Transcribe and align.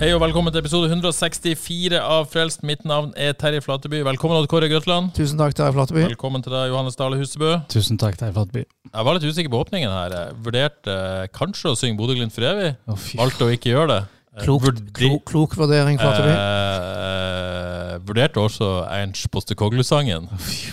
Hei 0.00 0.08
og 0.16 0.22
velkommen 0.22 0.48
til 0.52 0.62
episode 0.62 0.88
164 0.88 1.98
av 2.00 2.24
Frelst. 2.32 2.62
Mitt 2.64 2.86
navn 2.88 3.10
er 3.20 3.34
Terje 3.36 3.60
Flateby. 3.60 3.98
Velkommen 4.06 4.38
Odd 4.38 4.46
Kåre 4.48 4.68
Grøtland. 4.72 5.10
Tusen 5.16 5.36
takk 5.40 5.52
til 5.52 5.66
deg, 5.66 5.74
Flateby. 5.76 6.04
Velkommen 6.08 6.40
til 6.44 6.54
deg, 6.54 6.70
Johannes 6.72 6.96
Dale 6.96 7.18
Husebø. 7.20 7.50
Tusen 7.72 7.98
takk 8.00 8.16
til 8.16 8.30
deg, 8.30 8.32
Flateby. 8.38 8.62
Jeg 8.94 9.06
var 9.06 9.18
litt 9.18 9.26
usikker 9.28 9.52
på 9.52 9.60
åpningen 9.60 9.92
her. 9.92 10.14
Jeg 10.16 10.38
vurderte 10.46 10.94
eh, 10.94 11.26
kanskje 11.36 11.74
å 11.74 11.76
synge 11.76 12.00
Bodø-Glimt 12.00 12.32
for 12.32 12.46
evig. 12.48 12.70
Å. 12.88 12.96
Valgte 13.20 13.44
å 13.44 13.52
ikke 13.52 13.74
gjøre 13.74 13.90
det. 13.92 13.98
Eh, 14.38 14.46
Klok, 14.46 14.64
vurdi- 14.70 14.94
klok, 15.02 15.20
klok 15.34 15.58
vurdering, 15.60 16.00
Flateby. 16.00 16.32
Eh, 16.32 17.92
vurderte 18.08 18.40
også 18.40 18.70
Ernst 18.88 19.28
Postekoglu-sangen. 19.36 20.30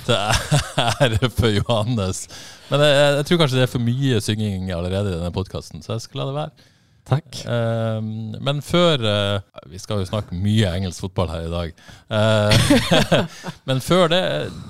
Det 0.07 0.21
er 1.03 1.27
for 1.35 1.51
Johannes. 1.51 2.23
Men 2.71 2.87
jeg, 2.87 2.95
jeg 3.19 3.27
tror 3.27 3.43
kanskje 3.43 3.59
det 3.59 3.67
er 3.67 3.75
for 3.75 3.83
mye 3.91 4.23
synging 4.23 4.71
allerede 4.71 5.11
i 5.11 5.19
denne 5.19 5.35
podkasten, 5.35 5.83
så 5.83 5.97
jeg 5.97 6.07
skal 6.07 6.23
la 6.23 6.31
det 6.31 6.39
være. 6.39 6.73
Takk. 7.07 7.39
Eh, 7.47 7.99
men 8.43 8.57
før 8.65 9.03
eh, 9.07 9.61
Vi 9.71 9.79
skal 9.79 10.01
jo 10.01 10.09
snakke 10.09 10.35
mye 10.35 10.73
engelsk 10.75 11.05
fotball 11.05 11.31
her 11.31 11.47
i 11.47 11.53
dag. 11.53 11.83
Eh, 12.19 12.71
men 13.69 13.83
før 13.83 14.11
det 14.11 14.21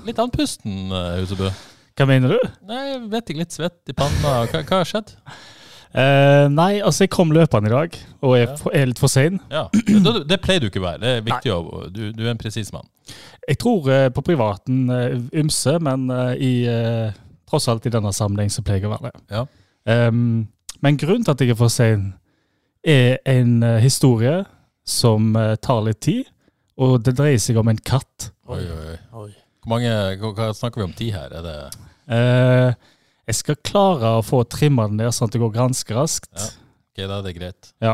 Litt 0.06 0.22
andpusten, 0.22 0.92
uh, 0.94 1.18
Husebø. 1.18 1.50
Hva 1.98 2.06
mener 2.06 2.36
du? 2.36 2.50
Nei, 2.68 2.82
jeg 2.92 3.00
vet 3.10 3.30
ikke, 3.32 3.42
litt 3.42 3.56
svett 3.56 3.90
i 3.90 3.96
panna. 3.98 4.42
Hva, 4.46 4.62
hva 4.62 4.82
har 4.82 4.88
skjedd? 4.88 5.16
Uh, 5.88 6.46
nei, 6.52 6.78
altså 6.84 7.06
jeg 7.06 7.12
kom 7.14 7.32
løpende 7.32 7.70
i 7.70 7.72
dag, 7.72 7.94
og 8.22 8.34
jeg 8.36 8.46
ja. 8.46 8.56
er 8.76 8.90
litt 8.90 9.00
for 9.00 9.10
sein. 9.10 9.40
Ja, 9.50 9.66
Det, 9.72 10.12
det 10.28 10.38
pleier 10.44 10.62
du 10.62 10.68
ikke 10.68 10.82
å 10.82 10.86
være. 10.86 11.02
Det 11.02 11.14
er 11.16 11.26
viktig 11.26 11.54
å, 11.54 11.60
du, 11.90 12.02
du 12.14 12.22
er 12.26 12.34
en 12.34 12.40
presis 12.40 12.70
mann. 12.74 12.86
Jeg 13.48 13.58
tror 13.62 13.88
uh, 13.88 14.08
på 14.12 14.24
privaten 14.26 14.84
uh, 14.92 15.16
ymse, 15.32 15.78
men 15.80 16.10
eh, 16.12 16.32
i, 16.44 16.52
eh, 16.68 17.16
tross 17.48 17.68
alt 17.72 17.86
i 17.88 17.92
denne 17.92 18.12
sammenheng 18.12 18.50
så 18.52 18.62
pleier 18.64 18.84
jeg 18.84 18.90
å 18.90 18.92
være 18.92 19.08
det. 19.08 19.22
Ja. 19.32 19.44
Um, 19.88 20.48
men 20.84 20.98
grunnen 21.00 21.24
til 21.24 21.32
at 21.32 21.40
jeg 21.42 21.54
er 21.54 21.58
for 21.58 21.72
sein, 21.72 22.10
er 22.88 23.18
en 23.28 23.58
eh, 23.66 23.78
historie 23.84 24.40
som 24.88 25.34
eh, 25.36 25.54
tar 25.62 25.82
litt 25.86 26.00
tid, 26.06 26.28
og 26.80 27.00
det 27.04 27.16
dreier 27.18 27.40
seg 27.42 27.58
om 27.60 27.68
en 27.72 27.78
katt. 27.80 28.30
Oi, 28.48 28.62
oi, 28.64 28.94
oi. 29.24 29.30
Hvor 29.64 29.72
mange, 29.74 29.90
hva, 30.22 30.30
hva 30.38 30.48
snakker 30.56 30.80
vi 30.80 30.86
om 30.88 30.94
tid 30.96 31.12
her? 31.16 31.34
Er 31.40 31.46
det 31.46 31.58
Eh, 32.08 32.70
jeg 33.28 33.36
skal 33.36 33.58
klare 33.68 34.14
å 34.16 34.22
få 34.24 34.38
trimma 34.48 34.86
den 34.88 34.96
ned 35.02 35.12
sånn 35.12 35.28
at 35.28 35.34
det 35.34 35.42
går 35.42 35.50
ganske 35.52 35.92
raskt. 35.92 36.30
Ja. 36.32 36.46
Ok, 36.88 37.02
da 37.02 37.18
er 37.18 37.26
det 37.26 37.34
greit. 37.36 37.68
Ja. 37.84 37.92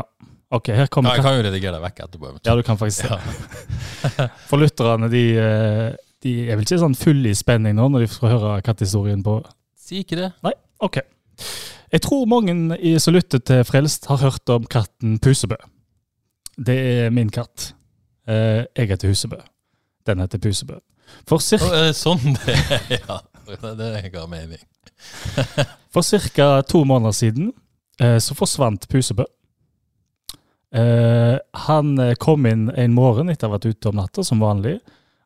Ok, 0.55 0.69
her 0.71 0.85
Ja, 0.85 0.91
kommer 0.93 1.17
jeg 1.17 1.25
kan 1.25 1.35
jo 1.35 1.41
redigere 1.43 1.75
deg 1.75 1.83
vekk 1.83 1.99
etterpå. 2.05 2.29
Ja, 2.47 2.55
du 2.55 2.63
kan 2.63 2.79
faktisk 2.79 3.09
Ja. 3.09 3.17
For 4.47 4.61
lytterne, 4.61 5.09
de, 5.11 5.23
eh, 5.35 5.89
de 6.23 6.35
er 6.45 6.55
vel 6.55 6.63
ikke 6.63 6.79
sånn 6.79 6.95
fulle 6.95 7.33
i 7.33 7.35
spenning 7.35 7.75
nå 7.75 7.89
når 7.91 8.05
de 8.05 8.09
får 8.13 8.31
høre 8.37 8.53
kattehistorien 8.63 9.25
på 9.25 9.41
Si 9.85 9.99
ikke 10.05 10.21
det. 10.21 10.31
Nei, 10.45 10.53
Ok. 10.85 11.01
Jeg 11.95 12.01
tror 12.03 12.25
mange 12.27 12.75
i- 12.83 12.97
som 12.99 13.13
lytter 13.15 13.39
til 13.39 13.63
Frelst, 13.63 14.05
har 14.09 14.17
hørt 14.19 14.49
om 14.51 14.65
katten 14.67 15.17
Pusebø. 15.23 15.55
Det 16.59 16.75
er 16.75 17.09
min 17.09 17.29
katt. 17.29 17.73
Eh, 18.27 18.65
Jeg 18.75 18.87
heter 18.89 19.07
Husebø. 19.07 19.37
Den 20.05 20.19
heter 20.19 20.37
Pusebø. 20.39 20.79
For 21.27 21.37
cirka, 21.39 21.93
sånn 21.95 22.33
det 22.45 22.55
er? 22.55 22.99
Ja, 23.07 23.19
det 23.77 24.11
ga 24.11 24.25
mening. 24.27 24.59
for 25.93 26.01
cirka 26.01 26.61
to 26.67 26.83
måneder 26.83 27.13
siden 27.13 27.53
eh, 28.01 28.17
så 28.19 28.35
forsvant 28.35 28.87
Pusebø. 28.89 29.23
Eh, 30.75 31.37
Han 31.67 31.95
kom 32.19 32.45
inn 32.49 32.69
en 32.75 32.93
morgen 32.93 33.29
etter 33.31 33.47
å 33.47 33.51
ha 33.53 33.57
vært 33.57 33.69
ute 33.71 33.89
om 33.91 33.95
natta, 34.01 34.23
som 34.25 34.39
vanlig. 34.43 34.79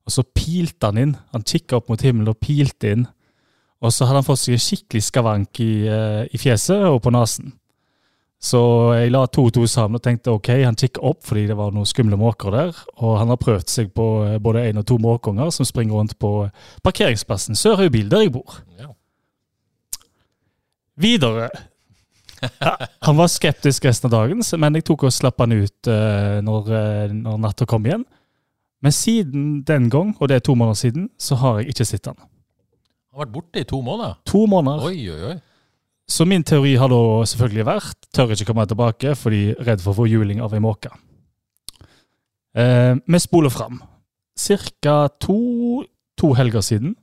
Og 0.05 0.11
så 0.13 0.23
pilte 0.23 0.85
han 0.91 0.97
inn. 0.97 1.15
Han 1.33 1.43
kikka 1.43 1.77
opp 1.79 1.89
mot 1.89 2.01
himmelen 2.01 2.29
og 2.33 2.39
pilte 2.43 2.91
inn. 2.93 3.07
Og 3.79 3.93
så 3.95 4.07
hadde 4.07 4.19
han 4.19 4.27
fått 4.27 4.41
seg 4.41 4.57
en 4.57 4.63
skikkelig 4.63 5.05
skavank 5.07 5.61
i, 5.63 5.71
eh, 5.87 6.23
i 6.35 6.39
fjeset 6.39 6.83
og 6.89 6.99
på 7.05 7.13
nesen. 7.15 7.53
Så 8.39 8.59
jeg 8.95 9.11
la 9.11 9.25
to 9.27 9.43
og 9.49 9.53
to 9.55 9.65
sammen 9.67 9.99
og 9.99 10.03
tenkte 10.03 10.31
ok, 10.31 10.49
han 10.63 10.77
kikker 10.79 11.03
opp 11.03 11.25
fordi 11.27 11.43
det 11.49 11.57
var 11.59 11.73
noen 11.75 11.87
skumle 11.87 12.15
måker 12.19 12.55
der. 12.55 12.77
Og 13.03 13.17
han 13.19 13.31
har 13.31 13.39
prøvd 13.39 13.71
seg 13.71 13.91
på 13.95 14.07
eh, 14.27 14.37
både 14.43 14.67
én 14.69 14.79
og 14.79 14.87
to 14.87 14.99
måkeunger 14.99 15.51
som 15.55 15.67
springer 15.67 15.99
rundt 15.99 16.15
på 16.19 16.33
parkeringsplassen 16.83 17.59
Sørhaubil, 17.59 18.07
der 18.11 18.27
jeg 18.27 18.35
bor. 18.35 18.61
Ja. 18.79 18.93
Videre. 20.99 21.49
Ja, 22.39 22.77
han 23.03 23.17
var 23.19 23.27
skeptisk 23.27 23.83
resten 23.83 24.07
av 24.07 24.15
dagen, 24.15 24.43
men 24.63 24.77
jeg 24.77 24.85
tok 24.87 25.03
og 25.07 25.11
slapp 25.11 25.39
han 25.43 25.55
ut 25.55 25.91
eh, 25.91 26.39
når, 26.43 26.71
når 27.15 27.39
natta 27.43 27.67
kom 27.67 27.87
igjen. 27.87 28.07
Men 28.79 28.95
siden 28.95 29.47
den 29.67 29.89
gang, 29.91 30.13
og 30.19 30.31
det 30.31 30.39
er 30.39 30.43
to 30.47 30.55
måneder 30.55 30.79
siden, 30.79 31.09
så 31.19 31.35
har 31.41 31.59
jeg 31.59 31.73
ikke 31.73 31.87
sett 31.87 32.07
han. 32.07 32.19
Han 33.19 33.25
har 33.25 33.33
vært 33.33 33.35
borte 33.35 33.59
i 33.59 33.67
to 33.67 33.77
måneder. 33.83 34.13
To 34.31 34.45
måneder. 34.47 34.83
Oi, 34.87 34.99
oi, 35.11 35.31
oi. 35.33 35.37
Så 36.07 36.23
min 36.23 36.43
teori 36.47 36.77
har 36.79 36.87
da 36.87 36.99
selvfølgelig 37.27 37.65
vært 37.67 38.05
tør 38.15 38.31
ikke 38.31 38.45
komme 38.47 38.63
tilbake 38.63 39.11
fordi 39.19 39.41
redd 39.59 39.83
for 39.83 39.91
å 39.91 39.97
få 39.97 40.05
juling 40.07 40.39
av 40.39 40.55
ei 40.55 40.61
måke. 40.63 40.87
Eh, 42.55 42.95
vi 42.95 43.19
spoler 43.19 43.51
fram. 43.51 43.81
Cirka 44.39 45.09
to, 45.19 45.83
to 46.15 46.31
helger 46.39 46.63
siden 46.63 46.95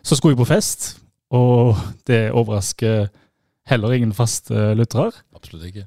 så 0.00 0.16
skulle 0.16 0.32
jeg 0.32 0.40
på 0.40 0.48
fest, 0.48 0.94
og 1.28 1.76
det 2.08 2.30
overrasker 2.32 3.10
heller 3.68 3.92
ingen 3.92 4.16
faste 4.16 4.72
lyttere. 4.80 5.12
Absolutt 5.36 5.68
ikke. 5.68 5.84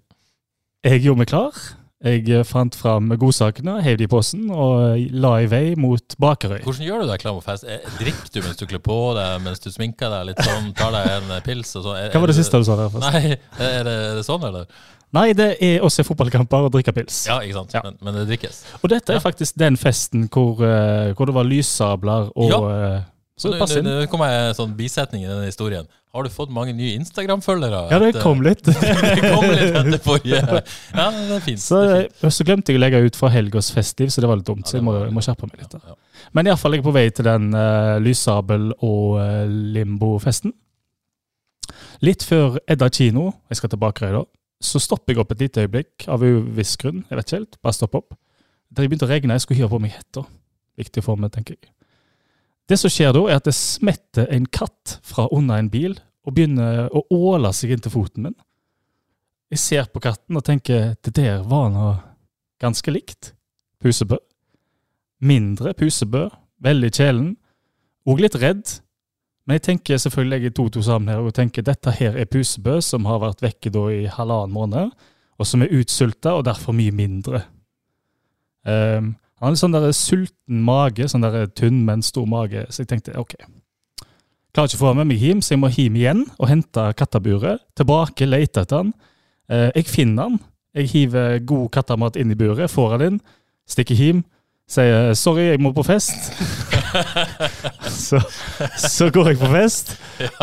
Jeg 0.85 1.01
gjorde 1.01 1.23
meg 1.23 1.33
klar. 1.33 1.57
Jeg 2.03 2.25
eh, 2.35 2.43
fant 2.43 2.75
fram 2.75 3.13
godsakene, 3.19 3.77
heiv 3.85 3.97
de 4.01 4.03
i 4.03 4.11
posten 4.11 4.49
og 4.51 4.99
la 5.23 5.33
i 5.39 5.45
vei 5.47 5.73
mot 5.79 6.15
Bakerøy. 6.19 6.59
Hvordan 6.65 6.83
gjør 6.83 7.05
du 7.05 7.11
deg 7.13 7.21
klar 7.23 7.37
for 7.37 7.45
fest? 7.47 7.63
Eh, 7.63 7.79
Drikker 7.99 8.33
du 8.33 8.41
mens 8.43 8.59
du 8.59 8.65
kler 8.67 8.81
på 8.83 8.97
deg, 9.15 9.37
mens 9.45 9.63
du 9.63 9.69
sminker 9.71 10.11
deg 10.11 10.25
litt 10.33 10.41
sånn, 10.43 10.73
tar 10.75 10.91
deg 10.97 11.07
en 11.13 11.31
eh, 11.37 11.43
pils 11.45 11.71
og 11.79 11.85
sånn? 11.87 12.01
Hva 12.11 12.19
var 12.25 12.33
det 12.33 12.35
siste 12.41 12.59
du 12.59 12.67
sa 12.67 12.75
der? 12.81 12.91
først? 12.91 13.07
Nei, 13.07 13.37
er 13.69 13.87
det, 13.87 13.95
er 14.09 14.19
det 14.19 14.25
sånn, 14.27 14.43
eller? 14.49 14.67
Nei, 15.13 15.27
det 15.37 15.47
er 15.63 15.83
å 15.85 15.89
se 15.93 16.03
fotballkamper 16.03 16.67
og 16.67 16.73
drikke 16.73 16.91
pils. 16.97 17.21
Ja, 17.29 17.39
ikke 17.45 17.59
sant. 17.61 17.73
Ja. 17.77 17.83
Men, 17.85 17.95
men 18.01 18.15
det 18.19 18.27
drikkes. 18.33 18.63
Og 18.81 18.89
dette 18.91 19.13
er 19.13 19.19
Ja. 19.21 19.23
faktisk 19.23 19.55
den 19.61 19.77
festen 19.79 20.27
hvor, 20.33 20.59
eh, 20.65 21.13
hvor 21.13 21.29
det 21.29 21.35
var 21.37 21.45
lyssabler 21.47 22.31
og 22.35 22.49
Ja. 22.51 22.61
eh, 22.97 23.01
Så 23.37 23.49
Nå-. 23.49 23.63
Nå 23.65 23.83
nå 24.01 24.07
kommer 24.11 24.27
jeg 24.29 24.49
en 24.51 24.57
sånn 24.59 24.73
bisetning 24.77 25.23
i 25.23 25.27
denne 25.29 25.45
historien. 25.47 25.87
Har 26.13 26.27
du 26.27 26.29
fått 26.29 26.51
mange 26.53 26.75
nye 26.77 26.93
Instagram-følgere? 26.99 27.77
Ja, 27.89 27.97
det 27.97 28.19
kom 28.21 28.43
litt. 28.45 28.61
det 28.69 29.31
kom 29.33 29.47
litt 29.49 29.73
etter 29.79 30.01
forrige. 30.03 30.41
Ja, 30.93 31.07
det 31.09 31.39
er 31.39 31.41
fint. 31.41 31.63
Så, 31.63 31.79
det 31.81 31.95
er 31.95 32.03
fint. 32.11 32.35
så 32.35 32.45
glemte 32.45 32.69
jeg 32.69 32.77
å 32.77 32.83
legge 32.83 32.99
ut 33.01 33.17
for 33.17 33.33
helgas 33.33 33.71
festiv, 33.73 34.11
så 34.13 34.21
det 34.21 34.29
var 34.29 34.37
litt 34.37 34.45
dumt. 34.45 34.67
Så 34.69 34.77
jeg 34.77 34.85
må, 34.85 34.93
jeg 35.07 35.15
må 35.15 35.23
skjerpe 35.25 35.49
meg 35.49 35.63
litt. 35.63 35.73
Ja, 35.73 35.95
ja. 35.95 36.29
Men 36.37 36.51
iallfall, 36.51 36.77
jeg 36.77 36.83
er 36.83 36.85
på 36.85 36.93
vei 36.93 37.07
til 37.09 37.25
den 37.25 37.49
uh, 37.57 37.97
lyssabel- 38.05 38.75
og 38.75 39.17
uh, 39.17 39.41
limbo-festen. 39.49 40.53
Litt 42.05 42.29
før 42.29 42.61
Edda 42.69 42.93
kino, 42.93 43.31
jeg 43.49 43.63
skal 43.63 43.73
til 43.73 43.81
Bakerøy 43.81 44.13
da, 44.19 44.23
så 44.69 44.85
stopper 44.85 45.15
jeg 45.15 45.25
opp 45.25 45.33
et 45.33 45.41
lite 45.47 45.65
øyeblikk 45.65 46.05
av 46.13 46.21
uviss 46.21 46.77
grunn. 46.77 47.07
Jeg 47.09 47.17
vet 47.17 47.25
ikke 47.25 47.41
helt, 47.41 47.61
bare 47.65 47.79
stopp 47.81 47.97
opp. 48.03 48.13
Da 48.69 48.83
det 48.83 48.91
begynte 48.91 49.09
å 49.09 49.15
regne, 49.15 49.33
jeg 49.33 49.47
skulle 49.47 49.63
hive 49.63 49.73
på 49.73 49.81
meg 49.81 49.97
hetta. 49.97 50.27
Viktig 50.77 51.09
for 51.09 51.17
meg, 51.17 51.33
tenker 51.33 51.57
jeg. 51.57 51.73
Det 52.69 52.79
som 52.79 52.91
skjer 52.91 53.11
da, 53.15 53.25
er 53.27 53.41
at 53.41 53.47
det 53.47 53.57
smetter 53.57 54.29
en 54.31 54.45
katt 54.47 54.99
fra 55.03 55.27
under 55.35 55.59
en 55.59 55.69
bil 55.73 55.97
og 56.23 56.35
begynner 56.35 56.87
å 56.93 57.03
åle 57.13 57.51
seg 57.55 57.73
inn 57.73 57.83
til 57.83 57.93
foten 57.93 58.27
min. 58.27 58.35
Jeg 59.53 59.61
ser 59.61 59.89
på 59.91 60.01
katten 60.03 60.39
og 60.39 60.45
tenker 60.47 60.93
det 61.03 61.13
der 61.17 61.43
var 61.45 61.69
noe 61.73 61.95
ganske 62.63 62.93
likt. 62.93 63.33
Pusebø. 63.83 64.17
Mindre 65.23 65.73
pusebø, 65.77 66.27
veldig 66.63 66.91
kjelen, 66.95 67.33
og 68.07 68.23
litt 68.23 68.35
redd. 68.39 68.79
Men 69.43 69.59
jeg 69.59 69.65
tenker 69.67 69.99
selvfølgelig 69.99 70.37
jeg 70.37 70.41
legger 70.41 70.55
to 70.55 70.67
to 70.71 70.83
sammen 70.85 71.11
her 71.11 71.23
og 71.23 71.35
tenker 71.35 71.65
dette 71.67 71.91
her 71.97 72.15
er 72.15 72.29
pusebø 72.31 72.77
som 72.83 73.07
har 73.09 73.19
vært 73.23 73.43
vekke 73.43 73.71
da 73.75 73.83
i 73.91 74.05
halvannen 74.07 74.55
måned, 74.55 74.93
og 75.39 75.49
som 75.49 75.63
er 75.63 75.73
utsulta 75.75 76.37
og 76.37 76.45
derfor 76.47 76.75
mye 76.75 76.93
mindre. 76.95 77.43
Um, 78.63 79.15
han 79.43 79.51
litt 79.51 79.59
sånn 79.59 79.75
der 79.75 79.89
sulten 79.91 80.61
mage, 80.63 81.09
sånn 81.11 81.25
der 81.25 81.49
tynn, 81.51 81.81
men 81.83 82.05
stor 82.05 82.27
mage, 82.29 82.63
så 82.71 82.83
jeg 82.83 82.93
tenkte 82.93 83.17
ok. 83.19 83.35
Klarer 84.53 84.69
ikke 84.69 84.77
å 84.77 84.83
få 84.83 84.93
med 84.99 85.07
meg 85.09 85.21
hjem, 85.23 85.39
så 85.41 85.55
jeg 85.55 85.61
må 85.63 85.69
hjem 85.73 85.95
igjen 85.97 86.19
og 86.37 86.45
hente 86.49 86.83
katteburet. 86.99 87.63
Tilbake, 87.77 88.27
lete 88.29 88.61
etter 88.61 88.83
han. 88.83 88.91
Eh, 89.49 89.71
jeg 89.79 89.87
finner 89.89 90.27
han. 90.29 90.35
Jeg 90.77 90.91
hiver 90.91 91.39
god 91.49 91.71
kattemat 91.73 92.19
inn 92.21 92.33
i 92.33 92.37
buret, 92.37 92.69
får 92.69 92.95
han 92.95 93.05
inn, 93.07 93.17
stikker 93.69 93.97
hjem, 93.97 94.23
sier 94.69 95.13
'sorry, 95.13 95.51
jeg 95.51 95.61
må 95.61 95.69
på 95.73 95.83
fest'. 95.85 96.31
så, 98.07 98.21
så 98.81 99.09
går 99.13 99.33
jeg 99.33 99.39
på 99.41 99.49
fest, 99.53 99.93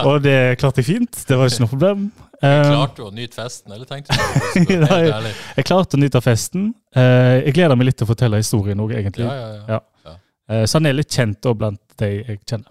og 0.04 0.22
det 0.22 0.58
klarte 0.58 0.82
jeg 0.82 0.86
fint. 0.90 1.22
Det 1.26 1.38
var 1.38 1.50
ikke 1.50 1.64
noe 1.64 1.72
problem. 1.74 2.04
Jeg 2.40 2.66
Klarte 2.70 3.04
å 3.04 3.10
nyte 3.12 3.36
festen, 3.36 3.72
eller 3.74 3.84
tenkte 3.84 4.16
du 4.56 4.74
Nei. 4.86 5.32
jeg 5.58 5.66
klarte 5.68 5.98
å 5.98 6.00
nyte 6.00 6.22
festen. 6.24 6.70
Eh, 6.96 7.44
jeg 7.44 7.54
gleder 7.58 7.76
meg 7.76 7.90
litt 7.90 7.98
til 8.00 8.06
å 8.08 8.12
fortelle 8.14 8.40
historien 8.40 8.80
òg, 8.80 8.94
egentlig. 8.96 9.26
Ja, 9.26 9.34
ja, 9.36 9.48
ja. 9.68 9.80
Ja. 10.08 10.14
Eh, 10.50 10.64
så 10.64 10.78
han 10.78 10.88
er 10.88 10.96
litt 10.96 11.12
kjent 11.12 11.50
blant 11.58 11.82
de 12.00 12.10
jeg 12.22 12.40
kjenner. 12.46 12.70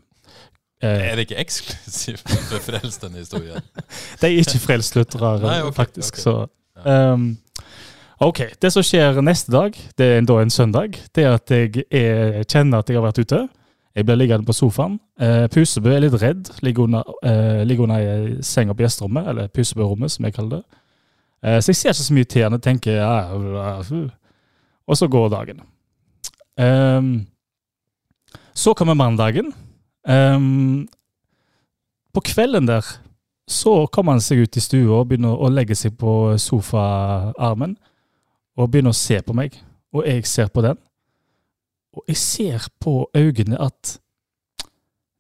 Eh, 0.84 1.10
Er 1.12 1.16
det 1.16 1.28
ikke 1.28 1.42
eksklusivt 1.42 2.30
for 2.30 2.64
frelst, 2.64 3.02
denne 3.04 3.20
historien? 3.20 3.62
de 4.22 4.28
er 4.28 4.40
ikke 4.40 4.62
frelstlyttere, 4.64 5.36
okay, 5.42 5.74
faktisk. 5.76 6.16
ok. 6.16 6.24
Så 6.24 6.48
Um, 6.86 7.38
OK. 8.20 8.40
Det 8.62 8.72
som 8.74 8.84
skjer 8.84 9.22
neste 9.24 9.52
dag, 9.52 9.76
det 9.98 10.06
er 10.06 10.22
da 10.28 10.42
en 10.42 10.50
søndag, 10.50 10.96
det 11.16 11.24
er 11.24 11.34
at 11.36 11.52
jeg 11.52 11.84
er, 11.92 12.44
kjenner 12.44 12.80
at 12.80 12.90
jeg 12.90 13.00
har 13.00 13.04
vært 13.04 13.20
ute. 13.20 13.48
Jeg 13.96 14.06
blir 14.06 14.16
liggende 14.20 14.46
på 14.48 14.54
sofaen. 14.56 15.00
Uh, 15.20 15.48
Pusebø 15.52 15.92
er 15.96 16.04
litt 16.06 16.16
redd. 16.22 16.52
Ligger 16.64 16.86
under, 16.86 17.04
eh, 17.24 17.64
ligger 17.68 17.84
under 17.84 18.74
på 18.74 18.84
gjesterommet, 18.86 19.28
eller 19.28 19.48
Pusebø-rommet, 19.48 20.12
som 20.12 20.26
jeg 20.26 20.34
kaller 20.34 20.60
det. 20.60 20.64
Uh, 21.44 21.60
så 21.60 21.72
jeg 21.72 21.76
ser 21.76 21.90
ikke 21.90 22.04
så 22.04 22.14
mye 22.14 22.24
til 22.24 22.44
henne. 22.44 22.60
tenker 22.60 22.92
ja, 22.92 23.34
ja, 23.34 23.82
ja. 23.82 24.08
Og 24.88 24.98
så 24.98 25.08
går 25.08 25.30
dagen. 25.30 25.62
Um, 26.58 27.28
så 28.54 28.74
kommer 28.74 28.94
mandagen. 28.94 29.54
Ehm, 30.10 30.88
på 32.14 32.24
kvelden 32.26 32.68
der 32.68 32.86
så 33.50 33.88
kommer 33.88 34.18
han 34.18 34.24
seg 34.24 34.46
ut 34.46 34.58
i 34.58 34.64
stua 34.64 35.02
og 35.02 35.10
begynner 35.10 35.38
å 35.38 35.50
legge 35.54 35.78
seg 35.78 35.96
på 35.98 36.36
sofaarmen 36.42 37.76
og 38.60 38.70
begynner 38.70 38.94
å 38.94 38.98
se 38.98 39.20
på 39.26 39.34
meg. 39.38 39.56
Og 39.94 40.06
jeg 40.06 40.26
ser 40.30 40.52
på 40.54 40.62
den. 40.66 40.78
Og 41.98 42.06
jeg 42.10 42.20
ser 42.22 42.68
på 42.82 43.02
øynene 43.18 43.58
at 43.62 43.98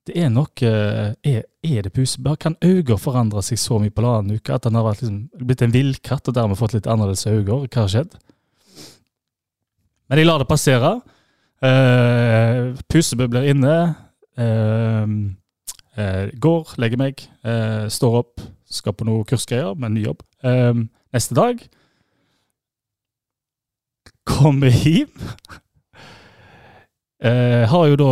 det 0.09 0.15
er 0.24 0.30
noe 0.33 0.65
Er, 0.65 1.44
er 1.62 1.81
det 1.86 1.94
pusebær? 1.94 2.38
Kan 2.41 2.56
øyne 2.65 2.97
forandre 2.97 3.44
seg 3.45 3.59
så 3.62 3.77
mye 3.81 3.94
på 3.94 4.01
halvannen 4.01 4.39
uke 4.39 4.53
at 4.56 4.65
han 4.65 4.77
har 4.77 4.88
vært 4.88 5.03
liksom, 5.03 5.19
blitt 5.45 5.62
en 5.62 5.74
villkatt 5.74 6.30
og 6.30 6.36
dermed 6.38 6.57
fått 6.57 6.74
litt 6.74 6.89
annerledes 6.89 7.27
øyne? 7.30 7.68
Hva 7.68 7.83
har 7.83 7.91
skjedd? 7.94 8.15
Men 10.09 10.21
jeg 10.21 10.30
lar 10.30 10.41
det 10.41 10.50
passere. 10.50 10.94
Uh, 11.62 12.74
Pusebø 12.89 13.27
blir 13.30 13.51
inne. 13.51 13.75
Eh, 14.39 15.07
eh, 15.97 16.30
går, 16.39 16.74
legger 16.80 16.97
meg, 17.01 17.25
eh, 17.44 17.88
står 17.91 18.19
opp, 18.21 18.41
skal 18.69 18.95
på 18.95 19.07
noe 19.07 19.25
kursgreier 19.27 19.75
med 19.75 19.89
en 19.89 19.97
ny 19.97 20.06
jobb. 20.06 20.24
Eh, 20.44 20.86
neste 21.13 21.36
dag 21.36 21.65
kommer 24.24 24.71
hjem. 24.71 25.12
Eh, 27.19 27.65
har 27.68 27.88
jo 27.89 27.97
da 28.00 28.12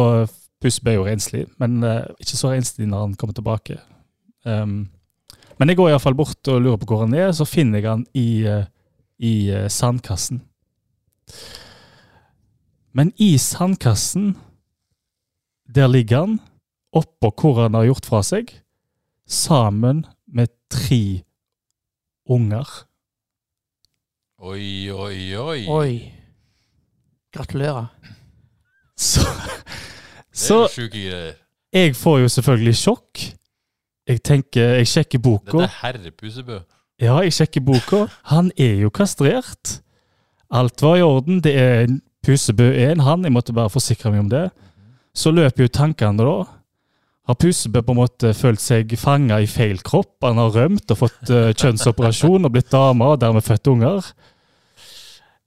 Puss 0.59 0.81
ble 0.83 0.97
jo 0.97 1.05
renslig, 1.05 1.45
men 1.61 1.77
ikke 2.19 2.35
så 2.35 2.49
renslig 2.51 2.89
når 2.91 3.05
han 3.05 3.13
kommer 3.15 3.37
tilbake. 3.37 3.77
Um, 4.43 4.89
men 5.55 5.71
jeg 5.71 5.77
går 5.79 5.93
iallfall 5.93 6.17
bort 6.17 6.49
og 6.51 6.59
lurer 6.65 6.81
på 6.81 6.89
hvor 6.89 7.05
han 7.05 7.15
er, 7.15 7.29
så 7.31 7.47
finner 7.47 7.79
jeg 7.79 7.87
han 7.87 8.03
i, 8.11 8.43
i 9.15 9.31
sandkassen. 9.71 10.41
Men 12.91 13.13
i 13.15 13.37
sandkassen, 13.37 14.35
der 15.75 15.87
ligger 15.91 16.25
han, 16.25 16.37
oppå 16.95 17.31
hvor 17.35 17.61
han 17.63 17.75
har 17.77 17.87
gjort 17.89 18.07
fra 18.07 18.21
seg, 18.25 18.51
sammen 19.27 20.05
med 20.27 20.51
tre 20.71 21.23
unger. 22.29 22.67
Oi, 24.37 24.89
oi, 24.91 25.35
oi. 25.35 25.59
Oi. 25.67 25.91
Gratulerer. 27.33 27.87
Så, 28.97 29.21
så 30.31 30.63
jeg 31.73 31.95
får 31.95 32.19
jo 32.19 32.29
selvfølgelig 32.29 32.75
sjokk. 32.75 33.23
Jeg 34.07 34.21
tenker, 34.23 34.77
jeg 34.79 34.87
sjekker 34.87 35.19
boka. 35.19 35.51
Dette 35.51 35.67
er 35.67 35.79
herre 35.81 36.11
Pusebø. 36.15 36.59
Ja, 37.01 37.17
jeg 37.25 37.33
sjekker 37.35 37.61
boka. 37.65 38.05
Han 38.31 38.51
er 38.57 38.79
jo 38.81 38.89
kastrert. 38.89 39.81
Alt 40.49 40.81
var 40.81 40.95
i 40.97 41.03
orden. 41.05 41.41
Det 41.43 41.53
er 41.59 41.91
Pusebø 42.25 42.69
1, 42.71 43.03
han. 43.03 43.25
Jeg 43.27 43.35
måtte 43.35 43.53
bare 43.53 43.69
forsikre 43.69 44.13
meg 44.13 44.23
om 44.23 44.31
det. 44.31 44.47
Så 45.17 45.33
løper 45.33 45.65
jo 45.65 45.73
tankene 45.73 46.25
da. 46.25 46.37
Har 47.27 47.35
Pusebø 47.41 47.81
på 47.83 47.91
en 47.91 47.99
måte 47.99 48.31
følt 48.37 48.61
seg 48.63 48.93
fanga 49.01 49.41
i 49.43 49.49
feil 49.51 49.81
kropp? 49.83 50.15
Han 50.23 50.39
har 50.39 50.53
rømt 50.55 50.93
og 50.93 50.99
fått 51.01 51.31
eh, 51.33 51.49
kjønnsoperasjon 51.57 52.47
og 52.47 52.53
blitt 52.53 52.69
dame 52.71 53.09
og 53.11 53.19
dermed 53.19 53.43
født 53.43 53.67
unger. 53.73 54.11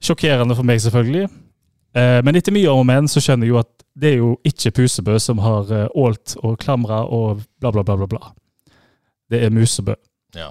Sjokkerende 0.05 0.57
for 0.59 0.69
meg, 0.69 0.83
selvfølgelig. 0.85 1.31
Eh, 1.97 2.19
men 2.27 2.37
etter 2.37 2.53
mye 2.55 2.69
om 2.69 2.83
og 2.83 2.89
men 2.91 3.09
så 3.09 3.23
skjønner 3.25 3.49
jeg 3.49 3.55
jo 3.55 3.63
at 3.63 3.73
det 4.01 4.13
er 4.13 4.21
jo 4.21 4.35
ikke 4.47 4.75
Pusebø 4.77 5.17
som 5.23 5.41
har 5.43 5.73
eh, 5.75 5.89
ålt 5.99 6.37
og 6.43 6.59
klamra 6.61 7.01
og 7.09 7.43
bla, 7.63 7.73
bla, 7.73 7.83
bla, 7.87 7.97
bla. 7.97 8.11
bla. 8.11 8.33
Det 9.31 9.41
er 9.47 9.55
Musebø. 9.55 9.97
Ja. 10.37 10.51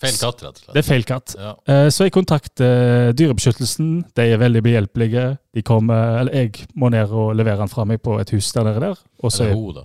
Feil 0.00 0.16
katt, 0.18 0.40
rett 0.42 0.56
og 0.56 0.58
slett. 0.58 0.72
Det 0.74 0.80
er 0.82 0.86
feil 0.88 1.04
katt. 1.06 1.34
Ja. 1.38 1.52
Eh, 1.70 1.88
Så 1.94 2.04
jeg 2.04 2.12
kontakter 2.12 3.12
Dyrebeskyttelsen. 3.16 4.04
De 4.16 4.22
er 4.34 4.40
veldig 4.42 4.62
behjelpelige. 4.66 5.38
De 5.54 5.62
kommer, 5.62 6.18
eller 6.20 6.32
Jeg 6.34 6.66
må 6.74 6.88
ned 6.90 7.10
og 7.14 7.34
levere 7.38 7.56
han 7.62 7.68
fra 7.70 7.84
meg 7.84 8.02
på 8.02 8.18
et 8.20 8.30
hus 8.34 8.50
der 8.52 8.64
nede 8.64 8.80
der. 8.80 8.98
Og 9.22 9.32
så 9.32 9.44
er, 9.48 9.54
hun, 9.54 9.74
da. 9.74 9.84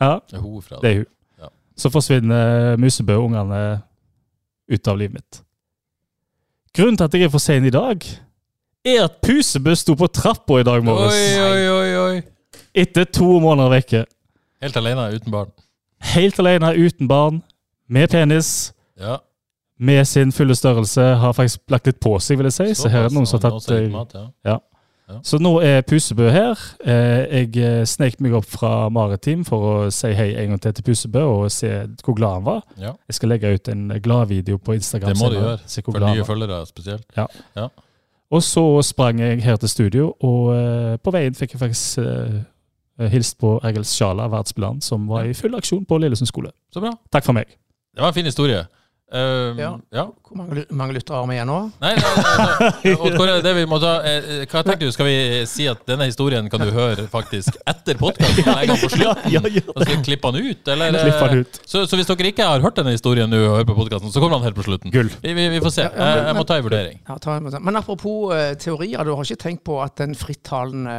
ja, 0.00 0.18
Det 0.30 0.36
er 0.38 0.42
hun 0.42 0.62
fra 0.62 0.80
det 0.82 0.90
er 0.90 0.94
hun. 0.96 1.06
Ja. 1.40 1.48
Så 1.76 1.90
forsvinner 1.94 2.76
Musebø-ungene 2.82 3.62
ut 4.74 4.88
av 4.88 4.98
livet 4.98 5.14
mitt. 5.20 5.40
Grunnen 6.74 6.96
til 6.98 7.04
at 7.04 7.14
jeg 7.14 7.22
er 7.28 7.30
for 7.30 7.38
sein 7.42 7.64
i 7.64 7.70
dag, 7.70 8.02
er 8.84 9.04
at 9.04 9.20
Pusebø 9.22 9.74
sto 9.78 9.94
på 9.94 10.08
trappa 10.12 10.58
i 10.60 10.64
dag 10.66 10.82
morges. 10.84 11.14
Oi, 11.14 11.40
oi, 11.40 11.68
oi, 11.70 11.96
oi. 12.08 12.22
Etter 12.74 13.04
to 13.06 13.38
måneder 13.40 13.70
vekke. 13.70 14.00
Helt 14.64 14.76
alene, 14.80 15.06
uten 15.14 15.30
barn. 15.32 15.52
Helt 16.14 16.38
alene, 16.42 16.72
uten 16.74 17.08
barn, 17.08 17.38
med 17.88 18.10
penis. 18.10 18.72
Ja. 18.98 19.20
Med 19.78 20.04
sin 20.06 20.30
fulle 20.32 20.54
størrelse. 20.54 21.02
Har 21.18 21.32
faktisk 21.34 21.60
lagt 21.70 21.86
litt 21.86 21.98
på 22.00 22.14
seg, 22.22 22.38
vil 22.38 22.46
jeg 22.50 22.52
si. 22.52 22.68
Så 22.82 22.88
her 22.92 23.04
er 23.04 23.08
det 23.08 23.16
noen 23.16 23.26
som 23.26 23.40
har 23.40 23.50
tatt 23.56 23.70
eh, 23.74 23.88
mat, 23.90 24.14
ja. 24.46 24.58
Så 25.22 25.36
nå 25.36 25.58
er 25.60 25.82
Pusebø 25.84 26.30
her. 26.32 26.60
Eh, 26.80 27.42
Jeg 27.42 27.56
eh, 27.60 27.82
snek 27.84 28.20
meg 28.24 28.32
opp 28.38 28.46
fra 28.48 28.88
Maritim 28.88 29.42
for 29.44 29.66
å 29.68 29.90
si 29.92 30.12
hei 30.16 30.30
en 30.40 30.54
gang 30.54 30.62
til 30.64 30.72
til 30.78 30.86
Pusebø 30.86 31.24
og 31.28 31.50
se 31.52 31.72
hvor 32.04 32.14
glad 32.16 32.38
han 32.38 32.44
var. 32.46 32.62
ja. 32.80 32.94
Jeg 33.08 33.18
skal 33.18 33.28
legge 33.34 33.50
ut 33.54 33.68
en 33.68 33.88
gladvideo 34.00 34.56
på 34.58 34.78
Instagram. 34.78 35.12
Det 35.12 35.18
må 35.20 35.28
du 35.28 35.36
gjøre, 35.40 35.58
For 35.84 36.06
nye 36.06 36.24
følgere 36.24 36.66
spesielt. 36.66 37.04
Og 38.30 38.42
så 38.42 38.64
sprang 38.82 39.20
jeg 39.20 39.42
her 39.44 39.56
til 39.56 39.68
studio, 39.68 40.06
og 40.20 40.98
på 41.04 41.10
veien 41.12 41.34
fikk 41.34 41.52
jeg 41.54 41.60
faktisk 41.60 41.98
hilst 43.10 43.38
på 43.38 43.58
Ergel 43.62 43.84
Sjala, 43.84 44.26
verdsspilleren, 44.30 44.80
som 44.82 45.04
var 45.10 45.26
i 45.28 45.34
full 45.34 45.54
aksjon 45.54 45.84
på 45.84 45.98
Lillesund 45.98 46.30
skole. 46.30 46.50
Så 46.72 46.80
bra. 46.80 46.94
Takk 47.12 47.26
for 47.26 47.36
meg. 47.36 47.46
Det 47.94 48.00
var 48.02 48.08
en 48.08 48.14
fin 48.16 48.24
historie. 48.26 48.64
Um, 49.14 49.58
Ja. 49.60 49.68
ja. 49.94 50.04
Hvor 50.26 50.38
mange, 50.40 50.64
mange 50.74 50.94
lyttere 50.96 51.20
har 51.20 51.26
vi 51.30 51.36
igjen 51.36 51.46
nå? 51.46 51.58
Nei, 51.84 51.92
nei, 51.94 52.14
nei, 52.18 53.10
nei. 53.14 53.36
Det 53.44 53.52
vi 53.60 53.64
må 53.70 53.78
ta 53.78 53.92
eh, 54.02 54.24
eh, 54.40 54.46
Hva 54.50 54.62
tenker 54.66 54.88
du? 54.88 54.90
Skal 54.96 55.06
vi 55.06 55.14
si 55.46 55.68
at 55.70 55.84
denne 55.86 56.08
historien 56.08 56.48
kan 56.50 56.64
du 56.64 56.72
høre 56.74 57.04
faktisk 57.12 57.54
etter 57.70 58.00
podkasten? 58.00 58.48
Ja, 58.66 58.74
slutten? 58.80 59.30
Ja, 59.30 59.42
ja, 59.46 59.62
skal 59.62 59.92
vi 59.92 60.00
klippe 60.08 60.32
den 60.34 60.48
ut? 60.50 60.72
Eller, 60.74 60.98
Klipp 60.98 61.22
den 61.22 61.44
ut. 61.44 61.60
Så, 61.62 61.84
så 61.86 62.00
hvis 62.00 62.10
dere 62.10 62.32
ikke 62.32 62.48
har 62.50 62.64
hørt 62.64 62.80
denne 62.80 62.96
historien 62.96 63.30
nå 63.30 63.38
og 63.44 63.54
hører 63.60 63.68
på 63.70 63.78
podkasten, 63.78 64.10
så 64.10 64.18
kommer 64.24 64.40
den 64.40 64.48
helt 64.48 64.58
på 64.58 64.66
slutten. 64.66 64.90
Gull. 64.94 65.12
Vi, 65.22 65.36
vi, 65.38 65.46
vi 65.54 65.62
får 65.62 65.76
se. 65.78 65.86
Ja, 65.86 65.92
ja, 65.94 66.00
men- 66.00 66.18
jeg, 66.18 66.26
jeg 66.32 66.40
må 66.40 66.46
ta 66.50 66.58
en 66.58 66.66
vurdering. 66.66 66.98
Ja, 67.06 67.18
ta 67.22 67.38
en, 67.38 67.48
men 67.70 67.78
apropos 67.84 68.34
uh, 68.34 68.50
teorier, 68.58 69.06
du 69.06 69.14
har 69.14 69.22
ikke 69.30 69.42
tenkt 69.46 69.62
på 69.70 69.78
at 69.84 69.94
den 70.02 70.18
frittalende 70.18 70.98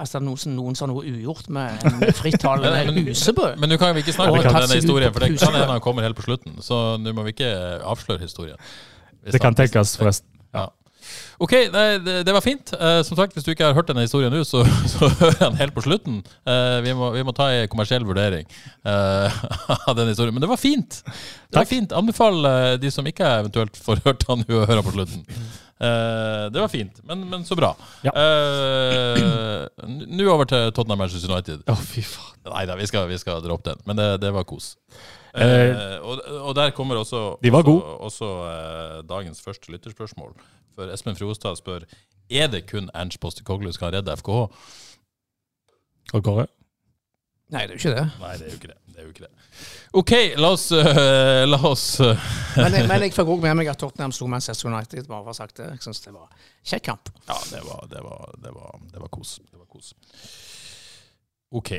Altså 0.00 0.20
noen 0.24 0.40
som 0.40 0.54
noen 0.56 0.78
sa 0.78 0.88
noe 0.88 1.04
ugjort 1.04 1.50
med 1.52 1.84
en 1.84 2.14
frittalende 2.16 3.04
Husebø? 3.10 3.52
Men 3.60 3.72
nå 3.74 3.78
kan 3.80 3.92
vi 3.96 4.04
ikke 4.04 4.16
snakke 4.16 4.38
om 4.38 4.58
denne 4.58 4.80
historien, 4.80 5.12
for 5.12 5.26
det 5.26 5.34
kan 5.36 5.52
hende 5.52 5.74
han 5.74 5.84
kommer 5.84 6.06
helt 6.06 6.16
på 6.18 6.24
slutten. 6.24 6.56
Så 6.64 6.80
nå 7.02 7.12
må 7.16 7.26
vi 7.28 7.34
ikke 7.36 7.50
avsløre 7.84 8.24
historien. 8.24 8.56
Hvis 9.20 9.36
Det 9.36 9.42
kan 9.44 9.56
tenkes, 9.56 9.98
forresten. 10.00 10.28
Ja. 10.56 10.70
Ok, 11.40 11.52
det, 11.72 12.24
det 12.26 12.32
var 12.32 12.44
fint. 12.44 12.72
Eh, 12.72 13.00
som 13.06 13.16
sagt, 13.16 13.32
Hvis 13.32 13.44
du 13.44 13.50
ikke 13.50 13.64
har 13.64 13.76
hørt 13.76 13.88
denne 13.88 14.04
historien 14.04 14.32
nå, 14.32 14.42
så, 14.44 14.62
så 14.92 15.08
hører 15.20 15.38
han 15.44 15.58
helt 15.60 15.74
på 15.76 15.84
slutten. 15.84 16.20
Eh, 16.48 16.78
vi, 16.84 16.92
må, 16.96 17.10
vi 17.16 17.24
må 17.26 17.34
ta 17.36 17.50
en 17.54 17.68
kommersiell 17.72 18.04
vurdering 18.06 18.46
eh, 18.84 19.40
av 19.88 19.96
den 19.96 20.12
historien. 20.12 20.34
Men 20.36 20.44
det 20.44 20.50
var 20.52 20.60
fint. 20.60 21.00
Det 21.04 21.60
var 21.62 21.68
fint. 21.68 21.96
Anbefal 21.96 22.44
eh, 22.44 22.74
de 22.82 22.92
som 22.92 23.08
ikke 23.08 23.28
eventuelt 23.40 23.80
får 23.80 24.04
hørt 24.06 24.26
han 24.28 24.44
nå, 24.44 24.60
å 24.60 24.68
høre 24.68 24.84
på 24.86 24.94
slutten. 24.96 25.24
Eh, 25.80 26.46
det 26.52 26.60
var 26.60 26.68
fint, 26.68 27.00
men, 27.08 27.22
men 27.30 27.44
så 27.48 27.56
bra. 27.56 27.70
Ja. 28.04 28.12
Uh, 28.12 29.64
Nå 29.88 30.26
over 30.28 30.48
til 30.50 30.68
Tottenham 30.76 31.00
Manchester 31.00 31.32
United. 31.32 31.64
Å, 31.64 31.76
fy 31.80 32.04
faen. 32.04 32.36
Nei 32.50 32.66
da, 32.68 32.76
vi 32.76 32.88
skal, 32.88 33.08
vi 33.08 33.16
skal 33.20 33.40
droppe 33.44 33.72
den. 33.72 33.80
Men 33.88 33.96
det, 34.00 34.10
det 34.24 34.34
var 34.36 34.44
kos. 34.48 34.74
Uh, 35.32 35.40
Eh, 35.40 35.98
og, 36.02 36.20
og 36.42 36.54
der 36.58 36.72
kommer 36.74 36.98
også, 36.98 37.38
De 37.42 37.52
var 37.54 37.62
også, 37.62 37.96
også 38.02 38.28
dagens 39.08 39.40
første 39.40 39.72
lytterspørsmål. 39.72 40.34
For 40.74 40.90
Espen 40.90 41.16
Frostad 41.16 41.58
spør 41.58 41.86
Er 42.30 42.48
det 42.50 42.64
kun 42.70 42.90
Ernst 42.94 43.20
Postekoglu 43.20 43.70
som 43.72 43.84
kan 43.84 43.94
redde 43.94 44.16
FKH. 44.16 44.48
Og 46.14 46.24
Kåre? 46.24 46.46
Nei, 47.50 47.64
det 47.66 47.74
er 47.74 47.78
jo 47.78 47.80
ikke 47.82 47.94
det. 47.94 48.06
Nei, 48.20 48.34
det 48.38 48.46
er 48.46 48.50
jo 48.50 48.58
ikke 48.58 48.70
det. 48.70 48.78
det, 48.86 48.98
er 48.98 49.02
jo 49.02 49.14
ikke 49.14 49.26
det. 49.26 49.32
OK, 49.92 50.10
la 50.38 50.52
oss, 50.54 50.68
uh, 50.72 51.46
la 51.50 51.58
oss 51.66 52.00
uh. 52.00 52.14
Men, 52.56 52.72
jeg- 52.76 52.86
men 52.86 53.02
jeg 53.02 53.12
fikk 53.16 53.26
òg 53.26 53.40
med 53.42 53.56
meg 53.58 53.70
at 53.72 53.78
Tottenham 53.80 54.12
slo 54.14 54.28
Manchester 54.30 54.68
United. 54.70 55.08
bare 55.08 55.24
for 55.24 55.32
å 55.32 55.34
sagt 55.34 55.56
det. 55.58 55.66
Jeg 55.72 55.82
syns 55.82 56.00
det 56.04 56.12
var 56.14 56.28
kjekk 56.62 56.84
kamp. 56.90 57.10
Ja, 57.26 57.38
det 57.50 57.62
var, 57.66 57.86
det 57.90 58.02
var, 58.04 58.34
det 58.44 58.52
var, 58.54 58.76
det 58.92 59.00
var 59.02 59.08
kos. 59.08 59.32
Det 59.50 59.58
var 59.58 59.66
kos. 59.66 59.92
OK. 61.50 61.70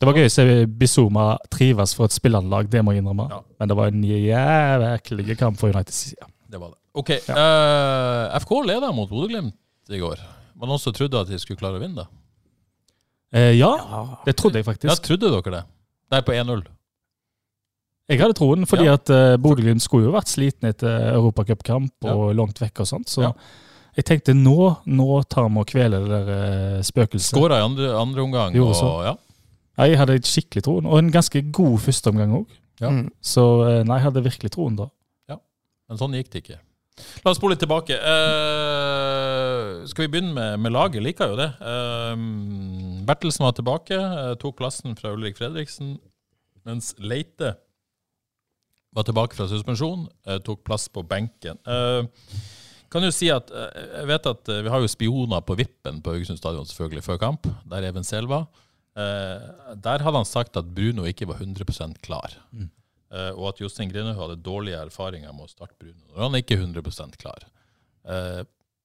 Det 0.00 0.08
var 0.08 0.16
gøy 0.16 0.26
å 0.26 0.32
se 0.32 0.44
Bizuma 0.80 1.24
trives 1.52 1.92
for 1.94 2.08
et 2.08 2.14
spillanlag, 2.16 2.70
det 2.72 2.80
må 2.82 2.94
jeg 2.96 3.02
innrømme. 3.04 3.26
Ja. 3.30 3.40
Men 3.60 3.68
det 3.70 3.76
var 3.78 3.90
en 3.92 4.02
jævlig 4.08 5.36
kamp 5.38 5.58
for 5.60 5.70
United. 5.74 6.16
Ja. 6.18 6.26
Det 6.50 6.58
var 6.62 6.72
det. 6.72 6.78
OK. 6.98 7.10
eh, 7.14 8.38
FK 8.42 8.54
leder 8.66 8.94
mot 8.96 9.10
Bodø-Glimt 9.12 9.54
i 9.94 10.00
går. 10.02 10.18
Var 10.18 10.66
det 10.66 10.70
noen 10.72 10.80
som 10.82 10.94
trodde 10.96 11.20
at 11.20 11.28
de 11.30 11.38
skulle 11.38 11.60
klare 11.60 11.78
å 11.78 11.82
vinne, 11.84 12.00
da? 12.02 12.08
Eh, 13.38 13.52
ja, 13.60 13.70
Ja. 13.78 14.00
det 14.26 14.34
trodde 14.40 14.58
jeg 14.58 14.66
faktisk. 14.66 14.88
Ja, 14.90 14.96
trodde 14.98 15.30
dere 15.30 15.54
det? 15.60 15.62
Nei, 16.10 16.20
på 16.26 16.32
1-0. 16.34 16.64
Jeg 18.10 18.20
hadde 18.20 18.34
troen, 18.34 18.66
fordi 18.66 18.88
Ja. 18.88 18.98
at 18.98 19.10
uh, 19.14 19.38
Bodø-Glimt 19.38 19.84
skulle 19.84 20.08
jo 20.08 20.14
vært 20.14 20.30
sliten 20.32 20.66
etter 20.68 21.12
europacupkamp 21.14 22.10
og 22.10 22.30
langt 22.34 22.58
vekk 22.58 22.82
og 22.82 22.88
sånt. 22.90 23.08
Så 23.08 23.22
Ja. 23.28 23.32
jeg 23.96 24.04
tenkte 24.08 24.34
nå, 24.34 24.76
nå 24.86 25.22
tar 25.30 25.48
vi 25.48 25.62
og 25.62 25.66
kveler 25.70 26.06
det 26.06 26.10
der 26.26 26.30
uh, 26.78 26.82
spøkelset. 26.82 27.36
Skåra 27.36 27.60
i 27.60 27.66
andre, 27.68 27.92
andre 27.94 28.24
omgang. 28.26 28.56
Jo, 28.58 28.72
og. 28.74 29.04
Ja. 29.06 29.14
Ja, 29.78 29.84
jeg 29.86 30.00
hadde 30.00 30.18
skikkelig 30.26 30.64
troen, 30.66 30.86
og 30.86 30.98
en 30.98 31.12
ganske 31.14 31.40
god 31.52 31.78
førsteomgang 31.80 32.34
òg. 32.42 32.56
Ja. 32.80 32.90
Mm. 32.90 33.06
Så 33.22 33.44
eh, 33.68 33.82
nei, 33.84 33.96
jeg 34.00 34.06
hadde 34.08 34.24
virkelig 34.24 34.50
troen 34.52 34.76
da. 34.76 34.90
Men 35.90 35.98
sånn 35.98 36.12
gikk 36.14 36.28
det 36.30 36.44
ikke. 36.44 36.58
La 37.24 37.32
oss 37.32 37.38
spole 37.40 37.56
litt 37.56 37.62
tilbake. 37.64 37.96
Uh, 37.98 39.80
skal 39.90 40.04
vi 40.04 40.12
begynne 40.12 40.36
med, 40.36 40.60
med 40.62 40.70
laget? 40.76 41.02
Liker 41.02 41.32
jo 41.32 41.38
det. 41.40 41.48
Uh, 41.58 42.14
Bertelsen 43.08 43.42
var 43.42 43.56
tilbake, 43.58 43.98
uh, 43.98 44.36
tok 44.38 44.60
plassen 44.60 44.94
fra 44.98 45.10
Ulrik 45.16 45.40
Fredriksen. 45.40 45.96
Mens 46.68 46.92
Leite 47.02 47.56
var 48.96 49.06
tilbake 49.06 49.36
fra 49.38 49.46
suspensjon, 49.50 50.08
eh, 50.26 50.40
tok 50.44 50.64
plass 50.66 50.88
på 50.90 51.04
benken. 51.06 51.60
Eh, 51.66 52.02
kan 52.90 53.06
jo 53.06 53.12
si 53.14 53.28
at 53.30 53.50
eh, 53.54 54.00
Jeg 54.00 54.08
vet 54.10 54.26
at 54.26 54.50
vi 54.50 54.72
har 54.72 54.82
jo 54.82 54.90
spioner 54.90 55.44
på 55.46 55.56
vippen 55.58 56.00
på 56.02 56.16
Haugesund 56.16 56.40
stadion 56.40 56.66
selvfølgelig 56.66 57.06
før 57.06 57.20
kamp, 57.22 57.46
der 57.70 57.86
Even 57.86 58.04
Selva. 58.04 58.46
der 58.94 60.02
hadde 60.02 60.18
han 60.18 60.26
sagt 60.26 60.56
at 60.58 60.74
Bruno 60.74 61.04
ikke 61.06 61.28
var 61.28 61.38
100% 61.38 62.00
klar. 62.02 62.34
Eh, 62.50 63.30
og 63.38 63.48
at 63.48 63.60
Jostein 63.62 63.90
Grinhaug 63.90 64.18
hadde 64.18 64.42
dårlige 64.42 64.82
erfaringer 64.82 65.32
med 65.32 65.46
å 65.46 65.50
starte 65.50 65.78
Bruno 65.78 66.10
når 66.10 66.24
han 66.26 66.38
ikke 66.40 66.58
er 66.58 66.66
100% 66.66 67.16
klar. 67.16 67.46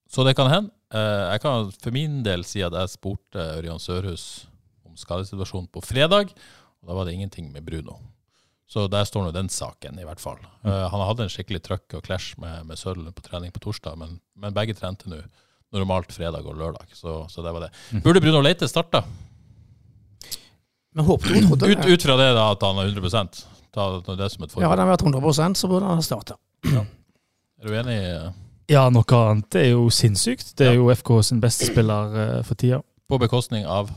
Så 0.10 0.24
det 0.24 0.36
kan 0.38 0.52
hende. 0.52 0.72
Jeg 0.94 1.42
kan 1.42 1.72
for 1.82 1.92
min 1.92 2.22
del 2.24 2.44
si 2.46 2.62
at 2.62 2.76
jeg 2.78 2.94
spurte 2.94 3.42
Ørjan 3.58 3.82
Sørhus 3.82 4.46
om 4.86 4.94
skadesituasjonen 4.96 5.68
på 5.74 5.82
fredag, 5.84 6.30
og 6.80 6.88
da 6.88 6.94
var 6.94 7.08
det 7.08 7.16
ingenting 7.18 7.50
med 7.52 7.66
Bruno. 7.66 7.98
Så 8.68 8.88
der 8.90 9.06
står 9.06 9.28
nå 9.28 9.32
den 9.36 9.50
saken, 9.54 10.00
i 10.02 10.06
hvert 10.08 10.22
fall. 10.22 10.40
Eh, 10.66 10.86
han 10.90 11.04
hadde 11.06 11.28
en 11.28 11.34
skikkelig 11.34 11.62
trøkk 11.68 12.00
og 12.00 12.06
clash 12.08 12.34
med, 12.42 12.66
med 12.66 12.80
Sølv 12.82 13.12
på 13.14 13.26
trening 13.28 13.54
på 13.54 13.62
torsdag, 13.68 13.98
men, 14.02 14.18
men 14.34 14.56
begge 14.56 14.74
trente 14.78 15.10
nå 15.12 15.22
normalt 15.76 16.14
fredag 16.16 16.46
og 16.48 16.58
lørdag. 16.58 16.90
Så, 16.96 17.26
så 17.30 17.44
det 17.46 17.54
var 17.54 17.68
det. 17.68 18.02
Burde 18.04 18.22
Bruno 18.24 18.42
Leite 18.42 18.68
starta? 18.70 19.04
Men 20.96 21.06
håpet 21.06 21.34
hun 21.36 21.50
trodde 21.50 21.70
Ut, 21.74 21.86
ut 21.86 22.06
fra 22.08 22.16
det 22.22 22.30
da 22.38 22.48
at 22.54 22.64
han 22.64 22.80
er 22.80 22.94
100% 22.94 23.42
Ta 23.76 24.16
det 24.16 24.30
som 24.32 24.46
et 24.46 24.54
Ja, 24.56 24.70
hadde 24.72 24.86
han 24.86 24.92
vært 24.94 25.04
100% 25.04 25.60
så 25.60 25.68
burde 25.68 25.90
han 25.90 26.00
ha 26.00 26.06
starta. 26.06 26.38
Er 26.64 27.68
du 27.68 27.74
enig? 27.76 27.98
Ja, 28.72 28.86
noe 28.94 29.18
annet 29.20 29.58
er 29.60 29.68
jo 29.74 29.90
sinnssykt. 29.92 30.54
Det 30.56 30.70
er 30.72 30.78
jo 30.80 30.88
FK 30.96 31.12
sin 31.28 31.42
beste 31.44 31.68
spiller 31.68 32.16
uh, 32.16 32.40
for 32.48 32.56
tida. 32.56 32.80
På 33.12 33.20
bekostning 33.22 33.68
av 33.68 33.92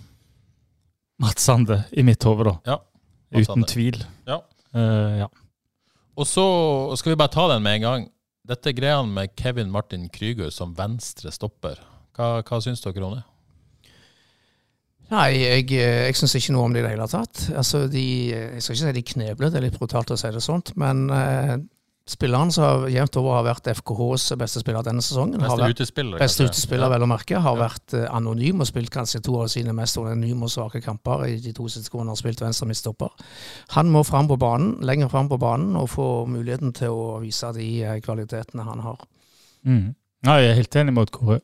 Mats 1.23 1.47
Sande, 1.47 1.85
i 1.95 2.03
mitt 2.03 2.27
hode, 2.27 2.51
da. 2.51 2.57
Ja. 2.75 2.81
Uten 3.39 3.65
tvil. 3.71 4.03
Ja. 4.27 4.43
Eh, 4.77 5.19
ja. 5.23 5.29
Og 6.19 6.27
så 6.27 6.45
skal 6.99 7.15
vi 7.15 7.21
bare 7.21 7.33
ta 7.33 7.47
den 7.53 7.65
med 7.65 7.79
en 7.79 7.87
gang. 7.87 8.07
Dette 8.49 8.73
greia 8.73 9.01
med 9.05 9.35
Kevin 9.39 9.71
Martin 9.71 10.09
Krüger 10.13 10.51
som 10.55 10.75
venstre 10.77 11.33
stopper. 11.35 11.81
Hva, 12.17 12.39
hva 12.43 12.61
syns 12.65 12.83
dere 12.83 13.05
om 13.07 13.19
det? 13.19 13.25
Nei, 15.09 15.29
jeg, 15.41 15.65
jeg 15.73 16.17
syns 16.19 16.35
ikke 16.37 16.53
noe 16.53 16.67
om 16.69 16.75
det 16.75 16.83
i 16.83 16.85
det 16.85 16.93
hele 16.93 17.09
tatt. 17.09 17.47
Altså, 17.57 17.87
de, 17.89 18.05
jeg 18.29 18.65
skal 18.65 18.75
ikke 18.75 18.83
si 18.83 18.97
de 18.99 19.05
knebler, 19.13 19.53
det 19.53 19.61
er 19.61 19.67
litt 19.69 19.79
brutalt 19.81 20.13
å 20.13 20.19
si 20.21 20.33
det 20.35 20.43
sånt. 20.45 20.75
Men 20.81 21.07
eh, 21.15 21.55
spilleren 22.09 22.51
som 22.55 22.65
har 22.65 22.87
jevnt 22.89 23.17
over 23.21 23.35
har 23.37 23.45
vært 23.45 23.69
FKHs 23.77 24.31
beste 24.41 24.63
spiller 24.63 24.83
denne 24.87 25.03
sesongen, 25.05 25.39
Beste 25.43 25.59
vært 25.61 25.75
utespiller? 25.77 26.19
beste 26.23 26.47
utespiller, 26.49 26.89
vel 26.89 27.05
å 27.05 27.09
merke, 27.11 27.37
har 27.45 27.57
Ja. 27.57 27.69
vært 27.69 27.95
eh, 27.99 28.07
anonym 28.17 28.61
og 28.65 28.67
spilt 28.71 28.91
kanskje 28.95 29.21
to 29.23 29.37
av 29.43 29.49
sine 29.53 29.75
mest 29.77 29.99
anonyme 30.01 30.43
og 30.49 30.51
svake 30.51 30.81
kamper 30.83 31.27
i 31.29 31.37
de 31.45 31.53
to 31.53 31.69
siste 31.69 31.93
årene 31.93 32.09
han 32.09 32.15
har 32.17 32.21
spilt 32.23 32.41
venstre 32.41 32.67
midtstopper. 32.71 33.11
Han 33.77 33.91
må 33.93 34.05
fram 34.09 34.27
på 34.29 34.39
banen, 34.41 34.79
lenger 34.81 35.09
fram 35.13 35.29
på 35.29 35.39
banen 35.39 35.77
og 35.77 35.89
få 35.93 36.09
muligheten 36.27 36.73
til 36.73 36.89
å 36.97 37.21
vise 37.21 37.53
de 37.53 37.69
eh, 37.85 38.01
kvalitetene 38.01 38.65
han 38.65 38.81
har. 38.81 38.99
Mm. 39.67 39.95
Ja, 40.25 40.39
jeg 40.41 40.51
er 40.51 40.55
helt 40.63 40.75
enig 40.81 40.95
med 40.95 41.11
Kåre. 41.11 41.41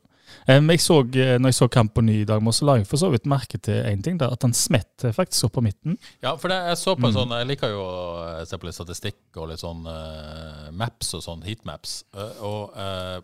Um, 0.48 0.70
jeg 0.70 0.80
så, 0.84 1.00
eh, 1.16 1.34
når 1.40 1.52
jeg 1.52 1.58
så 1.58 1.68
kampen 1.72 2.08
i 2.12 2.24
dag, 2.28 2.42
så 2.52 2.68
la 2.68 2.78
jeg 2.80 2.88
for 2.90 3.00
så 3.00 3.10
vidt 3.12 3.28
merke 3.30 3.58
til 3.58 3.84
én 3.84 4.02
ting. 4.04 4.18
Da, 4.20 4.30
at 4.32 4.42
han 4.42 4.52
smett 4.52 5.06
faktisk 5.16 5.48
opp 5.48 5.58
på 5.58 5.64
midten. 5.64 5.98
Ja, 6.22 6.36
for 6.36 6.52
det, 6.52 6.60
jeg 6.70 6.80
så 6.80 6.96
på 6.96 7.06
en 7.06 7.12
Mm. 7.12 7.20
sånn 7.20 7.38
Jeg 7.38 7.46
liker 7.52 7.68
jo 7.70 7.84
å 7.84 8.46
se 8.46 8.58
på 8.58 8.66
litt 8.66 8.74
statistikk 8.74 9.36
og 9.36 9.48
litt 9.48 9.62
sånn 9.62 9.86
uh, 9.86 10.70
maps 10.72 11.14
og 11.14 11.22
sånn, 11.22 11.42
heatmaps. 11.46 12.04
Uh, 12.14 12.32
og 12.42 12.76
uh, 12.76 13.20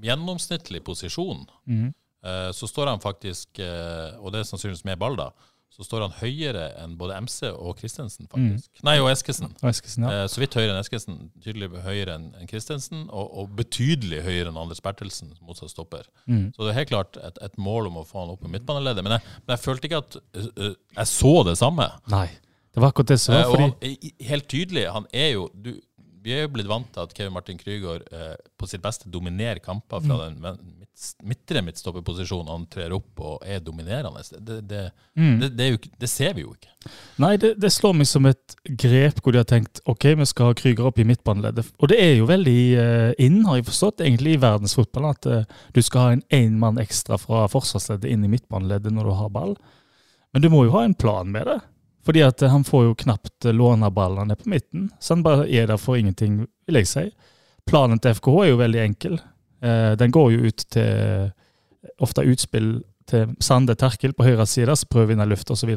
gjennomsnittlig 0.00 0.82
posisjon, 0.84 1.44
mm. 1.66 1.92
eh, 2.24 2.50
så 2.56 2.68
står 2.68 2.92
han 2.92 3.02
faktisk 3.02 3.58
eh, 3.58 4.16
Og 4.20 4.32
det 4.32 4.42
er 4.42 4.48
sannsynligvis 4.48 4.86
med 4.88 5.00
ball, 5.00 5.18
da. 5.18 5.30
Så 5.70 5.84
står 5.86 6.02
han 6.02 6.14
høyere 6.18 6.64
enn 6.82 6.96
både 6.98 7.14
MC 7.22 7.46
og 7.54 7.78
Christensen, 7.78 8.26
faktisk. 8.28 8.82
Nei, 8.84 8.96
og 9.00 9.06
Eskesen. 9.12 9.52
Og 9.62 9.68
Eskesen, 9.70 10.04
ja. 10.04 10.10
Eh, 10.24 10.26
så 10.28 10.42
vidt 10.42 10.56
høyere 10.58 10.74
enn 10.74 10.80
Eskesen, 10.82 11.18
tydelig 11.44 11.68
høyere 11.84 12.16
enn 12.18 12.26
en 12.40 12.48
Christensen, 12.50 13.04
og, 13.08 13.30
og 13.38 13.52
betydelig 13.56 14.22
høyere 14.26 14.50
enn 14.50 14.58
Anders 14.60 14.82
Bertelsen, 14.84 15.30
motsatt 15.46 15.70
stopper. 15.72 16.08
Mm. 16.26 16.48
Så 16.56 16.66
det 16.66 16.72
er 16.74 16.78
helt 16.82 16.90
klart 16.92 17.16
et, 17.22 17.38
et 17.46 17.56
mål 17.62 17.86
om 17.92 18.00
å 18.02 18.04
få 18.04 18.24
han 18.24 18.32
opp 18.34 18.42
i 18.44 18.50
midtbaneleddet. 18.52 19.04
Men 19.06 19.18
men 19.20 19.54
jeg 19.54 19.62
følte 19.62 19.86
ikke 19.88 20.02
at 20.02 20.18
øh, 20.36 20.74
jeg 20.98 21.06
så 21.14 21.32
det 21.46 21.56
samme. 21.62 21.86
Nei. 22.12 22.26
Det 22.74 22.82
var 22.82 22.92
akkurat 22.92 23.08
det 23.14 23.20
som 23.22 23.34
Eh, 23.34 23.44
var. 23.46 23.54
Fordi, 23.54 23.62
han, 23.62 23.96
i- 24.10 24.26
helt 24.28 24.48
tydelig, 24.50 24.84
han 24.94 25.06
er 25.14 25.32
jo 25.36 25.48
du, 25.54 25.72
Vi 26.22 26.34
er 26.36 26.42
jo 26.44 26.50
blitt 26.52 26.68
vant 26.68 26.90
til 26.92 27.00
at 27.00 27.14
Kevin 27.16 27.32
Martin 27.32 27.56
Krygård 27.56 28.02
eh, 28.12 28.34
på 28.60 28.66
sitt 28.68 28.82
beste 28.84 29.08
dominerer 29.08 29.58
kamper 29.64 30.02
fra 30.04 30.18
den 30.26 30.34
ven- 30.42 30.58
midt, 30.78 30.79
midtre 31.24 31.62
midtstopperposisjon 31.64 32.48
Han 32.50 32.66
trer 32.70 32.92
opp 32.92 33.22
og 33.24 33.46
er 33.46 33.62
dominerende. 33.64 34.22
Det, 34.38 34.60
det, 34.68 34.82
mm. 35.16 35.36
det, 35.40 35.48
det, 35.58 35.68
jo, 35.70 35.80
det 36.02 36.10
ser 36.10 36.34
vi 36.36 36.44
jo 36.44 36.52
ikke. 36.54 36.72
Nei, 37.22 37.32
det, 37.40 37.54
det 37.60 37.72
slår 37.72 37.96
meg 37.98 38.08
som 38.10 38.28
et 38.28 38.56
grep 38.64 39.22
hvor 39.22 39.34
de 39.34 39.40
har 39.40 39.48
tenkt 39.48 39.82
ok, 39.88 40.10
vi 40.20 40.28
skal 40.28 40.50
ha 40.50 40.58
Krüger 40.58 40.90
opp 40.90 41.00
i 41.00 41.06
midtbaneleddet. 41.08 41.72
Og 41.80 41.92
det 41.92 42.00
er 42.04 42.14
jo 42.18 42.28
veldig 42.30 42.60
uh, 42.76 43.10
inn, 43.22 43.42
har 43.48 43.60
jeg 43.60 43.68
forstått, 43.70 44.04
egentlig 44.04 44.36
i 44.36 44.42
verdensfotballen, 44.44 45.16
at 45.16 45.30
uh, 45.30 45.66
du 45.76 45.82
skal 45.84 46.06
ha 46.06 46.14
en 46.16 46.24
én 46.42 46.60
mann 46.60 46.80
ekstra 46.82 47.18
fra 47.20 47.46
forsvarsleddet 47.52 48.10
inn 48.10 48.24
i 48.26 48.32
midtbaneleddet 48.32 48.94
når 48.96 49.10
du 49.10 49.16
har 49.22 49.34
ball. 49.34 49.56
Men 50.32 50.44
du 50.44 50.50
må 50.52 50.64
jo 50.66 50.76
ha 50.76 50.86
en 50.86 50.96
plan 50.96 51.30
med 51.32 51.48
det. 51.48 51.60
Fordi 52.06 52.22
at 52.24 52.42
eh, 52.42 52.50
han 52.50 52.64
får 52.64 52.84
jo 52.84 52.94
knapt 53.02 53.44
låne 53.52 53.90
ballene 53.92 54.36
på 54.36 54.48
midten. 54.48 54.88
Så 55.00 55.14
han 55.14 55.24
bare 55.26 55.48
er 55.50 55.68
der 55.68 55.80
for 55.80 56.00
ingenting, 56.00 56.46
vil 56.66 56.80
jeg 56.80 56.88
si. 56.88 57.04
Planen 57.68 58.00
til 58.00 58.16
FKH 58.16 58.44
er 58.44 58.50
jo 58.50 58.60
veldig 58.60 58.80
enkel. 58.82 59.18
Eh, 59.62 59.92
den 60.00 60.10
går 60.14 60.32
jo 60.32 60.46
ut 60.50 60.64
til 60.72 61.32
ofte 62.00 62.24
utspill 62.28 62.82
til 63.10 63.34
Sande 63.40 63.74
Terkel 63.74 64.12
på 64.14 64.24
høyre 64.24 64.46
side, 64.46 64.76
så 64.76 64.86
prøver 64.88 65.08
å 65.08 65.12
vinne 65.14 65.26
luft 65.28 65.50
osv. 65.50 65.70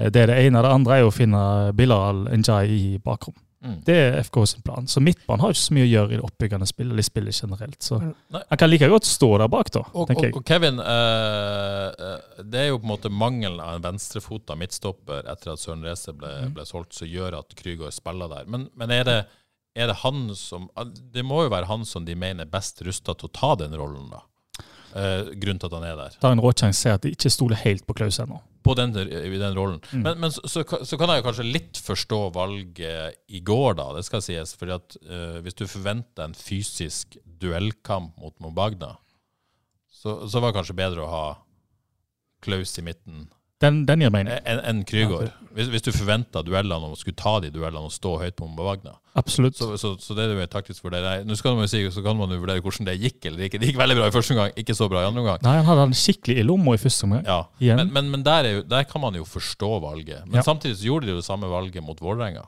Det 0.00 0.16
er 0.16 0.30
det 0.30 0.36
ene. 0.46 0.62
Det 0.62 0.70
andre 0.72 0.98
er 1.00 1.06
å 1.08 1.12
finne 1.12 1.72
Bilal 1.76 2.26
Njay 2.30 2.68
i 2.76 2.98
bakrom. 3.02 3.34
Mm. 3.60 3.74
Det 3.84 3.92
er 3.94 4.14
FK 4.24 4.38
sin 4.48 4.62
plan. 4.64 4.86
Så 4.88 5.02
midtbanen 5.04 5.42
har 5.42 5.50
ikke 5.52 5.60
så 5.66 5.74
mye 5.76 5.84
å 5.84 5.90
gjøre 5.90 6.14
i 6.14 6.16
det 6.16 6.24
oppbyggende 6.24 6.68
spillet, 6.70 6.92
eller 6.94 7.04
spillet 7.04 7.40
generelt. 7.42 7.76
Så 7.84 7.98
Nei. 8.00 8.40
han 8.48 8.60
kan 8.62 8.70
like 8.72 8.88
godt 8.88 9.04
stå 9.04 9.28
der 9.42 9.50
bak, 9.52 9.68
da, 9.74 9.82
Og, 9.92 10.06
tenker 10.08 10.30
jeg. 10.30 10.36
og 10.38 10.46
Kevin, 10.48 10.78
eh, 10.80 11.88
eh, 11.90 12.40
det 12.40 12.62
er 12.62 12.68
jo 12.70 12.78
på 12.78 12.88
en 12.88 12.92
måte 12.94 13.10
mangelen 13.12 13.60
av 13.60 13.74
en 13.74 13.84
venstrefota 13.90 14.56
midtstopper 14.56 15.28
etter 15.28 15.52
at 15.52 15.60
Søren 15.60 15.84
Reze 15.84 16.14
ble, 16.16 16.30
Mm. 16.46 16.54
ble 16.56 16.64
solgt, 16.64 16.94
som 16.96 17.08
gjør 17.10 17.36
at 17.42 17.52
Krüger 17.58 17.92
spiller 17.92 18.28
der. 18.32 18.44
Men, 18.48 18.70
men 18.74 18.90
er, 18.96 19.04
det, 19.04 19.18
er 19.78 19.90
det 19.90 20.00
han 20.02 20.30
som 20.34 20.68
Det 21.14 21.22
må 21.26 21.44
jo 21.44 21.52
være 21.52 21.68
han 21.70 21.86
som 21.86 22.06
de 22.06 22.16
mener 22.18 22.46
er 22.46 22.50
best 22.50 22.82
rusta 22.86 23.14
til 23.14 23.30
å 23.30 23.34
ta 23.34 23.54
den 23.60 23.76
rollen, 23.78 24.10
da. 24.10 24.24
Eh, 24.90 25.28
grunnen 25.38 25.60
til 25.62 25.70
at 25.70 25.76
han 25.76 25.86
er 25.86 25.98
der. 25.98 26.14
Tar 26.22 26.34
en 26.34 26.42
råsjanse 26.42 26.82
sier 26.82 26.96
at 26.98 27.04
de 27.04 27.12
ikke 27.14 27.30
stoler 27.30 27.60
helt 27.62 27.86
på 27.86 27.94
Klaus 28.00 28.18
ennå. 28.22 28.40
På 28.66 28.74
den, 28.76 28.92
i 28.92 29.38
den 29.40 29.54
rollen. 29.56 29.78
Mm. 29.92 30.02
Men, 30.02 30.18
men 30.24 30.32
så, 30.34 30.42
så, 30.50 30.64
så 30.66 30.98
kan 31.00 31.12
jeg 31.12 31.22
jo 31.22 31.26
kanskje 31.28 31.46
litt 31.46 31.78
forstå 31.80 32.18
valget 32.34 33.20
i 33.30 33.40
går, 33.46 33.78
da. 33.78 33.86
Det 33.96 34.02
skal 34.08 34.24
sies. 34.24 34.56
fordi 34.58 34.74
at 34.76 34.98
eh, 35.06 35.38
hvis 35.44 35.56
du 35.56 35.64
forventer 35.70 36.26
en 36.26 36.36
fysisk 36.36 37.16
duellkamp 37.40 38.18
mot 38.20 38.34
Mobagna, 38.42 38.96
så, 40.00 40.24
så 40.28 40.40
var 40.40 40.50
det 40.50 40.58
kanskje 40.58 40.80
bedre 40.80 41.06
å 41.06 41.12
ha 41.12 41.24
Klaus 42.44 42.74
i 42.80 42.84
midten 42.84 43.28
Den, 43.60 43.82
den 43.84 44.00
gir 44.00 44.10
mening. 44.12 44.32
enn 44.48 44.60
en 44.64 44.78
Krygård. 44.88 45.28
Hvis, 45.52 45.66
hvis 45.68 45.82
du 45.84 45.90
forventa 45.92 46.40
duellene 46.46 46.86
og 46.88 46.96
skulle 46.96 47.18
ta 47.18 47.32
de 47.42 47.50
duellene 47.52 47.82
og 47.88 47.92
stå 47.92 48.12
høyt 48.22 48.36
på 48.38 48.46
Mbavagna 48.48 48.92
Absolutt. 49.18 49.56
Så, 49.58 49.66
så, 49.82 49.90
så 49.98 50.14
det 50.14 50.22
er 50.24 50.30
jo 50.36 50.44
en 50.44 50.48
taktisk 50.48 50.84
det. 50.94 51.00
Nå 51.26 51.34
skal 51.36 51.56
man 51.58 51.66
jo 51.66 51.70
si, 51.72 51.80
så 51.90 52.04
kan 52.04 52.14
man 52.16 52.30
jo 52.30 52.38
vurdere 52.40 52.62
hvordan 52.62 52.86
det 52.86 52.94
gikk 53.02 53.26
eller 53.26 53.48
ikke. 53.48 53.58
Det 53.58 53.68
gikk 53.72 53.80
veldig 53.80 53.96
bra 53.98 54.06
i 54.06 54.14
første 54.14 54.36
omgang, 54.36 54.52
ikke 54.62 54.76
så 54.78 54.86
bra 54.88 55.02
i 55.02 55.08
andre 55.10 55.24
omgang. 55.24 55.42
Nei, 55.44 55.56
han 55.58 55.66
hadde 55.66 55.86
en 55.90 55.96
skikkelig 55.98 56.38
i 56.38 56.44
lomma 56.46 56.76
i 56.78 56.80
første 56.80 57.08
omgang. 57.08 57.24
Ja, 57.26 57.40
Igjen. 57.58 57.82
Men, 57.82 57.90
men, 57.98 58.08
men 58.14 58.24
der, 58.24 58.46
er 58.46 58.56
jo, 58.60 58.62
der 58.70 58.86
kan 58.88 59.02
man 59.02 59.18
jo 59.18 59.26
forstå 59.26 59.72
valget. 59.82 60.22
Men 60.30 60.38
Ja. 60.40 60.46
samtidig 60.46 60.78
så 60.78 60.86
gjorde 60.86 61.10
de 61.10 61.16
jo 61.16 61.20
det 61.20 61.26
samme 61.26 61.50
valget 61.50 61.82
mot 61.84 62.00
Vålerenga. 62.00 62.46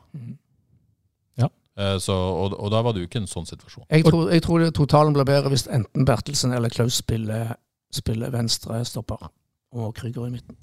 Ja. 1.42 1.50
Eh, 1.76 1.98
Så, 1.98 2.14
og, 2.14 2.54
og 2.56 2.70
da 2.72 2.80
var 2.86 2.94
det 2.94 3.02
jo 3.02 3.10
ikke 3.10 3.24
en 3.26 3.28
sånn 3.28 3.50
situasjon. 3.50 3.84
Jeg 3.90 4.06
tror, 4.06 4.30
jeg 4.30 4.46
tror 4.46 4.62
det 4.64 4.72
totalen 4.78 5.12
blir 5.18 5.26
bedre 5.28 5.50
hvis 5.52 5.66
enten 5.66 6.06
Bertelsen 6.08 6.54
eller 6.56 6.70
Klaus 6.72 7.02
spiller, 7.02 7.56
spiller 7.92 8.30
venstre 8.32 8.84
stopper 8.86 9.28
og 9.74 9.96
Krüger 9.98 10.30
i 10.30 10.36
midten. 10.38 10.56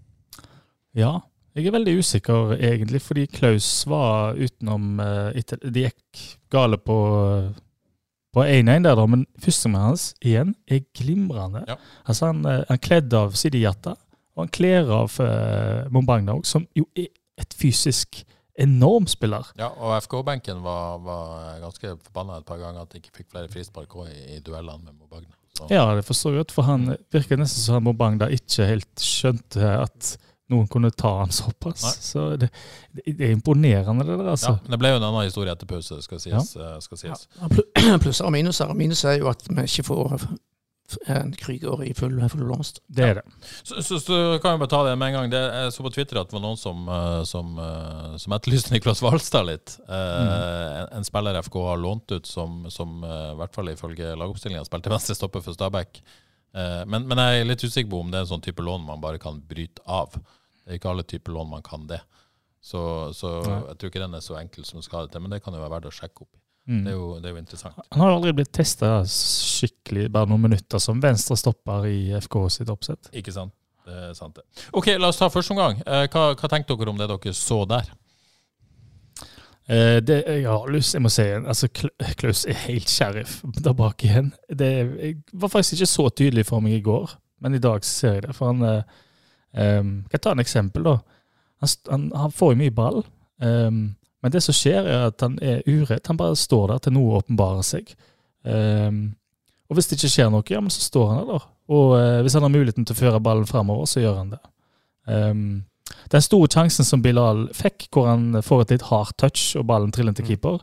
Ja, 0.98 1.19
jeg 1.58 1.67
er 1.67 1.75
veldig 1.75 1.96
usikker 2.00 2.53
egentlig, 2.55 3.01
fordi 3.03 3.25
Klaus 3.34 3.67
var 3.89 4.38
utenom 4.38 5.01
uh, 5.01 5.58
De 5.63 5.88
gikk 5.88 6.22
gale 6.53 6.79
på 6.81 7.00
på 8.29 8.43
1-1 8.46 8.84
der, 8.86 8.93
da, 8.93 9.05
men 9.10 9.24
førstemann 9.41 9.88
hans 9.88 10.12
igjen 10.22 10.51
er 10.69 10.84
glimrende. 10.93 11.63
Ja. 11.65 11.79
Altså 12.05 12.29
Han, 12.29 12.43
uh, 12.46 12.62
han 12.69 12.77
kledde 12.77 13.17
av 13.17 13.34
Sidi 13.34 13.63
Jatta, 13.63 13.96
og 14.38 14.43
han 14.43 14.51
kler 14.53 14.91
av 14.93 15.15
uh, 15.17 15.88
Mombagna 15.89 16.36
òg, 16.38 16.46
som 16.46 16.67
jo 16.77 16.86
er 16.93 17.10
et 17.41 17.55
fysisk 17.58 18.22
enorm 18.60 19.08
spiller. 19.10 19.50
Ja, 19.58 19.72
og 19.72 19.96
FK-benken 20.03 20.62
var, 20.62 21.00
var 21.01 21.58
ganske 21.63 21.96
forbanna 22.05 22.38
et 22.38 22.48
par 22.48 22.62
ganger 22.62 22.84
at 22.84 22.93
de 22.93 23.01
ikke 23.01 23.22
fikk 23.22 23.31
flere 23.34 23.50
frispark 23.50 23.98
òg 23.98 24.12
i, 24.12 24.38
i 24.38 24.41
duellene 24.46 24.84
med 24.84 24.93
Mombagna. 24.93 25.34
Så. 25.58 25.65
Ja, 25.74 25.88
det 25.98 26.05
forstår 26.05 26.36
jeg 26.36 26.43
godt, 26.43 26.53
for 26.53 26.69
han 26.69 26.91
virker 27.12 27.39
nesten 27.39 27.63
som 27.63 27.79
han 27.79 27.88
Mombagna 27.88 28.29
ikke 28.36 28.67
helt 28.69 29.03
skjønte 29.03 29.74
at 29.79 30.13
noen 30.49 30.67
kunne 30.71 30.91
ta 30.91 31.11
han 31.21 31.31
såpass. 31.35 31.83
Nei. 31.85 31.93
Så 32.09 32.25
det, 32.41 32.49
det 33.05 33.29
er 33.29 33.35
imponerende, 33.35 34.05
det 34.07 34.17
der. 34.17 34.31
altså. 34.33 34.55
Ja, 34.55 34.59
men 34.65 34.75
det 34.75 34.81
ble 34.81 34.93
jo 34.93 34.99
en 34.99 35.07
annen 35.11 35.27
historie 35.27 35.53
etter 35.53 35.69
pause, 35.69 36.01
skal 36.05 36.21
sies. 36.23 36.53
Ja. 36.57 36.75
Skal 36.83 37.01
sies. 37.01 37.27
Ja, 37.39 37.97
Plusser 38.03 38.29
og 38.29 38.33
minuser. 38.35 38.73
Minus 38.77 39.03
er 39.05 39.19
jo 39.21 39.29
at 39.31 39.45
vi 39.49 39.65
ikke 39.67 39.85
får 39.91 40.15
en 41.05 41.33
Krüger 41.37 41.83
i 41.85 41.91
full, 41.93 42.15
full 42.31 42.41
blomst. 42.47 42.79
Det 42.89 43.03
er 43.05 43.19
det. 43.19 43.23
Så, 43.61 43.81
så, 43.85 43.99
så 44.01 44.15
kan 44.41 44.55
vi 44.55 44.63
bare 44.63 44.71
ta 44.71 44.79
det 44.87 44.95
med 44.97 45.11
en 45.11 45.17
gang. 45.19 45.27
Det, 45.29 45.41
jeg 45.53 45.73
så 45.75 45.85
på 45.85 45.91
Twitter 45.93 46.17
at 46.21 46.31
det 46.31 46.37
var 46.37 46.41
noen 46.47 46.57
som, 46.57 46.87
eh, 46.89 47.19
som, 47.29 47.51
eh, 47.61 48.15
som 48.23 48.33
etterlyste 48.39 48.71
Niklas 48.73 49.03
Hvalstad 49.05 49.45
litt. 49.51 49.75
Eh, 49.85 50.79
en, 50.79 50.87
en 50.97 51.05
spiller 51.05 51.37
FK 51.43 51.59
har 51.67 51.77
lånt 51.83 52.09
ut 52.15 52.25
som, 52.25 52.63
som 52.73 53.03
eh, 53.05 53.27
i 53.35 53.37
hvert 53.43 53.53
fall 53.53 53.69
ifølge 53.69 54.15
lagoppstillinga 54.17 54.65
spilte 54.65 54.89
venstre 54.95 55.17
stopper 55.19 55.45
for 55.45 55.53
Stabæk. 55.57 56.01
Eh, 56.57 56.81
men, 56.89 57.05
men 57.05 57.21
jeg 57.21 57.43
er 57.43 57.49
litt 57.51 57.67
usikker 57.67 57.91
på 57.93 58.01
om 58.01 58.09
det 58.09 58.23
er 58.23 58.25
en 58.25 58.33
sånn 58.33 58.45
type 58.49 58.65
lån 58.65 58.87
man 58.89 59.05
bare 59.05 59.21
kan 59.21 59.37
bryte 59.45 59.85
av. 59.85 60.17
Det 60.69 60.75
er 60.75 60.77
ikke 60.83 60.91
alle 60.91 61.03
typer 61.09 61.33
lån 61.33 61.47
man 61.49 61.63
kan 61.65 61.88
det. 61.89 61.97
Så, 62.61 62.79
så 63.17 63.29
jeg 63.41 63.77
tror 63.79 63.89
ikke 63.89 64.01
den 64.03 64.13
er 64.13 64.21
så 64.21 64.35
enkel 64.38 64.67
som 64.67 64.83
skal 64.85 65.07
det 65.07 65.15
til, 65.15 65.23
men 65.23 65.33
det 65.33 65.39
kan 65.41 65.55
jo 65.55 65.61
være 65.63 65.71
verdt 65.73 65.88
å 65.89 65.93
sjekke 65.95 66.27
opp. 66.27 66.35
Mm. 66.69 66.83
Det 66.85 66.91
er 66.91 66.97
jo, 66.99 67.07
det 67.17 67.25
er 67.25 67.33
jo 67.33 67.41
interessant. 67.41 67.79
Han 67.95 68.03
har 68.03 68.11
jo 68.11 68.17
aldri 68.19 68.33
blitt 68.38 68.51
testa 68.53 68.91
skikkelig, 69.09 70.11
bare 70.13 70.29
noen 70.29 70.43
minutter 70.45 70.83
som 70.83 71.01
venstre 71.01 71.39
stopper 71.41 71.88
i 71.89 71.97
FK 72.19 72.38
sitt 72.53 72.69
oppsett. 72.69 73.09
Ikke 73.17 73.33
sant? 73.33 73.55
Det 73.89 73.97
er 74.11 74.13
sant, 74.13 74.38
det. 74.38 74.45
Ok, 74.77 74.91
la 75.01 75.09
oss 75.09 75.17
ta 75.17 75.31
første 75.33 75.55
omgang. 75.55 75.81
Eh, 75.81 76.05
hva, 76.13 76.27
hva 76.38 76.51
tenkte 76.53 76.77
dere 76.77 76.93
om 76.93 77.01
det 77.01 77.09
dere 77.09 77.33
så 77.33 77.63
der? 77.65 77.89
Eh, 79.65 79.97
det, 80.05 80.21
jeg 80.27 80.45
har 80.45 80.69
lyst, 80.69 80.93
jeg 80.93 81.01
må 81.01 81.09
si, 81.09 81.25
altså 81.39 81.71
Klaus 81.73 82.45
er 82.45 82.61
helt 82.67 82.93
sheriff 82.93 83.39
der 83.57 83.73
bak 83.73 84.05
igjen. 84.05 84.35
Det 84.45 84.73
var 85.33 85.57
faktisk 85.57 85.79
ikke 85.79 85.93
så 85.95 86.09
tydelig 86.13 86.45
for 86.51 86.61
meg 86.61 86.77
i 86.77 86.85
går, 86.85 87.17
men 87.41 87.57
i 87.57 87.65
dag 87.65 87.81
ser 87.88 88.19
jeg 88.19 88.27
det. 88.27 88.38
For 88.38 88.53
han 88.53 88.83
eh, 89.53 89.77
em, 89.79 89.93
Kan 90.09 90.17
jeg 90.17 90.25
ta 90.25 90.33
en 90.35 90.43
eksempel, 90.43 90.85
da? 90.85 90.97
Han, 91.59 91.71
han, 91.89 92.03
han 92.15 92.35
får 92.35 92.53
jo 92.53 92.59
mye 92.61 92.75
ball, 92.75 93.01
um, 93.43 93.79
men 94.23 94.31
det 94.31 94.41
som 94.43 94.55
skjer, 94.55 94.85
er 94.87 95.07
at 95.09 95.23
han 95.23 95.37
er 95.43 95.63
uredd. 95.67 96.05
Han 96.07 96.19
bare 96.19 96.35
står 96.39 96.69
der 96.71 96.83
til 96.83 96.95
noe 96.95 97.19
åpenbarer 97.19 97.65
seg. 97.67 97.91
Um, 98.43 99.15
og 99.67 99.77
hvis 99.77 99.89
det 99.89 99.99
ikke 99.99 100.11
skjer 100.11 100.31
noe, 100.31 100.45
ja, 100.47 100.61
men 100.63 100.71
så 100.73 100.83
står 100.83 101.11
han 101.11 101.19
der, 101.21 101.33
da. 101.33 101.55
Og 101.69 101.95
uh, 101.95 102.19
hvis 102.23 102.35
han 102.37 102.47
har 102.47 102.53
muligheten 102.53 102.87
til 102.87 102.95
å 102.95 102.99
føre 102.99 103.23
ballen 103.23 103.47
framover, 103.47 103.89
så 103.91 104.03
gjør 104.03 104.21
han 104.21 104.31
det. 104.35 104.43
Den 106.13 106.21
store 106.21 106.49
sjansen 106.51 106.85
som 106.85 107.01
Bilal 107.01 107.47
fikk, 107.55 107.87
hvor 107.93 108.09
han 108.11 108.43
får 108.45 108.61
et 108.61 108.75
litt 108.75 108.87
hardt 108.91 109.17
touch 109.17 109.55
og 109.57 109.65
ballen 109.69 109.93
triller 109.95 110.13
til 110.15 110.27
keeper, 110.27 110.61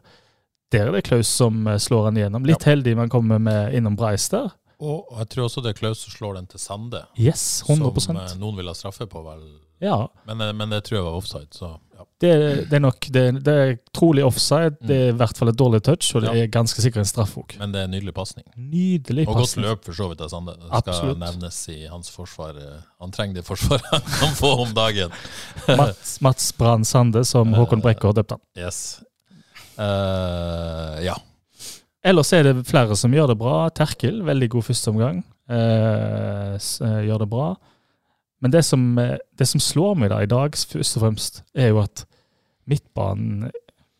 der 0.75 0.89
er 0.89 0.97
det 0.97 1.05
Klaus 1.07 1.31
som 1.31 1.67
eh, 1.67 1.79
slår 1.79 2.09
han 2.09 2.19
igjennom. 2.19 2.47
Litt 2.47 2.67
heldig 2.67 2.97
man 2.99 3.11
kommer 3.13 3.39
med 3.43 3.75
innom 3.77 3.97
Bryce 3.99 4.33
der. 4.33 4.55
Og 4.81 5.07
jeg 5.19 5.29
tror 5.33 5.45
også 5.49 5.63
det 5.65 5.71
er 5.73 5.79
Klaus 5.79 6.03
som 6.05 6.13
slår 6.13 6.35
den 6.41 6.47
til 6.53 6.61
Sande. 6.61 7.05
Yes, 7.19 7.63
100 7.69 8.01
Som 8.05 8.17
eh, 8.21 8.35
noen 8.41 8.57
vil 8.59 8.67
ha 8.69 8.75
straffe 8.77 9.07
på, 9.09 9.23
vel. 9.25 9.47
Ja, 9.81 10.07
Men, 10.27 10.41
eh, 10.41 10.53
men 10.57 10.71
det 10.73 10.83
tror 10.85 10.97
jeg 10.99 11.05
var 11.05 11.17
offside, 11.19 11.49
så 11.53 11.79
ja. 11.97 12.05
det, 12.21 12.31
det 12.71 12.77
er 12.79 12.81
nok 12.81 13.07
det, 13.13 13.23
det 13.45 13.55
er 13.63 13.73
trolig 13.93 14.25
offside. 14.25 14.77
Det 14.81 14.97
er 14.97 15.09
i 15.11 15.17
hvert 15.17 15.37
fall 15.37 15.49
et 15.53 15.59
dårlig 15.61 15.83
touch, 15.85 16.15
og 16.17 16.23
det 16.25 16.31
Ja. 16.33 16.43
er 16.45 16.47
ganske 16.53 16.81
sikkert 16.81 17.03
en 17.05 17.09
straff 17.11 17.35
òg. 17.37 17.57
Men 17.61 17.73
det 17.73 17.81
er 17.83 17.85
en 17.89 17.93
nydelig 17.93 18.15
pasning. 18.17 18.45
Nydelig 18.57 19.27
Og 19.29 19.35
godt 19.35 19.43
pasning. 19.51 19.67
løp 19.67 19.85
for 19.85 19.93
så 19.93 20.09
vidt 20.13 20.21
av 20.25 20.29
Sande. 20.33 20.55
Det 20.57 20.67
skal 20.69 20.79
Absolutt. 20.95 21.19
nevnes 21.21 21.61
i 21.73 21.79
hans 21.93 22.09
forsvar. 22.11 22.57
eh, 22.57 22.81
Han 23.01 23.13
trenger 23.13 23.35
det 23.41 23.45
forsvaret 23.45 23.85
han 23.93 24.01
kan 24.01 24.35
få 24.41 24.53
om 24.65 24.73
dagen. 24.77 25.13
Mats, 25.69 26.21
Mats 26.21 26.53
Brann 26.57 26.85
Sande, 26.85 27.25
som 27.25 27.53
Håkon 27.53 27.81
Brekke 27.85 28.09
har 28.09 28.13
døpt 28.17 28.31
han. 28.37 28.41
Yes. 28.57 29.01
Eh, 29.77 31.05
ja. 31.05 31.17
Ellers 32.07 32.33
er 32.37 32.47
det 32.47 32.67
flere 32.69 32.97
som 32.99 33.15
gjør 33.15 33.33
det 33.33 33.39
bra. 33.41 33.57
Terkel, 33.75 34.21
veldig 34.27 34.49
god 34.53 34.67
førsteomgang. 34.69 35.23
Eh, 35.51 36.55
eh, 36.55 37.01
gjør 37.09 37.25
det 37.25 37.31
bra. 37.33 37.49
Men 38.45 38.53
det 38.53 38.63
som, 38.65 38.99
eh, 38.99 39.17
det 39.35 39.49
som 39.49 39.61
slår 39.61 39.97
meg 39.99 40.13
da 40.13 40.21
i 40.23 40.31
dag, 40.31 40.55
først 40.55 40.99
og 40.99 41.03
fremst, 41.03 41.43
er 41.55 41.73
jo 41.73 41.81
at 41.83 42.05
midtbanen 42.67 43.51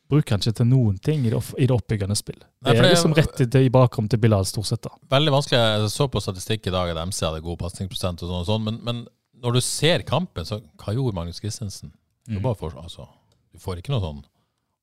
bruker 0.07 0.37
han 0.37 0.43
ikke 0.43 0.59
til 0.61 0.69
noen 0.71 0.99
ting 1.03 1.25
i 1.27 1.33
det, 1.33 1.71
oppbyggende 1.75 2.15
spill. 2.19 2.39
Det 2.63 2.77
er 2.77 2.93
liksom 2.93 3.15
rett 3.17 3.43
i, 3.43 3.49
i 3.67 3.73
bakrom 3.75 4.07
til 4.09 4.21
Bilal, 4.23 4.47
stort 4.47 4.71
sett. 4.71 4.83
da. 4.87 4.95
Veldig 5.11 5.35
vanskelig. 5.35 5.59
Jeg 5.59 5.91
så 5.91 6.07
på 6.07 6.23
statistikk 6.23 6.69
i 6.71 6.75
dag 6.75 6.93
at 6.93 7.03
MC 7.03 7.25
hadde 7.27 7.43
god 7.43 7.59
pasningsprosent, 7.65 8.23
og 8.23 8.31
sånn 8.31 8.45
og 8.45 8.47
sånn, 8.47 8.67
men, 8.69 8.79
men 8.87 9.03
når 9.43 9.59
du 9.59 9.61
ser 9.65 10.07
kampen, 10.07 10.47
så 10.47 10.61
hva 10.79 10.95
gjorde 10.95 11.17
Magnus 11.17 11.43
Christensen? 11.43 11.91
Mm. 12.29 12.37
Du, 12.37 12.41
bare 12.45 12.59
får, 12.59 12.79
altså, 12.79 13.09
du 13.55 13.59
får 13.63 13.83
ikke 13.83 13.95
noe 13.95 14.03
sånn 14.03 14.23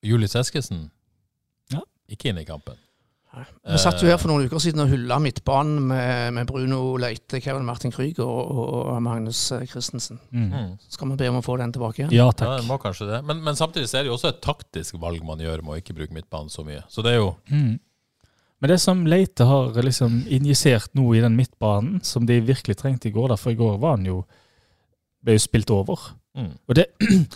Julius 0.03 0.35
Eskesen? 0.39 0.89
Ja. 1.71 1.83
Ikke 2.11 2.31
inn 2.31 2.41
i 2.41 2.47
kampen. 2.47 2.75
Vi 3.33 3.77
satt 3.81 4.01
jo 4.03 4.09
her 4.11 4.19
for 4.21 4.29
noen 4.29 4.45
uker 4.45 4.61
siden 4.61 4.83
og 4.83 4.91
hylla 4.91 5.15
midtbanen 5.23 5.79
med, 5.89 6.33
med 6.35 6.45
Bruno 6.49 6.81
Leite, 7.01 7.39
Kevin 7.41 7.65
Martin 7.65 7.91
Krüger 7.91 8.27
og, 8.27 8.51
og 8.93 8.99
Magnus 9.01 9.39
eh, 9.55 9.63
Christensen. 9.69 10.19
Mm. 10.29 10.75
Skal 10.93 11.09
vi 11.09 11.17
be 11.23 11.29
om 11.31 11.39
å 11.39 11.45
få 11.45 11.55
den 11.57 11.73
tilbake 11.73 12.03
igjen? 12.03 12.13
Ja, 12.13 12.27
Ja, 12.27 12.35
takk. 12.37 12.59
det 12.61 12.67
må 12.69 12.77
kanskje 12.83 13.07
det. 13.09 13.21
Men, 13.25 13.41
men 13.45 13.57
samtidig 13.57 13.89
er 13.89 14.05
det 14.05 14.11
jo 14.11 14.17
også 14.19 14.29
et 14.35 14.41
taktisk 14.45 14.99
valg 15.01 15.23
man 15.25 15.41
gjør 15.41 15.63
med 15.65 15.73
å 15.73 15.79
ikke 15.81 15.95
bruke 15.97 16.13
midtbanen 16.13 16.53
så 16.53 16.61
mye. 16.67 16.83
Så 16.93 17.01
det 17.05 17.15
er 17.15 17.21
jo 17.23 17.33
Mm. 17.49 17.79
Men 18.63 18.69
det 18.71 18.77
som 18.79 19.01
Leite 19.11 19.43
har 19.43 19.73
liksom 19.83 20.21
injisert 20.31 20.93
nå 20.95 21.09
i 21.17 21.19
den 21.19 21.33
midtbanen, 21.35 21.97
som 22.07 22.23
de 22.29 22.37
virkelig 22.47 22.77
trengte 22.79 23.09
i 23.09 23.11
går, 23.11 23.33
da, 23.33 23.35
for 23.35 23.51
i 23.51 23.57
går 23.59 23.73
var 23.81 23.97
han 23.97 24.05
jo 24.07 24.21
ble 25.25 25.35
jo 25.35 25.41
spilt 25.43 25.73
over. 25.75 25.99
mm. 26.37 26.53
Og 26.69 26.75
det 26.79 26.85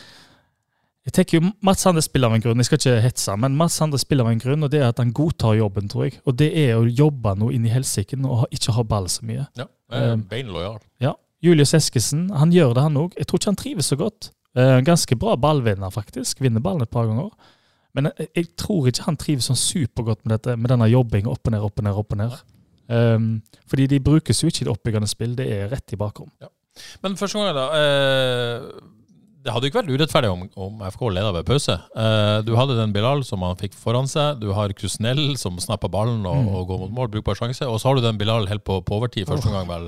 Jeg 1.08 1.13
tenker 1.15 1.38
jo 1.38 1.50
Mats 1.63 1.86
Sande 1.86 2.02
spiller 2.04 2.28
av 2.28 2.36
en 2.36 2.41
grunn, 2.43 2.60
jeg 2.60 2.67
skal 2.67 2.80
ikke 2.82 2.96
hetse, 3.06 3.36
men 3.39 3.54
Mats 3.56 3.78
Sande 3.80 4.00
spiller 4.02 4.28
av 4.28 4.34
en 4.34 4.41
grunn, 4.43 4.65
og 4.67 4.72
det 4.74 4.82
er 4.82 4.89
at 4.89 4.98
han 5.00 5.13
godtar 5.15 5.56
jobben, 5.56 5.88
tror 5.88 6.10
jeg. 6.10 6.17
Og 6.28 6.36
det 6.36 6.50
er 6.60 6.74
å 6.76 6.84
jobbe 6.84 7.32
noe 7.39 7.54
inn 7.56 7.63
i 7.67 7.72
helsiken 7.72 8.26
og 8.28 8.43
ikke 8.52 8.76
ha 8.76 8.84
ball 8.84 9.08
så 9.12 9.24
mye. 9.28 9.46
ja, 9.56 9.67
eh, 9.91 10.10
Um, 10.13 10.26
beinlojal. 10.28 10.82
Ja. 11.00 11.13
Julius 11.41 11.72
Eskesen, 11.78 12.28
han 12.36 12.52
gjør 12.52 12.74
det, 12.76 12.84
han 12.84 12.98
òg. 13.00 13.15
Jeg 13.15 13.28
tror 13.30 13.39
ikke 13.39 13.52
han 13.54 13.60
trives 13.62 13.88
så 13.93 13.96
godt. 13.96 14.32
Eh, 14.58 14.82
ganske 14.82 15.15
bra 15.15 15.38
ballvinner, 15.39 15.93
faktisk. 15.93 16.41
Vinner 16.41 16.60
ballen 16.60 16.82
et 16.82 16.91
par 16.91 17.08
ganger. 17.08 17.30
Men 17.96 18.10
jeg, 18.17 18.28
jeg 18.36 18.50
tror 18.60 18.89
ikke 18.89 19.06
han 19.08 19.17
trives 19.22 19.48
sånn 19.48 19.56
supergodt 19.60 20.26
med 20.26 20.36
dette, 20.36 20.58
med 20.58 20.74
denne 20.74 20.89
jobbinga 20.91 21.32
opp 21.32 21.48
og 21.48 21.54
ned, 21.56 21.63
opp 21.63 21.80
og 21.80 21.88
ned, 21.88 22.02
opp 22.04 22.12
og 22.17 22.22
ned. 22.26 22.36
Um, 22.89 23.30
fordi 23.67 23.88
de 23.88 24.00
brukes 24.04 24.43
jo 24.43 24.52
ikke 24.52 24.65
i 24.65 24.67
det 24.67 24.74
oppbyggende 24.76 25.08
spill, 25.12 25.36
det 25.39 25.48
er 25.56 25.72
rett 25.72 25.96
i 25.96 26.00
bakrom. 26.00 26.30
Men 27.04 27.15
første 27.20 27.39
gang, 27.39 27.56
da. 27.56 27.65
Eh, 27.80 28.67
det 29.47 29.53
hadde 29.55 29.63
jo 29.63 29.71
ikke 29.71 29.79
vært 29.79 29.93
urettferdig 29.95 30.29
om, 30.33 30.41
om 30.60 30.81
FK 30.91 31.05
leda 31.15 31.29
ved 31.31 31.45
pause. 31.47 31.77
Uh, 31.95 32.41
du 32.43 32.51
hadde 32.60 32.75
den 32.75 32.91
Bilal 32.95 33.21
som 33.23 33.45
han 33.47 33.55
fikk 33.60 33.77
foran 33.79 34.10
seg. 34.12 34.41
Du 34.43 34.49
har 34.57 34.73
Krusnell 34.75 35.38
som 35.39 35.55
snapper 35.63 35.88
ballen 35.93 36.25
og, 36.27 36.41
Mm. 36.43 36.49
og 36.51 36.65
går 36.73 36.81
mot 36.83 36.91
mål, 36.99 37.12
brukbar 37.15 37.39
sjanse. 37.39 37.63
Og 37.65 37.79
så 37.79 37.88
har 37.89 37.95
du 37.95 38.03
den 38.03 38.19
Bilal 38.19 38.45
helt 38.51 38.65
på, 38.67 38.81
på 38.83 38.97
overtid 38.99 39.25
første 39.31 39.53
gang, 39.53 39.65
vel. 39.71 39.88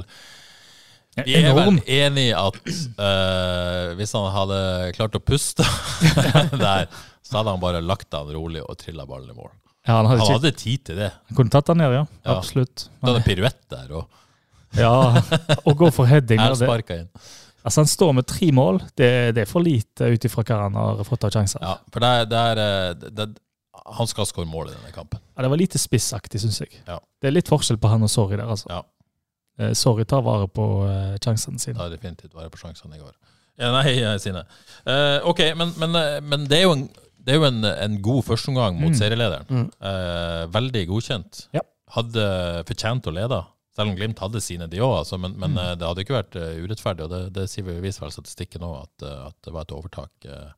Vi 1.25 1.35
er 1.35 1.51
vel 1.57 1.81
enig 1.91 2.29
i 2.29 2.35
at 2.37 2.59
uh, 2.63 3.95
hvis 3.99 4.13
han 4.15 4.29
hadde 4.31 4.59
klart 4.95 5.17
å 5.17 5.21
puste 5.25 5.65
der, 6.63 6.87
så 7.25 7.39
hadde 7.41 7.51
han 7.51 7.59
bare 7.61 7.81
lagt 7.83 8.13
han 8.15 8.29
rolig 8.31 8.61
og 8.63 8.77
trilla 8.79 9.03
ballen 9.09 9.33
i 9.33 9.35
mål. 9.35 9.51
Ja, 9.87 9.97
han, 9.99 10.07
hadde 10.11 10.21
Han 10.23 10.37
hadde 10.37 10.53
tid 10.59 10.85
til 10.87 10.99
det. 11.01 11.09
han 11.11 11.35
kunne 11.35 11.51
tatt 11.51 11.67
den 11.71 11.81
ned, 11.81 11.95
ja. 11.97 12.05
Ja. 12.23 12.37
Absolutt. 12.37 12.87
Du 13.01 13.09
hadde 13.11 13.25
piruett 13.27 13.59
der 13.73 13.91
og 13.99 14.07
Ja, 14.77 14.93
og 15.65 15.73
gå 15.79 15.89
for 15.91 16.05
heading 16.05 16.37
det, 16.61 16.83
inn. 16.93 17.07
Altså 17.63 17.81
Han 17.83 17.89
står 17.91 18.13
med 18.15 18.27
tre 18.29 18.51
mål. 18.55 18.79
Det, 18.95 19.09
det 19.35 19.43
er 19.43 19.49
for 19.49 19.63
lite 19.65 20.07
ut 20.13 20.25
ifra 20.29 20.43
hva 20.47 20.59
han 20.67 20.77
har 20.79 21.03
fått 21.07 21.25
av 21.27 21.33
sjanser. 21.35 21.59
Ja, 21.65 21.75
for 21.91 21.99
det, 22.05 22.09
er- 22.21 22.29
det 22.31 22.43
er 22.53 22.61
eh, 23.25 23.33
Han 23.99 24.07
skal 24.07 24.25
skåre 24.29 24.47
mål 24.49 24.69
i 24.69 24.75
denne 24.77 24.91
kampen. 24.95 25.19
Ja, 25.35 25.43
det 25.43 25.49
var 25.51 25.59
lite 25.59 25.79
spissaktig, 25.81 26.39
syns 26.43 26.61
jeg. 26.61 26.71
Ja. 26.87 26.99
Det 27.19 27.27
er 27.31 27.35
litt 27.35 27.49
forskjell 27.51 27.79
på 27.81 27.89
han 27.91 28.03
og 28.05 28.09
Sorry 28.13 28.37
der, 28.37 28.47
altså. 28.47 28.69
Ja. 28.71 28.81
Eh, 29.59 29.73
Sorry 29.75 30.05
tar 30.07 30.21
vare 30.23 30.47
på 30.47 30.65
eh, 30.87 31.17
sjansene 31.23 31.59
sine. 31.59 31.75
Da 31.79 31.87
er 31.89 31.95
definitivt 31.97 32.33
vare 32.37 32.49
på 32.53 32.61
sjansene 32.61 32.95
i 32.95 33.01
går. 33.03 33.13
Ja, 33.59 33.73
nei, 33.75 33.91
Sine. 34.23 34.45
Uh, 34.87 35.19
ok, 35.27 35.41
men, 35.59 35.73
men, 35.81 35.97
men 36.31 36.45
det 36.47 36.61
er 36.61 36.67
jo 36.69 36.75
en, 36.77 36.85
det 37.19 37.33
er 37.33 37.41
jo 37.41 37.47
en, 37.49 37.57
en 37.67 37.97
god 38.05 38.21
førsteomgang 38.29 38.77
mot 38.79 38.93
Mm. 38.93 38.99
serielederen. 39.01 39.49
Mm. 39.51 39.65
Uh, 39.83 40.45
veldig 40.53 40.85
godkjent. 40.93 41.41
Ja. 41.57 41.65
Hadde 41.97 42.23
fortjent 42.69 43.09
å 43.09 43.15
lede, 43.17 43.41
selv 43.79 43.89
om 43.93 43.95
Glimt 43.97 44.19
hadde 44.19 44.41
sine, 44.43 44.67
de 44.69 44.83
òg. 44.83 44.99
Altså, 45.05 45.17
men 45.17 45.37
men 45.39 45.55
Mm. 45.55 45.63
eh, 45.63 45.75
det 45.79 45.87
hadde 45.87 46.03
ikke 46.05 46.19
vært 46.19 46.35
eh, 46.35 46.59
urettferdig, 46.67 47.07
og 47.07 47.09
det, 47.15 47.23
det 47.39 47.47
sier 47.49 47.63
vi 47.65 47.79
viser 47.87 48.03
vel 48.05 48.11
statistikken 48.11 48.61
òg, 48.67 48.81
at, 48.83 49.07
eh, 49.07 49.27
at 49.31 49.35
det 49.47 49.53
var 49.55 49.61
et 49.63 49.71
overtak 49.79 50.11
eh, 50.27 50.49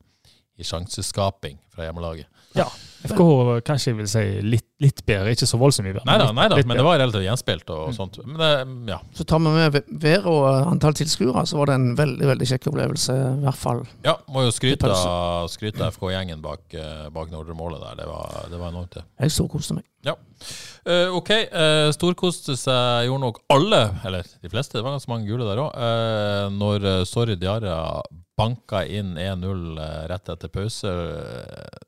i 0.60 0.64
sjanseskaping 0.68 1.56
fra 1.72 1.86
hjemmelaget. 1.86 2.26
Ja. 2.54 2.66
FKH 3.08 3.62
kanskje 3.64 3.94
vil 3.96 4.06
si 4.06 4.20
litt, 4.44 4.66
litt 4.84 5.00
bedre, 5.08 5.32
ikke 5.32 5.46
så 5.48 5.56
voldsomt 5.58 5.86
mye 5.88 5.94
bedre. 5.96 6.04
Nei 6.04 6.18
da, 6.20 6.26
litt- 6.26 6.36
neida, 6.36 6.58
litt 6.58 6.66
men 6.68 6.76
det 6.76 6.84
var 6.84 6.98
relativt 7.00 7.24
gjenspilt 7.24 7.70
og 7.72 7.88
Mm. 7.88 7.94
sånt. 7.96 8.18
Men 8.26 8.36
det, 8.36 8.90
ja. 8.92 8.98
Så 9.16 9.24
tar 9.24 9.38
vi 9.40 9.44
med 9.48 9.72
været 9.72 10.26
og 10.26 10.66
antall 10.68 10.92
tilskuere, 10.92 11.46
så 11.48 11.56
var 11.56 11.66
det 11.72 11.74
en 11.80 11.96
veldig 11.96 12.26
veldig 12.28 12.46
kjekk 12.52 12.68
opplevelse. 12.68 13.16
I 13.38 13.40
hvert 13.46 13.56
fall. 13.62 13.82
ja, 14.04 14.14
må 14.28 14.44
jo 14.44 14.50
skryte 14.52 14.84
av, 14.92 15.48
skryte 15.48 15.88
FK-gjengen 15.88 16.42
bak, 16.42 16.60
bak 17.10 17.30
Nordre 17.32 17.54
Målet 17.56 17.80
der. 17.80 17.94
Det 18.04 18.06
var, 18.06 18.46
det 18.50 18.58
var 18.60 18.68
enormt, 18.70 18.90
det. 18.90 19.04
Jeg 19.20 19.30
storkoste 19.30 19.74
meg. 19.80 19.84
Eh, 20.86 21.12
ok, 21.14 21.30
uh, 21.52 21.90
storkoste 21.94 22.56
seg 22.58 23.06
gjorde 23.06 23.22
nok 23.22 23.36
alle, 23.54 23.82
eller 24.08 24.26
de 24.42 24.50
fleste, 24.50 24.74
det 24.78 24.82
var 24.82 24.96
ganske 24.96 25.10
mange 25.12 25.28
gule 25.30 25.46
der 25.46 25.60
òg, 25.62 25.76
når 26.56 26.86
uh, 26.88 27.04
Sorry 27.06 27.36
Diarra 27.38 27.76
banka 28.38 28.80
inn 28.88 29.14
1-0 29.20 29.78
eh, 29.78 29.96
rett 30.10 30.28
etter 30.32 30.48
pause. 30.50 30.88
Eh, 30.88 31.80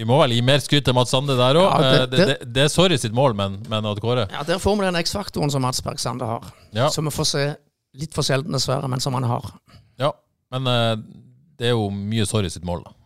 vi 0.00 0.06
må 0.08 0.16
vel 0.22 0.32
gi 0.32 0.40
mer 0.46 0.62
skryt 0.64 0.86
til 0.86 0.94
Mats 0.96 1.12
Sande 1.12 1.34
der 1.38 1.58
òg. 1.60 1.66
Ja, 1.68 2.06
det- 2.06 2.10
det, 2.26 2.36
det, 2.54 2.62
er 2.64 2.68
Sorry 2.72 2.96
sitt 2.98 3.12
mål, 3.14 3.34
men, 3.36 3.58
men 3.68 3.84
Odd 3.86 4.00
Kåre 4.00 4.24
Ja, 4.32 4.42
Der 4.46 4.58
får 4.58 4.78
vi 4.78 4.86
den 4.86 4.96
X-faktoren 5.02 5.50
som 5.52 5.62
Mats 5.62 5.82
Berg 5.84 6.00
Sande 6.00 6.24
har. 6.24 6.46
ja, 6.72 6.88
Som 6.88 7.04
vi 7.04 7.10
får 7.14 7.28
se 7.28 7.44
litt 8.00 8.14
for 8.14 8.22
sjelden, 8.26 8.52
dessverre, 8.56 8.88
men 8.88 9.00
som 9.04 9.14
han 9.18 9.24
har. 9.28 9.50
ja, 10.00 10.12
men 10.54 10.66
eh, 10.66 10.96
det 11.60 11.66
er 11.70 11.76
jo 11.76 11.90
mye 11.92 12.24
Sorry 12.26 12.48
sitt 12.48 12.64
mål, 12.64 12.82
da. 12.86 12.96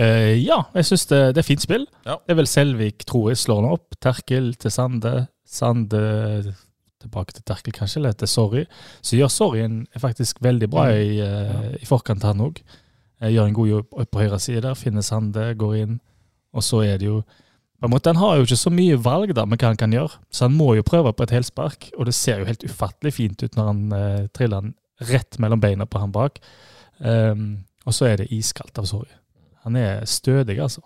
Eh, 0.00 0.38
ja, 0.40 0.62
jeg 0.78 0.88
syns 0.88 1.06
det, 1.10 1.20
det 1.36 1.42
er 1.42 1.46
fint 1.46 1.64
spill. 1.64 1.86
Ja. 2.06 2.16
Det 2.24 2.34
er 2.34 2.40
vel 2.40 2.50
Selvik, 2.50 3.04
tror 3.08 3.32
jeg, 3.32 3.40
slår 3.42 3.64
nå 3.64 3.72
opp. 3.76 3.98
Terkel 4.00 4.52
til 4.60 4.72
Sande. 4.72 5.14
Sande 5.48 6.02
tilbake 7.02 7.34
til 7.36 7.44
Terkel, 7.44 7.74
kanskje, 7.76 8.00
eller 8.00 8.16
til 8.16 8.30
Sorry. 8.30 8.64
Så 9.04 9.18
gjør 9.18 9.32
Sorryen 9.32 9.82
faktisk 10.00 10.40
veldig 10.44 10.70
bra 10.72 10.88
i, 10.94 11.04
i, 11.16 11.20
ja. 11.20 11.60
i 11.76 11.88
forkant, 11.88 12.24
han 12.24 12.44
òg. 12.44 12.62
Gjør 13.22 13.46
en 13.46 13.54
god 13.54 13.70
jobb 13.70 14.02
opp 14.02 14.10
på 14.10 14.24
høyre 14.24 14.40
side 14.42 14.64
der. 14.64 14.78
Finner 14.78 15.04
Sande, 15.06 15.52
går 15.58 15.78
inn. 15.82 16.00
Og 16.56 16.64
så 16.64 16.82
er 16.86 16.98
det 17.00 17.08
jo 17.08 17.22
på 17.82 17.88
en 17.88 17.90
måte, 17.90 18.12
Han 18.14 18.20
har 18.20 18.36
jo 18.36 18.44
ikke 18.46 18.56
så 18.60 18.70
mye 18.70 18.96
valg 19.02 19.32
da 19.34 19.42
med 19.42 19.58
hva 19.58 19.72
han 19.72 19.78
kan 19.80 19.90
gjøre, 19.90 20.20
så 20.30 20.44
han 20.46 20.54
må 20.54 20.68
jo 20.78 20.84
prøve 20.86 21.10
på 21.18 21.24
et 21.26 21.32
helspark. 21.34 21.88
Og 21.98 22.06
det 22.06 22.14
ser 22.14 22.38
jo 22.38 22.46
helt 22.46 22.62
ufattelig 22.62 23.16
fint 23.16 23.42
ut 23.42 23.58
når 23.58 23.66
han 23.66 23.80
uh, 23.90 24.28
triller 24.30 24.62
den 24.62 24.76
rett 25.08 25.38
mellom 25.42 25.58
beina 25.58 25.88
på 25.90 25.98
han 25.98 26.14
bak. 26.14 26.38
Um, 27.02 27.64
og 27.82 27.96
så 27.96 28.06
er 28.06 28.22
det 28.22 28.30
iskaldt 28.30 28.78
av 28.78 28.86
Sorry. 28.86 29.10
Han 29.66 29.78
er 29.78 30.04
stødig, 30.10 30.58
altså. 30.62 30.82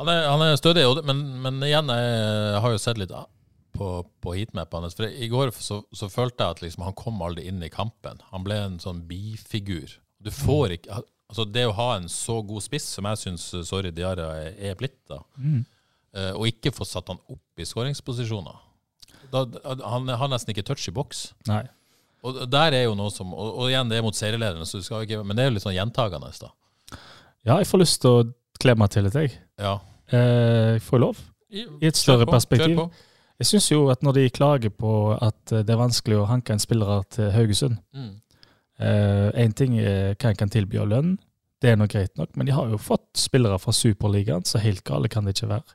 Han 0.00 0.08
er, 0.10 0.24
han 0.28 0.42
er 0.44 0.56
stødig, 0.58 0.84
men, 1.06 1.20
men 1.44 1.60
igjen, 1.66 1.90
jeg 1.92 2.62
har 2.64 2.74
jo 2.74 2.80
sett 2.80 2.98
litt 3.00 3.12
på, 3.76 3.88
på 4.20 4.34
heatmapen 4.36 4.84
hans. 4.84 4.96
For 4.98 5.08
I 5.08 5.28
går 5.30 5.52
så, 5.56 5.80
så 5.96 6.08
følte 6.12 6.44
jeg 6.44 6.56
at 6.56 6.62
liksom, 6.64 6.84
han 6.88 6.96
kom 6.98 7.20
aldri 7.24 7.46
inn 7.48 7.62
i 7.64 7.72
kampen. 7.72 8.22
Han 8.32 8.44
ble 8.46 8.58
en 8.64 8.78
sånn 8.82 9.04
bifigur. 9.08 9.98
Du 10.20 10.32
får 10.34 10.76
ikke 10.76 11.02
altså 11.30 11.44
Det 11.46 11.62
å 11.68 11.74
ha 11.76 11.92
en 11.94 12.08
så 12.10 12.40
god 12.42 12.64
spiss 12.64 12.88
som 12.96 13.06
jeg 13.06 13.20
syns 13.20 13.44
Sorry 13.68 13.92
Diara 13.94 14.32
er, 14.40 14.56
er 14.70 14.74
blitt, 14.76 14.98
da, 15.08 15.20
mm. 15.38 15.60
og 16.34 16.48
ikke 16.50 16.72
få 16.74 16.82
satt 16.88 17.12
han 17.12 17.20
opp 17.30 17.62
i 17.62 17.66
skåringsposisjoner 17.68 18.58
da, 19.30 19.44
Han 19.86 20.10
har 20.10 20.32
nesten 20.32 20.50
ikke 20.50 20.64
touch 20.66 20.88
i 20.90 20.94
boks. 20.94 21.28
Nei. 21.46 21.62
Og 22.26 22.42
der 22.50 22.74
er 22.76 22.82
jo 22.88 22.96
noe 22.98 23.12
som 23.14 23.30
Og, 23.32 23.52
og 23.62 23.70
igjen, 23.70 23.88
det 23.88 24.00
er 24.00 24.04
mot 24.04 24.16
serielederne, 24.16 24.66
så 24.66 24.80
du 24.80 24.84
skal 24.84 25.06
ikke 25.06 25.22
Men 25.24 25.38
det 25.38 25.44
er 25.44 25.50
jo 25.50 25.54
litt 25.56 25.64
sånn 25.64 25.76
gjentagende, 25.76 26.32
da. 26.42 26.50
Ja, 27.46 27.56
jeg 27.60 27.66
får 27.70 27.80
lyst 27.82 28.00
til 28.02 28.10
å 28.10 28.24
kle 28.60 28.74
meg 28.76 28.90
til 28.92 29.06
litt, 29.06 29.14
jeg. 29.16 29.32
Ja. 29.60 29.78
Eh, 30.12 30.76
får 30.84 30.98
jeg 30.98 31.04
lov? 31.06 31.22
I, 31.50 31.64
et 31.88 31.96
større 31.98 32.26
på, 32.28 32.34
perspektiv. 32.36 32.78
Jeg 33.40 33.48
syns 33.48 33.70
jo 33.72 33.80
at 33.90 34.02
når 34.04 34.18
de 34.18 34.24
klager 34.36 34.70
på 34.74 34.90
at 35.16 35.52
eh, 35.54 35.62
det 35.64 35.72
er 35.74 35.80
vanskelig 35.80 36.18
å 36.20 36.26
hanke 36.28 36.52
en 36.54 36.62
spillere 36.62 37.00
til 37.10 37.30
Haugesund 37.34 37.78
Mm. 37.96 38.12
eh, 38.80 39.50
ting 39.56 39.78
er 39.80 40.14
hva 40.14 40.30
en 40.30 40.36
kan 40.36 40.48
tilby 40.52 40.78
av 40.80 40.88
lønn, 40.92 41.14
det 41.60 41.70
er 41.72 41.76
nå 41.76 41.86
greit 41.92 42.16
nok, 42.16 42.30
men 42.36 42.46
de 42.48 42.52
har 42.56 42.68
jo 42.72 42.78
fått 42.80 43.08
spillere 43.20 43.58
fra 43.60 43.72
Superligaen, 43.76 44.44
så 44.48 44.60
helt 44.62 44.84
gale 44.84 45.08
kan 45.12 45.24
det 45.24 45.34
ikke 45.36 45.48
være. 45.50 45.74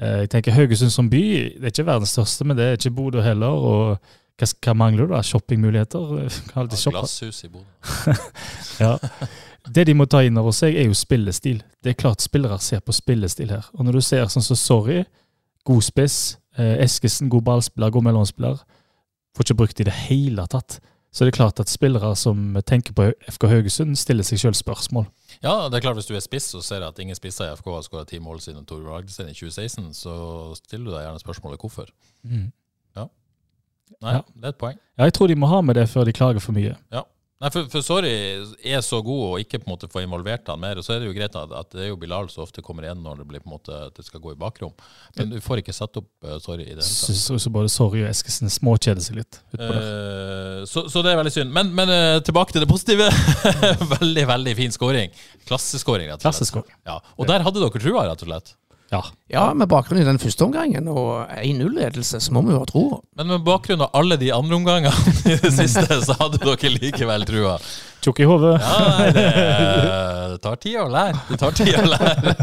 Eh, 0.00 0.18
jeg 0.24 0.30
tenker 0.34 0.52
Haugesund 0.54 0.92
som 0.94 1.08
by, 1.10 1.22
det 1.58 1.64
er 1.64 1.74
ikke 1.74 1.86
verdens 1.88 2.14
største, 2.16 2.44
men 2.46 2.56
det 2.58 2.66
er 2.66 2.76
ikke 2.78 2.94
Bodø 2.94 3.22
heller. 3.22 3.48
og 3.50 3.98
hva, 4.40 4.46
hva 4.64 4.74
mangler 4.74 5.06
du 5.06 5.14
da? 5.14 5.22
Shoppingmuligheter? 5.22 6.14
Ja, 6.56 6.66
glasshus 6.66 7.44
i 7.44 7.48
Bodø. 7.48 8.18
Ja. 8.80 8.96
Det 9.68 9.86
de 9.86 9.94
må 9.94 10.06
ta 10.08 10.22
inn 10.24 10.38
over 10.40 10.52
seg, 10.56 10.74
er 10.76 10.86
jo 10.88 10.94
spillestil. 10.96 11.62
Det 11.82 11.90
er 11.92 11.98
klart 12.00 12.20
spillere 12.24 12.58
ser 12.60 12.80
på 12.80 12.92
spillestil 12.96 13.50
her. 13.50 13.66
Og 13.74 13.84
når 13.84 13.92
du 13.98 14.00
ser 14.00 14.24
sånn 14.32 14.42
som 14.44 14.56
Sorry, 14.56 15.04
god 15.68 15.82
spiss, 15.84 16.38
eh, 16.56 16.78
Eskesen, 16.84 17.28
god 17.28 17.42
ballspiller, 17.44 17.90
god 17.90 18.02
mellomspiller, 18.08 18.62
får 19.36 19.44
ikke 19.44 19.58
brukt 19.60 19.80
i 19.80 19.84
det 19.84 19.92
hele 20.08 20.46
tatt. 20.46 20.80
Så 21.12 21.24
det 21.26 21.32
er 21.34 21.36
klart 21.42 21.58
at 21.60 21.68
spillere 21.68 22.14
som 22.16 22.54
tenker 22.66 22.92
på 22.94 23.08
FK 23.28 23.48
Haugesund, 23.50 23.96
stiller 23.98 24.22
seg 24.22 24.38
sjøl 24.38 24.54
spørsmål. 24.54 25.08
Ja, 25.42 25.68
det 25.68 25.80
er 25.80 25.80
klart 25.88 25.96
hvis 25.98 26.06
du 26.06 26.14
er 26.14 26.22
spiss 26.22 26.52
og 26.54 26.62
ser 26.62 26.84
at 26.86 26.98
ingen 27.02 27.16
spisser 27.18 27.50
i 27.50 27.56
FK 27.58 27.66
har 27.74 27.82
skåra 27.82 28.06
ti 28.06 28.20
mål 28.22 28.38
siden 28.40 28.64
Tore 28.64 28.94
Agdestein 28.96 29.28
i 29.28 29.34
2016, 29.34 29.90
så 29.94 30.54
stiller 30.54 30.86
du 30.86 30.94
deg 30.94 31.02
gjerne 31.08 31.22
spørsmålet 31.22 31.58
hvorfor. 31.60 31.90
Ja 32.96 33.08
Nei, 34.00 34.12
Ja. 34.14 34.20
det 34.36 34.44
er 34.44 34.48
et 34.54 34.58
poeng. 34.58 34.78
Ja, 34.96 35.04
jeg 35.04 35.12
tror 35.14 35.26
de 35.28 35.34
må 35.36 35.46
ha 35.50 35.60
med 35.60 35.74
det 35.74 35.88
før 35.90 36.04
de 36.06 36.12
klager 36.12 36.40
for 36.40 36.52
mye. 36.52 36.76
Nei, 37.40 37.48
for, 37.48 37.68
for 37.72 37.80
Sorry 37.80 38.10
er 38.68 38.82
så 38.84 38.98
god 39.00 39.22
og 39.30 39.34
ikke 39.40 39.62
på 39.62 39.64
en 39.64 39.72
måte 39.72 39.88
få 39.88 40.02
involvert 40.04 40.48
han 40.52 40.60
mer. 40.60 40.76
Og 40.76 40.84
så 40.84 40.92
er 40.92 41.00
det 41.00 41.08
jo 41.08 41.14
greit 41.16 41.36
at, 41.40 41.54
at 41.56 41.70
det 41.72 41.86
er 41.86 41.88
jo 41.88 41.96
Bilal 42.00 42.28
som 42.28 42.44
ofte 42.44 42.60
kommer 42.64 42.84
igjen 42.84 43.00
når 43.00 43.22
det 43.22 43.26
blir 43.30 43.40
på 43.40 43.48
en 43.48 43.54
måte 43.54 43.78
at 43.86 43.96
det 43.96 44.04
skal 44.04 44.20
gå 44.20 44.34
i 44.34 44.40
bakrom. 44.40 44.74
Men 45.16 45.32
du 45.32 45.38
får 45.40 45.62
ikke 45.62 45.72
satt 45.72 45.96
opp 46.02 46.10
uh, 46.26 46.36
Sorry 46.42 46.66
i 46.66 46.74
det 46.74 46.84
hele 46.84 46.84
tatt. 46.84 47.16
Så, 47.16 47.38
så 47.40 47.52
både 47.54 47.72
Sorry 47.72 48.04
og 48.04 48.10
Eskesen 48.10 48.52
småkjeder 48.52 49.00
seg 49.06 49.22
litt 49.22 49.40
utpå 49.54 49.70
der. 49.70 49.80
Eh, 49.80 50.60
så, 50.68 50.84
så 50.92 51.00
det 51.06 51.14
er 51.14 51.20
veldig 51.22 51.32
synd. 51.38 51.56
Men, 51.56 51.72
men 51.80 51.94
uh, 51.94 52.20
tilbake 52.26 52.52
til 52.52 52.66
det 52.66 52.68
positive. 52.68 53.08
veldig, 53.96 54.26
veldig 54.34 54.56
fin 54.60 54.76
scoring. 54.76 55.16
Klasseskåring, 55.48 56.12
rett 56.12 56.20
og 56.20 56.20
slett. 56.20 56.28
Klasseskåring. 56.28 56.76
Ja. 56.92 57.00
Og 57.16 57.30
der 57.30 57.46
hadde 57.46 57.64
dere 57.64 57.80
trua, 57.80 58.04
rett 58.10 58.26
og 58.26 58.34
slett. 58.34 58.52
Ja. 58.90 59.04
Ja, 59.30 59.44
med 59.54 59.70
bakgrunn 59.70 60.00
i 60.02 60.06
den 60.06 60.18
første 60.18 60.42
omgangen 60.48 60.88
og 60.90 61.28
1-0-ledelse, 61.38 62.18
så 62.24 62.32
må 62.34 62.42
vi 62.42 62.56
jo 62.56 62.62
ha 62.64 62.66
tro. 62.66 62.82
Men 63.18 63.30
med 63.30 63.44
bakgrunn 63.46 63.84
av 63.86 63.94
alle 63.94 64.18
de 64.18 64.32
andre 64.34 64.58
omgangene 64.58 64.90
i 65.30 65.36
det 65.38 65.52
siste, 65.54 66.00
så 66.02 66.16
hadde 66.18 66.42
dere 66.42 66.72
likevel 66.74 67.26
trua. 67.28 67.54
Tjukk 68.00 68.20
i 68.20 68.26
hodet. 68.28 68.54
Ja, 68.64 69.10
det, 69.12 69.24
det 70.32 70.38
tar 70.44 70.56
tid 70.56 70.78
å 70.80 70.86
lære. 70.88 71.18
Det 71.28 71.38
tar 71.40 71.56
tid 71.58 71.74
å 71.76 71.84
lære. 71.90 72.34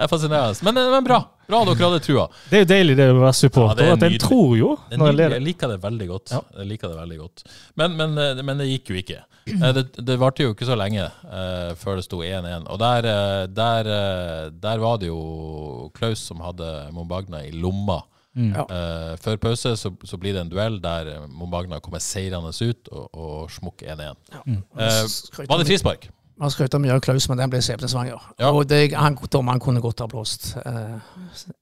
Det 0.00 0.06
er 0.06 0.10
fascinerende. 0.10 0.64
Men, 0.66 0.80
men 0.94 1.04
bra. 1.06 1.20
Bra 1.50 1.60
dere 1.66 1.82
hadde 1.82 2.00
trua. 2.04 2.26
Det 2.50 2.60
er 2.60 2.64
jo 2.64 2.68
deilig 2.70 2.96
det 2.98 3.08
å 3.12 3.16
være 3.20 3.36
supporter. 3.38 3.84
er 3.86 3.96
at 3.96 4.04
en 4.06 4.18
tror 4.22 4.54
jo 4.58 4.74
når 4.90 5.12
en 5.12 5.18
leder. 5.18 5.36
Jeg 5.38 5.46
liker 5.48 5.72
det 5.72 5.80
veldig 5.82 6.08
godt. 6.10 6.34
Ja. 6.34 6.42
Jeg 6.60 6.70
liker 6.72 6.92
det 6.92 6.98
veldig 7.00 7.18
godt. 7.20 7.44
Men, 7.80 7.96
men, 7.98 8.18
eh, 8.22 8.42
men 8.46 8.62
det 8.62 8.68
gikk 8.70 8.92
jo 8.92 9.00
ikke. 9.00 9.18
Eh, 9.50 9.66
Det, 9.76 9.84
det 10.06 10.18
varte 10.20 10.46
jo 10.46 10.54
ikke 10.54 10.68
så 10.68 10.76
lenge 10.78 11.06
uh, 11.06 11.72
før 11.80 11.98
det 11.98 12.06
sto 12.06 12.20
1-1. 12.26 12.66
Og 12.70 12.78
der, 12.82 13.10
der, 13.50 13.90
der 14.62 14.82
var 14.82 15.00
det 15.02 15.10
jo 15.10 15.90
Klaus 15.96 16.22
som 16.30 16.42
hadde 16.44 16.70
Mombagna 16.94 17.42
i 17.46 17.52
lomma. 17.54 18.00
Mm. 18.40 18.54
Ja. 18.56 18.64
Eh, 18.72 19.16
før 19.20 19.36
pause 19.42 19.74
så, 19.76 19.90
så 20.04 20.18
blir 20.20 20.32
det 20.36 20.46
en 20.46 20.52
duell 20.52 20.78
der 20.82 21.10
eh, 21.12 21.26
Mombagna 21.28 21.80
kommer 21.84 22.00
seirende 22.00 22.54
ut 22.54 22.88
og, 22.88 23.10
og 23.12 23.50
smukker 23.52 23.92
1-1. 23.92 24.16
Eh, 24.40 25.44
var 25.50 25.60
det 25.60 25.68
frispark? 25.68 26.08
Man 26.40 26.48
skrøt 26.48 26.72
mye 26.80 26.94
av 26.94 27.02
Klaus, 27.04 27.26
men 27.28 27.36
den 27.36 27.50
ble 27.52 27.58
skjebnesvanger. 27.60 28.30
Ja. 28.40 28.48
Og 28.56 28.64
det, 28.70 28.94
han, 28.96 29.18
dommeren 29.32 29.60
kunne 29.60 29.82
godt 29.84 30.00
ha 30.00 30.06
blåst. 30.08 30.54
Uh, 30.64 30.96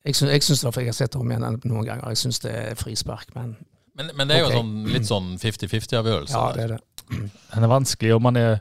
Jeg 0.07 0.15
syns, 0.15 0.31
jeg 0.31 0.45
syns 0.47 0.63
det, 0.63 0.71
for 0.71 0.85
jeg 0.85 0.93
har 0.93 0.99
sett 1.01 1.17
det 1.17 1.19
om 1.19 1.33
igjen 1.35 1.57
noen 1.67 1.89
ganger, 1.89 2.05
jeg 2.13 2.21
syns 2.21 2.39
det 2.45 2.53
er 2.55 2.79
frispark, 2.79 3.33
men 3.35 3.57
Men, 3.99 4.13
men 4.15 4.29
det 4.31 4.37
er 4.37 4.45
jo 4.45 4.53
sånn, 4.55 4.71
litt 4.95 5.09
sånn 5.09 5.33
50-50-avgjørelse. 5.43 6.31
ja, 6.39 6.53
det 6.55 6.63
er 6.69 6.77
det. 6.77 7.19
Han 7.57 7.65
er 7.67 7.73
vanskelig, 7.73 8.13
og 8.15 8.23
man 8.23 8.37
er, 8.39 8.61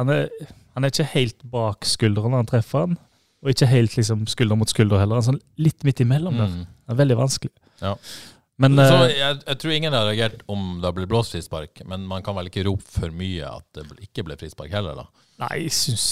han, 0.00 0.08
er, 0.14 0.30
han 0.72 0.86
er 0.86 0.94
ikke 0.94 1.10
helt 1.12 1.44
bak 1.52 1.84
skuldrene 1.84 2.32
når 2.32 2.40
han 2.46 2.48
treffer 2.54 2.86
han. 2.86 2.96
Og 3.40 3.54
ikke 3.54 3.70
helt 3.70 3.96
liksom 3.96 4.26
skulder 4.28 4.58
mot 4.60 4.68
skulder 4.68 5.00
heller. 5.00 5.20
Er 5.20 5.30
sånn 5.30 5.40
litt 5.60 5.86
midt 5.86 6.02
imellom 6.04 6.36
der. 6.36 6.52
Mm. 6.52 6.68
Det 6.68 6.94
er 6.94 7.00
veldig 7.00 7.16
vanskelig. 7.22 7.54
Ja. 7.80 7.94
Men 8.60 8.76
så 8.76 8.96
eh, 9.06 9.14
jeg, 9.16 9.40
jeg 9.46 9.58
tror 9.62 9.72
ingen 9.72 9.94
har 9.96 10.04
reagert 10.04 10.42
om 10.52 10.64
det 10.82 10.84
har 10.84 10.92
blitt 10.96 11.08
blåst 11.08 11.32
frispark, 11.32 11.80
men 11.88 12.04
man 12.08 12.24
kan 12.24 12.36
vel 12.36 12.50
ikke 12.50 12.66
rope 12.66 12.84
for 12.84 13.12
mye 13.16 13.48
at 13.48 13.64
det 13.78 13.86
ikke 14.04 14.26
ble 14.26 14.36
frispark 14.40 14.74
heller, 14.74 14.98
da. 15.00 15.06
nei, 15.46 15.62
jeg 15.62 15.72
syns, 15.72 16.04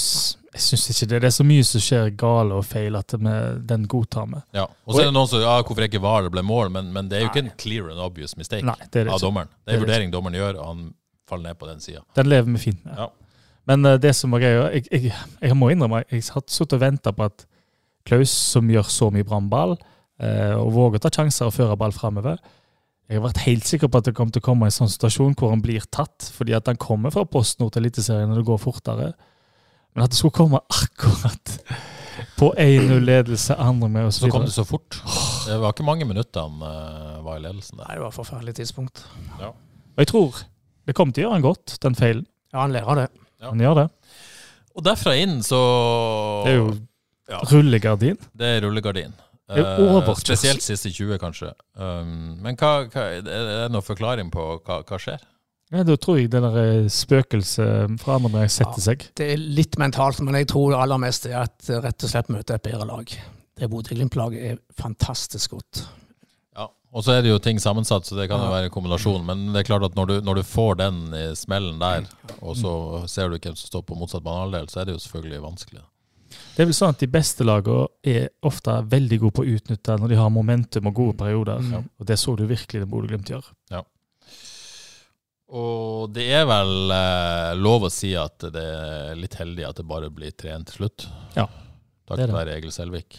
jeg 0.54 0.64
syns 0.64 0.86
ikke 0.94 1.10
det. 1.10 1.20
Det 1.26 1.28
er 1.28 1.34
så 1.36 1.44
mye 1.44 1.66
som 1.68 1.84
skjer 1.84 2.08
gale 2.16 2.56
og 2.56 2.64
feil 2.64 2.96
at 2.96 3.12
med, 3.20 3.60
den 3.68 3.84
godtar 3.92 4.30
vi. 4.32 4.40
Ja. 4.56 4.64
Og 4.86 4.96
så 4.96 5.02
er 5.02 5.10
det 5.10 5.16
noen 5.18 5.28
som 5.28 5.44
ja, 5.44 5.58
hvorfor 5.60 5.84
ikke 5.90 6.00
VAR 6.00 6.24
det 6.24 6.32
ble 6.38 6.46
mål, 6.48 6.72
men, 6.78 6.88
men 6.94 7.12
det 7.12 7.18
er 7.18 7.26
jo 7.26 7.32
ikke 7.34 7.44
en 7.44 7.52
clear 7.60 7.92
and 7.92 8.00
obvious 8.00 8.32
mistake 8.40 8.64
Nei, 8.64 8.78
det 8.88 9.04
det 9.10 9.12
av 9.12 9.20
dommeren. 9.20 9.52
Det 9.60 9.74
er 9.74 9.82
en 9.82 9.84
vurdering 9.84 10.16
dommeren 10.16 10.40
gjør, 10.40 10.62
og 10.62 10.72
han 10.72 10.86
faller 11.28 11.50
ned 11.50 11.60
på 11.60 11.68
den 11.68 11.84
sida. 11.84 12.00
Den 12.16 12.32
lever 12.32 12.48
vi 12.54 12.64
fint 12.64 12.80
med. 12.88 12.96
Ja. 12.96 13.10
Men 13.68 13.84
eh, 13.84 14.00
det 14.00 14.14
som 14.16 14.34
var 14.34 14.42
greia 14.42 14.66
jeg, 14.74 14.88
jeg, 14.92 15.14
jeg 15.44 15.56
må 15.58 15.70
innrømme, 15.72 16.04
jeg 16.08 16.24
har 16.32 16.44
sittet 16.48 16.78
og 16.78 16.84
venta 16.84 17.14
på 17.14 17.28
at 17.28 17.46
Klaus, 18.08 18.32
som 18.32 18.68
gjør 18.72 18.86
så 18.88 19.10
mye 19.12 19.26
brannball, 19.26 19.76
eh, 20.22 20.54
og 20.56 20.72
våger 20.76 21.00
å 21.00 21.04
ta 21.04 21.12
sjanser 21.12 21.50
og 21.50 21.56
føre 21.56 21.76
ball 21.76 21.92
framover 21.92 22.38
Jeg 23.08 23.18
har 23.18 23.26
vært 23.26 23.42
helt 23.44 23.68
sikker 23.68 23.90
på 23.92 24.00
at 24.00 24.08
det 24.08 24.14
kommer 24.16 24.32
til 24.32 24.42
å 24.42 24.46
komme 24.48 24.68
en 24.68 24.74
sånn 24.74 24.90
situasjon 24.92 25.36
hvor 25.38 25.52
han 25.52 25.64
blir 25.64 25.84
tatt, 25.92 26.30
fordi 26.34 26.56
at 26.56 26.68
han 26.68 26.80
kommer 26.80 27.12
fra 27.12 27.26
posten 27.28 27.68
til 27.68 27.84
Eliteserien 27.84 28.28
når 28.28 28.42
det 28.42 28.48
går 28.48 28.60
fortere. 28.60 29.12
Men 29.96 30.04
at 30.04 30.12
det 30.12 30.18
skulle 30.18 30.36
komme 30.36 30.60
akkurat 30.60 31.54
på 32.38 32.50
1-0-ledelse, 32.52 33.56
andre 33.56 33.88
med 33.88 34.10
Så 34.12 34.26
så 34.26 34.32
kom 34.32 34.44
det 34.44 34.52
så 34.52 34.66
fort. 34.68 35.00
Det 35.48 35.56
var 35.60 35.72
ikke 35.72 35.86
mange 35.88 36.04
minutter 36.08 36.44
han 36.44 36.60
eh, 36.68 37.14
var 37.24 37.40
i 37.40 37.44
ledelsen 37.46 37.80
der. 37.80 37.88
Nei, 37.88 37.96
det 37.96 38.04
var 38.04 38.12
et 38.12 38.18
forferdelig 38.18 38.54
tidspunkt. 38.60 39.06
Og 39.40 40.04
jeg 40.04 40.12
tror 40.12 40.42
det 40.88 40.94
kommer 40.96 41.16
til 41.16 41.24
å 41.24 41.26
gjøre 41.28 41.38
han 41.38 41.48
godt, 41.48 41.78
den 41.84 41.96
feilen. 41.96 42.28
Ja, 42.52 42.62
han 42.66 42.76
lærer 42.76 43.02
det. 43.02 43.08
Ja. 43.40 43.50
Han 43.52 43.62
gjør 43.62 43.74
det. 43.82 43.86
Og 44.78 44.84
derfra 44.86 45.14
inn 45.18 45.40
så 45.46 45.58
Det 46.44 46.52
er 46.52 46.56
jo 46.60 46.68
Ja. 47.28 47.40
rullegardin. 47.50 48.18
Det 48.36 48.46
er 48.56 48.60
rullegardin. 48.66 49.12
Det 49.48 49.58
er 49.64 49.80
Eh, 49.80 50.14
spesielt 50.14 50.62
siste 50.62 50.90
20, 50.92 51.18
kanskje. 51.18 51.52
Um, 51.74 52.38
men 52.42 52.56
hva, 52.56 52.86
hva, 52.88 53.04
er 53.16 53.22
det 53.22 53.70
noen 53.72 53.82
forklaring 53.84 54.30
på 54.30 54.60
hva, 54.64 54.82
hva 54.84 54.98
skjer? 55.00 55.18
Ja, 55.72 55.82
da 55.84 55.96
tror 55.96 56.18
jeg 56.18 56.30
det 56.30 56.40
der 56.40 56.88
spøkelset 56.88 57.98
fra 58.00 58.14
andre 58.16 58.30
meg 58.32 58.50
setter 58.52 58.80
seg. 58.80 59.06
Det 59.14 59.32
er 59.34 59.36
litt 59.36 59.76
mentalt, 59.80 60.20
men 60.24 60.34
jeg 60.34 60.48
tror 60.48 60.70
det 60.72 60.80
aller 60.80 60.98
meste 60.98 61.30
er 61.32 61.42
at 61.42 61.68
rett 61.84 62.04
og 62.04 62.10
slett 62.12 62.28
møter 62.32 62.54
et 62.56 62.62
bedre 62.62 62.86
lag. 62.88 63.12
Det 63.58 63.68
Bodø-Glimt-laget 63.70 64.52
er 64.52 64.58
fantastisk 64.80 65.50
godt. 65.50 65.82
Ja. 66.58 66.66
Og 66.90 67.04
så 67.04 67.12
er 67.14 67.22
det 67.22 67.30
jo 67.30 67.38
ting 67.44 67.60
sammensatt, 67.62 68.06
så 68.08 68.16
det 68.18 68.26
kan 68.30 68.40
jo 68.42 68.48
være 68.50 68.66
en 68.70 68.72
kombinasjon. 68.74 69.22
Men 69.28 69.50
det 69.52 69.60
er 69.62 69.68
klart 69.68 69.84
at 69.86 69.94
når 69.98 70.08
du, 70.10 70.14
når 70.24 70.40
du 70.40 70.46
får 70.48 70.78
den 70.80 70.98
i 71.14 71.26
smellen 71.38 71.78
der, 71.82 72.08
og 72.40 72.56
så 72.58 72.72
ser 73.10 73.28
du 73.30 73.36
hvem 73.38 73.54
som 73.54 73.68
står 73.68 73.84
på 73.86 73.98
motsatt 74.00 74.24
banehalvdel, 74.24 74.70
så 74.72 74.80
er 74.82 74.88
det 74.88 74.96
jo 74.96 75.02
selvfølgelig 75.04 75.42
vanskelig. 75.44 75.84
Det 76.28 76.64
er 76.64 76.68
vel 76.68 76.76
sånn 76.76 76.92
at 76.92 77.00
De 77.00 77.06
beste 77.08 77.44
lagene 77.46 77.86
er 78.04 78.26
ofte 78.44 78.72
veldig 78.90 79.18
gode 79.22 79.36
på 79.38 79.44
å 79.44 79.52
utnytte 79.54 79.94
når 80.00 80.10
de 80.12 80.18
har 80.18 80.32
momentum 80.32 80.90
og 80.90 80.96
gode 80.96 81.16
perioder. 81.20 81.62
Mm. 81.62 81.86
Og 82.00 82.08
Det 82.08 82.18
så 82.20 82.34
du 82.36 82.44
virkelig 82.50 82.82
det 82.82 82.90
Bodø-Glimt 82.90 83.30
gjør. 83.32 83.46
Og 85.48 86.10
det 86.12 86.26
er 86.36 86.44
vel 86.48 86.92
eh, 86.92 87.54
lov 87.56 87.86
å 87.88 87.92
si 87.92 88.10
at 88.20 88.44
det 88.52 88.64
er 88.64 89.14
litt 89.16 89.38
heldig 89.40 89.64
at 89.64 89.78
det 89.80 89.86
bare 89.88 90.10
blir 90.12 90.34
3-1 90.36 90.66
til 90.68 90.82
slutt. 90.82 91.06
Ja, 91.38 91.46
Takket 92.08 92.32
være 92.32 92.56
Egil 92.58 92.72
Selvik, 92.72 93.16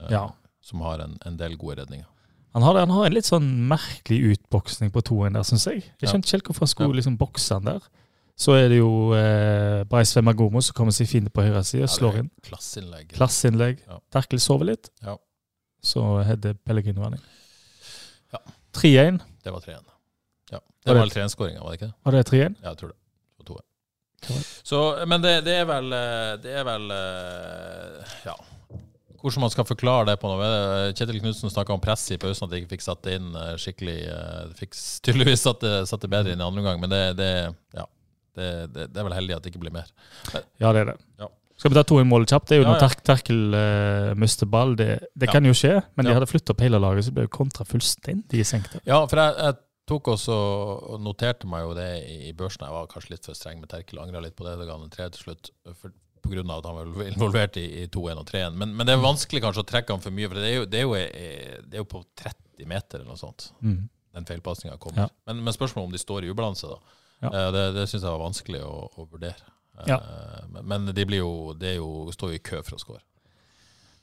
eh, 0.00 0.10
Ja. 0.10 0.24
som 0.62 0.82
har 0.82 1.04
en, 1.04 1.18
en 1.26 1.36
del 1.38 1.54
gode 1.58 1.84
redninger. 1.84 2.08
Han 2.54 2.62
har, 2.66 2.78
han 2.82 2.90
har 2.90 3.06
en 3.06 3.14
litt 3.14 3.28
sånn 3.28 3.46
merkelig 3.70 4.32
utboksning 4.34 4.90
på 4.90 5.02
toen 5.06 5.36
der, 5.36 5.44
syns 5.46 5.66
jeg. 5.70 5.84
Jeg 5.84 6.02
Ja. 6.02 6.08
skjønte 6.10 6.26
ikke 6.26 6.36
helt 6.36 6.48
hvorfor 6.50 6.64
han 6.66 6.72
skulle 6.74 6.88
Ja. 6.94 6.98
liksom 7.00 7.16
bokse 7.18 7.54
han 7.54 7.64
der. 7.64 7.80
Så 8.40 8.54
er 8.56 8.68
det 8.72 8.78
jo 8.78 9.12
eh, 9.12 9.84
Brais 9.84 10.16
Vemagomo 10.16 10.60
som 10.64 10.74
kommer 10.74 10.92
seg 10.96 11.06
fint 11.08 11.28
på 11.32 11.42
høyre 11.44 11.62
side 11.62 11.82
og 11.84 11.90
slår 11.92 12.16
inn. 12.22 12.30
Klasseinnlegg. 12.42 13.12
Klasseinnlegg. 13.12 13.82
Ja. 13.86 13.98
Terkel 14.10 14.40
sover 14.40 14.64
litt. 14.72 14.88
Ja. 15.04 15.16
Så 15.82 16.24
header 16.24 16.54
Pellegrino 16.54 17.02
han 17.04 17.14
inn. 17.18 17.22
Ja. 18.32 18.38
3-1. 18.72 19.20
Det 19.44 19.52
var 19.52 19.60
3-1. 19.60 19.84
Ja. 20.52 20.58
Det 20.84 20.94
var 20.94 21.00
vel 21.04 21.10
3-1-skåringa, 21.10 21.60
var 21.62 21.70
det 21.70 21.78
ikke 21.80 21.86
det? 21.90 21.94
Var 22.04 22.12
det 22.12 22.24
3-1? 22.30 22.56
Ja, 22.62 22.68
jeg 22.70 22.78
tror 22.78 22.88
det. 22.88 22.96
det 23.38 23.48
var 23.50 23.62
2-1. 24.30 24.46
Så, 24.64 25.06
men 25.06 25.22
det, 25.22 25.44
det 25.44 25.54
er 25.60 25.64
vel 25.64 25.92
eh, 25.96 26.36
Det 26.42 26.52
er 26.60 26.64
vel 26.64 26.90
eh, 26.90 28.16
Ja. 28.26 28.34
Hvordan 29.20 29.44
man 29.44 29.52
skal 29.52 29.68
forklare 29.68 30.08
det 30.08 30.16
på 30.22 30.30
noe. 30.30 30.50
Kjetil 30.96 31.20
Knutsen 31.20 31.52
snakka 31.52 31.74
om 31.74 31.82
press 31.82 32.06
i 32.14 32.18
pausen, 32.20 32.46
at 32.46 32.54
de 32.54 32.62
ikke 32.62 32.74
fikk 32.74 32.86
satt 32.86 33.02
det 33.06 33.18
inn 33.20 33.34
eh, 33.36 33.56
skikkelig. 33.60 33.98
De 34.50 34.58
Fikk 34.60 34.78
tydeligvis 35.06 35.44
satt 35.46 35.60
det, 35.64 35.74
satt 35.90 36.04
det 36.04 36.12
bedre 36.12 36.34
inn 36.34 36.40
i 36.40 36.46
andre 36.46 36.64
omgang, 36.64 36.80
men 36.82 36.92
det, 36.92 37.02
det, 37.20 37.30
ja, 37.76 37.84
det, 38.38 38.88
er 38.88 39.04
vel 39.04 39.18
heldig 39.18 39.36
at 39.36 39.44
det 39.44 39.52
ikke 39.52 39.64
blir 39.66 39.76
mer. 39.76 39.92
Ja, 40.32 40.72
det 40.72 40.84
er 40.86 40.92
det. 40.92 40.98
Ja. 41.20 41.30
Skal 41.60 41.74
vi 41.74 41.76
ta 41.76 41.82
to 41.84 41.98
i 42.00 42.06
mål 42.08 42.24
kjapt? 42.24 42.48
Det 42.48 42.56
er 42.56 42.62
jo 42.62 42.64
Ja, 42.64 42.72
når 42.72 42.94
Terkel 43.04 43.40
uh, 43.52 44.12
mister 44.16 44.48
ball. 44.48 44.70
Det, 44.78 45.26
kan 45.28 45.44
jo 45.44 45.52
skje, 45.52 45.74
men 45.92 46.08
de 46.08 46.14
hadde 46.16 46.28
flytta 46.30 46.54
opp 46.54 46.62
hele 46.64 46.80
laget, 46.80 47.04
så 47.04 47.12
ble 47.12 47.26
jo 47.26 47.32
kontra 47.34 47.66
fullstendig 47.68 48.46
senkt. 48.48 48.78
Ja, 48.88 49.02
for 49.04 49.20
jeg, 49.20 49.34
jeg 49.36 49.58
tok 49.90 50.08
også 50.14 50.36
og 50.94 51.02
noterte 51.04 51.50
meg 51.50 51.66
jo 51.66 51.74
det 51.76 51.90
i, 52.06 52.16
i 52.30 52.32
børsen. 52.36 52.64
Jeg 52.64 52.76
var 52.78 52.88
kanskje 52.88 53.12
litt 53.12 53.28
for 53.28 53.36
streng 53.36 53.60
med 53.60 53.68
Terkel, 53.72 54.00
angra 54.00 54.22
litt 54.24 54.38
på 54.38 54.46
det. 54.46 54.56
Det 54.56 54.70
ga 54.70 54.78
han 54.78 54.86
en 54.86 54.94
tre 54.94 55.10
til 55.12 55.26
slutt. 55.26 55.52
For, 55.82 55.92
av 56.24 56.58
at 56.58 56.66
han 56.68 56.76
var 56.76 57.06
involvert 57.08 57.56
i, 57.56 57.64
i 57.82 57.86
2-1 57.86 58.20
og 58.20 58.26
3-1. 58.30 58.56
Men, 58.60 58.74
men 58.76 58.86
det 58.86 58.94
er 58.94 59.02
vanskelig 59.02 59.42
kanskje 59.44 59.64
å 59.64 59.68
trekke 59.70 59.92
han 59.96 60.02
for 60.04 60.14
mye, 60.14 60.28
for 60.28 60.40
det 60.40 60.48
er 60.50 60.56
jo, 60.58 60.64
det 60.70 60.78
er 60.80 60.86
jo, 60.86 60.94
eh, 60.96 61.56
det 61.66 61.78
er 61.78 61.84
jo 61.84 61.88
på 61.90 62.02
30 62.22 62.66
meter 62.70 63.00
eller 63.00 63.10
noe 63.12 63.20
sånt. 63.20 63.50
Mm. 63.60 63.88
Den 64.14 64.26
feilpasninga 64.26 64.76
kommer. 64.82 65.06
Ja. 65.06 65.08
Men, 65.30 65.44
men 65.46 65.54
spørsmålet 65.54 65.86
om 65.88 65.92
de 65.94 66.02
står 66.02 66.26
i 66.26 66.32
ubalanse, 66.32 66.66
da. 66.70 66.98
Ja. 67.24 67.30
Eh, 67.30 67.50
Det, 67.54 67.64
det 67.78 67.86
syns 67.90 68.02
jeg 68.02 68.10
var 68.10 68.22
vanskelig 68.24 68.62
å, 68.66 68.74
å 68.96 69.06
vurdere. 69.10 69.46
Eh, 69.80 69.86
Ja. 69.88 70.00
Men, 70.60 70.90
de 70.92 71.04
blir 71.08 71.22
jo, 71.22 71.54
det 71.56 71.74
er 71.74 71.78
jo, 71.78 72.10
står 72.12 72.34
jo 72.34 72.40
i 72.40 72.44
kø 72.50 72.58
for 72.66 72.76
å 72.76 72.82
skåre. 72.82 73.00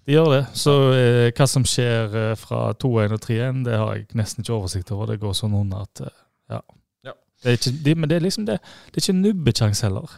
De 0.07 0.13
gjør 0.15 0.29
det. 0.31 0.43
Så 0.55 0.73
eh, 0.95 1.25
hva 1.35 1.45
som 1.51 1.65
skjer 1.67 2.13
eh, 2.15 2.35
fra 2.39 2.61
2-1 2.79 3.13
og 3.17 3.19
3-1, 3.25 3.59
det 3.67 3.75
har 3.77 3.91
jeg 3.97 4.07
nesten 4.15 4.41
ikke 4.45 4.55
oversikt 4.55 4.93
over. 4.95 5.11
Det 5.11 5.19
går 5.21 5.35
sånn 5.35 5.53
under 5.57 5.83
at 5.83 6.01
eh, 6.07 6.15
ja. 6.55 6.61
Ja. 7.09 7.13
Det 7.43 7.57
ikke, 7.59 7.73
de, 7.83 7.95
men 7.99 8.09
det 8.09 8.15
er 8.17 8.23
liksom 8.23 8.47
det. 8.47 8.55
Det 8.87 9.01
er 9.01 9.03
ikke 9.03 9.17
nubbekjangs 9.19 9.83
heller. 9.85 10.15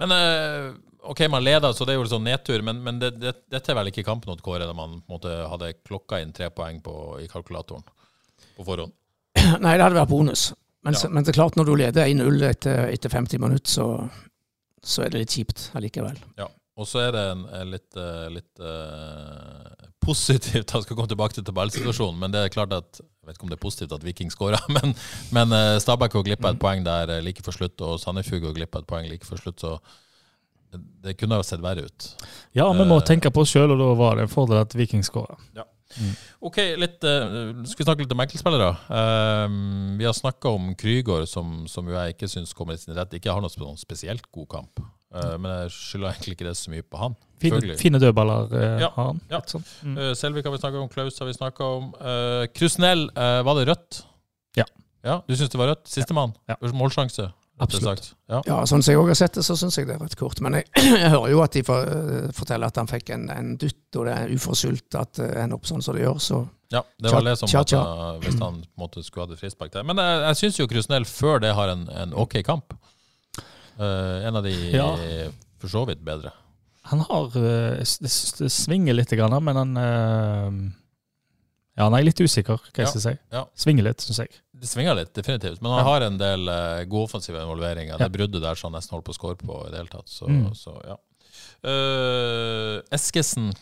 Men 0.00 0.14
eh, 0.16 0.70
OK, 1.10 1.22
man 1.32 1.44
leder, 1.44 1.72
så 1.76 1.84
det 1.88 1.94
er 1.94 2.00
jo 2.00 2.08
sånn 2.10 2.24
nedtur. 2.28 2.62
Men, 2.66 2.80
men 2.84 2.98
det, 3.02 3.12
det, 3.20 3.34
dette 3.52 3.72
er 3.72 3.78
vel 3.78 3.90
ikke 3.92 4.04
kampen 4.06 4.32
mot 4.32 4.40
Kåre, 4.44 4.66
da 4.68 4.74
man 4.76 4.98
måte 5.10 5.32
hadde 5.50 5.74
klokka 5.86 6.20
inn 6.24 6.32
tre 6.36 6.50
poeng 6.54 6.80
på, 6.84 6.94
i 7.24 7.28
kalkulatoren 7.30 7.84
på 8.56 8.66
forhånd. 8.66 8.92
Nei, 9.64 9.76
det 9.76 9.84
hadde 9.86 9.96
vært 10.00 10.12
bonus. 10.12 10.50
Men, 10.84 10.96
Ja. 10.96 11.08
men 11.12 11.24
det 11.24 11.32
er 11.34 11.36
klart, 11.42 11.56
når 11.60 11.68
du 11.68 11.74
leder 11.76 12.08
1-0 12.08 12.44
etter, 12.48 12.86
etter 12.88 13.12
50 13.12 13.40
minutter, 13.42 13.68
så, 13.68 13.86
så 14.80 15.04
er 15.04 15.12
det 15.12 15.20
litt 15.26 15.36
kjipt 15.36 15.66
allikevel. 15.76 16.16
Ja. 16.40 16.48
Og 16.80 16.86
så 16.88 17.02
er 17.04 17.10
det 17.12 17.22
en, 17.34 17.42
en 17.58 17.72
litt, 17.74 17.96
eh, 18.00 18.28
litt 18.32 18.62
eh, 18.64 19.79
positivt 20.04 20.74
Jeg 20.74 20.84
skal 20.86 20.96
komme 20.96 21.10
tilbake 21.10 21.36
til 21.36 21.44
tabellsituasjonen, 21.46 22.18
men 22.20 22.34
det 22.34 22.44
er 22.44 22.52
klart 22.52 22.72
at 22.76 23.00
Jeg 23.00 23.28
vet 23.28 23.36
ikke 23.36 23.46
om 23.46 23.52
det 23.52 23.58
er 23.58 23.64
positivt 23.64 23.96
at 23.96 24.04
Viking 24.06 24.32
skåra, 24.32 24.60
men, 24.76 24.94
men 25.34 25.54
uh, 25.54 25.78
Stabæk 25.82 26.16
går 26.16 26.28
glipp 26.30 26.44
av 26.44 26.54
et 26.54 26.62
poeng 26.62 26.84
der 26.86 27.16
eh, 27.16 27.24
like 27.24 27.44
før 27.46 27.58
slutt, 27.60 27.80
og 27.86 27.98
Sandefjord 28.02 28.46
går 28.48 28.56
glipp 28.60 28.78
av 28.78 28.84
et 28.84 28.90
poeng 28.90 29.10
like 29.10 29.28
før 29.28 29.42
slutt, 29.42 29.60
så 29.60 29.76
det, 30.70 31.16
kunne 31.18 31.40
jo 31.40 31.42
sett 31.46 31.62
verre 31.62 31.82
ut. 31.88 32.08
Ja, 32.54 32.68
vi 32.72 32.84
må 32.86 33.00
Eh. 33.00 33.06
tenke 33.06 33.30
på 33.34 33.42
oss 33.42 33.50
sjøl, 33.50 33.72
og 33.74 33.78
da 33.80 33.90
var 33.98 34.16
det 34.16 34.28
en 34.28 34.32
fordel 34.32 34.60
at 34.62 34.74
Viking 34.78 35.02
skåra. 35.02 35.34
Ok, 36.38 36.60
litt, 36.78 37.02
uh, 37.02 37.50
skal 37.66 37.82
vi 37.82 37.86
snakke 37.88 38.04
litt 38.04 38.12
om 38.14 38.22
enkeltspillere? 38.22 38.68
Uh, 38.86 39.96
vi 39.98 40.06
har 40.06 40.14
snakka 40.14 40.52
om 40.54 40.70
Krygård, 40.78 41.26
som, 41.28 41.66
som 41.66 41.90
jeg 41.90 42.14
ikke 42.14 42.30
syns 42.30 42.54
kommer 42.54 42.78
i 42.78 42.82
sin 42.82 42.94
rett. 42.94 43.18
Ikke 43.18 43.34
har 43.34 43.42
noen 43.42 43.80
spesielt 43.80 44.30
god 44.30 44.48
kamp. 44.54 44.84
Eh, 45.14 45.34
men 45.42 45.50
jeg 45.50 45.72
skylder 45.74 46.12
egentlig 46.12 46.36
ikke 46.36 46.46
det 46.46 46.54
så 46.60 46.70
mye 46.70 46.86
på 46.86 47.00
han. 47.00 47.16
Fine, 47.40 47.76
fine 47.80 47.98
dødballer 48.02 48.50
uh, 48.52 48.62
Ja, 48.82 48.90
har 48.94 49.06
han. 49.14 49.20
ja. 49.32 49.40
Sånn. 49.48 49.64
Mm. 49.82 49.96
Uh, 49.96 50.10
Selvik 50.18 50.44
har 50.44 50.52
vi 50.52 50.60
snakka 50.60 50.82
om, 50.82 50.90
Klaus 50.92 51.18
har 51.22 51.28
vi 51.30 51.34
snakka 51.34 51.68
om. 51.78 51.90
Uh, 51.96 52.44
Krusnell, 52.52 53.06
uh, 53.16 53.40
var 53.46 53.58
det 53.58 53.70
rødt? 53.70 54.02
Ja. 54.60 54.66
Ja, 55.06 55.22
Du 55.24 55.32
syns 55.34 55.48
det 55.50 55.60
var 55.60 55.72
rødt? 55.72 55.88
Sistemann? 55.88 56.36
Ja. 56.50 56.58
Målsjanse? 56.76 57.30
rett 57.60 57.74
og 57.76 57.88
Absolutt. 57.88 58.06
Ja. 58.30 58.40
Ja, 58.46 58.58
sånn 58.68 58.82
som 58.84 58.92
jeg 58.92 59.00
også 59.00 59.10
har 59.10 59.18
sett 59.18 59.34
det, 59.36 59.44
så 59.44 59.56
syns 59.58 59.76
jeg 59.76 59.88
det 59.88 59.96
er 59.96 60.04
rett 60.04 60.16
kort. 60.16 60.40
Men 60.44 60.58
jeg, 60.58 60.68
jeg 61.02 61.10
hører 61.12 61.32
jo 61.32 61.42
at 61.44 61.56
de 61.56 61.62
for, 61.66 61.98
forteller 62.36 62.72
at 62.72 62.80
han 62.80 62.88
fikk 62.88 63.12
en, 63.16 63.26
en 63.34 63.50
dytt, 63.60 63.82
og 63.96 64.08
det 64.08 64.16
er 64.16 64.32
uforskyldt 64.36 64.96
at 65.00 65.20
det 65.20 65.28
ender 65.42 65.58
opp 65.58 65.68
sånn 65.68 65.84
som 65.84 65.96
det 65.96 66.06
gjør. 66.06 66.20
Så 66.24 66.40
Ja, 66.72 66.84
det 67.02 67.12
var 67.12 67.26
det 67.26 67.36
som 67.40 67.50
tja, 67.50 67.64
tja. 67.66 67.80
uh, 67.82 68.20
hvis 68.22 68.38
han 68.40 68.62
måte 68.80 69.02
skulle 69.04 69.26
hatt 69.26 69.36
et 69.36 69.42
frispark 69.42 69.74
der. 69.74 69.84
Men 69.88 70.00
jeg, 70.00 70.22
jeg 70.28 70.40
syns 70.44 70.60
jo 70.62 70.68
Krusnell 70.70 71.08
før 71.08 71.42
det 71.44 71.52
har 71.58 71.72
en, 71.74 71.88
en 72.04 72.16
OK 72.16 72.40
kamp. 72.46 72.76
Eh, 73.78 74.26
en 74.28 74.36
av 74.36 74.42
de 74.44 74.50
Ja. 74.72 74.96
for 75.58 75.68
så 75.68 75.86
vidt 75.86 76.02
bedre. 76.04 76.32
Han 76.90 77.00
har 77.00 77.26
eh, 77.36 77.84
Det, 77.84 78.10
det 78.38 78.50
svinger 78.50 78.94
litt, 78.94 79.10
grann, 79.10 79.36
men 79.44 79.56
han 79.56 79.76
eh, 79.76 80.76
Ja, 81.76 81.84
han 81.88 81.94
er 81.94 82.02
litt 82.04 82.20
usikker, 82.20 82.58
hva 82.58 82.74
jeg 82.76 82.84
Ja, 82.86 82.90
skal 82.90 83.00
si. 83.00 83.18
ja. 83.32 83.44
Svinger 83.56 83.84
litt, 83.84 84.00
syns 84.04 84.18
jeg. 84.18 84.30
Det 84.60 84.68
svinger 84.68 84.94
litt, 84.98 85.14
definitivt. 85.14 85.62
Men 85.62 85.70
han 85.72 85.78
Ja. 85.80 85.84
har 85.84 86.02
en 86.02 86.18
del 86.18 86.48
uh, 86.48 86.84
gode 86.84 87.04
offensive 87.08 87.40
involveringer. 87.40 87.94
Ja. 87.96 88.08
Det 88.08 88.12
bruddet 88.12 88.42
der 88.42 88.54
som 88.54 88.72
han 88.72 88.78
nesten 88.80 88.92
holdt 88.96 89.06
på 89.06 89.14
å 89.14 89.16
score 89.16 89.36
på 89.36 89.66
i 89.66 89.70
det 89.70 89.78
hele 89.78 89.88
tatt. 89.88 90.08
Så, 90.08 90.28
Mm. 90.28 90.50
så 90.54 90.74
ja. 90.84 90.96
Uh, 91.64 92.80
Eskesen, 92.92 93.52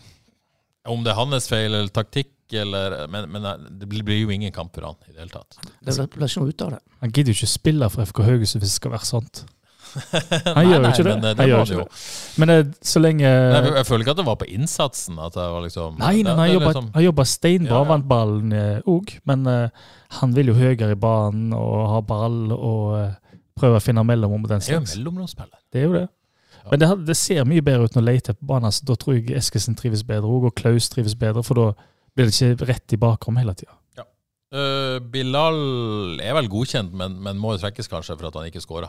om 0.88 1.04
det 1.04 1.12
er 1.12 1.18
hans 1.18 1.48
feil 1.50 1.72
eller 1.74 1.88
taktikk 1.92 2.32
eller 2.50 3.06
Men, 3.12 3.26
men 3.30 3.42
det 3.78 3.86
blir 3.90 4.22
jo 4.22 4.30
ingen 4.32 4.50
kamp 4.52 4.72
for 4.74 4.86
han 4.86 4.96
i 5.06 5.12
det 5.12 5.18
hele 5.20 5.28
tatt. 5.34 5.58
det 5.84 5.94
blir 6.14 6.26
ikke 6.30 6.40
noe 6.40 6.48
ut 6.48 6.62
av 6.64 6.70
det. 6.70 6.80
Han 7.02 7.10
gidder 7.12 7.32
jo 7.34 7.36
ikke 7.42 7.50
spille 7.52 7.90
for 7.92 8.02
FK 8.08 8.22
Haugesund 8.24 8.62
hvis 8.64 8.72
det 8.72 8.80
skal 8.80 8.94
være 8.94 9.04
sant. 9.04 9.44
Han 9.88 10.56
Han 10.56 10.66
gjør 10.68 10.82
jo 10.82 10.90
ikke 10.90 11.04
det. 11.06 11.12
Men, 11.12 11.22
det 11.22 11.28
Han 11.28 11.38
det 11.38 11.46
gjør 11.48 11.62
ikke 11.64 11.78
det 11.78 12.40
Men 12.42 12.52
eh, 12.54 12.64
så 12.90 13.02
lenge 13.02 13.28
Nei, 13.28 13.62
jeg, 13.62 13.74
jeg 13.78 13.88
føler 13.88 14.04
ikke 14.04 14.14
at 14.14 14.20
det 14.20 14.26
var 14.28 14.36
på 14.40 14.48
innsatsen. 14.56 15.20
At 15.22 15.38
det 15.38 15.46
var 15.54 15.64
liksom 15.64 15.96
Nei, 16.00 16.12
nei, 16.22 16.34
nei, 16.34 16.48
han 16.52 16.66
liksom- 16.66 16.90
jobba 17.08 17.26
steinbra, 17.28 17.80
Ja, 17.80 17.88
vant 17.88 18.08
ballen 18.10 18.52
òg. 18.84 19.14
Men 19.28 19.46
eh, 19.46 19.88
han 20.20 20.36
vil 20.36 20.52
jo 20.52 20.58
høyere 20.58 20.92
i 20.94 21.00
banen 21.00 21.56
og 21.56 21.88
ha 21.94 22.02
ball 22.04 22.52
og 22.56 22.84
eh, 22.98 23.40
prøve 23.58 23.80
å 23.80 23.84
finne 23.84 24.04
mellomrom 24.06 24.46
den 24.46 24.62
Det 24.62 24.70
er 24.70 24.78
jo 24.78 24.84
slags. 24.86 25.56
Det 25.72 25.82
er 25.82 25.88
jo 25.88 25.96
det. 25.96 26.06
Ja. 26.58 26.70
Men 26.70 26.82
det, 26.82 26.92
det 27.08 27.16
ser 27.18 27.48
mye 27.48 27.64
bedre 27.64 27.88
ut 27.88 27.96
når 27.96 28.06
Leite 28.06 28.34
er 28.34 28.38
på 28.38 28.48
banen. 28.48 28.72
Så 28.74 28.86
da 28.88 28.96
tror 28.98 29.18
jeg 29.18 29.36
Eskesen 29.38 29.76
trives 29.78 30.04
bedre 30.06 30.28
òg, 30.28 30.50
og 30.50 30.56
Klaus 30.58 30.88
trives 30.92 31.16
bedre, 31.18 31.44
for 31.46 31.58
da 31.58 31.72
blir 32.16 32.30
det 32.30 32.34
ikke 32.36 32.70
rett 32.72 32.96
i 32.96 33.00
bakrom 33.00 33.38
hele 33.40 33.54
tida. 33.58 33.74
Uh, 34.48 34.96
Bilal 35.12 35.58
er 36.24 36.32
vel 36.38 36.46
godkjent, 36.48 36.94
men, 36.96 37.18
men 37.20 37.36
må 37.36 37.52
jo 37.52 37.60
trekkes 37.60 37.90
kanskje 37.92 38.16
for 38.16 38.30
at 38.30 38.38
han 38.38 38.48
ikke 38.48 38.62
skåra. 38.64 38.88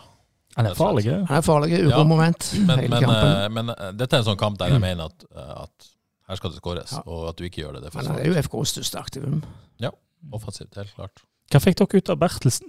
Han 0.58 0.66
er 0.66 0.74
farlig. 0.76 1.06
Han 1.06 1.38
er 1.38 1.42
farlig, 1.46 1.70
Ja, 1.90 2.04
Men, 2.04 2.90
men, 2.90 3.04
eh, 3.04 3.50
men 3.54 3.70
eh, 3.70 3.92
dette 3.94 4.16
er 4.18 4.24
en 4.24 4.28
sånn 4.32 4.40
kamp 4.40 4.58
der 4.60 4.74
jeg 4.74 4.82
mener 4.82 5.06
at, 5.12 5.26
eh, 5.36 5.56
at 5.64 5.90
her 6.30 6.36
skal 6.40 6.52
det 6.52 6.60
skåres, 6.62 6.92
Ja. 6.94 7.02
og 7.06 7.30
at 7.30 7.38
du 7.38 7.44
ikke 7.46 7.62
gjør 7.64 7.74
det. 7.78 7.84
Det 7.84 7.92
er 7.94 7.98
Men 7.98 8.06
han 8.12 8.20
er 8.20 8.26
jo. 8.26 8.34
FKs 8.42 8.74
største 8.76 9.00
aktivum. 9.00 9.44
Ja, 9.80 9.92
offensivt, 10.34 10.76
helt 10.76 10.94
klart. 10.96 11.24
Hva 11.52 11.60
fikk 11.64 11.78
dere 11.80 11.98
ut 11.98 12.10
av 12.10 12.18
Bertelsen? 12.22 12.68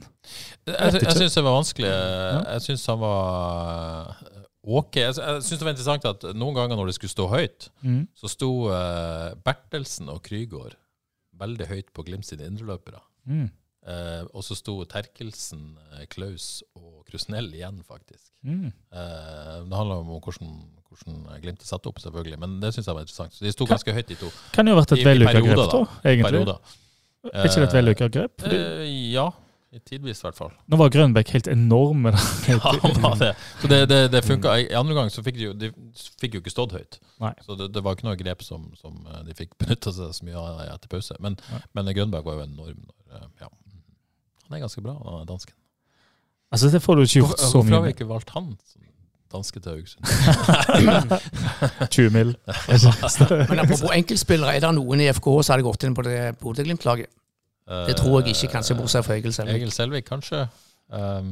Jeg, 0.67 0.93
jeg 1.03 1.17
syns 1.17 1.35
det 1.35 1.45
var 1.45 1.57
vanskelig. 1.59 1.91
Jeg 1.91 2.61
syns 2.65 2.87
han 2.89 2.99
var 3.03 4.17
ok. 4.65 4.95
Jeg, 4.97 5.15
jeg 5.17 5.43
syns 5.45 5.59
det 5.59 5.67
var 5.67 5.75
interessant 5.75 6.05
at 6.09 6.23
noen 6.35 6.55
ganger 6.57 6.77
når 6.81 6.87
det 6.87 6.95
skulle 6.97 7.13
stå 7.13 7.29
høyt, 7.29 7.69
Mm. 7.85 8.07
så 8.17 8.29
sto 8.33 8.51
Bertelsen 9.45 10.09
og 10.09 10.23
Krygård 10.25 10.77
veldig 11.41 11.67
høyt 11.69 11.93
på 11.97 12.05
Glimt 12.05 12.25
sine 12.29 12.45
indreløpere. 12.49 13.01
Mm. 13.29 13.51
Eh, 13.89 14.23
og 14.37 14.43
så 14.45 14.57
sto 14.59 14.75
Terkelsen, 14.85 15.77
eh, 15.97 16.05
Klaus 16.13 16.63
og 16.77 17.05
Krusnell 17.09 17.49
igjen, 17.57 17.81
faktisk. 17.89 18.27
Mm. 18.45 18.67
Eh, 18.93 19.55
det 19.65 19.77
handler 19.79 20.03
om 20.05 20.11
hvordan, 20.21 20.51
hvordan 20.91 21.23
Glimt 21.41 21.63
er 21.65 21.71
satt 21.71 21.87
opp, 21.89 21.99
selvfølgelig, 22.03 22.39
men 22.43 22.59
det 22.61 22.75
syns 22.77 22.87
jeg 22.91 22.95
var 22.99 23.07
interessant. 23.07 23.33
Så 23.35 23.45
de 23.47 23.53
sto 23.55 23.65
ganske 23.71 23.95
høyt, 23.97 24.07
de 24.13 24.19
to. 24.21 24.29
Kan 24.53 24.69
jo 24.69 24.75
ha 24.77 24.83
vært 24.83 24.93
et 24.99 25.05
vellykka 25.09 25.41
grep, 25.47 25.63
da. 25.73 25.85
egentlig. 26.05 26.29
Perioder. 26.31 26.75
Er 27.31 27.47
ikke 27.49 27.61
det 27.63 27.69
et 27.71 27.79
vellykka 27.81 28.11
grep? 28.19 28.35
Fordi, 28.45 28.59
Eh, 28.61 29.13
ja, 29.15 29.31
i 29.73 29.79
tidvis 29.87 30.19
i 30.19 30.25
hvert 30.27 30.35
fall. 30.37 30.51
nå 30.69 30.77
var 30.81 30.89
Grønbæk 30.91 31.29
helt 31.37 31.47
enorm. 31.53 32.09
Ja, 32.51 32.59
han 32.59 33.03
var 33.05 33.17
det. 33.21 33.33
Så 33.63 33.69
det, 33.71 33.81
det, 33.89 33.99
det 34.13 34.25
funka. 34.27 34.57
I 34.59 34.75
andre 34.75 34.95
gang 34.99 35.11
så 35.15 35.23
fikk 35.23 35.37
de 35.39 35.45
jo, 35.49 35.53
de 35.55 35.69
fikk 36.21 36.35
jo 36.35 36.41
ikke 36.43 36.51
stått 36.53 36.73
høyt. 36.75 36.99
Nei. 37.23 37.33
Så 37.47 37.55
det, 37.57 37.69
det 37.73 37.83
var 37.87 37.95
ikke 37.97 38.09
noe 38.09 38.17
grep 38.19 38.43
som, 38.43 38.69
som 38.81 38.99
eh, 39.07 39.21
de 39.29 39.37
fikk 39.39 39.57
benytta 39.63 39.93
seg 39.95 40.13
så 40.17 40.27
mye 40.27 40.37
av 40.43 40.65
etter 40.75 40.91
pause. 40.91 41.15
Men, 41.23 41.37
men 41.73 41.93
Grønberg 41.95 42.25
var 42.27 42.41
jo 42.41 42.47
enorm. 42.49 42.83
eh, 43.15 43.27
Ja. 43.45 43.49
Han 44.51 44.59
er 44.59 44.63
ganske 44.67 44.83
bra, 44.83 44.97
han 44.99 45.21
er 45.23 45.27
dansken. 45.31 45.55
Altså, 46.51 46.69
det 46.75 46.81
får 46.83 46.99
du 46.99 47.03
ikke 47.07 47.21
gjort 47.21 47.29
Hvorfor, 47.31 47.47
så 47.47 47.61
hvorfor 47.61 47.75
har 47.77 47.83
vi 47.87 47.93
ikke 47.95 48.09
valgt 48.11 48.31
han 48.35 48.49
som 48.67 48.87
danske 49.31 49.61
til 49.63 49.71
Haugesund? 49.77 50.03
20 51.95 52.11
mil. 52.11 52.33
Men 53.51 53.63
apropos 53.63 53.93
enkeltspillere, 53.95 54.57
er 54.57 54.65
det 54.65 54.73
noen 54.75 55.01
i 55.05 55.07
FK 55.15 55.29
som 55.47 55.55
hadde 55.55 55.67
gått 55.69 55.87
inn 55.87 55.95
på 55.95 56.03
det 56.03 56.19
Bodø-Glimt-laget? 56.43 57.07
Det 57.87 57.95
tror 58.01 58.19
jeg 58.21 58.35
ikke, 58.35 58.51
kanskje 58.57 58.75
bortsett 58.75 59.07
fra 59.07 59.15
Egil 59.21 59.33
Selvik. 59.37 59.61
Egil 59.61 59.71
Selvik, 59.71 60.09
kanskje. 60.11 60.49
Um, 60.91 61.31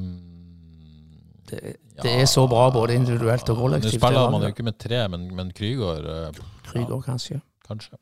Det, 1.48 1.74
det 2.04 2.12
er 2.20 2.26
så 2.28 2.44
bra 2.46 2.68
både 2.70 2.94
individuelt 2.94 3.48
og 3.50 3.70
Nå 3.72 3.78
spiller 3.88 4.30
man 4.30 4.42
jo 4.44 4.50
ikke 4.52 4.62
med 4.62 4.76
tre, 4.78 5.00
men, 5.08 5.34
men 5.34 5.50
Krygård 5.50 6.04
uh, 6.04 6.40
Krygård, 6.68 7.00
ja, 7.00 7.10
kanskje. 7.10 7.40
kanskje. 7.66 7.96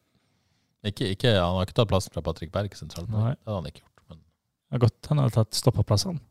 Ikke, 0.85 1.09
ikke, 1.15 1.31
han 1.31 1.55
har 1.57 1.63
ikke 1.65 1.77
tatt 1.79 1.89
plassen 1.89 2.13
fra 2.13 2.21
Patrick 2.27 2.53
Berg 2.53 2.75
sentralt. 2.77 3.09
Nei. 3.11 3.31
Det 3.39 3.47
hadde 3.47 3.61
han 3.61 3.67
ikke 3.71 3.81
gjort. 3.81 3.86
Det 4.67 4.79
er 4.79 4.85
godt 4.87 5.11
han 5.11 5.23
hadde 5.23 5.35
tatt 5.37 5.59
stoppeplassene. 5.59 6.23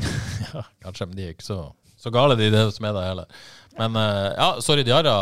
ja, 0.54 0.62
kanskje, 0.84 1.06
men 1.08 1.18
de 1.18 1.26
er 1.26 1.34
ikke 1.34 1.46
så, 1.46 1.58
så 2.00 2.12
gale, 2.14 2.38
de 2.40 2.50
det 2.52 2.62
som 2.76 2.86
er 2.88 2.94
der 2.96 3.10
heller. 3.10 3.42
Men 3.78 3.96
uh, 3.96 4.30
ja, 4.32 4.48
sorry, 4.64 4.84
Diarra. 4.86 5.16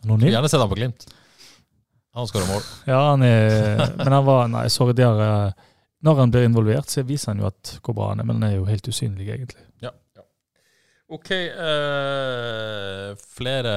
Skulle 0.00 0.30
gjerne 0.30 0.48
sett 0.48 0.62
han 0.62 0.70
på 0.70 0.78
Glimt. 0.78 1.08
Han 2.12 2.26
skårer 2.26 2.48
mål. 2.50 2.62
Ja, 2.90 3.00
han 3.10 3.22
er 3.22 3.96
Men 3.96 4.12
han 4.12 4.24
var 4.26 4.48
Nei, 4.50 4.66
sorry, 4.72 4.94
eh, 4.98 5.52
Når 6.02 6.16
han 6.18 6.32
blir 6.32 6.48
involvert, 6.48 6.90
så 6.90 7.04
viser 7.06 7.32
han 7.32 7.42
jo 7.42 7.50
at 7.50 7.76
hvor 7.84 7.94
bra 7.94 8.08
han 8.12 8.22
er, 8.22 8.26
men 8.26 8.40
han 8.40 8.48
er 8.48 8.56
jo 8.56 8.66
helt 8.66 8.88
usynlig, 8.88 9.28
egentlig. 9.28 9.62
Ja. 9.84 9.92
ja. 10.16 10.24
OK. 11.12 11.30
eh, 11.30 13.10
flere 13.36 13.74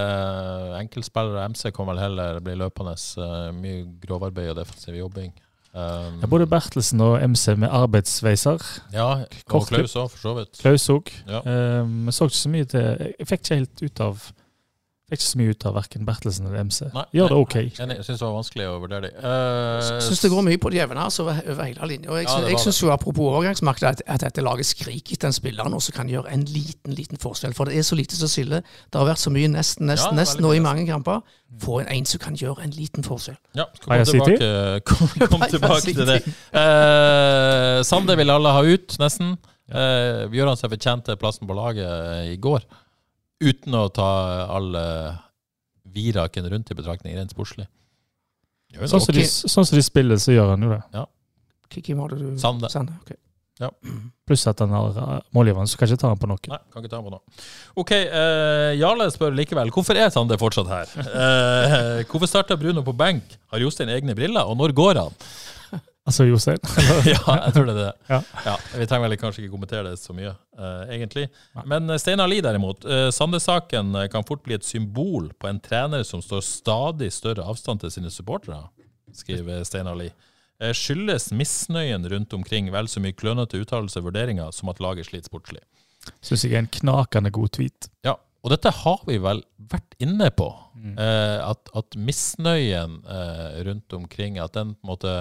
enkeltspillere. 0.79 1.49
MC 1.51 1.73
kan 1.75 1.89
vel 1.91 1.99
heller 2.01 2.39
bli 2.45 2.55
løpende. 2.61 2.95
eh, 2.95 3.49
mye 3.57 3.83
grovarbeid 4.05 4.53
og 4.53 4.61
defensiv 4.61 4.97
jobbing. 4.97 5.33
Um, 5.73 6.19
Ja, 6.21 6.27
både 6.29 6.45
Bertelsen 6.47 7.01
og 7.01 7.15
MC 7.29 7.55
med 7.57 7.69
arbeidssveiser. 7.71 8.61
ja, 8.93 9.07
og 9.49 9.67
Klaus 9.67 9.95
òg, 9.97 10.09
for 10.11 10.17
så 10.21 10.33
vidt. 10.37 10.59
Klaus 10.61 10.89
òg. 10.93 11.09
Ja. 11.27 11.39
Um, 11.81 12.11
så 12.11 12.27
ikke 12.29 12.37
så 12.37 12.49
mye 12.53 12.65
til 12.69 12.79
Jeg 13.19 13.27
fikk 13.27 13.39
ikke 13.41 13.55
helt 13.55 13.81
ut 13.87 13.99
av 14.05 14.27
Ikke 15.13 15.25
så 15.25 15.39
mye 15.39 15.53
ut 15.53 15.65
av 15.69 15.77
verken 15.77 16.07
Bertelsen 16.07 16.49
eller 16.49 16.65
MC. 16.67 16.79
Nei, 16.93 17.05
Gjør 17.17 17.33
det 17.33 17.39
ok. 17.45 17.55
Nei, 17.83 17.97
Jeg 17.99 18.07
syns 18.07 18.19
det 18.19 18.25
var 18.25 18.35
vanskelig 18.37 18.67
å 18.69 18.75
vurdere 18.83 19.07
dem. 19.07 19.19
Uh, 19.23 20.01
syns 20.03 20.23
det 20.25 20.31
går 20.33 20.45
mye 20.49 20.61
på 20.61 20.73
djevelen 20.73 21.01
her, 21.01 21.11
altså, 21.11 21.27
over, 21.29 21.63
hele 21.63 21.89
linja. 21.93 22.19
Jeg, 22.19 22.29
Ja, 22.33 22.39
jeg 22.51 22.59
syns 22.63 22.81
jo 22.83 22.91
apropos 22.93 23.29
overgangsmarkedet 23.31 23.89
at, 23.93 24.03
at 24.15 24.25
dette 24.27 24.43
laget 24.45 24.69
skriker 24.69 25.15
etter 25.15 25.29
en 25.31 25.37
spiller 25.37 25.69
nå 25.71 25.79
som 25.83 25.95
kan 25.95 26.11
gjøre 26.11 26.33
en 26.33 26.45
liten 26.49 26.97
liten 26.97 27.21
forskjell. 27.21 27.55
For 27.55 27.69
det 27.69 27.79
er 27.79 27.87
så 27.87 27.97
lite 27.99 28.17
som 28.17 28.31
skiller. 28.31 28.65
Det 28.91 28.99
har 28.99 29.07
vært 29.07 29.23
så 29.23 29.31
mye 29.33 29.51
nesten, 29.51 29.87
nesten, 29.89 30.13
er 30.13 30.23
nesten 30.23 30.43
nå 30.43 30.53
i 30.57 30.61
mange 30.63 30.85
kamper. 30.89 31.23
Få 31.61 31.79
en 31.83 31.91
en 31.93 32.05
som 32.09 32.21
kan 32.23 32.37
gjøre 32.37 32.65
en 32.65 32.73
liten 32.73 33.05
forskjell. 33.05 33.37
Ja, 33.57 33.67
skal 33.77 34.03
komme 34.03 34.05
tilbake, 34.09 34.51
kom, 34.89 35.15
kom 35.31 35.47
tilbake 35.49 35.93
til 35.93 36.05
det. 36.09 36.19
Uh, 36.53 37.81
Sande 37.85 38.17
vil 38.19 38.33
alle 38.33 38.53
ha 38.55 38.63
ut, 38.65 38.97
nesten. 39.01 39.35
Uh, 39.73 40.27
gjør 40.33 40.51
han 40.51 40.59
seg 40.59 40.73
fortjent 40.73 41.05
til 41.07 41.19
plassen 41.21 41.47
på 41.49 41.55
laget 41.55 41.87
eh, 41.87 42.33
i 42.33 42.39
går, 42.41 42.65
uten 43.43 43.75
å 43.77 43.87
ta 43.93 44.09
alle 44.51 44.83
viraken 45.93 46.47
rundt 46.49 46.71
i 46.71 46.77
betraktning, 46.77 47.17
rent 47.17 47.33
sportslig. 47.35 47.67
Sånn 48.73 49.03
som, 49.03 49.13
de, 49.13 49.25
sånn 49.27 49.67
de 49.69 49.83
spiller, 49.85 50.17
så 50.21 50.33
gjør 50.33 50.55
han 50.55 50.65
jo 50.65 50.71
det. 50.73 51.03
Hvem 51.73 51.99
var 52.01 52.13
det 52.13 52.23
du 52.23 52.39
Sande. 52.41 52.69
ok. 53.03 53.13
Pluss 54.27 54.45
at 54.49 54.61
han 54.63 54.71
har 54.73 54.97
uh, 54.97 55.17
målgiveren, 55.35 55.69
så 55.69 55.77
kan 55.77 55.89
ikke 55.89 56.01
ta 56.01 56.09
han 56.09 56.19
på 56.19 56.29
noe. 56.31 56.41
Nei, 56.49 56.59
kan 56.73 56.83
ikke 56.83 56.93
ta 56.93 57.01
på 57.03 57.11
noe. 57.13 57.21
OK, 57.79 57.91
uh, 57.93 58.71
Jarle 58.79 59.07
spør 59.13 59.35
likevel 59.37 59.71
hvorfor 59.73 59.99
er 59.99 60.09
Sande 60.13 60.37
fortsatt 60.41 60.71
her. 60.71 60.93
Uh, 61.13 62.01
hvorfor 62.09 62.29
starta 62.29 62.57
Bruno 62.59 62.85
på 62.85 62.95
benk? 62.97 63.35
Har 63.53 63.63
Jostein 63.63 63.91
egne 63.93 64.15
briller, 64.17 64.47
og 64.49 64.57
når 64.59 64.73
går 64.77 65.01
han? 65.03 65.17
Altså 66.03 66.25
Jostein. 66.27 66.59
ja, 67.07 67.19
jeg 67.45 67.53
tror 67.55 67.67
det 67.69 67.73
er 67.77 67.85
det. 67.85 68.17
Ja. 68.43 68.55
vi 68.75 68.87
trenger 68.89 69.07
vel 69.07 69.15
kanskje 69.21 69.43
ikke 69.43 69.53
kommentere 69.53 69.85
det 69.87 70.01
så 70.01 70.11
mye, 70.15 70.33
uh, 70.59 70.83
egentlig. 70.91 71.29
Men 71.69 71.87
eh, 71.87 71.99
Steinar 72.01 72.27
Lie 72.27 72.43
derimot. 72.43 72.83
Uh, 72.83 73.07
Sande-saken 73.13 73.95
kan 74.11 74.25
fort 74.27 74.41
bli 74.43 74.57
et 74.57 74.67
symbol 74.67 75.29
på 75.39 75.47
en 75.47 75.61
trener 75.63 76.03
som 76.07 76.19
står 76.23 76.41
stadig 76.43 77.07
større 77.15 77.45
avstand 77.47 77.85
til 77.85 77.93
sine 77.93 78.11
supportere, 78.11 78.65
skriver 79.15 79.63
Steinar 79.67 79.95
Lie. 79.95 80.11
Uh, 80.59 80.73
skyldes 80.75 81.29
misnøyen 81.31 82.03
rundt 82.11 82.35
omkring 82.35 82.67
vel 82.73 82.91
så 82.91 82.99
mye 83.03 83.15
klønete 83.15 83.61
uttalelser 83.63 84.03
og 84.03 84.09
vurderinger 84.09 84.51
som 84.51 84.73
at 84.73 84.83
laget 84.83 85.07
sliter 85.07 85.31
sportslig. 85.31 85.63
Syns 86.19 86.43
jeg 86.43 86.57
er 86.57 86.65
en 86.65 86.73
knakende 86.81 87.31
god 87.31 87.53
tweet. 87.55 87.87
Ja, 88.03 88.17
og 88.43 88.51
dette 88.51 88.73
har 88.75 88.99
vi 89.07 89.21
vel 89.23 89.39
vært 89.71 89.95
inne 90.03 90.27
på. 90.35 90.49
Mm. 90.75 90.99
Uh, 90.99 91.39
at, 91.47 91.71
at 91.79 91.95
misnøyen 91.95 92.99
rundt 93.69 93.95
omkring, 93.95 94.41
at 94.43 94.59
den 94.59 94.75
på 94.75 94.83
en 94.83 94.91
måte 94.91 95.15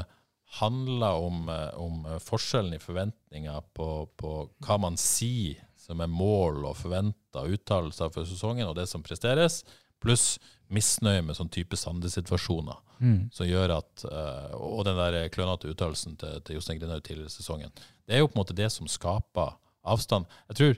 handler 0.61 1.19
om, 1.25 1.49
eh, 1.49 1.69
om 1.81 2.07
eh, 2.07 2.19
forskjellen 2.23 2.75
i 2.77 2.81
forventninger 2.83 3.63
på, 3.77 3.87
på 4.21 4.33
hva 4.67 4.79
man 4.83 4.99
sier 5.01 5.61
som 5.83 6.01
er 6.05 6.11
mål 6.13 6.61
og 6.69 6.77
forventa 6.79 7.43
uttalelser 7.49 8.13
for 8.15 8.29
sesongen, 8.29 8.69
og 8.69 8.77
det 8.79 8.85
som 8.91 9.03
presteres, 9.03 9.63
pluss 10.03 10.37
misnøye 10.73 11.23
med 11.27 11.37
sånn 11.37 11.51
type 11.53 11.77
Sande-situasjoner. 11.77 12.79
Mm. 13.03 13.17
Som 13.35 13.49
gjør 13.49 13.73
at, 13.81 14.05
eh, 14.07 14.53
Og 14.55 14.85
den 14.87 14.97
der 14.97 15.29
klønete 15.35 15.73
uttalelsen 15.73 16.15
til, 16.21 16.41
til 16.47 16.57
Jostein 16.59 16.79
Grinaud 16.81 17.03
tidligere 17.03 17.27
i 17.33 17.35
sesongen. 17.35 17.73
Det 18.07 18.15
er 18.15 18.23
jo 18.23 18.29
på 18.31 18.37
en 18.39 18.43
måte 18.45 18.55
det 18.57 18.71
som 18.73 18.87
skaper 18.91 19.57
avstand. 19.85 20.27
Jeg 20.53 20.57
tror 20.61 20.77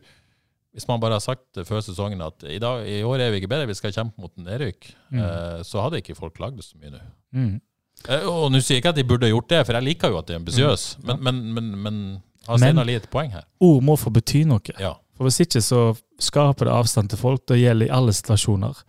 hvis 0.75 0.89
man 0.89 0.99
bare 1.03 1.15
har 1.19 1.23
sagt 1.23 1.61
før 1.69 1.83
sesongen 1.85 2.23
at 2.25 2.43
i, 2.51 2.57
dag, 2.59 2.83
i 2.89 3.03
år 3.07 3.21
er 3.23 3.31
vi 3.31 3.39
ikke 3.43 3.51
bedre, 3.53 3.69
vi 3.71 3.77
skal 3.79 3.93
kjempe 3.95 4.19
mot 4.19 4.33
en 4.39 4.49
nedrykk, 4.49 4.89
Mm. 5.15 5.63
så 5.63 5.83
hadde 5.85 6.01
ikke 6.01 6.17
folk 6.19 6.35
klagd 6.35 6.59
så 6.67 6.75
mye 6.81 6.91
nå. 6.91 6.99
Mm. 7.37 7.61
Eh, 8.09 8.27
og 8.29 8.51
nå 8.53 8.61
sier 8.61 8.77
jeg 8.77 8.83
ikke 8.83 8.93
at 8.93 8.99
de 9.01 9.05
burde 9.09 9.31
gjort 9.31 9.49
det, 9.49 9.63
for 9.67 9.79
jeg 9.79 9.87
liker 9.89 10.13
jo 10.13 10.19
at 10.21 10.27
de 10.29 10.35
er 10.37 10.41
ambisiøse, 10.43 10.99
Mm. 11.01 11.07
men, 11.09 11.23
men, 11.25 11.55
men, 11.55 11.71
men 11.83 12.23
har 12.47 12.59
Steinar 12.61 12.85
Lie 12.85 12.97
et 13.01 13.09
poeng 13.11 13.31
her? 13.33 13.45
Ord 13.65 13.83
må 13.83 13.97
få 13.97 14.11
bety 14.13 14.43
noe. 14.45 14.61
Ja. 14.79 14.95
For 15.17 15.25
Hvis 15.29 15.41
ikke 15.41 15.63
så 15.65 15.95
skaper 16.21 16.67
det 16.69 16.75
avstand 16.75 17.09
til 17.11 17.19
folk. 17.19 17.47
Det 17.47 17.57
gjelder 17.61 17.87
i 17.87 17.95
alle 17.95 18.13
situasjoner. 18.13 18.83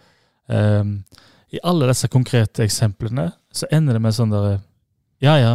Um, 0.47 1.03
I 1.53 1.59
alle 1.63 1.87
disse 1.87 2.07
konkrete 2.11 2.63
eksemplene 2.65 3.29
så 3.53 3.65
ender 3.71 3.93
det 3.93 4.01
med 4.01 4.13
sånn 4.17 4.33
der 4.33 4.59
Ja, 5.23 5.37
ja. 5.39 5.53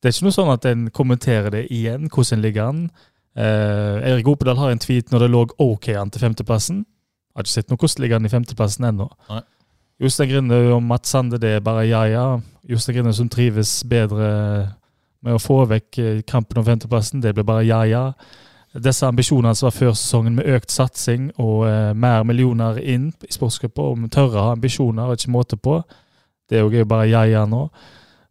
Det 0.00 0.08
er 0.08 0.14
ikke 0.14 0.28
noe 0.28 0.36
sånn 0.36 0.52
at 0.52 0.64
en 0.70 0.84
kommenterer 0.94 1.50
det 1.50 1.64
igjen, 1.72 2.08
hvordan 2.10 2.40
ligger 2.42 2.68
an. 2.68 2.84
Uh, 3.36 3.98
Erik 4.06 4.28
Opedal 4.28 4.58
har 4.58 4.70
en 4.70 4.78
tweet 4.82 5.10
når 5.10 5.24
det 5.24 5.30
lå 5.32 5.42
OK 5.58 5.88
an 5.98 6.10
til 6.10 6.20
femteplassen. 6.22 6.84
Har 7.34 7.42
ikke 7.46 7.54
sett 7.56 7.70
noe 7.72 7.80
hvordan 7.80 8.02
ligger 8.04 8.16
an 8.20 8.26
i 8.28 8.32
femteplassen 8.32 8.84
ennå. 8.90 9.08
Nei. 9.30 9.42
Jostein 10.02 10.32
Grinde 10.32 10.56
og 10.74 10.82
Mats 10.82 11.12
Sande, 11.14 11.38
det 11.38 11.56
er 11.56 11.64
bare 11.64 11.86
ja, 11.86 12.02
ja. 12.10 12.26
Jostein 12.68 12.98
Grinde 12.98 13.12
som 13.14 13.28
trives 13.30 13.80
bedre 13.86 14.30
med 15.22 15.36
å 15.36 15.42
få 15.42 15.60
vekk 15.70 15.98
eh, 16.02 16.22
kampen 16.26 16.58
om 16.58 16.66
femteplassen, 16.66 17.22
det 17.22 17.34
blir 17.36 17.46
bare 17.46 17.66
ja, 17.68 17.84
ja 17.86 18.06
disse 18.72 19.06
ambisjonene 19.06 19.54
som 19.56 19.68
var 19.68 19.74
før 19.76 19.96
sesongen 19.96 20.36
med 20.38 20.48
økt 20.48 20.72
satsing 20.72 21.28
og 21.40 21.66
eh, 21.68 21.90
mer 21.92 22.24
millioner 22.24 22.78
inn 22.80 23.10
i 23.20 23.32
sportsgruppa, 23.34 23.84
om 23.92 24.08
tørre 24.12 24.46
ambisjoner 24.54 25.10
og 25.10 25.18
ikke 25.18 25.34
måte 25.34 25.58
på, 25.60 25.80
det 26.48 26.58
er 26.58 26.64
jo 26.64 26.86
bare 26.88 27.10
ja-ja 27.10 27.44
nå. 27.48 27.66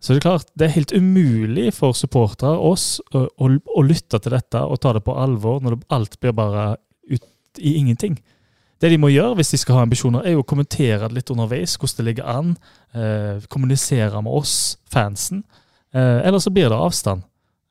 Så 0.02 0.14
det 0.14 0.22
er 0.22 0.26
klart, 0.26 0.48
det 0.58 0.66
er 0.66 0.76
helt 0.80 0.94
umulig 0.98 1.68
for 1.78 1.94
supportere, 1.94 2.58
oss, 2.58 3.04
å, 3.14 3.28
å, 3.30 3.52
å 3.54 3.84
lytte 3.86 4.18
til 4.18 4.34
dette 4.34 4.64
og 4.66 4.82
ta 4.82 4.96
det 4.98 5.04
på 5.06 5.14
alvor 5.14 5.62
når 5.62 5.78
det, 5.78 5.90
alt 5.94 6.18
blir 6.22 6.34
bare 6.34 6.72
ut 7.12 7.62
i 7.62 7.76
ingenting. 7.78 8.18
Det 8.82 8.90
de 8.90 8.98
må 8.98 9.12
gjøre 9.14 9.36
hvis 9.38 9.52
de 9.54 9.60
skal 9.62 9.78
ha 9.78 9.84
ambisjoner, 9.86 10.26
er 10.26 10.34
jo 10.36 10.42
å 10.42 10.48
kommentere 10.48 11.06
det 11.08 11.14
litt 11.20 11.30
underveis, 11.34 11.76
hvordan 11.78 12.00
det 12.02 12.06
ligger 12.08 12.30
an. 12.32 12.56
Eh, 12.98 13.44
kommunisere 13.54 14.22
med 14.26 14.34
oss, 14.42 14.56
fansen. 14.90 15.44
Eh, 15.94 16.22
eller 16.26 16.42
så 16.42 16.50
blir 16.54 16.70
det 16.72 16.80
avstand. 16.82 17.22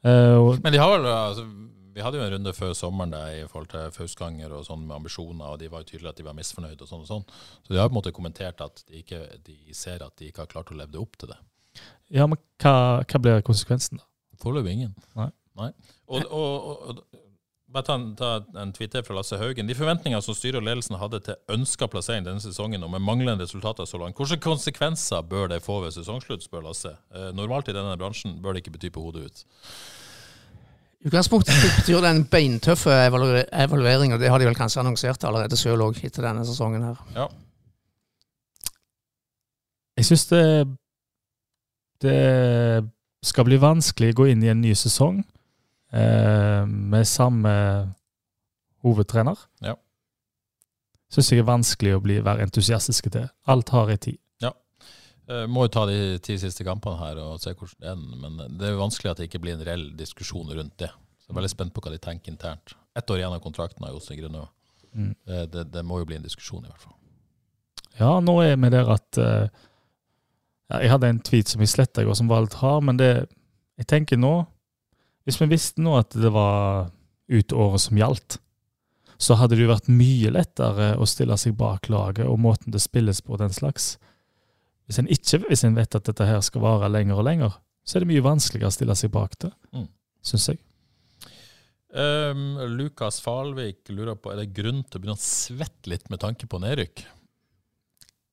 Eh, 0.06 0.60
Men 0.62 0.72
de 0.72 0.78
har 0.80 0.94
vel 0.94 1.08
altså, 1.10 1.44
Vi 1.90 2.00
hadde 2.04 2.16
jo 2.20 2.22
en 2.24 2.30
runde 2.32 2.52
før 2.54 2.70
sommeren 2.78 3.10
der, 3.12 3.32
i 3.42 3.48
forhold 3.50 3.66
til 3.72 3.90
Fausganger 3.92 4.52
og 4.54 4.62
sånn 4.64 4.84
med 4.86 4.94
ambisjoner, 5.00 5.50
og 5.50 5.58
de 5.58 5.66
var 5.68 5.82
jo 5.82 5.88
tydelige 5.90 6.12
at 6.14 6.20
de 6.20 6.24
var 6.24 6.36
misfornøyde 6.38 6.86
og 6.86 6.88
sånn 6.88 7.02
og 7.02 7.08
sånn. 7.10 7.24
Så 7.66 7.74
de 7.74 7.80
har 7.80 7.88
på 7.90 7.96
en 7.96 7.98
måte 7.98 8.12
kommentert 8.14 8.62
at 8.64 8.84
de, 8.86 9.02
ikke, 9.02 9.18
de 9.44 9.56
ser 9.76 10.00
at 10.06 10.14
de 10.16 10.30
ikke 10.30 10.44
har 10.44 10.52
klart 10.52 10.70
å 10.70 10.78
leve 10.78 11.02
opp 11.02 11.18
til 11.18 11.32
det. 11.34 11.40
ja, 12.14 12.26
men 12.30 12.38
hva, 12.62 13.02
hva 13.02 13.20
blir 13.20 13.42
konsekvensen, 13.44 13.98
da? 13.98 14.06
Foreløpig 14.40 14.72
ingen. 14.78 14.94
Nei. 15.18 15.28
Og, 16.06 16.22
og, 16.30 16.70
og, 16.70 16.88
og 16.94 17.09
bare 17.70 17.86
ta 17.86 17.94
en, 17.94 18.16
ta 18.16 18.30
en 18.58 18.72
Twitter 18.72 19.02
fra 19.06 19.14
Lasse 19.14 19.38
Haugen. 19.38 19.68
De 19.68 19.76
forventningene 19.78 20.22
som 20.24 20.34
styret 20.34 20.58
og 20.58 20.66
ledelsen 20.66 20.98
hadde 20.98 21.20
til 21.26 21.38
ønska 21.54 21.86
plassering 21.90 22.26
denne 22.26 22.42
sesongen, 22.42 22.82
og 22.82 22.90
med 22.90 23.04
manglende 23.06 23.46
resultater 23.46 23.86
så 23.86 24.00
langt, 24.00 24.18
hvilke 24.18 24.40
konsekvenser 24.42 25.22
bør 25.30 25.52
det 25.52 25.62
få 25.62 25.80
ved 25.84 25.94
sesongslutt, 25.94 26.44
spør 26.46 26.66
Lasse. 26.66 26.96
Eh, 27.14 27.30
normalt 27.36 27.70
i 27.70 27.76
denne 27.76 27.96
bransjen 28.00 28.40
bør 28.42 28.56
det 28.56 28.64
ikke 28.64 28.74
bety 28.78 28.92
på 28.94 29.04
hodet 29.04 29.28
ut. 29.28 29.44
I 31.00 31.08
utgangspunktet 31.08 31.62
betyr 31.78 32.02
det 32.04 32.10
en 32.10 32.26
beintøff 32.28 32.84
evaluering, 32.90 34.12
og 34.12 34.20
det 34.20 34.28
har 34.28 34.42
de 34.42 34.50
vel 34.50 34.58
kanskje 34.58 34.82
annonsert 34.82 35.24
allerede 35.24 35.56
sjøl 35.56 35.86
òg, 35.86 36.02
etter 36.04 36.26
denne 36.26 36.44
sesongen 36.44 36.84
her. 36.84 37.00
Ja. 37.16 37.30
Jeg 39.96 40.10
syns 40.10 40.26
det, 40.28 40.44
det 42.04 42.20
skal 43.24 43.46
bli 43.48 43.60
vanskelig 43.60 44.12
å 44.12 44.18
gå 44.20 44.32
inn 44.32 44.44
i 44.44 44.50
en 44.52 44.60
ny 44.64 44.74
sesong 44.76 45.22
eh, 45.92 46.64
med 46.66 47.08
samme 47.08 47.52
hovedtrener. 48.84 49.38
Ja. 49.64 49.76
Syns 51.10 51.32
jeg 51.32 51.42
er 51.42 51.48
vanskelig 51.48 51.96
å 51.96 52.02
bli, 52.04 52.20
være 52.24 52.46
entusiastisk 52.46 53.10
til. 53.10 53.26
Alt 53.50 53.72
har 53.74 53.90
en 53.90 53.98
tid. 53.98 54.18
Ja. 54.40 54.52
må 55.50 55.66
jo 55.66 55.72
ta 55.74 55.84
de 55.86 56.18
ti 56.22 56.36
siste 56.38 56.64
kampene 56.66 56.98
her 57.00 57.18
og 57.22 57.42
se 57.42 57.52
hvordan 57.54 57.80
det 57.82 57.90
er. 57.90 58.20
Men 58.22 58.58
det 58.58 58.68
er 58.68 58.76
jo 58.76 58.84
vanskelig 58.84 59.10
at 59.10 59.20
det 59.20 59.26
ikke 59.28 59.42
blir 59.42 59.58
en 59.58 59.66
reell 59.66 59.88
diskusjon 59.98 60.54
rundt 60.54 60.78
det. 60.78 60.90
Så 61.18 61.28
jeg 61.28 61.34
er 61.34 61.40
veldig 61.40 61.52
spent 61.52 61.74
på 61.74 61.82
hva 61.84 61.92
de 61.92 62.00
tenker 62.02 62.32
internt. 62.32 62.76
Ett 62.96 63.10
år 63.10 63.20
igjen 63.20 63.34
av 63.34 63.42
kontrakten 63.42 63.86
av 63.86 63.94
Jostein 63.94 64.22
Grønø. 64.22 64.46
Mm. 64.94 65.12
Det, 65.26 65.42
det, 65.52 65.66
det 65.74 65.84
må 65.86 66.00
jo 66.00 66.08
bli 66.08 66.18
en 66.18 66.26
diskusjon, 66.26 66.64
i 66.64 66.70
hvert 66.70 66.82
fall. 66.82 66.96
Ja, 67.98 68.14
nå 68.22 68.38
er 68.42 68.56
vi 68.56 68.70
der 68.72 68.88
at 68.94 69.18
uh, 69.18 69.48
Jeg 70.70 70.90
hadde 70.92 71.10
en 71.10 71.20
tweet 71.26 71.50
som 71.50 71.62
jeg 71.62 71.72
sletta 71.72 72.02
i 72.02 72.08
går, 72.08 72.16
som 72.18 72.30
var 72.30 72.46
litt 72.46 72.58
hard, 72.62 72.86
men 72.86 72.98
det 73.00 73.10
Jeg 73.80 73.88
tenker 73.90 74.20
nå 74.20 74.44
Hvis 75.26 75.40
vi 75.40 75.46
visste 75.52 75.82
nå 75.84 75.98
at 76.00 76.10
det 76.16 76.30
var 76.32 76.90
ut 77.30 77.52
året 77.52 77.80
som 77.84 77.96
gjaldt, 78.00 78.38
så 79.20 79.36
hadde 79.36 79.54
det 79.58 79.66
jo 79.66 79.72
vært 79.74 79.90
mye 79.92 80.30
lettere 80.32 80.94
å 80.96 81.06
stille 81.06 81.36
seg 81.36 81.56
bak 81.60 81.90
laget 81.92 82.24
og 82.26 82.38
måten 82.40 82.72
det 82.72 82.80
spilles 82.80 83.20
på, 83.20 83.36
den 83.36 83.52
slags. 83.52 83.98
Hvis 84.88 84.98
en 84.98 85.10
ikke 85.12 85.42
hvis 85.46 85.62
en 85.68 85.76
vet 85.76 85.94
at 85.94 86.08
dette 86.08 86.24
her 86.26 86.40
skal 86.40 86.62
vare 86.64 86.88
lenger 86.90 87.20
og 87.20 87.26
lenger, 87.28 87.52
så 87.84 87.96
er 87.98 88.00
det 88.04 88.08
mye 88.14 88.24
vanskeligere 88.24 88.72
å 88.72 88.74
stille 88.74 88.96
seg 88.96 89.12
bak 89.12 89.36
det, 89.44 89.52
Mm. 89.74 89.86
syns 90.24 90.48
jeg. 90.48 90.58
Um, 91.92 92.54
Lukas 92.78 93.18
Falvik 93.20 93.88
lurer 93.90 94.14
på 94.14 94.30
er 94.30 94.36
det 94.44 94.52
grunn 94.54 94.84
til 94.86 94.98
å 94.98 95.02
begynne 95.02 95.16
å 95.18 95.22
svette 95.22 95.90
litt 95.90 96.06
med 96.12 96.20
tanke 96.22 96.46
på 96.46 96.60
nedrykk. 96.62 97.02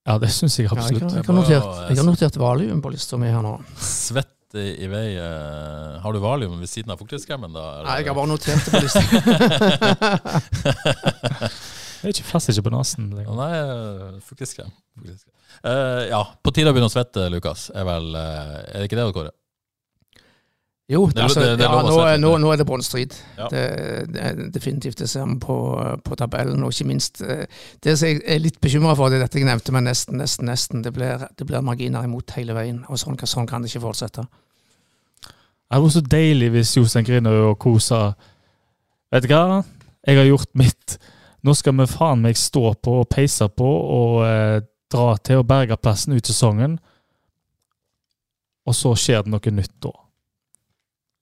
Ja, 0.08 0.18
det 0.22 0.30
syns 0.30 0.56
jeg 0.60 0.68
Ja, 0.70 0.76
jeg, 0.76 0.84
absolutt. 0.84 1.02
har- 1.02 1.18
jeg, 1.18 1.26
har 1.26 1.34
er 1.34 1.42
notert, 1.42 1.90
jeg 1.90 1.98
har 1.98 2.06
notert 2.06 2.38
valium 2.38 2.82
på 2.82 2.92
lista 2.94 3.18
mi 3.18 3.28
her 3.34 3.42
nå. 3.42 3.56
Svett 3.82 4.37
i, 4.56 4.84
i 4.86 4.88
vei 4.88 5.18
eh, 5.20 5.98
Har 6.04 6.14
du 6.16 6.20
valium 6.24 6.60
ved 6.62 6.70
siden 6.72 6.94
av 6.94 7.02
fuktighetskremen, 7.02 7.52
da? 7.52 7.66
eller? 7.80 7.90
Nei, 7.90 7.98
jeg 8.00 8.08
har 8.12 8.18
bare 8.18 8.32
notert 8.32 8.64
det 8.64 8.72
på 8.72 8.82
lista. 8.86 9.02
Jeg 11.98 12.12
er 12.12 12.14
ikke 12.14 12.28
fast 12.30 12.52
ikke 12.52 12.68
på 12.68 12.72
nesen 12.76 13.08
Nei, 13.10 13.48
eh, 13.58 14.20
fuktighetskrem. 14.22 14.70
Fuktighetskrem. 14.96 15.34
Eh, 15.66 16.04
ja, 16.12 16.22
på 16.46 16.54
tide 16.54 16.70
å 16.70 16.76
begynne 16.76 16.92
å 16.92 16.94
svette, 16.94 17.26
Lukas. 17.34 17.72
Er, 17.74 17.88
vel, 17.90 18.12
er 18.16 18.78
det 18.78 18.86
ikke 18.86 19.00
det, 19.00 19.08
Kåre? 19.16 19.32
Jo, 20.90 21.08
Det 21.12 21.20
altså, 21.20 21.40
det- 21.42 21.58
det 21.60 21.66
er 21.66 21.72
ja, 21.74 21.82
nå, 21.82 21.90
nå, 22.18 22.32
det. 22.32 22.40
nå 22.42 22.52
er 22.54 22.58
det 22.58 22.66
bånnstrid. 22.68 23.14
Ja. 23.38 23.48
Det, 23.52 23.64
er 24.24 24.38
definitivt 24.56 24.98
det 25.02 25.10
ser 25.10 25.26
vi 25.28 25.36
på, 25.44 25.56
på 26.04 26.16
tabellen. 26.16 26.64
Og 26.64 26.72
ikke 26.72 26.88
minst 26.88 27.22
eh, 27.22 27.46
det 27.84 27.98
som 28.00 28.08
jeg 28.08 28.22
er 28.26 28.40
litt 28.40 28.62
bekymra 28.62 28.96
for, 28.96 29.10
det 29.12 29.18
er 29.20 29.26
dette 29.26 29.38
jeg 29.42 29.50
nevnte, 29.50 29.74
men 29.76 29.84
nesten, 29.84 30.16
nesten, 30.18 30.48
nesten. 30.48 30.82
Det 30.86 30.94
blir, 30.96 31.28
det 31.38 31.46
blir 31.48 31.62
marginer 31.62 32.04
imot 32.08 32.32
hele 32.38 32.54
veien. 32.56 32.86
Og 32.88 32.96
sånn, 33.02 33.18
kan- 33.20 33.28
sånn 33.28 33.48
kan 33.48 33.62
det 33.62 33.74
ikke 33.74 33.84
fortsette. 33.84 34.28
Det 35.28 35.76
hadde 35.76 35.84
vært 35.90 35.98
så 35.98 36.06
deilig 36.08 36.52
hvis 36.56 36.76
Jostein 36.78 37.04
Grinø 37.06 37.36
og 37.50 37.60
co. 37.60 37.78
sa 37.80 38.14
Vet 39.12 39.24
du 39.24 39.28
hva, 39.34 39.66
jeg 40.08 40.18
har 40.18 40.26
gjort 40.26 40.56
mitt. 40.56 40.98
Nå 41.44 41.54
skal 41.56 41.74
vi 41.74 41.86
faen 41.86 42.22
meg 42.22 42.36
stå 42.40 42.76
på 42.82 43.02
og 43.02 43.10
peise 43.10 43.48
på 43.50 43.68
og 43.68 44.24
eh, 44.26 44.62
dra 44.90 45.18
til 45.18 45.40
og 45.44 45.48
berge 45.48 45.76
plassen 45.78 46.14
ut 46.16 46.24
sesongen. 46.26 46.80
Og 48.68 48.74
så 48.76 48.96
skjer 48.96 49.24
det 49.24 49.32
noe 49.32 49.52
nytt 49.52 49.76
da. 49.84 49.92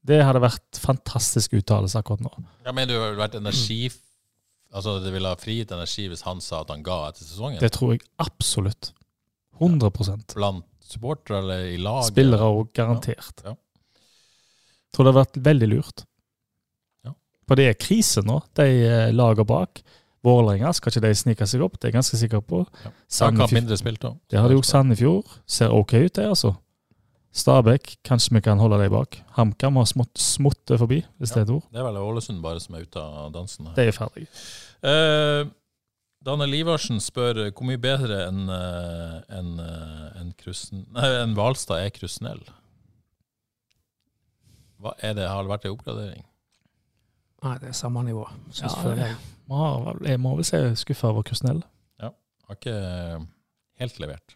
Det 0.05 0.19
hadde 0.21 0.41
vært 0.43 0.79
fantastisk 0.81 1.55
uttalelse 1.57 1.97
akkurat 1.97 2.21
nå. 2.25 2.31
Jeg 2.65 2.77
mener 2.77 2.93
det 2.93 2.99
ville 3.01 3.21
vært 3.21 3.39
energi 3.39 3.79
Altså 4.75 4.97
det 4.99 5.13
ville 5.13 5.29
ha 5.31 5.37
frigitt 5.39 5.71
energi 5.71 6.09
hvis 6.11 6.25
han 6.25 6.41
sa 6.43 6.59
at 6.65 6.71
han 6.73 6.81
ga 6.83 7.05
etter 7.07 7.23
sesongen? 7.23 7.61
Det 7.63 7.69
tror 7.71 7.93
jeg 7.93 8.01
absolutt. 8.19 8.89
100% 9.63 10.35
Blant 10.35 10.65
supportere 10.83 11.39
eller 11.39 11.69
i 11.71 11.77
lag? 11.79 12.03
Spillere 12.09 12.49
òg, 12.51 12.73
garantert. 12.75 13.39
Ja. 13.45 13.55
Tror 14.91 15.07
det 15.07 15.13
hadde 15.13 15.21
vært 15.21 15.39
veldig 15.45 15.69
lurt. 15.71 16.03
Ja. 17.07 17.15
For 17.47 17.59
det 17.59 17.69
er 17.71 17.79
krise 17.79 18.23
nå, 18.25 18.41
de 18.59 18.67
eh, 18.83 19.13
lager 19.15 19.47
bak. 19.47 19.79
Vålerenga 20.25 20.73
skal 20.73 20.91
ikke 20.91 21.05
de 21.05 21.13
snike 21.17 21.47
seg 21.47 21.63
opp, 21.63 21.77
det 21.77 21.87
er 21.87 21.93
jeg 21.93 21.99
ganske 21.99 22.19
sikker 22.19 22.43
på. 22.43 22.61
Ja. 22.65 22.91
Sandefjord. 22.91 23.09
Sandefjord, 23.17 23.57
mindre 23.59 23.79
spilt 23.79 24.03
da. 24.03 24.13
det 24.31 24.41
har 24.41 24.51
de 24.51 24.59
gjort 24.59 24.69
Sandefjord. 24.69 25.35
Ser 25.57 25.75
ok 25.75 25.97
ut, 26.01 26.13
det, 26.17 26.29
altså. 26.35 26.55
Stabæk, 27.35 27.97
kanskje 28.07 28.37
vi 28.37 28.41
kan 28.45 28.61
holde 28.61 28.79
dem 28.79 28.93
bak. 28.93 29.17
HamKam 29.35 29.75
har 29.81 29.89
smått, 29.91 30.61
det 30.69 30.79
forbi, 30.79 31.01
hvis 31.19 31.33
det 31.35 31.41
er 31.41 31.47
et 31.47 31.53
ord. 31.57 31.65
Det 31.71 31.81
er 31.81 31.87
vel 31.89 31.99
Ålesund 31.99 32.39
bare 32.43 32.61
som 32.63 32.77
er 32.77 32.85
ute 32.87 33.01
av 33.01 33.33
dansen. 33.35 33.67
her. 33.67 33.75
De 33.75 33.87
er 33.89 33.95
ferdig. 33.95 34.27
Eh, 34.85 35.41
Daniel 36.25 36.55
Ivarsen 36.61 37.01
spør 37.03 37.41
hvor 37.51 37.67
mye 37.67 37.81
bedre 37.81 38.21
enn 38.29 38.47
en, 38.49 39.51
en, 39.59 40.31
en 40.95 41.35
Hvalstad 41.35 41.83
er 41.83 41.91
Krusnell. 41.93 42.41
Hva 44.79 44.95
er 45.03 45.13
det? 45.17 45.27
Har 45.27 45.43
det 45.43 45.51
vært 45.51 45.67
en 45.67 45.75
oppgradering? 45.75 46.25
Nei, 47.45 47.55
det 47.61 47.69
er 47.69 47.77
samme 47.77 48.01
nivå. 48.07 48.23
Ja, 48.57 48.71
jeg. 48.95 49.15
Jeg 50.07 50.19
må 50.23 50.33
vel 50.39 50.47
si 50.47 50.61
skuffa 50.81 51.11
over 51.11 51.25
Krusnell. 51.27 51.61
Har 52.45 52.57
ikke 52.59 52.73
eh, 52.77 53.21
helt 53.81 53.99
levert. 54.01 54.35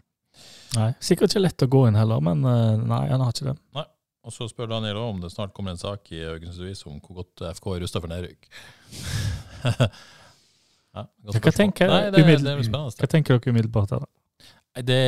Nei, 0.76 0.92
Sikkert 1.02 1.34
ikke 1.34 1.42
lett 1.42 1.66
å 1.66 1.70
gå 1.72 1.88
inn 1.90 1.98
heller, 1.98 2.22
men 2.22 2.44
eh, 2.46 2.76
nei, 2.78 3.04
han 3.10 3.24
har 3.26 3.34
ikke 3.34 3.52
det. 3.52 3.58
Og 4.28 4.34
så 4.36 4.46
spør 4.52 4.68
Daniel 4.70 4.98
om 5.02 5.22
det 5.24 5.32
snart 5.34 5.54
kommer 5.56 5.74
en 5.74 5.80
sak 5.80 6.12
i 6.14 6.20
Haugesundsvis 6.22 6.84
om 6.90 7.00
hvor 7.02 7.22
godt 7.24 7.42
FK 7.56 7.70
er 7.74 7.80
rusta 7.86 8.02
for 8.04 8.12
nedrykk. 8.12 8.50
ja, 10.98 11.06
godt 11.26 11.40
Hva 11.46 11.54
tenker, 11.56 11.90
Nei, 11.90 12.02
det, 12.14 12.24
det 12.44 12.70
hva 12.70 13.10
tenker 13.10 13.38
dere 13.40 13.54
umiddelbart 13.54 13.94
der? 13.94 14.04
da? 14.04 14.52
Nei, 14.76 14.84
Det, 14.86 15.00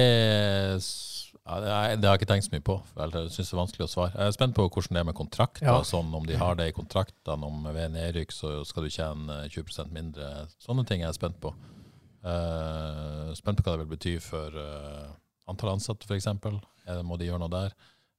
ja, 1.41 1.59
det, 1.61 1.69
er- 1.75 1.95
det 1.99 2.09
har 2.09 2.15
jeg 2.15 2.21
ikke 2.21 2.32
tenkt 2.32 2.47
så 2.47 2.53
mye 2.55 2.65
på. 2.71 2.77
for 2.93 3.03
Jeg 3.19 3.34
synes 3.36 3.51
det 3.51 3.55
er 3.57 3.61
vanskelig 3.61 3.86
å 3.86 3.91
svare. 3.91 4.13
Jeg 4.15 4.32
er 4.32 4.38
spent 4.38 4.55
på 4.57 4.67
hvordan 4.67 4.97
det 4.97 5.03
er 5.03 5.09
med 5.11 5.17
kontrakter. 5.19 5.67
Ja. 5.67 5.77
Sånn, 5.88 6.13
om 6.17 6.25
de 6.25 6.38
har 6.39 6.57
det 6.57 6.69
i 6.71 6.75
kontraktene, 6.77 7.51
om 7.51 7.67
ved 7.75 7.93
nedrykk 7.93 8.34
så 8.36 8.55
skal 8.65 8.88
du 8.88 8.93
tjene 8.93 9.41
20% 9.51 9.91
mindre. 9.93 10.32
Sånne 10.61 10.88
ting 10.88 11.03
er 11.03 11.11
jeg 11.11 11.19
spent 11.19 11.39
på. 11.43 11.53
Uh, 12.21 13.32
spent 13.38 13.57
på 13.57 13.65
hva 13.65 13.75
det 13.75 13.86
vil 13.86 13.95
bety 13.95 14.11
for 14.21 14.53
eh, 14.53 15.07
antall 15.49 15.75
ansatte, 15.75 16.05
f.eks. 16.09 16.27
Må 17.05 17.17
de 17.17 17.29
gjøre 17.29 17.41
noe 17.41 17.53
der? 17.53 17.75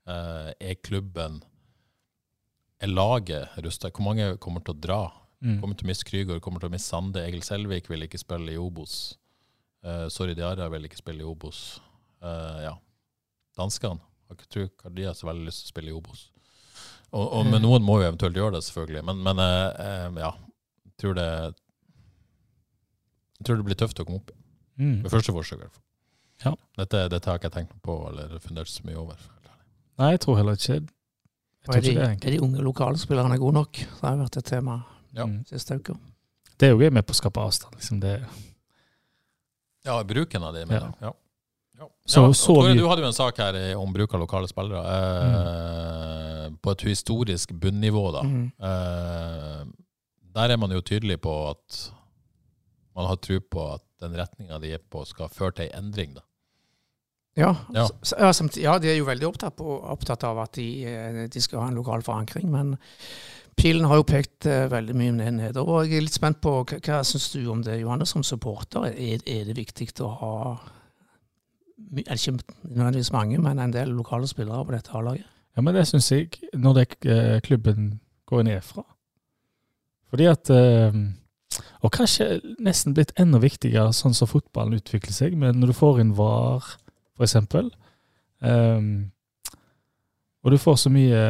Eh, 0.08 0.50
er 0.70 0.78
klubben 0.82 1.42
Er 2.82 2.90
laget 2.90 3.58
rusta? 3.62 3.90
Hvor 3.94 4.08
mange 4.08 4.32
kommer 4.42 4.62
til 4.64 4.74
å 4.74 4.80
dra? 4.82 5.02
Mm. 5.42 5.60
Kommer 5.62 5.78
til 5.78 5.86
å 5.86 5.90
miste 5.90 6.06
Krygård, 6.08 6.40
kommer 6.42 6.62
til 6.62 6.70
å 6.70 6.74
miste 6.74 6.90
Sande. 6.90 7.22
Egil 7.22 7.44
Selvik 7.46 7.90
vil 7.90 8.06
ikke 8.06 8.18
spille 8.18 8.54
i 8.54 8.58
Obos. 8.58 9.16
Uh, 9.82 10.06
Sorry 10.10 10.34
Diarra 10.38 10.68
vil 10.70 10.86
ikke 10.86 10.98
spille 10.98 11.22
i 11.22 11.26
Obos. 11.26 11.80
Uh, 12.22 12.58
ja. 12.62 12.74
Danskene 13.58 13.98
har 13.98 14.38
ikke 14.38 14.50
tror 14.50 14.68
at 14.86 14.94
de 14.96 15.06
har 15.06 15.16
så 15.18 15.28
veldig 15.28 15.46
lyst 15.46 15.64
til 15.64 15.70
å 15.70 15.74
spille 15.74 15.92
i 15.92 15.96
Obos. 15.96 16.28
Og, 17.12 17.26
og, 17.26 17.46
men 17.50 17.60
noen 17.62 17.84
må 17.84 17.98
jo 18.00 18.06
eventuelt 18.06 18.38
gjøre 18.38 18.56
det, 18.56 18.64
selvfølgelig. 18.66 19.02
Men, 19.10 19.22
men 19.26 19.42
uh, 19.42 19.70
eh, 19.84 20.20
ja, 20.22 20.32
jeg 20.86 20.94
tror 21.02 21.18
det 21.18 21.28
Jeg 23.38 23.46
tror 23.46 23.58
det 23.58 23.66
blir 23.66 23.78
tøft 23.78 23.98
å 23.98 24.06
komme 24.06 24.22
opp 24.22 24.30
i. 24.30 24.38
Mm. 24.78 24.98
Ved 25.02 25.10
første 25.10 25.34
forsøk, 25.34 25.58
i 25.58 25.64
hvert 25.66 25.74
fall. 25.74 25.86
Ja. 26.44 26.54
Dette, 26.78 27.08
dette 27.08 27.30
har 27.30 27.38
ikke 27.38 27.50
jeg 27.50 27.52
tenkt 27.52 27.82
på 27.82 27.96
eller 28.08 28.38
fundert 28.42 28.68
så 28.68 28.82
mye 28.84 28.96
over. 28.98 29.16
Nei, 29.98 30.10
jeg 30.14 30.20
tror 30.24 30.36
heller 30.40 30.56
ikke 30.58 30.80
tror 31.64 31.76
er, 31.76 31.80
de, 31.80 31.90
ikke 31.92 32.06
det. 32.08 32.24
er 32.26 32.30
de 32.36 32.40
unge 32.42 32.62
lokalspillerne 32.66 33.38
gode 33.38 33.54
nok? 33.54 33.72
Det 33.72 34.00
har 34.02 34.16
vært 34.16 34.36
et 34.40 34.44
tema 34.44 34.80
Ja. 35.14 35.26
Mm. 35.26 35.44
siste 35.46 35.76
uka. 35.76 35.94
Det 36.58 36.68
er 36.68 36.72
jo 36.72 36.78
gøy 36.80 36.90
med 36.92 37.04
på 37.06 37.12
å 37.12 37.18
skape 37.20 37.40
avstand. 37.42 37.74
Liksom 37.76 38.00
det. 38.00 38.16
Ja, 39.84 40.02
bruken 40.06 40.42
av 40.46 40.54
det, 40.54 40.66
mener 40.68 40.86
jeg. 40.88 40.94
Ja. 41.02 41.12
Ja. 41.80 41.86
Så- 42.06 42.22
ja, 42.26 42.32
så 42.32 42.54
Tore, 42.54 42.74
du 42.78 42.86
hadde 42.88 43.02
jo 43.02 43.06
en 43.08 43.12
sak 43.12 43.36
her 43.38 43.76
om 43.76 43.92
bruk 43.92 44.14
av 44.14 44.20
lokale 44.20 44.46
spillere. 44.48 44.82
Eh, 44.86 46.50
På 46.62 46.70
et 46.72 46.80
historisk 46.82 47.50
bunnivå, 47.52 48.12
da. 48.12 48.22
Mm. 48.22 48.52
Eh, 48.60 49.64
der 50.34 50.50
er 50.52 50.56
man 50.56 50.70
jo 50.70 50.80
tydelig 50.80 51.16
på 51.20 51.50
at 51.50 51.90
man 52.94 53.06
har 53.06 53.16
tro 53.16 53.38
på 53.40 53.74
at 53.74 53.82
den 54.00 54.12
retninga 54.14 54.60
de 54.60 54.72
er 54.74 54.78
på, 54.78 55.04
skal 55.06 55.28
føre 55.28 55.54
til 55.54 55.70
en 55.72 55.84
endring. 55.84 56.14
da. 56.14 56.20
Ja, 57.36 57.54
Ja. 57.72 57.88
ja, 58.18 58.78
de 58.78 58.88
er 58.90 58.98
jo 58.98 59.06
veldig 59.08 59.26
opptatt, 59.26 59.56
på, 59.56 59.78
opptatt 59.88 60.24
av 60.28 60.38
at 60.42 60.52
de, 60.58 60.84
eh, 60.84 61.28
de 61.32 61.40
skal 61.40 61.62
ha 61.62 61.68
en 61.70 61.78
lokal 61.80 62.02
forankring. 62.04 62.50
Men 62.52 62.74
pilen 63.56 63.86
har 63.88 63.96
jo 63.96 64.04
pekt 64.08 64.46
eh, 64.46 64.66
veldig 64.68 64.96
mye 64.98 65.14
ned 65.16 65.38
nedover. 65.38 65.86
Jeg 65.86 65.96
er 65.96 66.06
litt 66.06 66.18
spent 66.18 66.42
på 66.44 66.58
hva, 66.60 66.78
hva 66.84 67.00
syns 67.08 67.30
du 67.32 67.46
om 67.48 67.62
det, 67.64 67.80
Johannes, 67.80 68.12
som 68.12 68.22
supporter? 68.26 68.90
Er, 68.92 69.24
er 69.24 69.48
det 69.48 69.56
viktig 69.56 69.88
å 70.04 70.12
ha 70.20 70.34
er 71.92 72.14
ikke 72.14 72.38
nødvendigvis 72.62 73.12
mange, 73.12 73.40
men 73.42 73.58
en 73.58 73.72
del 73.74 73.90
lokale 73.96 74.28
spillere 74.30 74.64
på 74.64 74.72
dette 74.76 74.92
A-laget? 74.94 75.26
Ja, 75.56 75.64
men 75.64 75.74
det 75.74 75.86
syns 75.88 76.12
jeg, 76.12 76.30
når 76.54 76.78
det, 76.78 76.86
eh, 77.08 77.40
klubben 77.44 78.00
går 78.28 78.46
nedfra. 78.48 78.84
Fordi 80.12 80.28
at 80.28 80.52
Og 81.82 81.90
kanskje 81.92 82.40
nesten 82.60 82.94
blitt 82.94 83.12
enda 83.20 83.38
viktigere 83.42 83.92
sånn 83.92 84.14
som 84.14 84.28
fotballen 84.30 84.78
utvikler 84.78 85.12
seg, 85.12 85.34
men 85.36 85.58
når 85.60 85.72
du 85.72 85.76
får 85.76 86.00
inn 86.00 86.14
VAR, 86.16 86.62
for 87.16 87.26
eksempel 87.26 87.70
ehm, 88.42 89.10
Og 90.42 90.50
du 90.50 90.58
får 90.58 90.76
så 90.76 90.90
mye 90.90 91.20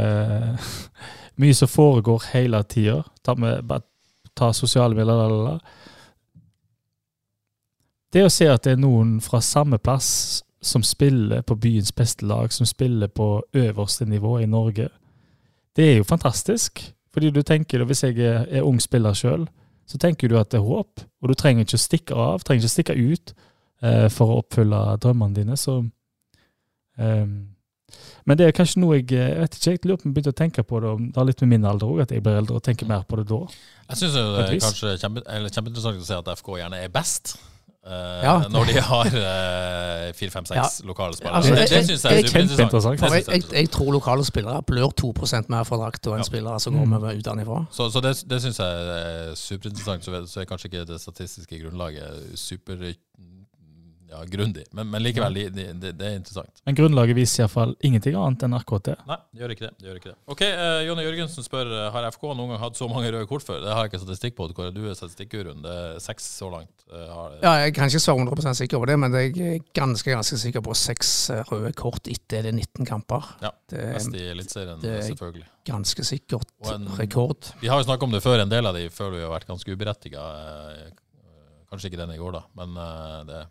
Mye 1.41 1.55
som 1.55 1.69
foregår 1.69 2.23
hele 2.35 2.63
tida. 2.63 3.03
Ta, 3.25 3.35
ta 4.37 4.53
sosiale 4.53 4.95
medier, 4.95 5.09
la, 5.09 5.29
la, 5.29 5.45
la. 5.47 5.59
Det 8.13 8.25
å 8.27 8.31
se 8.31 8.51
at 8.53 8.67
det 8.67 8.75
er 8.75 8.83
noen 8.83 9.15
fra 9.25 9.41
samme 9.41 9.79
plass 9.81 10.43
som 10.63 10.85
spiller 10.85 11.41
på 11.43 11.57
byens 11.57 11.95
beste 11.97 12.27
lag, 12.29 12.53
som 12.53 12.69
spiller 12.69 13.09
på 13.09 13.43
øverste 13.57 14.05
nivå 14.05 14.39
i 14.41 14.47
Norge, 14.47 14.91
det 15.77 15.89
er 15.89 15.97
jo 15.97 16.05
fantastisk. 16.05 16.85
Fordi 17.13 17.31
du 17.31 17.43
tenker, 17.43 17.85
Hvis 17.85 18.05
jeg 18.05 18.19
er, 18.19 18.47
er 18.51 18.63
ung 18.63 18.81
spiller 18.81 19.13
sjøl, 19.13 19.49
så 19.87 19.99
tenker 19.99 20.29
du 20.29 20.39
at 20.39 20.53
det 20.53 20.61
er 20.61 20.69
håp. 20.69 21.01
Og 21.23 21.29
du 21.29 21.35
trenger 21.35 21.65
ikke 21.65 21.81
å 21.81 21.87
stikke 21.87 22.15
av, 22.15 22.45
trenger 22.45 22.63
ikke 22.63 22.71
å 22.71 22.77
stikke 22.77 22.95
ut 23.13 23.35
for 24.15 24.31
å 24.31 24.41
oppfylle 24.43 24.79
drømmene 25.03 25.35
dine. 25.35 25.57
Så 25.59 25.81
ehm, 26.99 27.33
Men 28.25 28.39
det 28.39 28.47
er 28.47 28.55
kanskje 28.57 28.81
noe 28.81 29.01
jeg 29.01 29.09
jeg 29.11 29.39
vet 29.41 29.57
ikke, 29.59 29.71
jeg 29.75 29.81
lurer 29.85 29.97
på 30.01 30.07
om 30.07 30.11
jeg 30.11 30.15
begynte 30.17 30.33
å 30.35 30.41
tenke 30.43 30.63
på 30.65 30.81
det, 30.81 30.89
om 30.97 31.07
det 31.11 31.19
har 31.19 31.27
litt 31.29 31.41
med 31.43 31.51
min 31.57 31.65
alder 31.69 31.91
òg, 31.91 32.03
at 32.07 32.13
jeg 32.15 32.23
blir 32.23 32.39
eldre 32.41 32.57
og 32.61 32.63
tenker 32.65 32.87
mer 32.89 33.03
på 33.09 33.19
det 33.19 33.27
da. 33.31 33.41
Jeg 33.91 33.99
syns 34.05 34.15
det 34.15 34.23
er 34.45 34.61
kanskje 34.63 34.93
kjempe, 35.03 35.25
kjempeinteressant 35.27 36.05
å 36.05 36.07
se 36.07 36.21
at 36.23 36.31
FK 36.39 36.55
gjerne 36.63 36.79
er 36.87 36.93
best. 36.95 37.35
Uh, 37.83 38.23
Ja. 38.23 38.35
Når 38.47 38.69
de 38.71 38.75
har 38.87 39.07
eh, 39.11 40.13
fire, 40.15 40.31
fem, 40.31 40.45
seks 40.47 40.77
lokale 40.87 41.17
spillere. 41.19 41.35
Altså, 41.41 41.51
det 41.59 41.65
det 41.67 41.81
syns 41.89 42.05
jeg 42.07 42.21
er 42.23 42.29
superinteressant. 42.29 42.71
Kjempeinteressant. 42.71 43.03
Jeg, 43.03 43.25
jeg 43.27 43.43
jeg, 43.43 43.57
jeg 43.59 43.71
tror 43.75 43.89
lokale 43.97 44.25
spillere 44.25 44.63
blør 44.63 44.93
2% 45.03 45.51
mer 45.51 45.65
for 45.67 45.83
drakt 45.83 46.07
enn 46.07 46.23
Ja. 46.23 46.29
spillere 46.29 46.61
som 46.63 46.79
går 46.79 46.87
med 46.93 47.09
utenfra. 47.19 47.65
Så, 47.75 47.91
så 47.91 48.01
det, 48.07 48.15
det 48.31 48.39
syns 48.45 48.63
jeg 48.63 48.87
er 49.01 49.35
superinteressant. 49.35 50.07
Så, 50.07 50.23
så 50.31 50.41
er 50.41 50.47
kanskje 50.53 50.71
ikke 50.71 50.85
det 50.93 51.01
statistiske 51.03 51.59
grunnlaget 51.65 52.39
super 52.39 52.87
ja, 54.13 54.21
grundig, 54.29 54.65
men, 54.77 54.91
men 54.93 55.03
likevel, 55.03 55.35
det 55.39 55.47
de, 55.57 55.65
de, 55.81 55.91
det 55.97 56.07
er 56.11 56.17
interessant. 56.19 56.61
Men 56.69 56.77
grunnlaget 56.77 57.17
viser 57.17 57.43
iallfall 57.47 57.73
ingenting 57.81 58.17
annet 58.21 58.43
enn 58.45 58.57
RKT. 58.59 58.91
Nei, 59.09 59.17
det 59.33 59.41
gjør 59.41 59.55
ikke 59.55 59.65
det. 59.65 59.71
det, 59.79 59.87
gjør 59.89 60.01
ikke 60.01 60.11
det. 60.11 60.17
Ok, 60.35 60.43
uh, 60.45 60.81
Jonny 60.87 61.07
Jørgensen 61.07 61.47
spør 61.47 61.71
eh, 61.73 61.87
har 61.95 62.09
FK 62.13 62.27
noen 62.37 62.53
gang 62.53 62.61
hatt 62.61 62.77
så 62.77 62.89
mange 62.93 63.09
røde 63.15 63.29
kort 63.31 63.47
før. 63.47 63.63
Det 63.65 63.73
har 63.73 63.87
jeg 63.87 63.93
ikke 63.93 64.03
statistikk 64.03 64.37
på. 64.37 64.49
Hvor 64.53 64.69
du 64.75 64.83
er 64.91 64.99
statistikkguruen. 64.99 65.63
Det 65.65 65.77
er 65.85 65.97
seks 66.05 66.27
så 66.43 66.51
langt. 66.53 66.75
Uh, 66.93 67.07
har, 67.09 67.39
Ja, 67.41 67.53
jeg 67.65 67.75
kan 67.79 67.89
ikke 67.89 68.03
svare 68.05 68.27
100% 68.27 68.61
sikker 68.61 68.83
på 68.83 68.91
det, 68.93 68.99
men 69.01 69.17
jeg 69.17 69.33
er 69.49 69.65
ganske 69.79 70.13
ganske 70.13 70.41
sikker 70.45 70.65
på 70.67 70.77
seks 70.77 71.15
røde 71.49 71.73
kort 71.79 72.11
etter 72.13 72.45
det 72.49 72.53
19 72.59 72.89
kamper. 72.89 73.33
Ja, 73.41 73.55
Det 73.73 73.81
er 73.81 73.97
i 74.13 74.27
Eliteserien, 74.35 74.83
er- 74.85 75.07
selvfølgelig. 75.09 75.49
ganske 75.65 76.05
sikkert 76.05 76.53
en- 76.69 76.89
rekord. 76.99 77.55
Vi 77.63 77.69
har 77.73 77.81
jo 77.81 77.89
snakket 77.89 78.03
om 78.11 78.13
det 78.13 78.23
før, 78.23 78.43
en 78.43 78.53
del 78.53 78.67
av 78.67 78.77
de 78.77 78.89
føler 78.93 79.17
vi 79.23 79.25
har 79.25 79.33
vært 79.33 79.49
ganske 79.49 79.73
uberettiga. 79.73 80.21
Kanskje 81.73 81.89
ikke 81.89 82.03
den 82.03 82.11
i 82.13 82.21
går, 82.21 82.33
da, 82.37 82.43
men 82.59 82.75
det 83.27 83.37
er 83.41 83.47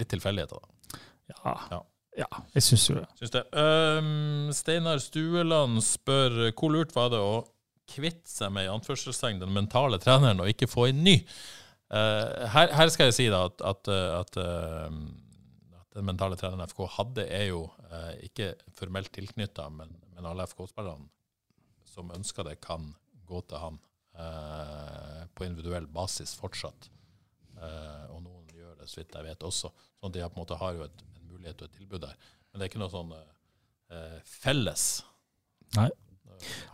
litt 0.00 0.10
tilfeldigheter, 0.12 0.62
da. 0.62 1.02
Ja, 1.32 1.54
Ja. 1.72 1.82
ja 2.22 2.28
jeg 2.54 2.64
syns 2.68 2.86
jo 2.90 2.96
det. 3.00 3.06
Syns 3.20 3.34
det. 3.34 3.44
Um, 3.52 4.48
Steinar 4.54 5.02
Stueland 5.02 5.82
spør 5.84 6.50
hvor 6.52 6.72
lurt 6.74 6.94
var 6.96 7.12
det 7.14 7.20
å 7.20 7.44
kvitte 7.90 8.30
seg 8.30 8.50
med 8.54 8.66
i 8.66 8.72
anførselstegn 8.72 9.42
den 9.42 9.54
mentale 9.54 9.98
treneren 10.02 10.42
og 10.42 10.50
ikke 10.50 10.70
få 10.70 10.88
en 10.90 11.04
ny. 11.06 11.20
Uh, 11.86 12.46
her, 12.50 12.72
her 12.74 12.90
skal 12.90 13.10
jeg 13.12 13.18
si 13.18 13.26
da 13.30 13.44
at, 13.46 13.60
at, 13.62 13.90
eh, 13.94 14.08
at, 14.18 14.38
uh, 14.42 15.76
at 15.78 15.98
den 15.98 16.08
mentale 16.08 16.38
treneren 16.38 16.66
FK 16.66 16.80
hadde, 16.96 17.28
er 17.30 17.52
jo 17.52 17.68
uh, 17.92 18.14
ikke 18.26 18.56
formelt 18.74 19.12
tilknytta, 19.14 19.68
men, 19.70 19.94
men 20.16 20.26
alle 20.26 20.48
FK-spillerne 20.50 21.06
som 21.96 22.10
ønsker 22.12 22.44
det, 22.44 22.58
kan 22.60 22.90
gå 23.26 23.40
til 23.48 23.58
han 23.62 23.78
eh, 24.20 25.22
på 25.34 25.46
individuell 25.46 25.86
basis 25.90 26.34
fortsatt. 26.36 26.90
Så 28.88 29.00
vidt 29.00 29.14
jeg 29.16 29.26
vet 29.26 29.46
også. 29.46 29.70
Sånn 30.00 30.10
at 30.10 30.16
de 30.16 30.24
på 30.24 30.38
en 30.38 30.42
måte 30.42 30.58
har 30.60 30.74
jo 30.78 30.86
et, 30.86 31.04
en 31.16 31.28
mulighet 31.30 31.62
og 31.62 31.68
et 31.68 31.78
tilbud 31.78 32.02
der. 32.02 32.16
Men 32.50 32.58
det 32.58 32.66
er 32.66 32.72
ikke 32.72 32.82
noe 32.82 32.92
sånn 32.92 33.14
eh, 33.16 34.18
felles. 34.38 34.88
Nei, 35.76 35.88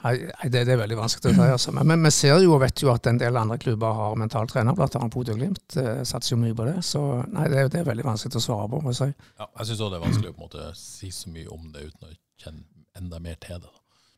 nei, 0.05 0.13
det, 0.51 0.65
det 0.69 0.75
er 0.75 0.81
veldig 0.83 0.99
vanskelig 0.99 1.33
å 1.33 1.37
si. 1.37 1.49
Altså. 1.57 1.75
Men, 1.77 1.89
men 1.93 2.07
vi 2.07 2.13
ser 2.15 2.39
jo 2.45 2.55
og 2.57 2.63
vet 2.63 2.83
jo 2.83 2.91
at 2.93 3.07
en 3.11 3.21
del 3.21 3.39
andre 3.41 3.59
klubber 3.63 3.97
har 3.99 4.19
mentaltrener, 4.21 4.77
blant 4.79 4.97
annet 4.99 5.15
Bodø-Glimt 5.15 5.79
eh, 5.81 6.03
Satser 6.09 6.37
jo 6.37 6.41
mye 6.43 6.57
på 6.59 6.67
det. 6.69 6.79
Så 6.87 7.03
nei, 7.33 7.49
det, 7.53 7.69
det 7.75 7.83
er 7.83 7.89
veldig 7.89 8.07
vanskelig 8.09 8.41
å 8.41 8.47
svare 8.47 8.69
på. 8.73 8.83
Må 8.85 8.95
jeg 8.95 9.01
si. 9.01 9.11
Ja, 9.41 9.49
jeg 9.61 9.71
syns 9.71 9.85
òg 9.87 9.95
det 9.95 10.01
er 10.01 10.07
vanskelig 10.07 10.33
å 10.33 10.37
på 10.37 10.45
en 10.45 10.51
måte 10.51 10.71
si 10.79 11.13
så 11.15 11.33
mye 11.33 11.49
om 11.55 11.71
det 11.75 11.89
uten 11.89 12.11
å 12.11 12.15
kjenne 12.45 12.67
enda 12.99 13.23
mer 13.25 13.39
til 13.43 13.63
det. 13.63 13.73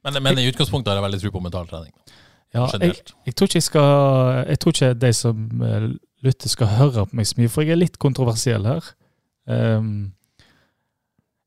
Men, 0.04 0.20
men 0.22 0.42
i 0.42 0.48
utgangspunktet 0.50 0.92
har 0.92 1.00
jeg 1.00 1.06
veldig 1.06 1.20
tro 1.22 1.32
på 1.32 1.44
mental 1.44 1.68
trening. 1.70 1.94
Ja, 2.54 2.68
jeg, 2.78 3.00
jeg, 3.26 3.34
tror 3.34 3.48
ikke 3.48 3.58
jeg, 3.58 3.66
skal, 3.66 3.92
jeg 4.46 4.58
tror 4.62 4.74
ikke 4.76 4.90
de 4.94 5.10
som 5.16 5.62
eh, 5.66 5.86
lytter, 6.24 6.50
skal 6.50 6.74
høre 6.78 7.06
på 7.08 7.18
meg 7.18 7.28
så 7.28 7.38
mye, 7.38 7.52
for 7.52 7.64
jeg 7.64 7.76
er 7.76 7.82
litt 7.82 7.98
kontroversiell 8.02 8.66
her. 8.68 8.92
Um, 9.44 10.12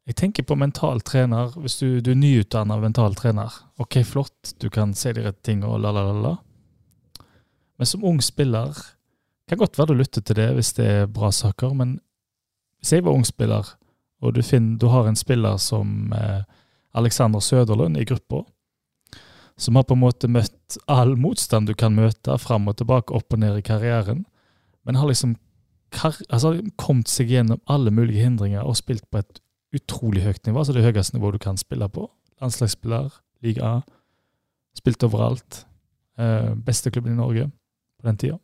jeg 0.07 0.15
tenker 0.21 0.45
på 0.47 0.55
mental 0.55 1.01
trener. 1.03 1.51
Hvis 1.59 1.79
du, 1.81 1.99
du 1.99 2.13
er 2.13 2.19
nyutdannet 2.19 2.83
mental 2.83 3.17
trener, 3.19 3.53
ok, 3.81 3.99
flott, 4.07 4.53
du 4.61 4.69
kan 4.73 4.93
se 4.95 5.11
de 5.17 5.25
rette 5.25 5.43
tingene 5.43 5.67
og 5.67 5.81
la, 5.83 5.91
la, 5.95 6.05
la, 6.07 6.21
la. 6.29 6.35
Men 7.77 7.89
som 7.89 8.05
ung 8.07 8.21
spiller 8.23 8.77
kan 9.47 9.59
godt 9.59 9.77
være 9.79 9.93
du 9.93 10.01
lytter 10.01 10.23
til 10.25 10.39
det 10.39 10.47
hvis 10.57 10.73
det 10.75 10.87
er 10.87 11.11
bra 11.11 11.29
saker, 11.31 11.75
men 11.77 11.97
hvis 12.79 12.93
jeg 12.95 13.05
var 13.05 13.15
ung 13.15 13.25
spiller, 13.27 13.67
og 14.23 14.33
du, 14.33 14.41
finner, 14.43 14.77
du 14.81 14.87
har 14.91 15.07
en 15.07 15.19
spiller 15.19 15.59
som 15.61 16.13
eh, 16.15 16.41
Alexander 16.97 17.39
Søderlund 17.43 17.97
i 17.97 18.05
gruppa, 18.07 18.43
som 19.57 19.75
har 19.75 19.85
på 19.89 19.95
en 19.95 20.03
måte 20.03 20.29
møtt 20.29 20.77
all 20.91 21.15
motstand 21.17 21.69
du 21.69 21.75
kan 21.77 21.95
møte, 21.95 22.35
fram 22.41 22.67
og 22.69 22.77
tilbake, 22.77 23.13
opp 23.13 23.33
og 23.33 23.41
ned 23.41 23.59
i 23.59 23.65
karrieren, 23.65 24.25
men 24.87 24.97
har 24.99 25.09
liksom 25.09 25.35
altså, 26.01 26.55
kommet 26.79 27.11
seg 27.11 27.31
gjennom 27.31 27.59
alle 27.67 27.91
mulige 27.91 28.23
hindringer 28.23 28.63
og 28.63 28.79
spilt 28.79 29.05
på 29.11 29.21
et 29.21 29.41
utrolig 29.75 30.23
høyt 30.23 30.47
nivå, 30.47 30.61
altså 30.61 30.73
det 30.73 30.85
høyeste 30.85 31.17
nivået 31.17 31.37
du 31.37 31.43
kan 31.43 31.59
spille 31.59 31.89
på. 31.91 32.07
Landslagsspiller, 32.41 33.11
liga 33.43 33.67
A, 33.67 33.81
spilt 34.77 35.03
overalt. 35.03 35.65
Eh, 36.17 36.53
beste 36.65 36.91
klubben 36.91 37.13
i 37.13 37.19
Norge 37.19 37.49
på 37.99 38.07
den 38.07 38.17
tida. 38.17 38.37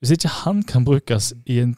Hvis 0.00 0.14
ikke 0.16 0.32
han 0.40 0.62
kan 0.62 0.84
brukes 0.84 1.34
i 1.46 1.60
en 1.60 1.76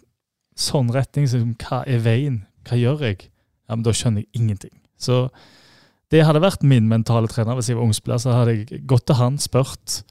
sånn 0.57 0.93
retning 0.95 1.27
som 1.29 1.57
hva 1.59 1.83
er 1.89 2.01
veien, 2.05 2.45
hva 2.69 2.79
gjør 2.79 3.03
jeg, 3.09 3.27
ja, 3.67 3.75
men 3.75 3.83
da 3.85 3.93
skjønner 3.97 4.23
jeg 4.23 4.39
ingenting. 4.39 4.75
Så 5.01 5.27
det 6.13 6.23
hadde 6.29 6.45
vært 6.45 6.63
min 6.63 6.89
mentale 6.89 7.29
trener 7.29 7.59
hvis 7.59 7.73
jeg 7.73 7.79
var 7.79 7.89
ungspiller. 7.89 8.21
Så 8.23 8.35
hadde 8.37 8.55
jeg 8.55 8.83
gått 8.87 9.09
til 9.09 9.19
han, 9.19 9.39
spurt, 9.43 10.03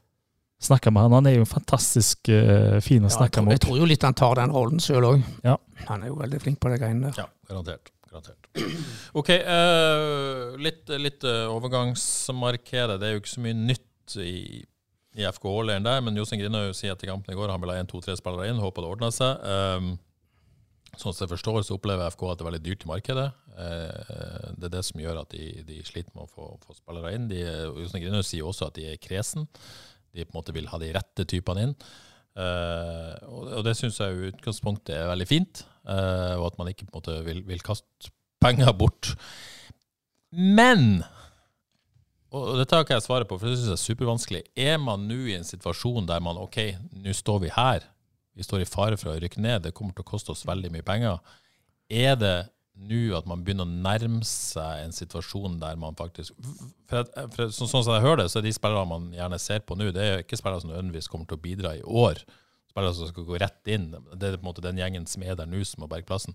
snakka 0.61 0.91
med 0.93 1.03
han. 1.07 1.15
Han 1.19 1.29
er 1.31 1.35
jo 1.39 1.47
fantastisk 1.49 2.29
uh, 2.31 2.77
fin 2.85 3.03
å 3.03 3.09
Ja, 3.09 3.15
snakke 3.17 3.43
med. 3.45 3.55
jeg 3.57 3.63
tror 3.65 3.79
jo 3.81 3.87
litt 3.89 4.03
han 4.05 4.17
tar 4.17 4.37
den 4.41 4.53
rollen 4.53 4.81
sjøl 4.83 5.07
òg. 5.07 5.23
Ja. 5.45 5.57
Han 5.89 6.03
er 6.05 6.11
jo 6.11 6.19
veldig 6.21 6.41
flink 6.43 6.59
på 6.61 6.69
de 6.71 6.77
greiene 6.81 7.09
der. 7.09 7.23
Ja, 7.23 7.27
garantert. 7.49 7.91
garantert. 8.11 8.37
Ok, 9.21 9.29
uh, 9.33 10.53
litt, 10.61 10.87
litt 11.01 11.25
uh, 11.27 11.49
overgangsmarkere. 11.55 12.99
Det 13.01 13.07
er 13.09 13.17
jo 13.17 13.23
ikke 13.23 13.33
så 13.33 13.43
mye 13.43 13.57
nytt 13.57 14.15
i, 14.23 14.61
i 15.19 15.25
FK 15.27 15.49
Åleren 15.51 15.83
der, 15.87 15.99
men 16.05 16.15
Jostein 16.19 16.39
Grinhaug 16.43 16.71
sier 16.77 16.93
etter 16.95 17.09
kampen 17.11 17.33
i 17.33 17.37
går 17.39 17.51
han 17.51 17.61
vil 17.63 17.73
ha 17.73 17.81
én, 17.81 17.89
to, 17.91 17.99
tre 18.03 18.15
spillere 18.19 18.47
inn. 18.51 18.61
Håper 18.63 18.85
det 18.85 18.93
ordner 18.93 19.13
seg. 19.15 19.43
Um, 19.43 19.93
sånn 20.95 21.15
som 21.15 21.25
jeg 21.25 21.31
forstår, 21.33 21.61
så 21.67 21.77
opplever 21.77 22.11
FK 22.11 22.25
at 22.29 22.39
det 22.39 22.43
er 22.45 22.49
veldig 22.51 22.63
dyrt 22.65 22.83
i 22.85 22.89
markedet. 22.89 23.29
Eh, 23.61 24.49
det 24.59 24.67
er 24.67 24.73
det 24.73 24.81
som 24.87 24.99
gjør 24.99 25.21
at 25.21 25.31
de, 25.31 25.45
de 25.67 25.77
sliter 25.87 26.11
med 26.15 26.25
å 26.25 26.31
få, 26.31 26.49
få 26.65 26.75
spillere 26.75 27.13
inn. 27.15 27.29
De, 27.31 27.39
Jostein 27.79 28.03
Grinhaug 28.03 28.27
sier 28.27 28.47
også 28.47 28.67
at 28.67 28.75
de 28.75 28.89
er 28.91 28.99
kresen. 29.01 29.47
De 30.11 30.25
på 30.25 30.33
en 30.33 30.39
måte 30.39 30.55
vil 30.55 30.69
ha 30.71 30.79
de 30.81 30.91
rette 30.95 31.27
typene 31.29 31.67
inn. 31.67 31.75
Uh, 32.31 33.15
og, 33.27 33.61
det 33.67 33.75
syns 33.75 33.99
jeg 33.99 34.15
i 34.15 34.29
utgangspunktet 34.31 34.95
er 34.95 35.09
veldig 35.11 35.27
fint. 35.27 35.65
uh, 35.83 36.37
og 36.39 36.51
at 36.51 36.59
man 36.61 36.71
ikke 36.71 36.87
på 36.87 36.93
en 36.93 36.99
måte 37.01 37.17
vil, 37.27 37.41
vil 37.47 37.65
kaste 37.65 38.11
penger 38.43 38.71
bort. 38.77 39.13
Men 40.31 41.03
og 42.31 42.53
dette 42.61 42.77
har 42.77 42.85
ikke 42.85 42.95
jeg 42.95 43.03
svaret 43.03 43.27
på, 43.27 43.35
for 43.35 43.49
det 43.49 43.57
syns 43.59 43.73
jeg 43.73 43.75
er 43.75 43.81
supervanskelig. 43.81 44.41
Er 44.55 44.77
man 44.79 45.03
nå 45.03 45.17
i 45.27 45.35
en 45.35 45.47
situasjon 45.47 46.07
der 46.07 46.21
man 46.23 46.39
OK, 46.39 46.61
nå 47.03 47.11
står 47.15 47.41
vi 47.43 47.51
her. 47.51 47.83
Vi 48.39 48.45
står 48.47 48.63
i 48.63 48.69
fare 48.69 48.95
for 48.99 49.11
å 49.11 49.17
rykke 49.19 49.41
ned. 49.43 49.65
Det 49.65 49.73
kommer 49.75 49.91
til 49.97 50.05
å 50.05 50.11
koste 50.13 50.31
oss 50.31 50.45
veldig 50.47 50.71
mye 50.71 50.85
penger. 50.87 51.19
Er 51.91 52.15
det 52.15 52.35
nå 52.81 53.01
at 53.17 53.25
man 53.29 53.43
begynner 53.45 53.67
å 53.67 53.81
nærme 53.83 54.23
seg 54.25 54.85
en 54.85 54.93
situasjon 54.95 55.57
der 55.61 55.75
man 55.77 55.95
faktisk 55.99 56.33
for, 56.89 57.03
for, 57.35 57.49
så, 57.51 57.67
Sånn 57.67 57.83
som 57.83 57.93
jeg 57.93 58.01
hører 58.05 58.23
det, 58.23 58.29
så 58.31 58.39
er 58.39 58.45
de 58.47 58.53
spillerne 58.55 58.87
man 58.89 59.09
gjerne 59.15 59.39
ser 59.43 59.59
på 59.67 59.75
nå, 59.77 59.91
det 59.93 60.01
er 60.05 60.13
jo 60.15 60.23
ikke 60.23 60.39
spillere 60.39 60.63
som 60.63 60.71
nødvendigvis 60.71 61.09
kommer 61.11 61.27
til 61.29 61.37
å 61.37 61.43
bidra 61.43 61.73
i 61.77 61.83
år. 61.83 62.21
Spillere 62.71 62.95
som 62.95 63.09
skal 63.11 63.25
gå 63.27 63.37
rett 63.43 63.67
inn. 63.75 63.89
Det 64.15 64.29
er 64.31 64.37
på 64.39 64.45
en 64.45 64.47
måte 64.47 64.63
den 64.63 64.79
gjengen 64.79 65.05
som 65.11 65.23
er 65.27 65.35
der 65.35 65.49
nå, 65.51 65.59
som 65.67 65.83
må 65.83 65.89
berge 65.91 66.07
plassen. 66.07 66.33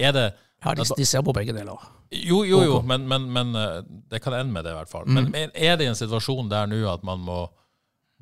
Er 0.00 0.16
det 0.16 0.26
Ja, 0.64 0.72
de, 0.74 0.86
de 0.96 1.04
ser 1.06 1.20
på 1.22 1.34
begge 1.36 1.52
deler. 1.52 1.76
jo, 2.10 2.38
jo, 2.48 2.62
jo, 2.64 2.78
men, 2.82 3.04
men, 3.06 3.26
men 3.30 3.52
eh, 3.60 3.82
det 4.10 4.22
kan 4.24 4.32
ende 4.34 4.54
med 4.56 4.64
det, 4.64 4.72
i 4.72 4.78
hvert 4.80 4.90
fall. 4.90 5.04
Men 5.06 5.26
Mm. 5.28 5.32
men 5.36 5.50
er 5.54 5.76
det 5.76 5.86
en 5.90 5.98
situasjon 5.98 6.48
der 6.48 6.66
nå 6.72 6.80
at 6.90 7.04
man 7.04 7.20
må 7.20 7.42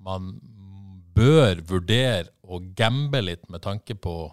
Man 0.04 0.32
bør 1.14 1.60
vurdere 1.64 2.26
å 2.42 2.58
gamble 2.76 3.22
litt 3.22 3.46
med 3.48 3.62
tanke 3.62 3.94
på 3.94 4.14
eh, 4.26 4.32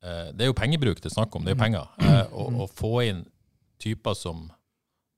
Det 0.00 0.40
er 0.40 0.48
jo 0.48 0.54
pengebruk 0.56 0.96
det 1.02 1.10
er 1.10 1.12
snakk 1.14 1.34
om, 1.36 1.44
det 1.44 1.52
er 1.52 1.56
Mm. 1.56 1.60
jo 1.60 1.64
penger. 1.64 1.88
Eh, 2.00 2.32
og 2.32 2.70
få 2.72 2.92
inn 3.08 3.26
typer 3.78 4.14
som 4.16 4.50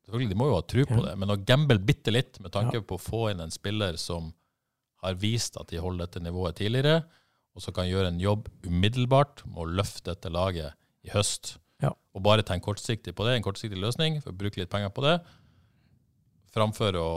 Selvfølgelig, 0.02 0.30
de 0.32 0.34
må 0.40 0.46
jo 0.50 0.54
ha 0.56 0.62
tro 0.66 0.82
på 0.84 1.02
det, 1.06 1.12
men 1.16 1.30
å 1.30 1.36
gamble 1.46 1.78
bitte 1.78 2.10
litt 2.10 2.40
med 2.42 2.50
tanke 2.52 2.80
på 2.82 2.96
å 2.98 3.00
få 3.00 3.20
inn 3.30 3.38
en 3.40 3.52
spiller 3.54 3.94
som 3.96 4.32
har 5.04 5.14
vist 5.14 5.54
at 5.56 5.68
de 5.70 5.78
holder 5.78 6.06
dette 6.08 6.20
nivået 6.24 6.56
tidligere, 6.58 7.04
og 7.54 7.62
som 7.62 7.72
kan 7.72 7.86
gjøre 7.86 8.08
en 8.10 8.18
jobb 8.20 8.48
umiddelbart 8.66 9.44
med 9.46 9.60
å 9.62 9.68
løfte 9.78 10.10
dette 10.10 10.28
laget 10.34 10.74
i 11.06 11.12
høst. 11.14 11.56
Ja. 11.80 11.92
Og 12.14 12.22
bare 12.26 12.42
tenke 12.42 12.66
kortsiktig 12.66 13.14
på 13.14 13.24
det, 13.24 13.36
en 13.38 13.46
kortsiktig 13.46 13.78
løsning, 13.78 14.18
for 14.20 14.32
å 14.34 14.36
bruke 14.42 14.58
litt 14.58 14.70
penger 14.74 14.90
på 14.90 15.06
det, 15.06 15.14
framfor 16.52 16.98
å 16.98 17.08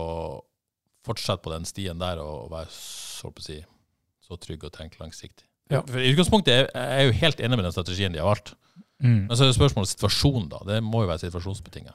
fortsette 1.06 1.42
på 1.46 1.52
den 1.54 1.66
stien 1.66 1.98
der 2.02 2.22
og 2.22 2.52
være 2.54 2.70
så, 2.70 3.30
å 3.34 3.42
si, 3.44 3.58
så 4.26 4.38
trygg 4.42 4.64
og 4.70 4.74
tenke 4.78 5.02
langsiktig. 5.02 5.46
Ja. 5.72 5.82
For 5.90 5.98
I 6.00 6.12
utgangspunktet 6.14 6.54
er 6.54 6.68
jeg 6.70 7.00
er 7.00 7.06
jo 7.10 7.12
helt 7.22 7.40
enig 7.42 7.58
med 7.58 7.66
den 7.66 7.72
strategien 7.74 8.14
de 8.14 8.20
har 8.22 8.28
valgt. 8.30 8.54
Mm. 9.02 9.26
Men 9.28 9.36
så 9.36 9.44
er 9.44 9.48
det 9.52 9.56
spørsmålet 9.58 9.90
situasjonen, 9.92 10.50
da. 10.50 10.60
Det 10.68 10.84
må 10.84 11.02
jo 11.04 11.08
være 11.10 11.20
situasjonsbetinget. 11.26 11.94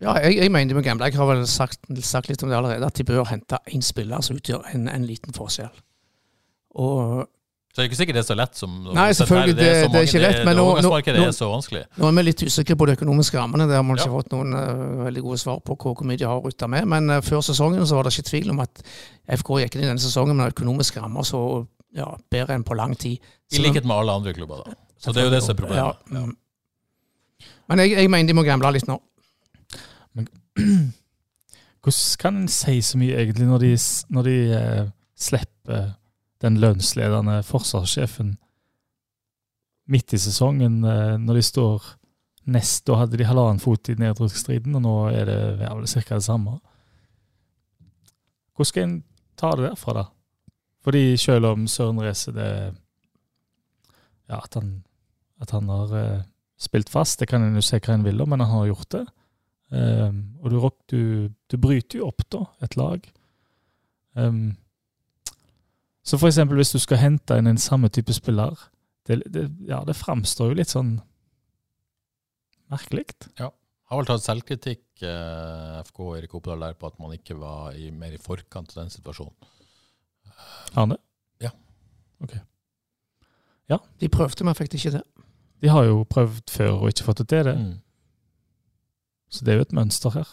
Ja, 0.00 0.14
jeg, 0.22 0.36
jeg 0.38 0.50
mener 0.54 0.74
med 0.78 0.84
gamble. 0.86 1.04
Jeg 1.10 1.18
har 1.18 1.26
vel 1.26 1.46
sagt, 1.50 1.80
sagt 2.06 2.28
litt 2.30 2.42
om 2.42 2.48
det 2.52 2.56
allerede, 2.56 2.86
at 2.86 2.94
de 2.98 3.04
bør 3.04 3.24
hente 3.32 3.58
én 3.74 3.82
spiller 3.82 4.22
som 4.22 4.36
utgjør 4.38 4.68
en, 4.74 4.88
en 4.88 5.04
liten 5.06 5.34
forskjell. 5.34 5.72
Og 6.78 7.26
Så 7.74 7.80
det 7.80 7.84
er 7.84 7.88
ikke 7.90 7.98
sikkert 7.98 8.14
det 8.18 8.22
er 8.22 8.28
så 8.28 8.36
lett 8.38 8.56
som 8.58 8.76
Nei, 8.94 9.08
selvfølgelig, 9.14 9.56
det, 9.58 9.66
er 9.68 9.80
det- 9.82 9.90
det 9.92 9.98
er 10.00 10.06
ikke 10.08 10.20
lett, 10.22 10.44
men 10.46 10.56
nå- 10.56 10.80
nå- 10.82 10.92
er 11.26 11.32
så 11.34 11.48
vanskelig. 11.50 11.82
Nå 11.98 12.06
er 12.08 12.12
vi 12.16 12.22
litt 12.22 12.42
usikre 12.46 12.76
på 12.76 12.86
de 12.86 12.94
økonomiske 12.98 13.38
rammene. 13.38 13.66
Det 13.68 13.76
har 13.76 13.82
vi 13.82 13.92
ikke 13.98 14.06
Ja. 14.08 14.14
fått 14.18 14.30
noen 14.32 14.54
uh, 14.54 15.04
veldig 15.04 15.22
gode 15.22 15.38
svar 15.38 15.60
på 15.60 15.76
hvor 15.76 15.94
hvor 15.94 16.06
mye 16.06 16.16
de 16.16 16.24
har 16.24 16.40
rutta 16.40 16.66
med. 16.68 16.86
Men 16.86 17.10
uh, 17.10 17.20
før 17.20 17.40
sesongen 17.42 17.86
så 17.86 17.94
var 17.98 18.04
det 18.04 18.14
ikke 18.18 18.30
tvil 18.30 18.50
om 18.50 18.60
at 18.60 18.82
FK 19.28 19.48
gikk 19.62 19.74
inn 19.76 19.82
i 19.84 19.90
denne 19.90 19.98
sesongen 20.02 20.36
med 20.36 20.52
økonomiske 20.54 21.00
rammer 21.02 21.22
så 21.22 21.66
ja, 21.96 22.10
bedre 22.30 22.58
enn 22.58 22.66
på 22.66 22.76
lang 22.76 22.94
tid. 22.98 23.22
I 23.52 23.62
likhet 23.62 23.86
med 23.88 23.96
alle 23.96 24.18
andre 24.20 24.34
klubber, 24.36 24.64
da. 24.66 24.76
Så 24.98 25.14
det 25.14 25.22
er 25.22 25.28
jo 25.28 25.34
det 25.34 25.42
som 25.44 25.54
er 25.54 25.60
problemet. 25.62 26.04
Ja, 26.12 26.20
Ja. 26.20 26.26
Men 27.68 27.82
jeg, 27.84 27.92
jeg 27.92 28.10
mener 28.10 28.26
de 28.26 28.34
må 28.34 28.42
gamble 28.46 28.70
litt 28.74 28.88
nå. 28.88 28.96
Hvordan 31.84 32.18
kan 32.18 32.40
en 32.42 32.48
si 32.50 32.80
så 32.82 32.98
mye 32.98 33.18
egentlig 33.20 33.46
når 33.46 33.62
de, 33.62 33.72
når 34.08 34.26
de 34.26 34.36
eh, 34.56 34.86
slipper 35.18 35.92
den 36.42 36.58
lønnsledende 36.62 37.42
forsvarssjefen 37.46 38.36
midt 39.88 40.12
i 40.16 40.20
sesongen, 40.20 40.80
eh, 40.84 41.14
når 41.20 41.38
de 41.40 41.46
står 41.46 41.94
nest 42.48 42.86
Da 42.88 42.96
hadde 42.96 43.18
de 43.20 43.26
halvannen 43.28 43.60
fot 43.60 43.90
i 43.92 43.94
nedrykksstriden, 44.00 44.72
og 44.78 44.80
nå 44.80 44.94
er 45.12 45.26
det 45.28 45.40
ja, 45.60 45.74
ca. 45.76 46.14
det 46.16 46.24
samme. 46.24 46.54
Hvordan 48.56 48.70
skal 48.70 48.86
en 48.86 48.94
ta 49.36 49.50
det 49.52 49.66
derfra, 49.66 49.92
da? 49.98 50.04
Fordi 50.88 51.18
selv 51.20 51.50
om 51.50 51.66
Søren 51.68 52.00
Reise 52.00 52.32
det 52.32 52.50
Ja, 54.28 54.38
at 54.40 54.54
han, 54.56 54.70
at 55.40 55.52
han 55.52 55.68
har 55.68 55.92
uh, 55.92 56.22
spilt 56.60 56.88
fast, 56.88 57.20
det 57.20 57.28
kan 57.28 57.44
en 57.44 57.56
jo 57.56 57.64
se 57.64 57.80
hva 57.80 57.94
en 57.94 58.04
vil 58.04 58.20
om, 58.20 58.28
men 58.32 58.40
han 58.44 58.60
har 58.60 58.70
gjort 58.70 58.90
det. 58.92 59.04
Um, 59.68 60.18
og 60.40 60.52
du, 60.52 60.56
du, 60.92 61.00
du 61.48 61.56
bryter 61.60 62.00
jo 62.00 62.08
opp 62.08 62.24
da, 62.32 62.42
et 62.64 62.76
lag. 62.76 63.04
Um, 64.16 64.56
så 66.04 66.18
for 66.20 66.28
eksempel 66.28 66.60
hvis 66.60 66.72
du 66.72 66.80
skal 66.80 67.00
hente 67.00 67.36
inn 67.36 67.48
en 67.48 67.60
samme 67.60 67.88
type 67.92 68.12
spiller, 68.16 68.56
det, 69.08 69.22
det, 69.32 69.46
ja, 69.68 69.80
det 69.88 69.96
framstår 69.96 70.52
jo 70.52 70.60
litt 70.60 70.72
sånn 70.72 70.98
merkelig. 72.72 73.08
Ja. 73.40 73.52
Har 73.88 74.02
vel 74.02 74.08
tatt 74.08 74.24
selvkritikk, 74.24 74.84
eh, 75.00 75.76
FK 75.88 76.00
og 76.04 76.16
Erik 76.18 76.34
Oppdal, 76.36 76.60
der 76.60 76.76
på 76.76 76.90
at 76.90 76.98
man 77.00 77.14
ikke 77.16 77.38
var 77.40 77.72
i, 77.72 77.88
mer 77.88 78.12
i 78.12 78.20
forkant 78.20 78.74
av 78.76 78.82
den 78.82 78.92
situasjonen. 78.92 79.56
Arne? 80.74 80.98
De 84.00 84.08
prøvde, 84.08 84.44
men 84.46 84.54
fikk 84.54 84.70
det 84.72 84.78
ikke 84.78 84.90
til. 84.94 85.24
De 85.62 85.68
har 85.68 85.84
jo 85.84 86.04
prøvd 86.08 86.50
før 86.50 86.70
og 86.78 86.88
ikke 86.88 87.04
fått 87.04 87.18
det 87.18 87.28
til, 87.28 87.44
det. 87.50 87.54
Mm. 87.58 87.74
Så 89.28 89.44
det 89.44 89.52
er 89.52 89.58
jo 89.58 89.66
et 89.66 89.74
mønster 89.76 90.14
her. 90.14 90.28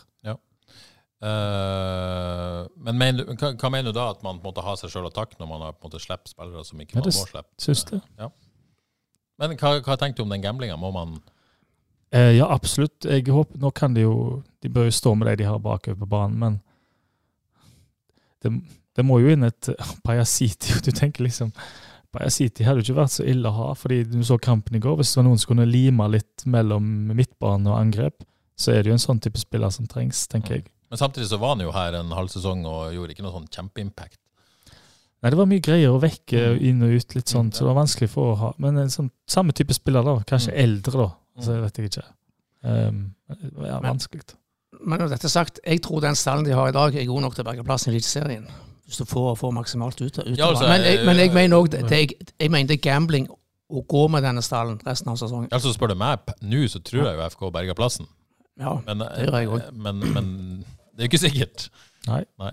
Eh, 1.25 2.67
men 2.85 2.97
mener, 2.97 3.23
du- 3.23 3.33
hva, 3.33 3.53
hva 3.55 3.69
mener 3.71 3.91
du 3.91 3.97
da? 3.97 4.09
At 4.11 4.23
man 4.23 4.39
på 4.39 4.45
en 4.45 4.51
måte 4.51 4.63
har 4.65 4.75
seg 4.77 4.91
sjøl 4.91 5.07
å 5.07 5.13
takke 5.13 5.39
når 5.39 5.47
man 5.47 5.61
har 5.61 5.73
på 5.73 5.85
en 5.85 5.89
måte 5.89 6.01
slipper 6.03 6.29
spillere 6.29 6.65
som 6.67 6.81
ikke 6.83 6.97
Ja, 6.97 6.99
man 6.99 7.07
må 7.15 7.23
slippe? 7.25 7.55
Syns 7.57 7.85
det. 7.89 8.01
Ja. 8.19 8.27
Men 9.39 9.55
hva, 9.57 9.71
hva 9.81 9.97
tenker 9.97 10.17
du 10.17 10.23
om 10.27 10.29
den 10.35 10.43
gamblinga? 10.43 10.75
Må 10.77 10.91
man 10.93 11.15
uh, 12.13 12.31
ja, 12.35 12.45
absolutt. 12.51 13.07
Jeg 13.07 13.25
håper, 13.31 13.57
nå 13.57 13.71
kan 13.71 13.95
de 13.95 14.03
jo 14.05 14.43
De 14.61 14.69
bør 14.69 14.89
jo 14.89 14.91
stå 14.91 15.15
med 15.15 15.27
de 15.31 15.43
de 15.43 15.49
har 15.49 15.57
bakover 15.59 15.97
på 16.03 16.09
banen, 16.11 16.37
men 16.39 16.61
det, 18.43 18.51
det 18.95 19.05
må 19.05 19.19
jo 19.21 19.29
inn 19.33 19.43
et 19.43 19.69
Pajasiti. 20.05 20.79
Du 20.85 20.91
tenker 20.91 21.23
liksom 21.27 21.51
Pajasiti 22.15 22.63
hadde 22.63 22.79
jo 22.79 22.85
ikke 22.93 23.01
vært 23.01 23.11
så 23.11 23.25
ille 23.27 23.49
å 23.49 23.55
ha, 23.57 23.73
fordi 23.75 24.03
du 24.07 24.21
så 24.23 24.37
kampen 24.39 24.77
i 24.77 24.79
går. 24.79 24.95
Hvis 25.01 25.11
det 25.13 25.19
var 25.19 25.25
noen 25.27 25.39
som 25.41 25.51
kunne 25.51 25.65
lime 25.67 26.05
litt 26.13 26.45
mellom 26.47 26.85
midtbane 27.11 27.67
og 27.67 27.75
angrep, 27.79 28.23
så 28.55 28.71
er 28.71 28.83
det 28.83 28.93
jo 28.93 28.95
en 28.95 29.03
sånn 29.03 29.19
type 29.19 29.37
spiller 29.41 29.69
som 29.75 29.87
trengs, 29.91 30.21
tenker 30.31 30.55
jeg. 30.61 30.69
Men 30.89 31.01
samtidig 31.01 31.27
så 31.27 31.39
var 31.41 31.55
han 31.57 31.65
jo 31.65 31.73
her 31.75 31.97
en 31.99 32.13
halv 32.15 32.29
sesong 32.31 32.63
og 32.69 32.93
gjorde 32.95 33.11
ikke 33.17 33.25
noe 33.25 33.33
sånn 33.35 33.49
kjempeimpact. 33.51 34.15
Nei, 35.23 35.31
det 35.33 35.39
var 35.39 35.47
mye 35.49 35.63
greier 35.65 35.91
å 35.91 35.99
vekke 35.99 36.41
Mm. 36.53 36.61
inn 36.69 36.83
og 36.85 36.95
ut, 36.95 37.15
litt 37.15 37.27
sånn, 37.33 37.47
Mm, 37.49 37.53
så 37.53 37.59
det 37.65 37.67
var 37.73 37.81
vanskelig 37.83 38.09
for 38.09 38.31
å 38.31 38.37
ha 38.37 38.53
Men 38.59 38.77
en 38.77 38.87
sånn 38.93 39.09
samme 39.27 39.51
type 39.51 39.73
spiller, 39.73 40.03
da. 40.03 40.19
Kanskje 40.23 40.53
Mm. 40.53 40.63
eldre, 40.63 40.91
da. 40.93 41.09
Så 41.41 41.51
Mm. 41.51 41.61
vet 41.63 41.73
jeg 41.77 41.89
ikke. 41.89 42.03
Um, 42.63 43.15
ja, 43.65 43.79
Men- 43.81 43.97
vanskelig. 43.97 44.23
Men 44.85 44.99
når 44.99 45.09
dette 45.09 45.25
er 45.25 45.29
sagt, 45.29 45.59
jeg 45.65 45.81
tror 45.81 45.99
den 46.01 46.15
stallen 46.15 46.45
de 46.45 46.51
har 46.51 46.67
i 46.69 46.71
dag, 46.71 46.95
er 46.95 47.05
god 47.05 47.21
nok 47.21 47.35
til 47.35 47.43
å 47.43 47.47
berge 47.51 47.65
plassen 47.65 47.91
i 47.91 47.97
Eliteserien. 47.97 48.47
Hvis 48.85 48.97
du 49.01 49.05
får, 49.09 49.31
får 49.39 49.51
maksimalt 49.55 50.01
ut, 50.01 50.19
ut 50.19 50.37
Ja, 50.37 50.45
av 50.45 50.51
altså, 50.53 50.65
det. 50.65 50.69
Men 50.75 50.85
jeg, 50.85 51.05
men 51.07 51.17
jeg 51.17 51.29
eh, 51.29 51.33
mener 51.33 51.57
òg 51.57 51.73
er- 51.73 52.13
jeg 52.39 52.51
mener 52.53 52.67
det 52.69 52.77
er 52.77 52.83
gambling 52.91 53.25
å 53.73 53.81
gå 53.89 54.03
med 54.13 54.21
denne 54.23 54.43
stallen 54.45 54.77
resten 54.85 55.09
av 55.09 55.17
sesongen. 55.17 55.49
Altså 55.51 55.71
Spør 55.73 55.87
du 55.93 55.95
meg 55.97 56.19
nå, 56.41 56.67
så 56.69 56.79
tror 56.85 57.07
jeg 57.07 57.17
jo 57.17 57.29
FK 57.33 57.47
berger 57.55 57.73
plassen. 57.77 58.05
Ja, 58.61 58.75
Men, 58.85 59.01
det 59.01 59.25
gjør 59.25 59.39
jeg 59.39 59.49
òg. 59.49 59.65
men, 59.73 59.99
men 60.13 60.29
det 60.95 61.01
er 61.01 61.07
jo 61.07 61.09
ikke 61.09 61.23
sikkert. 61.25 61.69
Nei. 62.07 62.21
Nei. 62.39 62.51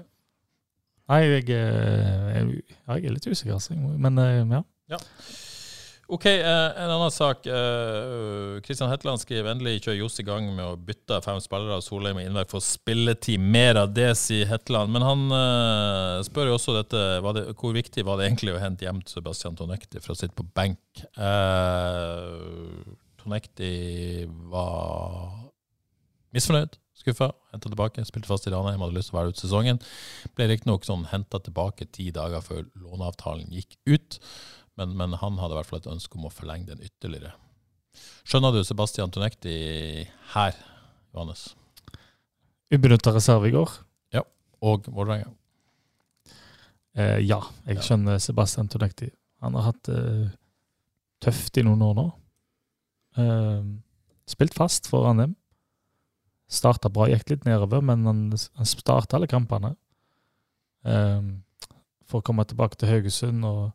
Nei, 1.12 1.20
jeg, 1.20 1.50
eh, 1.50 2.32
jeg, 2.32 2.62
jeg 2.88 3.04
er 3.04 3.12
litt 3.18 3.26
usikker, 3.28 3.54
altså. 3.58 3.76
Men 3.76 4.16
ja. 4.16 4.62
ja. 4.88 4.98
Ok, 6.12 6.26
eh, 6.26 6.82
en 6.82 6.90
annen 6.90 7.10
sak. 7.10 7.46
Eh, 7.46 8.60
Kristian 8.60 8.90
Hetland 8.92 9.22
skriver 9.22 9.54
endelig 9.54 9.78
kjører 9.78 9.96
Johs 10.02 10.20
i 10.20 10.24
gang 10.26 10.50
med 10.52 10.66
å 10.66 10.74
bytte 10.76 11.22
fem 11.24 11.38
spillere 11.40 11.78
av 11.78 11.84
Solheim 11.86 12.20
og 12.20 12.26
Innverk 12.26 12.50
for 12.52 12.60
spilletid. 12.60 13.40
Mer 13.40 13.80
av 13.80 13.94
det, 13.96 14.10
sier 14.20 14.50
Hetland. 14.50 14.92
Men 14.92 15.06
han 15.06 15.24
eh, 15.38 16.18
spør 16.28 16.50
jo 16.50 16.58
også 16.58 16.76
dette 16.76 17.06
det, 17.32 17.46
hvor 17.56 17.72
viktig 17.72 18.04
var 18.04 18.20
det 18.20 18.28
egentlig 18.28 18.52
å 18.52 18.60
hente 18.60 18.84
hjem 18.84 19.00
Sebastian 19.08 19.56
Tonekti 19.56 20.04
for 20.04 20.12
å 20.12 20.20
sitte 20.20 20.36
på 20.36 20.44
benk. 20.52 21.06
Eh, 21.16 22.92
Tonekti 23.24 23.72
var 24.52 25.30
misfornøyd, 26.36 26.76
skuffa, 27.06 27.32
henta 27.56 27.72
tilbake. 27.72 28.04
Spilte 28.04 28.28
fast 28.28 28.44
i 28.50 28.52
Ranheim, 28.52 28.84
hadde 28.84 29.00
lyst 29.00 29.14
til 29.14 29.16
å 29.16 29.22
være 29.22 29.32
ute 29.32 29.46
sesongen. 29.46 29.80
Ble 30.36 30.52
riktignok 30.52 30.84
sånn 30.84 31.08
henta 31.08 31.40
tilbake 31.40 31.88
ti 31.88 32.12
dager 32.12 32.44
før 32.44 32.66
låneavtalen 32.84 33.48
gikk 33.48 33.80
ut. 33.88 34.20
Men, 34.80 34.94
men 34.96 35.16
han 35.20 35.38
hadde 35.40 35.54
i 35.54 35.58
hvert 35.60 35.68
fall 35.68 35.82
et 35.82 35.90
ønske 35.92 36.16
om 36.18 36.28
å 36.28 36.32
forlenge 36.32 36.70
den 36.70 36.84
ytterligere. 36.84 37.34
Skjønner 38.24 38.54
du 38.54 38.62
Sebastian 38.64 39.12
Tonekti 39.12 39.54
her, 40.32 40.56
Johannes? 41.12 41.50
Ubenytta 42.72 43.12
reserve 43.12 43.50
i 43.50 43.52
går. 43.52 43.74
Ja. 44.16 44.22
Og 44.64 44.88
Vålerenga? 44.88 45.28
Eh, 46.96 47.18
ja, 47.24 47.40
jeg 47.68 47.84
skjønner 47.84 48.20
Sebastian 48.22 48.70
Tonekti. 48.72 49.10
Han 49.44 49.58
har 49.58 49.72
hatt 49.72 49.84
det 49.88 50.00
tøft 51.22 51.58
i 51.60 51.64
noen 51.66 51.84
år 51.84 51.94
nå. 51.98 52.08
Eh, 53.20 53.62
spilt 54.30 54.56
fast 54.56 54.88
for 54.90 55.04
Ranheim. 55.06 55.36
Starta 56.52 56.90
bra, 56.92 57.06
gikk 57.08 57.30
litt 57.32 57.46
nedover, 57.48 57.84
men 57.84 58.04
han, 58.08 58.24
han 58.32 58.68
starta 58.68 59.18
alle 59.18 59.28
kampene. 59.30 59.74
Eh, 60.84 61.20
for 62.08 62.20
å 62.20 62.26
komme 62.26 62.44
tilbake 62.48 62.80
til 62.80 62.92
Haugesund. 62.92 63.44
og 63.44 63.70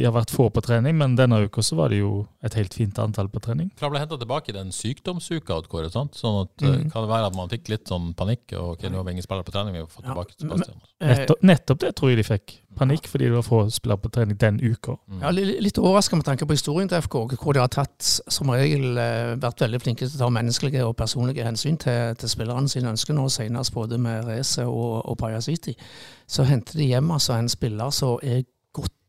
De 0.00 0.06
har 0.08 0.14
vært 0.16 0.30
få 0.32 0.46
på 0.48 0.62
trening, 0.64 0.94
men 0.96 1.12
denne 1.18 1.42
uka 1.44 1.60
så 1.60 1.76
var 1.76 1.92
det 1.92 1.98
jo 2.00 2.22
et 2.46 2.54
helt 2.56 2.72
fint 2.72 2.96
antall 3.02 3.28
på 3.28 3.42
trening. 3.44 3.66
For 3.76 3.84
han 3.86 3.92
ble 3.92 4.00
henta 4.00 4.16
tilbake 4.16 4.48
i 4.48 4.54
den 4.56 4.70
sykdomsuka, 4.72 5.58
Kåre, 5.68 5.90
sant? 5.92 6.14
Sånn 6.16 6.38
at, 6.46 6.54
Mhm. 6.56 6.90
kan 6.90 7.02
det 7.04 7.10
være 7.10 7.26
at 7.26 7.36
man 7.36 7.48
fikk 7.50 7.68
litt 7.68 7.84
sånn 7.84 8.14
panikk, 8.16 8.54
og 8.56 8.78
ok, 8.78 8.88
nå 8.88 8.96
har 8.96 9.04
vi 9.04 9.10
ingen 9.12 9.22
spillere 9.22 9.44
på 9.44 9.52
trening, 9.52 9.72
vi 9.72 9.78
har 9.80 9.86
fått 9.86 10.04
Ja, 10.04 10.14
tilbake 10.14 10.32
men- 10.40 10.48
Sebastian. 10.58 10.80
Eh, 11.02 11.16
Nettopp, 11.16 11.42
nettopp 11.42 11.78
det 11.80 11.96
tror 11.96 12.08
jeg 12.08 12.16
de 12.16 12.22
fikk. 12.34 12.56
Panikk 12.76 13.02
fordi 13.08 13.24
det 13.28 13.32
var 13.32 13.42
få 13.42 13.70
spillere 13.70 14.00
på 14.00 14.10
trening 14.10 14.38
den 14.38 14.58
uka. 14.60 14.96
Mm. 15.10 15.20
Ja, 15.20 15.30
litt 15.30 15.74
overraska 15.78 16.16
med 16.16 16.24
tanke 16.24 16.46
på 16.46 16.56
historien 16.56 16.88
til 16.88 16.98
FK, 16.98 17.36
hvor 17.36 17.52
de 17.52 17.60
har 17.60 17.68
tatt 17.68 18.00
som 18.00 18.46
regel 18.48 18.96
eh, 18.96 19.36
vært 19.36 19.58
veldig 19.58 19.82
flinke 19.82 20.08
til 20.08 20.16
å 20.16 20.18
ta 20.18 20.28
menneskelige 20.30 20.86
og 20.86 20.96
personlige 20.96 21.44
hensyn 21.44 21.76
til, 21.78 22.14
til 22.14 22.28
spillerne 22.28 22.68
sine 22.70 22.88
ønsker 22.88 23.12
nå, 23.12 23.28
senest 23.28 23.74
både 23.74 23.98
med 23.98 24.24
Reze 24.24 24.64
og, 24.66 25.04
og 25.04 25.42
City. 25.42 25.76
Så 26.26 26.44
henter 26.46 26.78
de 26.78 26.86
hjem 26.86 27.10
altså 27.10 27.34
en 27.38 27.48
spiller 27.48 27.90
som 27.90 28.18
er 28.22 28.44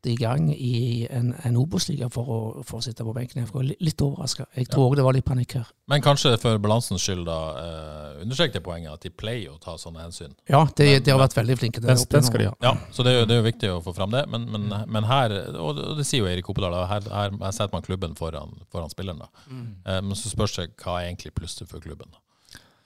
godt 0.02 0.10
i 0.12 0.16
gang 0.16 0.50
i 0.52 1.06
en, 1.10 1.32
en 1.44 1.56
Obos-liga 1.56 2.08
for, 2.10 2.24
å- 2.26 2.64
for 2.64 2.78
å 2.78 2.82
sitte 2.82 3.04
på 3.04 3.12
benken 3.14 3.42
i 3.42 3.46
FK. 3.46 3.62
Litt 3.80 4.00
overraska. 4.02 4.46
Jeg 4.56 4.66
tror 4.68 4.90
òg 4.90 4.96
det 4.96 5.04
var 5.04 5.12
litt 5.14 5.24
panikk 5.24 5.54
her. 5.54 5.66
Men 5.88 6.02
kanskje 6.02 6.36
for 6.40 6.58
balansens 6.58 7.02
skyld, 7.02 7.24
da, 7.26 7.36
eh, 7.60 8.22
understrek 8.24 8.52
det 8.52 8.62
poenget 8.64 8.92
at 8.92 9.00
de 9.02 9.10
pleier 9.10 9.50
å 9.52 9.60
ta 9.60 9.76
sånne 9.76 10.02
hensyn. 10.02 10.34
Ja, 10.48 10.64
de, 10.76 10.84
Men- 10.84 11.02
de 11.02 11.10
har 11.10 11.18
vært 11.20 11.34
veldig 11.36 11.58
flinke 11.58 11.80
til 11.80 11.86
Den, 11.86 11.96
det. 11.96 12.08
den 12.10 12.22
skal 12.22 12.38
de 12.38 12.44
ha. 12.46 12.54
Ja, 12.62 12.74
så 12.92 13.04
det 13.04 13.12
er 13.12 13.20
jo, 13.20 13.26
det 13.26 13.36
er 13.36 13.42
jo 13.42 13.50
viktig 13.50 13.68
å 13.70 13.82
få 13.84 13.94
fram 13.94 14.10
det. 14.10 14.28
Men, 14.28 14.48
men, 14.50 14.68
men 14.88 15.04
her, 15.04 15.30
og 15.58 15.76
det, 15.76 15.84
og 15.84 15.96
det 15.96 16.06
sier 16.06 16.20
jo 16.24 16.26
Erik 16.26 16.48
Opedal, 16.50 16.74
her, 16.88 17.00
her, 17.10 17.30
her 17.38 17.52
setter 17.52 17.72
man 17.72 17.82
klubben 17.82 18.14
foran, 18.18 18.58
foran 18.72 18.90
spilleren. 18.90 19.18
da. 19.18 19.28
Mm. 19.50 19.76
Eh, 19.86 20.00
men 20.00 20.14
så 20.18 20.28
spørs 20.34 20.56
det 20.56 20.76
hva 20.76 21.00
er 21.00 21.10
egentlig 21.12 21.32
plusset 21.34 21.68
for 21.68 21.78
klubben 21.80 22.10
da, 22.10 22.18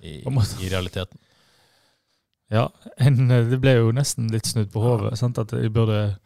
i, 0.02 0.20
i 0.20 0.68
realiteten. 0.68 1.18
Ja, 2.50 2.68
en, 3.02 3.26
det 3.28 3.58
ble 3.60 3.72
jo 3.80 3.88
nesten 3.92 4.28
litt 4.30 4.46
snudd 4.46 4.68
på 4.70 4.78
hodet. 4.84 5.16
At 5.22 5.48
de 5.50 5.68
burde 5.72 6.16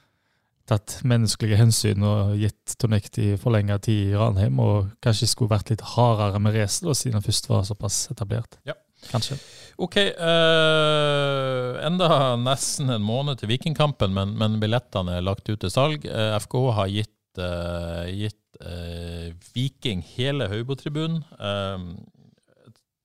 tatt 0.71 1.01
menneskelige 1.07 1.59
hensyn 1.61 2.05
og 2.07 2.37
gitt 2.41 2.77
Tonekti 2.81 3.33
forlenga 3.41 3.79
tid 3.83 4.13
i 4.13 4.19
Ranheim, 4.19 4.61
og 4.63 4.93
kanskje 5.05 5.29
skulle 5.31 5.53
vært 5.53 5.73
litt 5.75 5.85
hardere 5.95 6.41
med 6.43 6.57
racet, 6.57 6.89
siden 6.97 7.19
han 7.19 7.27
først 7.27 7.51
var 7.51 7.67
såpass 7.69 8.05
etablert. 8.15 8.61
Ja. 8.69 8.79
Kanskje. 9.09 9.39
Ok, 9.81 9.97
Uh, 10.21 11.79
enda 11.87 12.35
nesten 12.37 12.93
en 12.93 13.01
måned 13.01 13.41
til 13.41 13.49
Vikingkampen, 13.49 14.13
men, 14.13 14.35
men 14.37 14.59
billettene 14.61 15.15
er 15.17 15.25
lagt 15.25 15.49
ut 15.49 15.57
til 15.63 15.73
salg. 15.73 16.05
Uh, 16.05 16.37
FK 16.37 16.57
har 16.77 16.91
gitt, 16.93 17.41
uh, 17.41 18.05
gitt 18.13 18.37
eh, 18.61 19.33
Viking 19.55 20.03
hele 20.17 20.49
Høybo-tribunen. 20.51 21.23
Eh, 21.41 21.85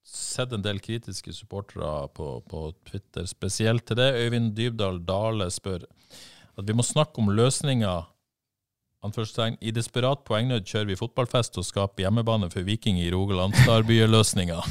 sett 0.06 0.54
en 0.54 0.64
del 0.64 0.80
kritiske 0.84 1.34
supportere 1.36 2.08
på, 2.16 2.30
på 2.50 2.68
Twitter 2.90 3.28
spesielt 3.30 3.86
til 3.88 4.00
det. 4.00 4.12
Øyvind 4.26 4.54
Dybdahl 4.58 5.02
Dale 5.08 5.50
spør 5.54 5.86
at 6.56 6.68
vi 6.68 6.76
må 6.76 6.84
snakke 6.86 7.22
om 7.22 7.34
løsninger 7.36 8.12
I 9.62 9.72
desperat 9.76 10.24
poengnød 10.26 10.66
kjører 10.66 10.88
vi 10.90 10.98
fotballfest 10.98 11.60
og 11.62 11.66
skaper 11.68 12.08
hjemmebane 12.08 12.50
for 12.50 12.66
Viking 12.66 12.98
i 12.98 13.12
Rogaland. 13.14 13.54
Starby-løsninga. 13.66 14.62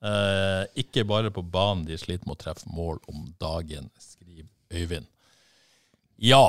Eh, 0.00 0.62
ikke 0.80 1.02
bare 1.04 1.28
på 1.28 1.42
banen 1.44 1.82
de 1.84 1.98
sliter 2.00 2.24
med 2.24 2.38
å 2.38 2.40
treffe 2.40 2.70
mål 2.72 3.02
om 3.12 3.26
dagen, 3.36 3.90
skriver 4.00 4.46
Øyvind. 4.72 5.04
Ja. 6.16 6.46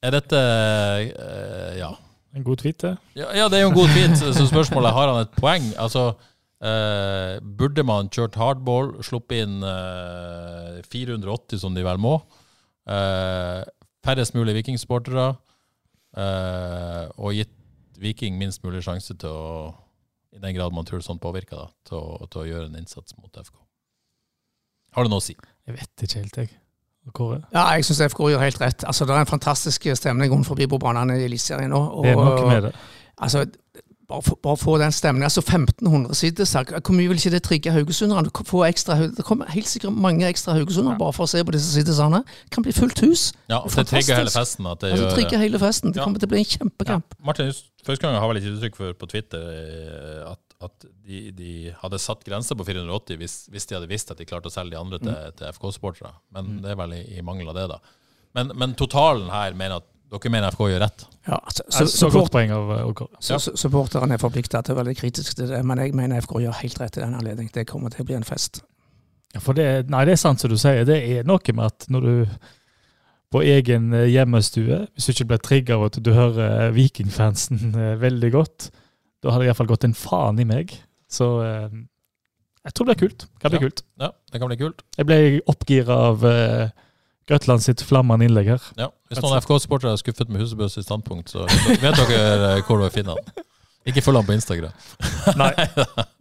Er 0.00 0.14
dette 0.16 0.40
eh, 0.40 1.76
Ja. 1.76 1.90
En 2.32 2.46
god 2.46 2.62
tweet, 2.62 2.80
det. 2.80 2.94
Ja, 3.12 3.26
ja, 3.36 3.48
det 3.52 3.58
er 3.58 3.66
jo 3.66 3.74
en 3.74 3.76
god 3.76 3.90
tweet, 3.92 4.16
så 4.16 4.46
spørsmålet 4.48 4.94
har 4.96 5.10
han 5.12 5.26
et 5.26 5.34
poeng. 5.36 5.66
Altså, 5.76 6.14
eh, 6.64 7.36
burde 7.44 7.84
man 7.84 8.08
kjørt 8.08 8.38
hardball, 8.40 8.94
sluppet 9.04 9.44
inn 9.44 9.58
eh, 9.60 10.78
480 10.88 11.60
som 11.60 11.76
de 11.76 11.84
vel 11.84 12.00
må? 12.00 12.14
Eh, 12.88 13.62
færrest 14.02 14.34
mulig 14.34 14.54
vikingsportere, 14.58 15.28
eh, 16.16 17.04
og 17.18 17.34
gitt 17.36 17.52
Viking 18.02 18.34
minst 18.40 18.64
mulig 18.64 18.80
sjanse 18.82 19.14
til 19.14 19.30
å 19.30 19.74
i 20.34 20.40
den 20.40 20.54
grad 20.56 20.72
man 20.74 20.86
tror 20.88 21.02
sånn 21.04 21.20
påvirker, 21.20 21.56
da, 21.60 21.66
til, 21.86 21.98
å, 22.00 22.26
til 22.32 22.40
å 22.40 22.46
gjøre 22.48 22.70
en 22.70 22.78
innsats 22.80 23.14
mot 23.20 23.36
FK. 23.36 23.54
Har 24.96 25.04
du 25.04 25.10
noe 25.12 25.20
å 25.20 25.24
si? 25.24 25.36
Jeg 25.68 25.76
vet 25.76 26.04
ikke 26.06 26.22
helt, 26.22 26.38
jeg. 26.40 26.50
Kåre? 27.12 27.40
Ja, 27.52 27.66
jeg 27.76 27.84
syns 27.84 28.00
FK 28.08 28.30
gjør 28.32 28.40
helt 28.42 28.58
rett. 28.62 28.84
Altså, 28.88 29.04
Det 29.06 29.14
er 29.14 29.20
en 29.24 29.26
fantastisk 29.30 29.86
stemning 29.98 30.30
rundt 30.32 30.46
forbi 30.48 30.66
på 30.70 30.78
banene 30.80 31.18
i 31.20 31.24
Eliteserien 31.26 31.70
nå. 31.70 31.80
og- 31.92 32.04
Det 32.04 32.12
er 32.12 32.16
noe 32.16 32.48
med 32.48 32.62
det. 32.62 32.74
Altså, 33.18 33.44
bare 34.12 34.22
få, 34.26 34.36
bare 34.44 34.60
få 34.60 34.76
den 34.82 34.92
stemningen. 34.94 35.24
Altså 35.28 35.40
1500 35.42 36.14
sitter, 36.18 36.44
så 36.48 36.62
Hvor 36.68 36.94
mye 36.96 37.08
vil 37.10 37.18
ikke 37.20 37.32
det 37.34 37.42
trigge 37.46 37.72
haugesunderne? 37.72 38.30
Ekstra 38.68 38.98
Det 39.16 39.24
kommer 39.24 39.48
helt 39.54 39.68
sikkert 39.70 39.96
mange 39.96 40.28
ekstra 40.28 40.54
haugesundere 40.58 40.98
bare 41.00 41.12
for 41.16 41.24
å 41.24 41.30
se 41.32 41.42
på 41.44 41.54
disse 41.56 41.72
sittesene. 41.72 42.20
Det 42.44 42.52
kan 42.54 42.66
bli 42.66 42.72
fullt 42.76 43.00
hus. 43.06 43.30
Ja, 43.48 43.62
Det 43.64 43.72
for 43.72 43.82
det 43.82 43.88
trigger 43.94 44.20
hele 44.20 44.34
festen. 44.34 44.66
At 44.68 44.80
det 44.84 44.92
Altså, 44.92 45.08
gjør, 45.08 45.14
trigger 45.16 45.38
hele 45.46 45.58
festen. 45.62 45.92
Det 45.92 46.00
Ja. 46.00 46.04
kommer 46.04 46.20
til 46.22 46.28
å 46.28 46.32
bli 46.34 46.38
en 46.44 46.50
kjempekamp. 46.52 47.16
Martin, 47.24 47.52
første 47.86 48.02
gang 48.06 48.20
har 48.20 48.28
vel 48.28 48.36
ikke 48.42 48.54
uttrykk 48.58 48.76
for 48.76 48.92
på 48.94 49.08
Twitter 49.08 49.40
eh, 49.40 50.30
at, 50.32 50.40
at 50.62 50.86
de, 51.06 51.30
de 51.32 51.52
hadde 51.82 51.98
satt 51.98 52.22
grenser 52.24 52.54
på 52.58 52.64
480 52.68 53.16
hvis, 53.18 53.38
hvis 53.50 53.66
de 53.66 53.74
hadde 53.78 53.88
visst 53.90 54.10
at 54.12 54.18
de 54.20 54.28
klarte 54.28 54.46
å 54.46 54.54
selge 54.54 54.76
de 54.76 54.78
andre 54.82 54.98
til, 55.02 55.16
til 55.38 55.48
FK-supportere. 55.56 56.12
Men 56.34 56.60
det 56.62 56.70
er 56.74 56.78
vel 56.78 56.92
i, 57.00 57.02
i 57.18 57.24
mangel 57.24 57.48
av 57.48 57.58
det, 57.58 57.68
da. 57.72 57.80
Men, 58.34 58.52
men 58.56 58.74
totalen 58.78 59.28
her 59.32 59.52
mener 59.58 59.80
at 59.82 59.88
dere 60.12 60.32
mener 60.34 60.52
FK 60.54 60.66
gjør 60.72 60.82
rett. 60.84 61.04
Ja, 61.26 61.38
Så, 61.48 61.62
så, 61.68 61.84
så 61.86 61.86
support, 62.06 62.14
godt 62.26 62.32
poeng 62.34 62.52
av 62.56 62.72
eh, 62.76 63.04
så, 63.22 63.38
så, 63.38 63.54
supporterne 63.56 64.16
er 64.16 64.22
forplikta 64.22 64.62
til 64.66 64.74
å 64.74 64.80
være 64.80 64.90
litt 64.92 65.00
kritiske 65.00 65.38
til 65.38 65.48
det, 65.52 65.60
men 65.64 65.78
jeg 65.82 65.94
mener 65.96 66.20
FK 66.24 66.40
gjør 66.44 66.58
helt 66.62 66.80
rett 66.82 66.98
i 66.98 67.04
den 67.04 67.14
anledning. 67.18 67.50
Det 67.54 67.66
kommer 67.70 67.94
til 67.94 68.04
å 68.04 68.08
bli 68.10 68.18
en 68.18 68.26
fest. 68.26 68.60
Ja, 69.32 69.40
for 69.40 69.56
det, 69.56 69.68
nei, 69.92 70.02
det 70.04 70.16
er 70.18 70.20
sant 70.20 70.42
som 70.42 70.50
du 70.52 70.58
sier. 70.60 70.82
Det 70.88 70.98
er 70.98 71.24
noe 71.28 71.54
med 71.56 71.64
at 71.70 71.86
når 71.88 72.08
du 72.08 72.34
på 73.32 73.40
egen 73.48 73.92
eh, 73.96 74.10
hjemmestue, 74.12 74.82
hvis 74.92 75.08
du 75.08 75.12
ikke 75.14 75.28
blir 75.30 75.40
trigga 75.46 75.78
av 75.78 75.86
at 75.88 75.96
du 76.04 76.10
hører 76.12 76.66
eh, 76.68 76.74
Vikingfansen 76.76 77.72
eh, 77.72 77.94
veldig 78.02 78.32
godt, 78.34 78.68
da 79.22 79.32
hadde 79.32 79.46
det 79.46 79.52
iallfall 79.52 79.70
gått 79.70 79.86
en 79.88 79.96
faen 79.96 80.40
i 80.42 80.44
meg. 80.48 80.74
Så 81.08 81.28
eh, 81.46 81.78
jeg 82.66 82.74
tror 82.76 82.86
det 82.90 82.96
blir 82.98 83.08
kult. 83.08 83.24
Det 83.24 83.40
Kan 83.46 83.54
bli 83.54 83.60
Ja. 83.62 83.64
kult. 83.68 83.84
Ja, 84.02 84.10
det 84.32 84.40
kan 84.42 84.50
bli 84.52 84.58
kult. 84.60 84.82
Jeg 84.98 85.08
ble 85.08 85.18
oppgira 85.50 85.96
av 86.10 86.26
eh, 86.28 86.68
Grøtland 87.32 87.64
sitt 87.64 87.80
flammende 87.88 88.26
innlegg 88.28 88.50
her. 88.52 88.64
Ja. 88.76 88.90
Hvis 89.08 89.22
noen 89.24 89.40
FK-sportere 89.40 89.92
er 89.94 90.00
skuffet 90.00 90.28
med 90.32 90.42
Husebø 90.44 90.68
sitt 90.72 90.84
standpunkt, 90.84 91.32
så 91.32 91.46
vet 91.48 91.80
dere 91.82 92.20
eh, 92.58 92.62
hvor 92.66 92.82
dere 92.82 92.92
finner 92.92 93.16
han. 93.16 93.46
Ikke 93.88 94.02
følg 94.04 94.20
han 94.20 94.26
på 94.28 94.34
Instagram. 94.36 94.74
Nei. 95.40 95.50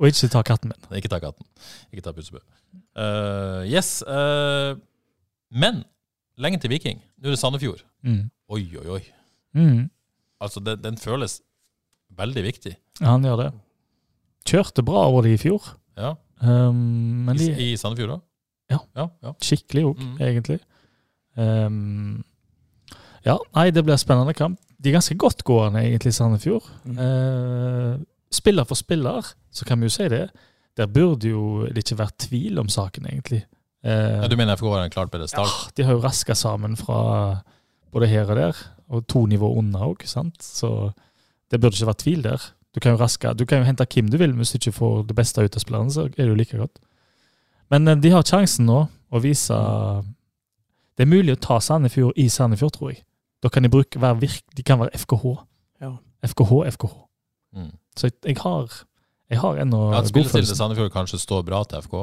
Og 0.02 0.08
ikke 0.10 0.30
ta 0.34 0.42
katten 0.48 0.72
min. 0.72 0.88
Ikke 0.98 1.12
ta 1.12 1.20
katten. 1.22 1.46
Ikke 1.94 2.06
ta 2.08 2.14
Husebø. 2.16 2.40
Uh, 2.98 3.62
yes. 3.70 4.00
Uh, 4.08 4.80
men 5.54 5.84
lenge 6.42 6.58
til 6.64 6.72
Viking. 6.74 7.04
Nå 7.22 7.30
er 7.30 7.36
det 7.36 7.42
Sandefjord. 7.42 7.84
Mm. 8.08 8.24
Oi, 8.56 8.64
oi, 8.82 8.88
oi. 8.98 9.02
Mm. 9.58 9.84
Altså, 10.42 10.64
den, 10.66 10.82
den 10.82 10.98
føles 10.98 11.38
veldig 12.18 12.44
viktig. 12.48 12.74
Ja, 13.02 13.12
han 13.14 13.28
gjør 13.28 13.44
det. 13.44 13.52
Kjørte 14.50 14.84
bra 14.88 15.06
over 15.12 15.28
det 15.28 15.36
i 15.36 15.42
fjor. 15.44 15.70
Ja. 16.00 16.16
Um, 16.42 17.26
men 17.28 17.38
de 17.38 17.52
I, 17.52 17.72
I 17.74 17.78
Sandefjord, 17.78 18.16
da? 18.16 18.20
Ja. 18.72 18.80
ja, 18.98 19.06
ja. 19.28 19.36
skikkelig 19.44 19.84
òg, 19.92 20.00
Mm. 20.02 20.18
egentlig. 20.24 20.60
Um, 21.38 22.24
ja, 23.26 23.38
nei, 23.56 23.70
det 23.72 23.84
blir 23.86 23.96
en 23.96 24.02
spennende 24.02 24.34
kamp. 24.38 24.60
De 24.82 24.90
er 24.90 24.98
ganske 24.98 25.18
godtgående, 25.22 25.84
egentlig, 25.86 26.14
Sandefjord. 26.18 26.66
Mm. 26.90 26.98
Uh, 26.98 28.00
spiller 28.34 28.66
for 28.66 28.80
spiller, 28.80 29.28
så 29.54 29.66
kan 29.68 29.80
vi 29.80 29.90
jo 29.90 29.94
si 29.94 30.08
det. 30.10 30.26
Der 30.78 30.88
burde 30.90 31.30
jo 31.30 31.68
det 31.68 31.84
ikke 31.84 32.00
vært 32.02 32.18
tvil 32.28 32.60
om 32.62 32.70
saken, 32.72 33.06
egentlig. 33.12 33.44
Uh, 33.86 34.22
Ja, 34.24 34.28
du 34.32 34.38
mener 34.40 34.56
FK 34.58 34.68
har 34.72 34.86
en 34.86 34.94
klart 34.94 35.12
bedre 35.14 35.28
start? 35.30 35.48
ja, 35.48 35.72
de 35.78 35.84
har 35.84 35.98
jo 35.98 36.04
raska 36.04 36.34
sammen 36.38 36.78
fra 36.78 37.42
både 37.92 38.08
her 38.08 38.30
og 38.30 38.36
der, 38.40 38.58
og 38.90 39.06
to 39.08 39.26
nivå 39.26 39.50
unna 39.60 39.86
òg, 39.86 40.06
sant. 40.08 40.42
Så 40.42 40.92
det 41.52 41.60
burde 41.62 41.76
ikke 41.76 41.92
vært 41.92 42.04
tvil 42.06 42.24
der. 42.24 42.42
Du 42.72 42.80
kan 42.80 42.94
jo 42.96 43.02
raske, 43.02 43.34
du 43.36 43.46
kan 43.46 43.60
jo 43.60 43.68
hente 43.68 43.86
hvem 43.86 44.10
du 44.10 44.18
vil, 44.18 44.32
men 44.32 44.46
hvis 44.46 44.54
du 44.56 44.60
ikke 44.62 44.78
får 44.80 45.02
det 45.10 45.16
beste 45.18 45.44
ut 45.44 45.56
av 45.56 45.64
spillerne, 45.64 45.92
så 45.92 46.06
er 46.08 46.24
det 46.24 46.30
jo 46.30 46.38
like 46.40 46.58
godt. 46.58 46.80
Men 47.70 47.88
eh, 47.88 48.00
de 48.00 48.12
har 48.14 48.24
sjansen 48.24 48.66
nå 48.66 48.86
å 49.12 49.20
vise 49.20 49.58
Det 51.02 51.08
er 51.08 51.10
mulig 51.10 51.34
å 51.34 51.40
ta 51.42 51.56
Sandefjord 51.58 52.20
i 52.22 52.28
Sandefjord, 52.30 52.76
tror 52.76 52.90
jeg. 52.92 53.00
Da 53.42 53.50
kan 53.50 53.66
de 53.66 53.72
bruke 53.74 53.98
være 53.98 54.20
virk, 54.22 54.44
De 54.54 54.62
kan 54.62 54.78
være 54.78 54.94
FKH. 55.02 55.32
Ja. 55.82 55.96
FKH, 56.30 56.52
FKH. 56.76 56.92
Mm. 57.58 57.72
Så 57.98 58.12
jeg, 58.12 58.14
jeg 58.28 58.38
har 58.44 58.76
jeg 59.32 59.40
har 59.40 59.62
ennå 59.64 59.80
Ja, 59.94 60.04
At 60.04 60.12
spillestilen 60.12 60.46
til. 60.46 60.56
Sandefjord 60.60 60.92
kanskje 60.94 61.18
står 61.24 61.42
bra 61.48 61.64
til 61.64 61.82
FK? 61.82 61.96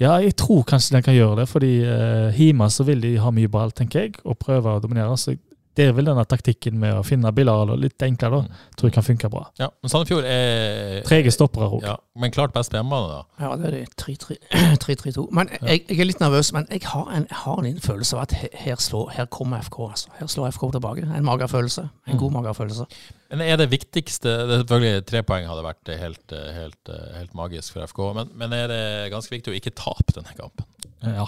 Ja, 0.00 0.14
jeg 0.22 0.32
tror 0.40 0.62
kanskje 0.64 0.96
den 0.96 1.04
kan 1.04 1.14
gjøre 1.14 1.42
det, 1.42 1.48
fordi 1.50 1.72
uh, 1.84 2.30
Hima 2.32 2.70
så 2.72 2.86
vil 2.88 3.02
de 3.04 3.18
ha 3.20 3.34
mye 3.34 3.52
ball, 3.52 3.74
tenker 3.76 4.06
jeg, 4.06 4.14
og 4.24 4.38
prøve 4.40 4.78
å 4.78 4.80
dominere. 4.80 5.12
Så 5.20 5.34
det 5.34 5.40
er 5.80 5.92
vel 5.96 6.04
denne 6.04 6.24
taktikken 6.28 6.74
med 6.80 6.92
å 6.98 7.02
finne 7.06 7.30
Bilal 7.32 7.70
og 7.72 7.78
litt 7.80 8.02
enklere, 8.04 8.42
da, 8.42 8.60
tror 8.76 8.90
jeg 8.90 8.94
kan 8.98 9.06
funke 9.06 9.30
bra. 9.32 9.46
Ja, 9.60 9.70
men 9.80 9.92
Sandefjord 9.92 10.26
er 10.28 10.98
Trege 11.08 11.32
stoppere 11.32 11.68
òg. 11.72 11.86
Ja, 11.86 11.94
men 12.20 12.34
klart 12.34 12.52
best 12.52 12.72
på 12.72 12.76
hjemmebane, 12.76 13.08
da. 13.08 13.46
Ja, 13.46 13.54
det 13.56 13.70
er 13.70 13.76
det. 13.78 13.82
3-3-2. 14.02 15.24
Men 15.38 15.48
jeg, 15.62 15.84
jeg 15.88 16.00
er 16.02 16.08
litt 16.10 16.20
nervøs, 16.20 16.50
men 16.52 16.66
jeg 16.70 16.82
har 16.90 17.08
en, 17.16 17.24
jeg 17.30 17.38
har 17.44 17.64
en 17.64 17.80
følelse 17.80 18.16
av 18.18 18.22
at 18.26 18.34
her, 18.36 18.76
slår, 18.84 19.08
her 19.16 19.26
kommer 19.32 19.62
FK. 19.64 19.78
altså. 19.88 20.12
Her 20.18 20.28
slår 20.30 20.52
FK 20.52 20.66
tilbake. 20.76 21.06
En 21.08 21.24
magefølelse. 21.26 21.86
En 22.12 22.20
god 22.20 22.34
magefølelse. 22.36 22.86
Men 23.32 23.44
er 23.46 23.56
det 23.62 23.70
viktigste 23.72 24.28
det 24.28 24.56
er 24.58 24.60
Selvfølgelig 24.62 25.06
tre 25.08 25.22
poeng 25.24 25.46
hadde 25.48 25.64
vært 25.64 25.92
helt, 26.02 26.34
helt, 26.58 26.92
helt 27.16 27.34
magisk 27.38 27.72
for 27.78 27.88
FK, 27.88 28.02
men, 28.18 28.32
men 28.36 28.52
er 28.56 28.68
det 28.68 28.82
ganske 29.14 29.32
viktig 29.32 29.54
å 29.54 29.56
ikke 29.56 29.72
tape 29.78 30.18
denne 30.18 30.36
kampen? 30.36 30.68
Ja, 31.06 31.24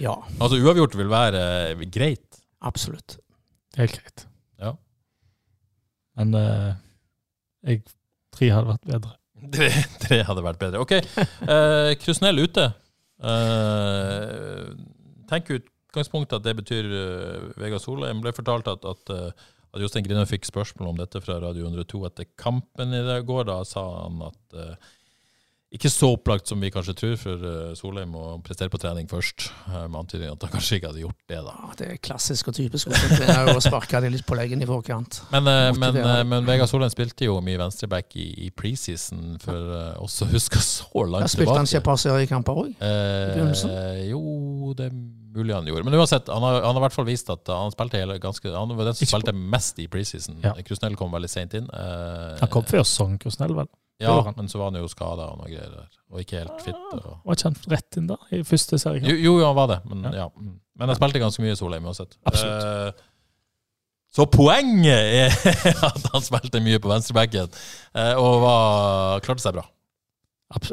Ja, 0.00 0.14
Altså 0.38 0.58
Uavgjort 0.62 0.94
vil 0.98 1.10
være 1.10 1.42
greit. 1.90 2.38
absolutt. 2.62 3.18
Helt 3.80 3.98
greit. 3.98 4.24
Ja. 4.60 4.74
Men 6.18 6.36
eh, 6.38 6.70
jeg 7.68 7.82
tre 8.34 8.52
hadde 8.52 8.72
vært 8.74 8.88
bedre. 8.88 9.18
Tre, 9.52 9.66
tre 9.98 10.20
hadde 10.22 10.42
vært 10.44 10.60
bedre. 10.60 10.82
OK. 10.84 10.92
Uh, 11.42 11.90
Krusnell 11.98 12.38
ute. 12.44 12.68
Uh, 13.18 14.70
tenk 15.30 15.50
utgangspunktet 15.56 16.36
at 16.38 16.44
det 16.46 16.54
betyr 16.60 16.86
uh, 16.86 17.48
Vegard 17.58 17.82
Solheim. 17.82 18.22
Ble 18.22 18.30
fortalt 18.36 18.70
at, 18.70 18.86
at, 18.86 19.10
uh, 19.10 19.50
at 19.74 19.82
Jostein 19.82 20.06
Grine 20.06 20.22
fikk 20.30 20.46
spørsmål 20.46 20.92
om 20.92 21.02
dette 21.02 21.18
fra 21.24 21.40
Radio 21.42 21.66
102 21.66 22.04
etter 22.06 22.30
kampen 22.38 22.94
i 22.94 23.02
går. 23.26 23.48
Da 23.50 23.58
sa 23.66 23.82
han 24.04 24.22
at 24.28 24.58
uh, 24.62 24.94
ikke 25.72 25.90
så 25.92 26.10
opplagt 26.14 26.50
som 26.50 26.60
vi 26.60 26.70
kanskje 26.72 26.94
tror 26.98 27.14
for 27.20 27.44
uh, 27.46 27.72
Solheim 27.78 28.12
å 28.18 28.36
prestere 28.44 28.72
på 28.72 28.80
trening 28.82 29.08
først, 29.10 29.48
uh, 29.70 29.86
med 29.86 30.02
antydning 30.02 30.34
at 30.34 30.44
han 30.44 30.52
kanskje 30.52 30.78
ikke 30.78 30.90
hadde 30.92 31.04
gjort 31.04 31.18
det. 31.32 31.40
da. 31.46 31.54
Det 31.78 31.88
er 31.94 32.00
klassisk 32.04 32.50
og 32.52 32.56
typisk 32.58 32.92
å 32.92 33.56
sparke 33.64 34.02
det 34.04 34.12
litt 34.12 34.26
på 34.28 34.36
leggen 34.38 34.62
i 34.64 34.68
forkant. 34.68 35.22
Men, 35.32 35.48
uh, 35.48 35.70
men, 35.78 36.00
men 36.28 36.48
Vegard 36.48 36.70
Solheim 36.70 36.92
spilte 36.92 37.28
jo 37.28 37.38
mye 37.44 37.60
venstreback 37.62 38.16
i, 38.20 38.28
i 38.46 38.50
preseason, 38.52 39.38
for 39.42 39.72
uh, 39.72 40.02
oss 40.04 40.20
som 40.20 40.30
husker 40.32 40.60
så 40.62 41.06
langt 41.08 41.26
Der 41.26 41.32
spilte 41.32 41.56
han 41.56 41.68
ikke 41.68 41.80
et 41.82 41.88
par 41.88 42.00
seriekamper 42.00 42.62
òg. 42.66 42.72
Eh, 42.82 44.06
jo, 44.10 44.72
det 44.76 44.88
er 44.90 44.94
mulig 45.32 45.54
han 45.54 45.68
gjorde. 45.68 45.84
Men 45.88 45.98
uansett, 45.98 46.28
han 46.28 46.44
har, 46.44 46.60
han 46.62 46.76
har 46.76 46.82
i 46.82 46.84
hvert 46.86 46.96
fall 46.96 47.08
vist 47.08 47.30
at 47.32 47.48
han 47.52 47.72
spilte 47.74 48.00
hele 48.00 48.18
ganske 48.22 48.52
Han 48.52 48.74
var 48.76 48.90
den 48.90 48.98
som 48.98 49.10
spilte 49.14 49.34
mest 49.36 49.80
i 49.82 49.88
preseason. 49.92 50.40
Ja. 50.44 50.54
Krusnell 50.66 50.96
kom 51.00 51.12
veldig 51.14 51.30
seint 51.30 51.56
inn. 51.58 51.68
Eh, 51.72 52.36
Han 52.42 52.52
kom 52.52 52.66
før 52.68 52.84
sesongen, 52.84 53.18
Krusnell, 53.22 53.54
vel? 53.56 53.70
Ja, 54.00 54.14
var 54.18 54.32
men 54.36 54.48
så 54.48 54.58
var 54.58 54.72
han 54.72 54.80
jo 54.80 54.88
skada 54.90 55.28
og 55.30 55.38
noe 55.38 55.50
greier 55.50 55.70
der. 55.70 55.90
Og 56.10 56.22
ikke 56.24 56.40
helt 56.40 56.64
fit. 56.64 56.78
Og... 56.96 57.20
Var 57.26 57.38
ikke 57.38 57.50
han 57.50 57.58
rett 57.70 57.98
inn 58.00 58.08
da, 58.10 58.16
i 58.32 58.42
første 58.46 58.78
seriekamp? 58.80 59.12
Jo, 59.12 59.36
jo, 59.38 59.46
han 59.46 59.58
var 59.58 59.70
det, 59.70 59.78
men 59.90 60.08
Ja. 60.08 60.14
ja. 60.24 60.28
mm. 60.34 60.58
Men 60.80 60.88
jeg 60.88 60.98
spilte 60.98 61.20
ganske 61.20 61.42
mye 61.44 61.56
Solheim 61.58 61.84
uansett. 61.86 62.16
Absolutt. 62.26 62.64
Eh, 62.64 63.08
så 64.12 64.24
poenget 64.28 65.12
er 65.20 65.36
at 65.88 66.08
han 66.12 66.24
spilte 66.24 66.60
mye 66.64 66.80
på 66.82 66.90
venstrebacken 66.90 67.48
eh, 67.48 68.14
og 68.20 68.42
var, 68.44 69.22
klarte 69.24 69.44
seg 69.44 69.56
bra. 69.56 69.66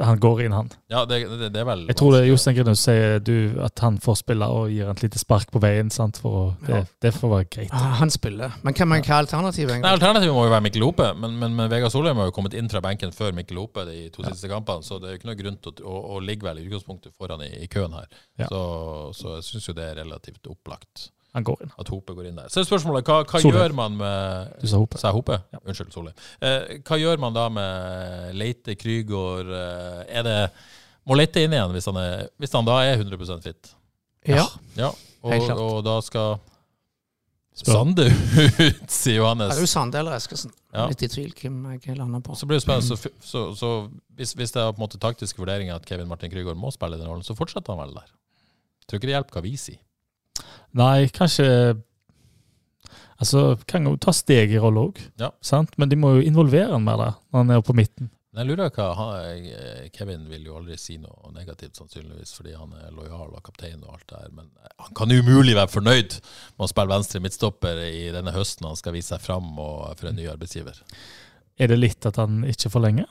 Han 0.03 0.19
går 0.19 0.41
inn, 0.45 0.51
han. 0.55 0.69
Ja, 0.91 1.05
det, 1.07 1.21
det, 1.29 1.49
det 1.55 1.61
er 1.61 1.67
vel 1.69 1.85
Jeg 1.87 1.95
tror 1.99 2.11
det 2.15 2.19
er 2.23 2.27
Jostein 2.29 2.55
Grinus 2.57 2.81
sier 2.83 3.19
du, 3.23 3.35
at 3.63 3.79
han 3.85 3.97
får 4.03 4.17
spille 4.21 4.47
og 4.51 4.69
gir 4.73 4.89
et 4.91 5.03
lite 5.05 5.19
spark 5.21 5.51
på 5.53 5.61
veien. 5.63 5.89
sant? 5.93 6.17
For 6.19 6.29
å, 6.39 6.43
det, 6.65 6.81
Ja. 6.81 6.81
det 7.05 7.11
får 7.15 7.31
være 7.33 7.47
greit. 7.55 7.73
Ah, 7.75 7.93
Han 8.01 8.09
spiller. 8.11 8.55
Men 8.63 8.73
hva, 8.75 8.87
er, 8.97 9.03
hva 9.05 9.13
er 9.15 9.23
alternativet? 9.23 9.79
Nei. 9.83 9.91
Alternativet 9.95 10.35
må 10.35 10.43
jo 10.47 10.53
være 10.53 10.65
Mikkel 10.67 10.83
Hope, 10.87 11.07
men, 11.19 11.37
men, 11.39 11.55
men 11.55 11.69
Vegard 11.71 11.93
Solheim 11.93 12.17
har 12.19 12.29
jo 12.31 12.35
kommet 12.35 12.57
inn 12.59 12.67
fra 12.71 12.81
benken 12.83 13.13
før 13.15 13.31
Mikkel 13.37 13.61
Hope 13.61 13.85
de 13.87 14.09
to 14.15 14.25
siste 14.27 14.49
kampene, 14.51 14.83
så 14.83 14.99
det 14.99 15.07
er 15.09 15.15
jo 15.15 15.21
ikke 15.21 15.31
noe 15.31 15.39
grunn 15.43 15.59
til 15.63 15.79
å, 15.85 15.93
å, 15.93 16.01
å 16.17 16.19
ligge 16.23 16.47
vel 16.49 16.59
i 16.59 16.67
utgangspunktet 16.67 17.15
foran 17.15 17.45
i, 17.45 17.51
i 17.63 17.69
køen 17.71 17.95
her. 17.95 18.09
Ja. 18.41 18.47
Så, 18.51 18.63
så 19.19 19.37
jeg 19.39 19.47
syns 19.53 19.69
jo 19.71 19.77
det 19.77 19.87
er 19.91 20.01
relativt 20.03 20.49
opplagt 20.51 21.09
Han 21.39 21.47
går 21.47 21.63
inn. 21.65 21.71
at 21.79 21.91
Hope 21.93 22.15
går 22.17 22.29
inn 22.29 22.37
der. 22.39 22.51
Så 22.53 22.61
er 22.61 22.67
spørsmålet 22.67 23.07
hva, 23.09 23.21
hva 23.29 23.41
gjør 23.43 23.75
man 23.77 23.95
med 23.99 24.53
Du 24.61 24.67
sa 24.69 24.81
Hope. 24.81 24.99
Sa 25.01 25.11
Hope? 25.15 25.39
Ja. 25.55 25.61
Unnskyld, 25.63 25.91
Solheim. 25.95 26.15
Eh, 26.43 26.77
hva 26.85 26.99
gjør 27.01 27.21
man 27.23 27.35
da 27.37 27.47
med 27.53 28.35
Leite 28.39 28.75
Krygård? 28.79 29.49
Eh, 29.49 30.03
er 30.19 30.27
det 30.27 30.37
Må 31.09 31.17
Leite 31.17 31.41
inn 31.47 31.55
igjen 31.55 31.73
hvis 31.73 31.87
han, 31.89 31.97
er, 32.01 32.27
hvis 32.37 32.53
han 32.53 32.67
da 32.67 32.77
er 32.85 32.99
100 32.99 33.41
fit? 33.47 33.73
Ja. 34.27 34.45
Ja. 34.77 34.91
Og, 35.23 35.33
Helt 35.33 35.47
klart. 35.49 35.59
og 35.63 35.83
da 35.87 35.97
skal 36.05 36.37
Sande 37.59 38.05
ut, 38.07 38.85
sier 38.87 39.17
Er 39.17 39.17
Johannes. 39.19 39.55
det 39.57 39.65
jo 39.65 39.67
Sande 39.67 39.99
eller 39.99 40.15
Eskesen? 40.15 40.51
Ja. 40.71 40.85
Litt 40.87 41.01
i 41.03 41.09
tvil 41.11 41.33
hvem 41.35 41.57
jeg 41.83 41.97
lander 41.97 42.21
på. 42.23 42.35
Så 42.39 42.47
blir 42.47 42.55
det 42.59 42.63
spennende. 42.63 42.95
Så, 42.95 43.11
så, 43.25 43.41
så 43.57 43.71
hvis, 44.15 44.31
hvis 44.37 44.53
det 44.55 44.61
er 44.61 44.71
på 44.71 44.79
en 44.79 44.85
måte 44.85 44.99
taktiske 45.01 45.41
vurderinger 45.41 45.75
at 45.75 45.87
Kevin 45.89 46.07
Martin 46.07 46.31
Krygård 46.31 46.59
må 46.59 46.71
spille 46.71 46.99
den 46.99 47.09
rollen, 47.09 47.25
så 47.25 47.35
fortsetter 47.35 47.75
han 47.75 47.81
vel 47.83 47.97
der. 47.97 48.13
Tror 48.87 49.01
ikke 49.01 49.09
det 49.09 49.15
hjelper 49.17 49.39
hva 49.39 49.43
vi 49.43 49.55
sier. 49.59 49.81
Nei, 50.79 51.07
kanskje 51.13 51.49
Altså, 53.19 53.57
kan 53.67 53.83
jo 53.83 53.97
ta 53.99 54.13
steg 54.15 54.53
i 54.55 54.59
rolle 54.63 54.79
òg, 54.79 54.99
Ja. 55.19 55.31
men 55.77 55.89
de 55.89 55.97
må 55.99 56.13
jo 56.15 56.21
involvere 56.23 56.71
han 56.71 56.85
mer 56.85 56.95
der, 56.95 57.13
når 57.33 57.37
han 57.43 57.51
er 57.51 57.61
på 57.61 57.75
midten. 57.75 58.09
Jeg 58.29 58.45
lurer 58.45 58.69
hva 58.69 58.95
han, 58.95 59.47
Kevin 59.91 60.27
vil 60.29 60.45
jo 60.45 60.55
aldri 60.55 60.77
si 60.77 60.97
noe 61.01 61.31
negativt, 61.33 61.75
sannsynligvis, 61.75 62.31
fordi 62.37 62.53
han 62.55 62.71
er 62.77 62.93
lojal 62.95 63.33
og 63.33 63.41
kaptein 63.43 63.81
og 63.83 63.95
alt 63.97 64.07
det 64.07 64.19
her. 64.21 64.29
Men 64.37 64.51
eh, 64.61 64.69
han 64.85 64.93
kan 64.95 65.11
umulig 65.11 65.55
være 65.57 65.73
fornøyd 65.73 66.15
med 66.21 66.63
å 66.63 66.69
spille 66.69 66.93
venstre 66.93 67.19
midtstopper 67.25 67.81
i 67.89 68.05
denne 68.15 68.31
høsten 68.31 68.69
han 68.69 68.77
skal 68.79 68.95
vise 68.95 69.15
seg 69.15 69.25
fram 69.25 69.49
for 69.57 70.07
en 70.11 70.15
ny 70.15 70.29
arbeidsgiver. 70.31 70.77
Er 71.59 71.73
det 71.73 71.79
litt 71.81 72.05
at 72.07 72.21
han 72.21 72.45
ikke 72.47 72.71
forlenger? 72.71 73.09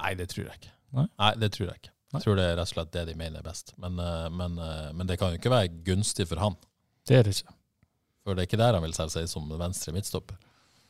Nei, 0.00 0.14
det 0.16 0.30
tror 0.32 0.46
jeg 0.46 0.62
ikke. 0.62 0.72
Nei? 0.96 1.32
det 1.42 1.52
tror 1.52 1.66
jeg 1.68 1.82
ikke. 1.82 1.92
Jeg 2.12 2.26
tror 2.26 2.36
det 2.36 2.44
er 2.44 2.56
rett 2.58 2.68
og 2.68 2.74
slett 2.74 2.92
det 2.92 3.06
de 3.08 3.16
mener 3.16 3.40
er 3.40 3.46
best. 3.46 3.72
Men, 3.80 3.98
eh, 3.98 4.28
men, 4.30 4.58
eh, 4.58 4.92
men 4.92 5.08
det 5.08 5.18
kan 5.18 5.32
jo 5.32 5.40
ikke 5.40 5.52
være 5.52 5.72
gunstig 5.86 6.26
for 6.28 6.42
han. 6.42 6.56
Det 7.08 7.16
er 7.18 7.22
det 7.26 7.36
ikke. 7.38 7.54
For 8.22 8.34
det 8.34 8.42
er 8.44 8.50
ikke 8.50 8.60
der 8.60 8.76
han 8.76 8.84
vil 8.84 8.94
selge 8.96 9.16
seg 9.16 9.30
som 9.30 9.48
venstre 9.58 9.94
midtstopper. 9.96 10.36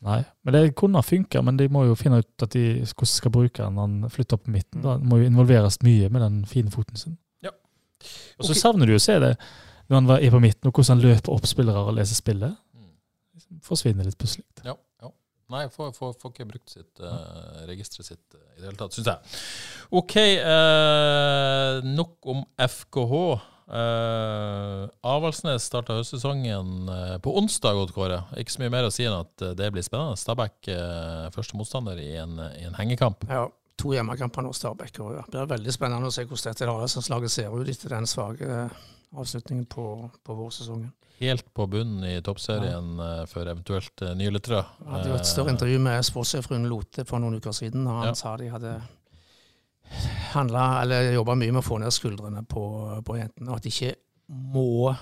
Nei, 0.03 0.19
men 0.43 0.55
det 0.57 0.75
kunne 0.75 0.99
funka, 1.07 1.45
men 1.47 1.57
de 1.61 1.69
må 1.71 1.85
jo 1.87 1.95
finne 1.95 2.19
ut 2.19 2.43
at 2.43 2.57
de, 2.57 2.65
hvordan 2.83 3.07
de 3.07 3.11
skal 3.13 3.31
bruke 3.35 3.63
han 3.63 3.77
når 3.79 3.87
han 3.87 4.11
flytter 4.11 4.35
opp 4.35 4.49
på 4.49 4.55
midten. 4.57 4.83
Da 4.83 4.97
må 4.99 5.21
jo 5.21 5.29
involveres 5.31 5.79
mye 5.87 6.09
med 6.11 6.25
den 6.25 6.41
fine 6.51 6.75
foten 6.75 6.99
sin. 6.99 7.19
Ja. 7.47 7.53
Og 8.41 8.49
så 8.49 8.51
okay. 8.51 8.63
savner 8.65 8.91
du 8.91 8.97
å 8.97 9.03
se 9.03 9.21
det 9.23 9.37
når 9.87 10.01
han 10.01 10.07
var- 10.11 10.23
er 10.23 10.31
på 10.31 10.41
midten, 10.43 10.67
og 10.67 10.73
hvordan 10.75 10.99
han 10.99 11.07
løper 11.07 11.33
opp 11.33 11.47
spillere 11.47 11.87
og 11.87 11.95
leser 11.95 12.19
spillet. 12.19 12.57
Mm. 12.75 13.61
Forsvinner 13.63 14.05
litt 14.05 14.19
plutselig. 14.19 14.45
Ja. 14.65 14.75
Nei, 15.53 15.67
får, 15.73 15.93
får, 15.97 16.17
ikke 16.31 16.49
brukt 16.49 16.73
sitt 16.73 17.03
uh, 17.05 17.63
registeret 17.69 18.09
sitt 18.09 18.37
uh, 18.37 18.43
i 18.57 18.61
det 18.63 18.69
hele 18.71 18.79
tatt, 18.81 18.97
syns 18.97 19.11
jeg. 19.11 19.41
OK, 20.01 20.19
uh, 20.41 21.81
nok 21.87 22.31
om 22.33 22.45
FKH. 22.57 23.17
Uh, 23.73 24.85
Avaldsnes 25.07 25.65
starta 25.69 25.97
høstsesongen 25.97 26.89
på 27.25 27.35
onsdag, 27.41 27.79
Odd 27.81 27.93
Kåre. 27.97 28.23
Ikke 28.41 28.55
så 28.55 28.65
mye 28.65 28.73
mer 28.75 28.89
å 28.89 28.93
si 28.93 29.07
enn 29.09 29.17
at 29.17 29.47
det 29.59 29.71
blir 29.75 29.85
spennende. 29.85 30.21
Stabæk 30.21 30.73
første 31.35 31.59
motstander 31.61 32.01
i 32.01 32.15
en, 32.21 32.37
i 32.59 32.67
en 32.69 32.77
hengekamp. 32.77 33.29
Ja, 33.31 33.47
to 33.81 33.95
hjemmekamper 33.97 34.45
nå, 34.45 34.53
Stabæk. 34.57 34.97
Det 34.97 35.31
blir 35.33 35.53
veldig 35.55 35.77
spennende 35.77 36.11
å 36.11 36.15
se 36.15 36.27
hvordan 36.27 36.53
dette 36.53 37.13
laget 37.13 37.37
ser 37.37 37.55
ut 37.55 37.73
etter 37.73 37.97
den 37.97 38.11
svake 38.11 38.67
avslutningen 39.13 39.67
på, 39.67 40.11
på 40.25 40.35
vårsesongen. 40.35 40.93
Helt 41.21 41.55
på 41.55 41.67
bunnen 41.71 42.05
i 42.09 42.17
toppserien 42.25 42.97
ja. 42.99 43.27
for 43.31 43.47
eventuelt 43.47 44.03
uh, 44.03 44.15
nye 44.19 44.33
lyttere. 44.33 44.65
Jeg 44.81 44.91
hadde 44.95 45.13
jo 45.13 45.19
et 45.21 45.29
større 45.29 45.53
intervju 45.55 45.79
med 45.85 46.03
sportssjef 46.09 46.49
Rune 46.51 46.71
Lote 46.71 47.05
for 47.07 47.23
noen 47.23 47.37
uker 47.39 47.55
siden, 47.55 47.87
og 47.87 48.01
han 48.01 48.11
Ja. 48.11 48.15
sa 48.19 48.37
de 48.41 48.49
hadde 48.51 48.73
handla, 50.33 50.83
eller 50.83 51.13
jobba 51.13 51.37
mye 51.37 51.53
med 51.53 51.61
å 51.61 51.67
få 51.67 51.79
ned 51.79 51.93
skuldrene 51.93 52.43
på, 52.49 52.65
på 53.05 53.19
jentene, 53.19 53.51
og 53.51 53.61
at 53.61 53.67
de 53.67 53.73
ikke 53.75 53.95
må 54.33 54.95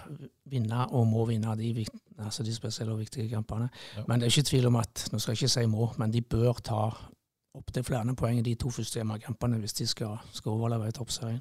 vinne 0.51 0.87
og 0.91 1.07
må 1.07 1.25
vinne 1.29 1.55
de, 1.57 1.85
altså 2.19 2.43
de 2.43 2.55
spesielle 2.55 2.93
og 2.93 2.99
viktige 2.99 3.31
kampene. 3.31 3.71
Ja. 3.97 4.05
Men 4.09 4.21
det 4.21 4.27
er 4.27 4.35
ikke 4.35 4.51
tvil 4.51 4.67
om 4.67 4.81
at 4.81 5.07
nå 5.13 5.21
skal 5.23 5.37
jeg 5.37 5.45
ikke 5.45 5.55
si 5.55 5.67
må, 5.71 5.93
men 6.03 6.11
de 6.11 6.23
bør 6.23 6.59
ta 6.67 6.89
opptil 7.55 7.87
flere 7.87 8.15
poeng 8.19 8.39
i 8.39 8.47
de 8.47 8.57
to 8.59 8.71
første 8.71 8.99
hjemmekampene 8.99 9.59
hvis 9.63 9.79
de 9.79 9.87
skal, 9.87 10.19
skal 10.35 10.59
overleve 10.59 10.91
i 10.91 10.97
toppserien. 10.97 11.41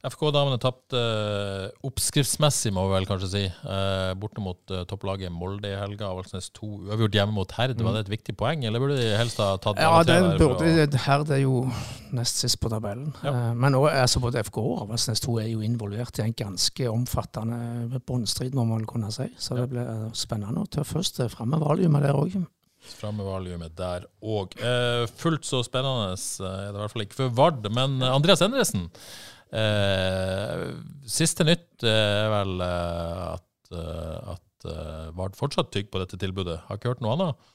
FK-damene 0.00 0.56
tapte 0.62 0.96
uh, 0.96 1.66
oppskriftsmessig, 1.84 2.70
må 2.72 2.86
vi 2.86 2.94
vel 2.94 3.06
kanskje 3.08 3.28
si, 3.28 3.42
eh, 3.44 4.12
borte 4.16 4.40
mot 4.40 4.72
eh, 4.72 4.84
topplaget 4.88 5.28
Molde 5.34 5.68
i 5.68 5.76
helga. 5.76 6.08
Avaldsnes 6.08 6.48
2 6.56 6.68
uavgjort 6.88 7.18
hjemme 7.18 7.34
mot 7.36 7.52
Herd. 7.58 7.82
Var 7.84 7.96
det 7.98 8.02
et 8.06 8.12
viktig 8.14 8.34
poeng, 8.40 8.64
eller 8.64 8.80
burde 8.80 8.96
de 8.96 9.10
helst 9.20 9.40
ha 9.42 9.50
tatt 9.60 9.80
Ja, 9.82 9.98
det 10.06 10.16
burde, 10.40 10.48
å- 10.56 10.88
det- 10.88 11.34
er 11.36 11.42
jo 11.42 11.70
nest 12.16 12.40
sist 12.40 12.60
på 12.60 12.70
tabellen. 12.72 13.12
Ja. 13.22 13.50
Eh, 13.50 13.54
Men 13.54 13.74
også, 13.74 13.92
altså 14.00 14.20
både 14.20 14.44
FK 14.44 14.58
og 14.62 14.82
Avaldsnes 14.86 15.20
2 15.20 15.38
er 15.42 15.48
jo 15.52 15.60
involvert 15.60 16.18
i 16.18 16.22
en 16.22 16.32
ganske 16.32 16.88
omfattende 16.88 18.00
båndstrid, 18.06 18.54
må 18.54 18.64
man 18.66 18.86
kunne 18.86 19.12
si. 19.12 19.28
Så 19.38 19.56
det 19.56 19.68
blir 19.70 19.84
eh, 19.84 20.10
spennende 20.12 20.60
og 20.64 20.70
tøff 20.70 20.94
høst. 20.96 21.20
Framme 21.28 21.60
valiumet 21.60 22.02
der 22.02 22.14
òg. 22.16 22.46
Framme 22.80 23.22
valiumet 23.26 23.76
der 23.76 24.06
òg. 24.24 24.56
Eh, 24.56 25.06
fullt 25.20 25.44
så 25.44 25.60
spennende 25.62 26.14
eh, 26.16 26.46
er 26.46 26.72
det 26.72 26.78
i 26.78 26.80
hvert 26.80 26.90
fall 26.94 27.04
ikke 27.04 27.18
for 27.20 27.28
Vard. 27.28 27.68
Men 27.70 28.00
eh, 28.00 28.08
Andreas 28.16 28.40
Endresen 28.40 28.88
eh, 28.88 29.00
Siste 31.10 31.46
nytt 31.46 31.84
er 31.86 32.28
vel 32.32 32.60
eh, 32.64 33.22
at, 33.34 33.72
eh, 33.74 34.34
at 34.34 34.68
eh, 34.70 35.08
Vard 35.16 35.38
fortsatt 35.38 35.72
tygger 35.74 35.90
på 35.94 36.02
dette 36.02 36.18
tilbudet. 36.20 36.60
Har 36.68 36.78
ikke 36.78 36.92
hørt 36.94 37.02
noe 37.04 37.16
annet. 37.16 37.48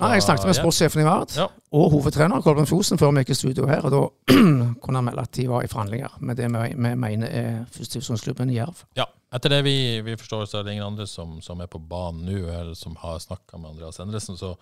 Ja, 0.00 0.08
jeg 0.16 0.24
snakket 0.26 0.48
med 0.48 0.56
sportssjefen 0.58 1.04
i 1.04 1.06
Vard 1.06 1.30
Ja. 1.38 1.44
og 1.78 1.92
hovedtrener 1.92 2.42
Kolben 2.42 2.66
Fosen 2.66 2.98
før 2.98 3.12
vi 3.14 3.22
gikk 3.22 3.30
i 3.30 3.36
studio 3.38 3.68
her. 3.70 3.84
og 3.86 3.92
Da 3.94 4.34
kunne 4.82 4.98
han 4.98 5.06
melde 5.06 5.22
at 5.22 5.36
de 5.36 5.44
var 5.46 5.62
i 5.62 5.70
forhandlinger 5.70 6.16
med 6.18 6.40
det 6.40 6.48
vi 6.50 6.94
mener 6.98 7.28
er 7.30 7.60
førstedivisjonsklubben 7.76 8.50
Jerv. 8.50 8.80
Ja, 8.98 9.06
etter 9.34 9.54
det 9.54 9.60
vi, 9.68 9.76
vi 10.02 10.16
forstår, 10.18 10.48
så 10.50 10.58
er 10.58 10.66
det 10.66 10.74
ingen 10.74 10.88
andre 10.88 11.06
som, 11.06 11.36
som 11.46 11.62
er 11.62 11.70
på 11.70 11.78
banen 11.78 12.24
nå, 12.26 12.40
eller 12.48 12.74
som 12.78 12.96
har 13.04 13.20
snakka 13.22 13.60
med 13.60 13.76
Andreas 13.76 14.00
Endresen. 14.02 14.34
Så, 14.40 14.56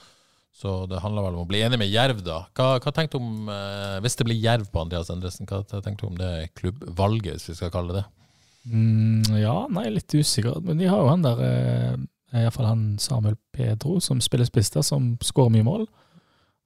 så 0.52 0.86
det 0.86 1.00
handler 1.00 1.26
vel 1.26 1.36
om 1.38 1.46
å 1.46 1.48
bli 1.48 1.62
enig 1.64 1.78
med 1.80 1.88
Jerv, 1.88 2.20
da. 2.26 2.42
Hva, 2.56 2.76
hva 2.82 2.92
tenkte 2.94 3.16
du 3.16 3.24
om, 3.24 3.48
eh, 3.48 4.00
hvis 4.04 4.18
det 4.18 4.26
blir 4.28 4.40
Jerv 4.40 4.68
på 4.72 4.82
Andreas 4.84 5.10
Endresen, 5.12 5.48
hva 5.48 5.62
tenkte 5.64 6.04
du 6.04 6.10
om 6.10 6.18
det 6.18 6.32
klubbvalget, 6.60 7.38
hvis 7.38 7.54
vi 7.54 7.56
skal 7.58 7.72
kalle 7.72 7.96
det 7.96 8.02
det? 8.02 8.08
Mm, 8.70 9.40
ja, 9.40 9.56
nei, 9.72 9.88
litt 9.90 10.14
usikker. 10.14 10.60
Men 10.62 10.78
de 10.78 10.90
har 10.90 11.00
jo 11.02 11.08
han 11.10 11.24
der, 11.24 11.40
eh, 11.46 12.42
iallfall 12.42 12.68
han 12.68 12.84
Samuel 13.02 13.38
Pedro, 13.54 13.98
som 14.00 14.20
spiller 14.22 14.46
spiss 14.48 14.70
der, 14.70 14.84
som 14.86 15.16
skårer 15.24 15.56
mye 15.56 15.66
mål. 15.66 15.88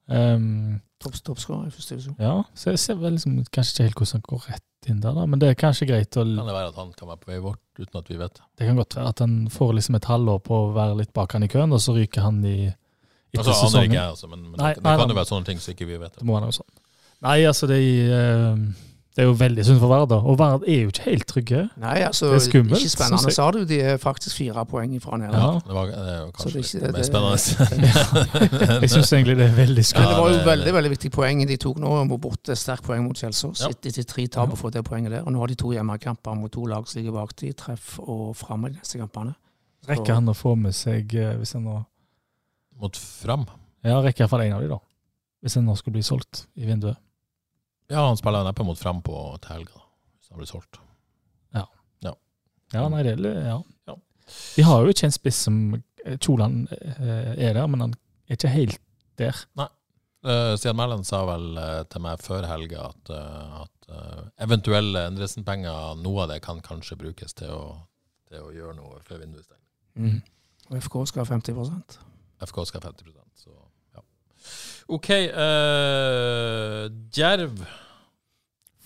Um, 0.07 0.79
forstår 1.03 1.33
Toppskårer 1.33 1.67
i 1.67 1.73
førstedivisjon. 1.75 2.15
ja, 2.23 2.37
så 2.55 2.71
jeg 2.71 2.79
ser 2.79 2.95
vel 3.01 3.17
liksom 3.17 3.41
kanskje 3.51 3.73
ikke 3.73 3.87
helt 3.87 3.97
hvordan 3.99 4.21
han 4.21 4.29
går 4.29 4.45
rett 4.53 4.87
inn 4.87 5.01
der, 5.03 5.17
da. 5.17 5.25
Men 5.27 5.41
det 5.41 5.49
er 5.49 5.59
kanskje 5.59 5.87
greit 5.89 6.15
å 6.15 6.23
Kan 6.23 6.47
det 6.47 6.55
være 6.55 6.71
at 6.71 6.79
han 6.79 6.93
kan 6.95 7.09
være 7.11 7.21
på 7.23 7.31
vei 7.33 7.39
bort, 7.43 7.63
uten 7.77 7.99
at 7.99 8.11
vi 8.11 8.19
vet 8.21 8.37
det? 8.37 8.45
Det 8.57 8.69
kan 8.69 8.79
godt 8.79 8.95
være 8.95 9.11
at 9.11 9.23
han 9.25 9.35
får 9.51 9.73
liksom 9.77 9.97
et 9.99 10.07
halvår 10.07 10.39
på 10.47 10.59
å 10.61 10.71
være 10.77 10.99
litt 11.01 11.13
bak 11.17 11.35
han 11.35 11.43
i 11.43 11.51
køen, 11.51 11.75
og 11.75 11.83
så 11.83 11.97
ryker 11.97 12.23
han 12.23 12.39
i 12.47 12.57
Altså, 13.37 13.53
aner 13.53 13.61
sesongen. 13.63 13.91
ikke 13.91 14.01
jeg, 14.01 14.09
altså, 14.15 14.27
men, 14.31 14.43
men 14.49 14.59
Nei, 14.59 14.73
det, 14.73 14.83
nei, 14.83 14.97
kan 14.97 15.13
jo 15.13 15.17
være 15.19 15.31
sånne 15.31 15.49
ting 15.51 15.63
som 15.63 15.73
ikke 15.73 15.87
vi 15.89 16.01
vet. 16.01 16.19
Det 16.19 16.27
må 16.27 16.37
være 16.37 16.49
noe 16.49 16.57
sånn. 16.57 16.69
Nei, 17.25 17.37
altså, 17.49 17.69
det 17.69 17.79
eh, 18.13 18.67
det 19.17 19.23
er 19.23 19.31
jo 19.31 19.33
veldig 19.33 19.63
synd 19.65 19.79
for 19.81 19.89
Vard. 19.89 20.11
Og 20.13 20.35
Vard 20.37 20.65
er 20.69 20.83
jo 20.83 20.91
ikke 20.91 21.05
helt 21.07 21.23
trygge. 21.25 21.61
Nei, 21.81 21.95
altså, 22.05 22.27
Det 22.29 22.35
er 22.37 22.43
skummelt, 22.43 22.83
ikke 22.83 22.91
spennende, 22.91 23.31
sa 23.33 23.47
du. 23.55 23.63
De 23.65 23.79
er 23.81 23.97
faktisk 23.97 24.37
fire 24.37 24.65
poeng 24.69 24.93
ifra 24.93 25.17
nede. 25.17 25.33
Ja. 25.33 25.55
Det 25.65 25.73
var, 25.73 25.89
det 25.89 26.11
er 26.11 26.19
jo 26.19 26.27
kanskje 26.35 26.61
det 26.61 26.83
er 26.83 26.93
det- 26.93 27.05
spennende. 27.07 27.39
Jeg 28.83 28.91
syns 28.93 29.13
egentlig 29.17 29.37
det 29.39 29.47
er 29.47 29.55
veldig 29.57 29.85
skummelt. 29.89 30.11
Ja, 30.11 30.13
det 30.13 30.21
var 30.21 30.29
jo 30.29 30.37
det- 30.37 30.45
veldig 30.45 30.73
veldig 30.77 30.91
viktig 30.93 31.11
poeng 31.17 31.41
de 31.47 31.57
tok 31.57 31.79
nå. 31.81 31.95
Må 32.05 32.19
borte 32.21 32.53
sterkt 32.55 32.85
poeng 32.85 33.01
mot 33.07 33.17
Kjelsås. 33.17 33.65
Ja. 33.65 33.73
Etter 33.73 34.05
tre 34.05 34.27
tap 34.27 34.53
og 34.53 34.61
fått 34.61 34.77
det 34.77 34.85
poenget 34.85 35.11
der. 35.11 35.25
Og 35.25 35.33
nå 35.33 35.41
har 35.41 35.47
de 35.47 35.55
to 35.55 35.73
hjemmekamper 35.73 36.37
mot 36.37 36.53
to 36.53 36.69
lag 36.69 36.85
som 36.85 37.01
ligger 37.01 37.17
bak 37.17 37.33
de, 37.41 37.53
treff 37.57 37.97
og 37.97 38.35
framme 38.37 38.69
i 38.69 38.75
de 38.75 38.83
neste 38.83 39.01
kampene. 39.01 39.33
Rekker 39.89 40.13
han 40.13 40.29
å 40.29 40.37
få 40.37 40.53
med 40.53 40.77
seg 40.77 41.17
eh, 41.17 41.33
hvis 41.41 41.57
han 41.57 41.65
nå 41.65 41.79
Mot 42.81 42.97
Fram. 42.97 43.45
Ja, 43.85 43.99
rekker 44.03 44.25
iallfall 44.25 44.45
en 44.45 44.57
av 44.57 44.65
de, 44.65 44.71
da. 44.71 44.81
Hvis 45.43 45.57
en 45.59 45.67
nå 45.69 45.75
skulle 45.77 45.99
bli 45.99 46.05
solgt 46.05 46.45
i 46.57 46.65
vinduet. 46.67 46.99
Ja, 47.87 48.03
han 48.03 48.19
spiller 48.19 48.43
neppe 48.45 48.65
mot 48.67 48.79
Fram 48.79 48.99
på 49.05 49.15
til 49.41 49.53
helga, 49.53 49.85
hvis 50.17 50.33
han 50.33 50.41
blir 50.41 50.49
solgt. 50.49 50.81
Ja, 52.75 52.87
nei, 52.91 53.03
det 53.05 53.15
er 53.15 53.47
ja. 53.47 53.57
Ja. 53.87 53.95
De 54.57 54.65
har 54.67 54.83
jo 54.83 54.91
ikke 54.91 55.07
en 55.07 55.15
spiss 55.15 55.39
som 55.47 55.59
Kjolan 56.23 56.65
eh, 56.71 57.33
er 57.47 57.55
der, 57.55 57.67
men 57.71 57.85
han 57.85 57.95
er 58.27 58.35
ikke 58.35 58.51
helt 58.51 58.79
der. 59.19 59.39
Nei. 59.59 59.69
Uh, 60.27 60.57
Stian 60.59 60.75
Mæland 60.75 61.05
sa 61.07 61.21
vel 61.29 61.55
uh, 61.55 61.83
til 61.87 62.01
meg 62.03 62.19
før 62.19 62.47
helga 62.49 62.87
at, 62.89 63.11
uh, 63.13 63.61
at 63.63 63.91
eventuelle 64.43 65.05
Endresen-penger, 65.07 66.01
noe 66.01 66.25
av 66.25 66.33
det 66.33 66.41
kan 66.43 66.59
kanskje 66.65 66.97
brukes 66.99 67.37
til 67.37 67.53
å, 67.53 67.61
til 68.27 68.43
å 68.43 68.51
gjøre 68.51 68.75
noe 68.75 68.99
før 69.07 69.21
vinduet 69.21 69.45
stenger. 69.45 69.63
Mm. 69.95 70.17
Og 70.67 70.81
FK 70.81 70.97
skal 71.07 71.23
ha 71.23 71.29
50 71.29 71.55
FK 72.43 72.63
skal 72.69 72.81
ha 72.83 72.91
50 72.91 73.13
så 73.37 73.51
ja. 73.95 74.03
OK. 74.87 75.09
Djerv. 77.17 77.61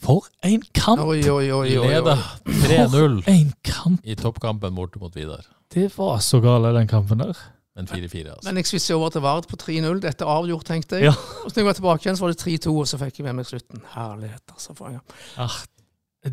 For 0.01 0.25
en 0.47 0.63
kamp! 0.73 1.03
Oi, 1.05 1.21
oi, 1.29 1.51
oi, 1.53 1.73
oi, 1.77 1.77
oi. 1.77 1.87
Leder 1.91 2.17
3-0 2.47 3.99
i 4.03 4.15
toppkampen 4.17 4.73
borte 4.73 5.01
mot 5.01 5.13
Vidar. 5.15 5.45
Det 5.71 5.91
var 5.93 6.17
så 6.25 6.39
gale, 6.43 6.73
den 6.73 6.89
kampen 6.89 7.21
der. 7.21 7.37
Men 7.77 7.87
4-4, 7.87 8.33
altså. 8.33 8.47
Men 8.49 8.57
jeg 8.59 8.67
svisser 8.67 8.97
over 8.97 9.13
til 9.13 9.21
Vard 9.23 9.45
på 9.47 9.55
3-0. 9.61 10.01
Dette 10.03 10.25
er 10.25 10.31
avgjort, 10.31 10.65
tenkte 10.67 10.97
jeg. 10.99 11.05
Ja. 11.07 11.13
Og 11.45 11.51
så 11.51 11.53
når 11.55 11.61
jeg 11.61 11.67
var 11.69 11.77
tilbake 11.77 12.03
igjen, 12.03 12.17
så 12.19 12.25
var 12.25 12.33
det 12.33 12.41
3-2, 12.41 12.73
og 12.81 12.89
så 12.89 12.99
fikk 12.99 13.21
jeg 13.21 13.27
med 13.27 13.37
meg 13.37 13.47
slutten. 13.47 13.85
Herlighet, 13.93 14.43
altså. 14.51 14.75
For, 14.75 14.91
ja. 14.91 14.99
Ach, 15.45 15.59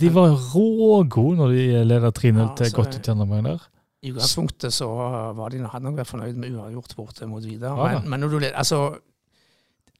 de 0.00 0.10
var 0.16 0.34
rågode 0.54 1.38
når 1.38 1.54
de 1.54 1.84
leda 1.92 2.10
3-0 2.10 2.40
Ja, 2.40 2.48
til 2.58 2.74
godt 2.74 2.98
utgjennom 2.98 3.36
ut 3.36 3.46
der. 3.46 3.68
I 4.02 4.12
utgangspunktet 4.12 4.74
så 4.74 4.86
var 5.34 5.50
de 5.50 5.62
hadde 5.64 5.84
nok 5.88 5.96
vært 5.98 6.10
fornøyd 6.12 6.36
med 6.38 6.54
uavgjort 6.54 6.94
borte 6.98 7.26
mot 7.26 7.42
Vidar. 7.42 7.74
Ja. 7.74 7.98
Men, 7.98 8.12
men 8.12 8.22
når 8.22 8.34
du 8.34 8.38
leder, 8.38 8.58
altså, 8.60 8.82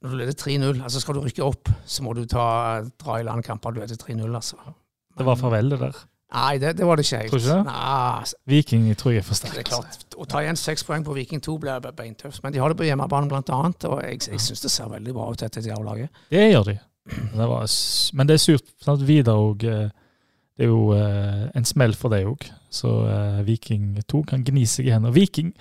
når 0.02 0.12
du 0.12 0.20
leder 0.20 0.36
3-0, 0.38 0.84
altså 0.86 1.02
skal 1.02 1.18
du 1.18 1.24
rykke 1.24 1.42
opp, 1.46 1.72
så 1.86 2.04
må 2.06 2.14
du 2.14 2.22
ta, 2.30 2.44
dra 3.02 3.18
i 3.18 3.26
land 3.26 3.42
kamper 3.46 3.74
du 3.74 3.82
leder 3.82 3.98
3-0, 3.98 4.22
altså. 4.30 4.60
Det 5.18 5.26
var 5.26 5.40
farvel, 5.40 5.74
det 5.74 5.80
der. 5.82 5.98
Nei, 6.28 6.58
det, 6.60 6.74
det 6.76 6.84
var 6.84 7.00
det 7.00 7.06
ikke 7.06 7.22
helt. 7.22 7.30
Tror 7.32 7.40
du 7.40 7.44
ikke 7.46 7.54
det? 7.56 7.72
Nei, 7.72 8.24
Viking 8.52 8.88
tror 9.00 9.14
jeg 9.14 9.22
er 9.22 9.26
for 9.26 9.48
er 9.48 9.64
klart. 9.64 10.02
Å 10.12 10.26
ta 10.28 10.42
igjen 10.44 10.58
seks 10.60 10.84
poeng 10.84 11.06
på 11.06 11.14
Viking 11.16 11.40
2 11.42 11.54
blir 11.62 11.86
beintøft. 11.96 12.42
Men 12.44 12.52
de 12.52 12.60
har 12.60 12.68
det 12.68 12.76
på 12.78 12.84
hjemmebane, 12.84 13.30
blant 13.32 13.52
annet, 13.56 13.86
og 13.88 14.02
jeg, 14.04 14.20
jeg 14.28 14.42
syns 14.44 14.62
det 14.62 14.70
ser 14.74 14.90
veldig 14.92 15.14
bra 15.16 15.30
ut, 15.32 15.40
dette 15.40 15.64
Djerv-laget. 15.64 16.20
Det 16.30 16.44
gjør 16.50 16.68
de. 16.68 16.76
Det 17.32 17.48
var, 17.48 17.64
men 18.20 18.28
det 18.28 18.36
er 18.36 18.42
surt. 18.44 18.68
Sant? 18.84 19.06
Vidar 19.08 19.40
og 19.40 19.64
eh, 19.64 19.88
Det 20.58 20.66
er 20.66 20.72
jo 20.72 20.92
eh, 20.96 21.44
en 21.54 21.64
smell 21.68 21.94
for 21.94 22.10
deg 22.10 22.26
òg. 22.26 22.48
Så 22.74 22.90
eh, 23.06 23.42
Viking 23.46 23.92
2 24.10 24.22
kan 24.26 24.42
gni 24.44 24.64
seg 24.66 24.88
i 24.88 24.94
hendene. 24.94 25.14
Viking, 25.14 25.52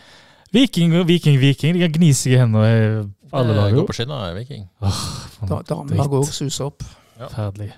Viking 0.56 0.96
Viking, 1.06 1.38
Viking, 1.42 1.76
de 1.78 1.84
kan 1.86 1.94
gni 2.00 2.10
seg 2.18 2.34
i 2.34 2.40
hendene 2.42 2.72
i 2.72 2.80
alle 3.32 3.54
dager. 3.54 3.60
lag. 3.60 3.74
Går 3.76 3.84
jo. 3.84 3.88
på 3.92 3.98
skinner, 4.00 4.34
Viking. 4.40 4.64
Oh, 4.82 5.04
Da, 5.52 5.62
Damer 5.70 6.10
går 6.10 6.26
suser 6.34 6.66
opp. 6.72 6.82
Forferdelig. 7.20 7.74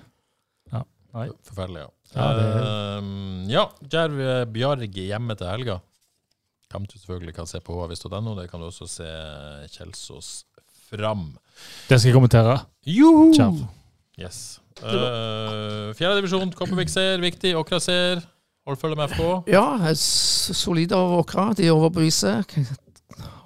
Nei. 1.10 1.24
Forferdelig, 1.42 1.80
ja. 1.82 1.88
Ja, 2.14 2.26
det- 2.38 2.64
Ehm, 2.64 3.48
ja, 3.50 3.64
Djerv 3.82 4.20
eh, 4.22 4.44
Bjarg 4.46 4.94
hjemme 4.94 5.34
til 5.36 5.46
helga. 5.50 5.80
Kan 6.70 6.84
du 6.86 6.94
selvfølgelig 6.96 7.34
kan 7.34 7.46
se 7.50 7.58
på 7.60 7.74
HV.no. 7.74 8.34
Det 8.38 8.48
kan 8.50 8.60
du 8.62 8.66
også 8.68 8.86
se 8.88 9.08
Kjelsås 9.74 10.44
fram. 10.88 11.32
Det 11.88 11.98
skal 11.98 12.08
jeg 12.10 12.14
kommentere. 12.14 12.60
Joho! 12.86 13.32
Yes. 14.18 14.60
Uh, 14.82 15.90
Fjerdedivisjon, 15.98 16.52
Kopervik 16.56 16.92
ser, 16.92 17.20
viktig. 17.22 17.54
Åkra 17.58 17.80
ser. 17.82 18.22
Hold 18.68 18.78
følge 18.80 18.96
med 18.96 19.10
FK. 19.14 19.24
Ja, 19.50 19.94
solide 19.94 20.96
av 20.96 21.18
Åkra. 21.18 21.50
De 21.56 21.70
overbeviser. 21.72 22.44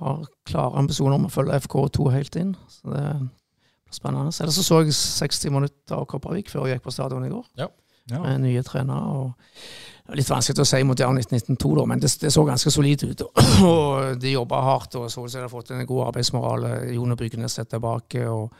Har 0.01 0.26
klare 0.47 0.78
ambisjoner 0.82 1.16
om 1.16 1.28
å 1.28 1.32
følge 1.32 1.57
FK2 1.64 2.11
helt 2.14 2.37
inn. 2.41 2.53
Så 2.68 2.91
det 2.93 3.07
blir 3.14 3.97
spennende. 3.97 4.35
Ellers 4.35 4.59
så 4.59 4.66
så 4.66 4.82
jeg 4.82 4.95
60 4.99 5.55
minutter 5.55 5.97
av 5.97 6.07
Kopervik 6.11 6.51
før 6.53 6.68
jeg 6.68 6.78
gikk 6.78 6.89
på 6.89 6.95
stadion 6.95 7.26
i 7.26 7.32
går. 7.32 7.47
Ja. 7.62 7.70
Med 8.20 8.43
nye 8.45 8.62
trenere. 8.66 9.22
og 9.24 10.14
Litt 10.18 10.28
vanskelig 10.28 10.61
å 10.61 10.68
si 10.68 10.82
mot 10.85 11.01
Jern 11.01 11.16
1992, 11.16 11.70
da, 11.78 11.85
men 11.89 12.03
det, 12.03 12.11
det 12.20 12.32
så 12.35 12.43
ganske 12.45 12.70
solid 12.74 13.07
ut. 13.07 13.22
Og, 13.24 13.39
og 13.70 14.18
de 14.20 14.35
jobba 14.35 14.61
hardt 14.66 14.99
og 15.01 15.09
så 15.09 15.24
ut 15.24 15.32
som 15.32 15.41
de 15.41 15.47
har 15.47 15.53
fått 15.53 15.72
en 15.72 15.87
god 15.89 16.11
arbeidsmoral. 16.11 16.68
Jone 16.93 17.16
Bygnes 17.16 17.57
er 17.62 17.70
tilbake. 17.70 18.26
og 18.28 18.53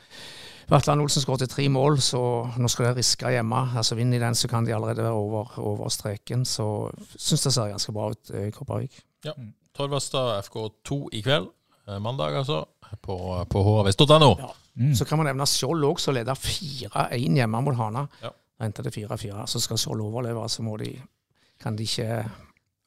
Vatland 0.71 1.05
Olsen 1.05 1.23
skåret 1.23 1.51
tre 1.51 1.67
mål, 1.69 1.99
så 2.01 2.21
nå 2.57 2.69
skal 2.73 2.89
de 2.89 3.01
riske 3.01 3.31
hjemme. 3.31 3.63
altså 3.77 3.99
Vinner 3.99 4.19
de 4.19 4.25
den, 4.25 4.35
så 4.39 4.49
kan 4.49 4.67
de 4.67 4.75
allerede 4.75 5.03
være 5.03 5.13
over, 5.13 5.59
over 5.59 5.89
streken. 5.93 6.45
Så 6.45 6.91
syns 7.17 7.43
det 7.43 7.53
ser 7.53 7.73
ganske 7.75 7.93
bra 7.93 8.11
ut 8.11 8.31
i 8.31 8.51
Kopervik. 8.55 9.03
Torvastad 9.77 10.41
FK2 10.47 11.01
i 11.13 11.21
kveld. 11.21 11.51
Eh, 11.89 11.99
Mandag, 12.01 12.37
altså. 12.37 12.65
På, 13.03 13.45
på 13.51 13.63
hvs.no. 13.83 14.31
Ja. 14.39 14.53
Mm. 14.75 14.95
Så 14.95 15.05
kan 15.05 15.19
man 15.19 15.29
nevne 15.31 15.47
Skjold 15.47 15.85
òg, 15.87 16.01
som 16.03 16.15
leder 16.17 16.35
4-1 16.35 17.37
hjemme 17.39 17.61
mot 17.63 17.77
Hana. 17.79 18.07
Ja. 18.23 18.33
Endte 18.65 18.83
det 18.87 18.95
4-4. 18.97 19.45
Så 19.51 19.61
skal 19.63 19.79
Skjold 19.79 20.03
overleve, 20.03 20.49
så 20.49 20.65
må 20.67 20.77
de 20.81 20.95
kan 21.63 21.77
de 21.77 21.83
ikke 21.83 22.25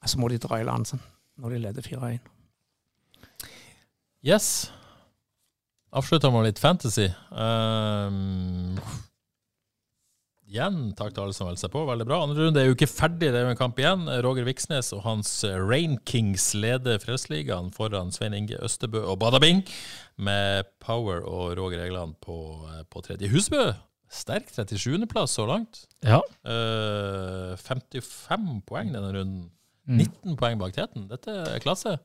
Så 0.05 0.19
må 0.19 0.27
de 0.29 0.37
dra 0.37 0.59
i 0.61 0.63
land 0.63 0.85
sånn, 0.87 1.01
når 1.41 1.53
de 1.55 1.57
leder 1.59 1.83
4-1. 1.83 2.19
Yes. 4.23 4.71
Avslutta 5.95 6.31
med 6.33 6.49
litt 6.49 6.59
fantasy. 6.59 7.05
Um, 7.31 8.75
igjen, 10.47 10.91
takk 10.99 11.13
til 11.15 11.23
alle 11.23 11.35
som 11.35 11.47
meldte 11.47 11.63
seg 11.63 11.71
på. 11.71 11.85
Veldig 11.87 12.07
bra. 12.09 12.19
Andre 12.25 12.47
runde 12.47 12.61
er 12.61 12.67
jo 12.67 12.75
ikke 12.75 12.89
ferdig, 12.91 13.31
det 13.31 13.39
er 13.39 13.45
jo 13.47 13.53
en 13.53 13.59
kamp 13.59 13.79
igjen. 13.79 14.03
Roger 14.25 14.47
Viksnes 14.47 14.91
og 14.95 15.05
hans 15.05 15.31
Rain 15.47 15.95
Kings 16.07 16.49
leder 16.59 16.99
Frelsesligaen 17.03 17.71
foran 17.75 18.11
Svein 18.15 18.35
Inge 18.35 18.59
Østebø 18.67 19.05
og 19.05 19.19
Badabing, 19.23 19.63
med 20.19 20.67
Power 20.83 21.23
og 21.23 21.55
Roger 21.59 21.85
Egeland 21.85 22.17
på, 22.23 22.37
på 22.91 23.05
tredje. 23.05 23.31
Husbø, 23.31 23.69
sterk 24.11 24.51
37.-plass 24.51 25.39
så 25.39 25.47
langt. 25.47 25.85
Ja. 26.03 26.19
Uh, 26.43 27.55
55 27.63 28.59
poeng 28.67 28.91
denne 28.91 29.15
runden. 29.15 29.47
Mm. 29.87 30.03
19 30.03 30.35
poeng 30.35 30.59
bak 30.59 30.75
teten. 30.75 31.07
Dette 31.07 31.31
er 31.47 31.63
klasse. 31.63 31.95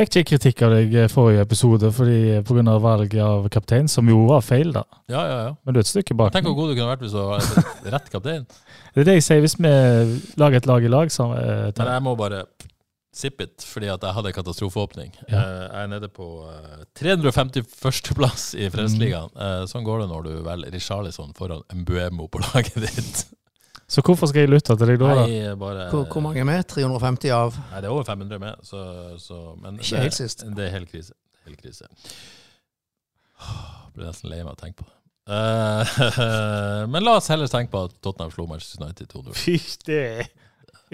Fikk 0.00 0.14
ikke 0.16 0.28
kritikk 0.30 0.62
av 0.64 0.70
deg 0.72 0.94
eh, 0.96 1.08
forrige 1.12 1.42
episode 1.44 1.90
fordi 1.92 2.38
pga. 2.48 2.76
valget 2.80 3.20
av 3.20 3.48
kaptein, 3.52 3.88
som 3.92 4.08
jo 4.08 4.22
var 4.30 4.40
feil, 4.40 4.70
da. 4.72 4.86
Ja, 5.12 5.24
ja, 5.28 5.38
ja. 5.50 5.50
Men 5.64 5.76
du 5.76 5.80
er 5.82 5.84
et 5.84 5.90
stykke 5.90 6.16
bak. 6.16 6.32
Tenk 6.32 6.48
hvor 6.48 6.56
god 6.56 6.70
du 6.72 6.78
kunne 6.78 6.88
vært 6.94 7.04
hvis 7.04 7.12
du 7.12 7.20
var 7.20 7.92
rett 7.96 8.08
kaptein. 8.14 8.46
Det 8.94 9.04
er 9.04 9.06
det 9.10 9.18
jeg 9.20 9.26
sier 9.28 9.42
hvis 9.44 9.58
vi 9.60 9.70
lager 10.40 10.56
et 10.58 10.66
lag 10.66 10.82
i 10.82 10.88
lag. 10.90 11.12
Så, 11.12 11.28
eh, 11.36 11.68
Men 11.76 11.92
jeg 11.92 12.02
må 12.08 12.14
bare 12.18 12.40
zip 13.14 13.40
it, 13.44 13.60
fordi 13.66 13.90
at 13.92 14.02
jeg 14.06 14.14
hadde 14.16 14.32
katastrofeåpning. 14.32 15.12
Ja. 15.28 15.36
Eh, 15.36 15.66
Jeg 15.68 15.82
er 15.84 15.92
nede 15.92 16.08
på 16.14 16.26
eh, 16.48 16.80
351.-plass 16.98 18.54
i 18.56 18.70
Frelsesligaen. 18.72 19.30
Eh, 19.36 19.66
Sånn 19.70 19.84
går 19.86 20.04
det 20.04 20.08
når 20.14 20.26
du 20.26 20.32
velger 20.46 20.72
Richarlison 20.74 21.34
foran 21.36 21.62
Mbuemo 21.82 22.26
på 22.32 22.40
laget 22.48 22.80
ditt. 22.86 23.24
Så 23.90 24.02
hvorfor 24.06 24.30
skal 24.30 24.44
jeg 24.44 24.52
lytte 24.52 24.76
til 24.78 24.92
deg 24.92 25.00
da? 25.02 25.14
Nei, 25.24 25.54
bare 25.58 25.88
Hvor, 25.90 26.04
hvor 26.12 26.22
mange 26.22 26.38
er 26.42 26.46
med? 26.46 26.62
350 26.70 27.32
av 27.34 27.56
Nei, 27.72 27.80
det 27.82 27.88
er 27.88 27.94
over 27.94 28.06
500 28.06 28.38
med, 28.42 28.60
så, 28.66 28.84
så 29.18 29.40
men 29.58 29.80
Ikke 29.80 29.96
det, 29.96 30.04
helt 30.06 30.18
sist. 30.18 30.44
Det 30.46 30.66
er 30.68 30.76
helt 30.76 30.92
krise. 30.92 31.16
Helt 31.48 31.58
krise. 31.58 31.90
Jeg 33.40 33.96
ble 33.96 34.06
nesten 34.06 34.30
lei 34.30 34.42
meg 34.44 34.52
av 34.52 34.58
å 34.58 34.60
tenke 34.60 34.84
på 34.84 34.86
det. 34.86 34.96
Uh, 35.30 36.86
men 36.92 37.04
la 37.06 37.16
oss 37.18 37.30
heller 37.30 37.50
tenke 37.50 37.72
på 37.74 37.82
at 37.88 37.96
Tottenham 38.02 38.30
slo 38.34 38.46
Manchester 38.50 38.84
United 38.84 39.10
2-0. 39.10 39.34
Fy, 39.38 39.56
det 39.86 40.00
er 40.00 40.30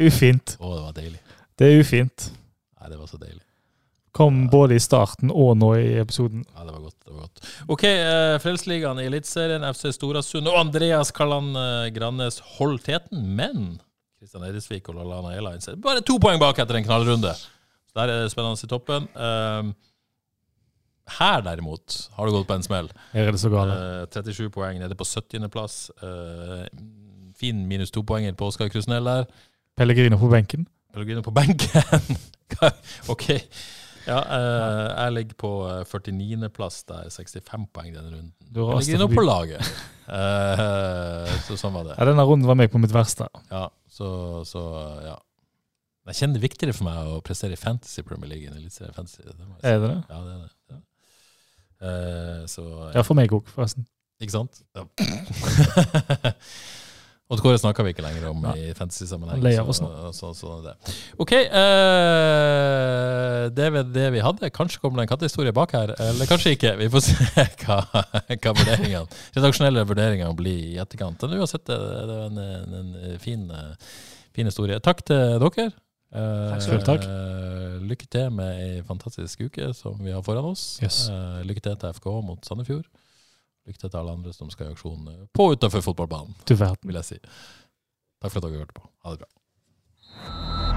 ufint. 0.09 0.57
Å, 0.57 0.73
det 0.73 0.87
var 0.89 0.97
deilig. 0.97 1.21
Det 1.57 1.69
er 1.69 1.81
ufint. 1.83 2.31
Nei, 2.81 2.91
det 2.93 3.01
var 3.01 3.13
så 3.13 3.21
deilig. 3.21 3.46
Kom 4.17 4.47
både 4.49 4.79
i 4.79 4.81
starten 4.81 5.29
og 5.29 5.59
nå 5.61 5.75
i 5.77 5.89
episoden. 6.01 6.45
Ja, 6.55 6.65
det 6.65 6.73
var 6.73 6.85
godt. 6.87 6.97
det 7.05 7.13
var 7.13 7.27
godt. 7.27 7.49
OK, 7.69 7.83
uh, 7.85 8.37
Frelsesligaen 8.41 9.01
i 9.03 9.09
Eliteserien, 9.11 9.67
FC 9.77 9.91
Storasund 9.93 10.49
og 10.49 10.57
Andreas 10.63 11.13
Kalland 11.13 11.53
uh, 11.59 11.89
Grannes 11.93 12.41
holdt 12.57 12.87
teten, 12.89 13.27
men 13.37 13.75
Kristian 14.17 14.47
Eidesvik 14.49 14.89
og 14.89 14.97
Lallana 14.97 15.35
Airlines 15.35 15.69
er 15.69 15.77
bare 15.85 16.01
to 16.07 16.17
poeng 16.23 16.41
bak 16.41 16.57
etter 16.65 16.81
en 16.81 16.89
knallrunde. 16.89 17.35
Så 17.37 18.01
Der 18.01 18.09
er 18.09 18.25
det 18.25 18.33
spennende 18.33 18.65
i 18.65 18.73
toppen. 18.73 19.11
Uh, 19.13 19.75
her 21.21 21.45
derimot 21.45 22.01
har 22.17 22.27
det 22.27 22.35
gått 22.39 22.49
på 22.49 22.57
en 22.57 22.65
smell. 22.65 22.89
Her 23.13 23.29
er 23.29 23.37
det 23.37 23.39
så 23.39 23.53
gale. 23.53 23.77
Eh, 24.03 24.07
37 24.11 24.49
poeng 24.51 24.81
nede 24.81 24.97
på 24.99 25.07
70.-plass. 25.07 25.77
fin 27.39 27.61
minus 27.69 27.93
to 27.95 28.03
poenger 28.03 28.33
på 28.33 28.49
Oskar 28.49 28.73
Krusnell 28.73 29.07
der. 29.07 29.29
Pellegrino 29.77 30.19
på 30.19 30.33
benken. 30.33 30.67
Pellegrino 30.93 31.23
på 31.23 31.31
benken. 31.31 32.17
OK. 33.13 33.29
Ja, 34.07 34.21
eh, 34.23 35.05
jeg 35.05 35.13
ligger 35.17 35.35
på 35.41 35.49
eh, 35.67 35.81
49.-plass. 35.91 36.77
Det 36.87 36.97
er 37.03 37.09
65 37.11 37.65
poeng 37.75 37.91
denne 37.95 38.11
runden. 38.13 38.33
Du 38.41 38.61
jeg 38.63 38.69
ligger 38.87 39.01
forbi. 39.07 39.17
på 39.21 39.25
laget. 39.29 39.63
Eh, 40.07 41.31
så 41.43 41.57
sånn 41.59 41.73
var 41.75 41.83
det. 41.89 41.97
Ja, 41.99 42.05
denne 42.07 42.23
runden 42.23 42.47
var 42.47 42.55
meg 42.55 42.71
på 42.71 42.79
mitt 42.79 42.93
verste. 42.95 43.27
Ja, 43.51 43.65
så, 43.91 44.07
så 44.47 44.61
ja. 45.03 45.17
Jeg 46.07 46.15
kjenner 46.21 46.39
det 46.39 46.39
er 46.39 46.45
viktigere 46.45 46.77
for 46.79 46.87
meg 46.87 47.09
å 47.11 47.17
prestere 47.27 47.57
i 47.57 47.59
Fantasy 47.59 48.05
Premier 48.07 48.31
League 48.31 48.47
enn 48.47 48.55
Eliteserien 48.61 48.95
Fantasy. 48.95 49.25
Det 49.27 49.35
må 49.41 49.57
jeg 49.57 49.65
si. 49.65 49.73
Er 49.73 49.83
det 49.83 49.89
det? 49.91 49.99
Ja, 50.07 50.19
det 50.23 50.31
er 50.37 50.41
det. 50.45 50.51
Ja. 50.71 50.79
Eh, 51.91 52.47
så 52.55 52.63
Ja, 52.95 53.03
for 53.03 53.19
meg 53.19 53.35
òg, 53.35 53.51
forresten. 53.51 53.83
Ikke 54.23 54.37
sant? 54.37 54.63
Ja. 54.79 54.87
Og 57.27 57.41
Kåre 57.43 57.59
snakker 57.59 57.83
vi 57.83 57.91
ikke 57.91 58.05
lenger 58.05 58.29
om 58.31 58.45
i 58.55 58.69
fantasy-sammenheng. 58.79 59.43
Så, 59.75 60.13
så- 60.15 60.29
så- 60.39 60.61
det. 60.63 60.75
OK. 61.19 61.33
eh, 61.37 61.49
det 63.57 63.65
er 63.67 63.73
det 63.83 64.07
vi 64.15 64.21
hadde. 64.23 64.51
Kanskje 64.55 64.79
kommer 64.83 64.97
det 65.01 65.05
en 65.09 65.13
kattehistorie 65.17 65.53
bak 65.57 65.71
her, 65.75 65.89
eller 65.99 66.27
kanskje 66.31 66.53
ikke. 66.57 66.73
Vi 66.79 66.89
får 66.93 67.03
se 67.07 67.15
hva, 67.65 67.79
hva 67.91 68.53
vurderingene, 68.55 69.07
redaksjonelle 69.37 69.83
vurderingene 69.89 70.35
blir 70.39 70.61
i 70.75 70.77
etterkant. 70.83 71.19
Men 71.27 71.39
uansett, 71.43 71.65
det 71.67 71.79
det 71.81 72.15
er 72.15 72.21
en, 72.29 72.39
en, 72.39 72.95
en 73.11 73.19
fin, 73.23 73.43
eh, 73.51 73.75
fin 74.37 74.47
historie. 74.51 74.79
Takk 74.85 74.99
til 75.09 75.23
dere. 75.43 75.67
Eh, 76.17 76.51
Takk 76.53 76.63
skal 76.63 76.79
du 76.79 76.83
ha. 76.93 76.97
eh, 76.97 77.03
lykke 77.91 78.07
til 78.13 78.27
med 78.39 78.51
ei 78.63 78.73
fantastisk 78.87 79.37
uke 79.49 79.65
som 79.77 79.95
vi 80.01 80.11
har 80.15 80.23
foran 80.27 80.47
oss. 80.53 80.63
Yes. 80.83 80.97
Eh, 81.11 81.41
lykke 81.49 81.63
til 81.67 81.77
til 81.83 81.91
FK 81.99 82.07
mot 82.23 82.41
Sandefjord. 82.47 82.87
Lykke 83.67 83.81
til 83.83 83.91
til 83.91 83.99
alle 83.99 84.13
andre 84.15 84.33
som 84.33 84.51
skal 84.53 84.69
i 84.71 84.75
aksjon 84.77 85.09
eh, 85.11 85.25
på 85.35 85.49
og 85.51 85.57
utenfor 85.59 85.83
fotballbanen, 85.89 86.35
Du 86.47 86.55
verden. 86.55 86.87
vil 86.87 87.01
jeg 87.01 87.05
si. 87.05 87.19
Takk 88.23 88.33
for 88.33 88.39
at 88.39 88.47
dere 88.51 88.63
hørte 88.63 88.79
på. 88.79 88.87
Ha 89.05 89.17
det 89.17 89.25
bra. 89.25 90.77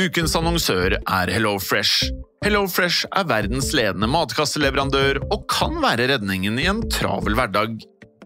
Ukens 0.00 0.34
annonsør 0.38 0.94
er 0.98 1.30
HelloFresh. 1.34 2.08
HelloFresh 2.44 3.04
er 3.20 3.26
verdens 3.28 3.68
ledende 3.76 4.08
matkasseleverandør 4.08 5.20
og 5.28 5.44
kan 5.52 5.76
være 5.82 6.06
redningen 6.14 6.56
i 6.62 6.68
en 6.70 6.80
travel 6.92 7.36
hverdag. 7.36 7.74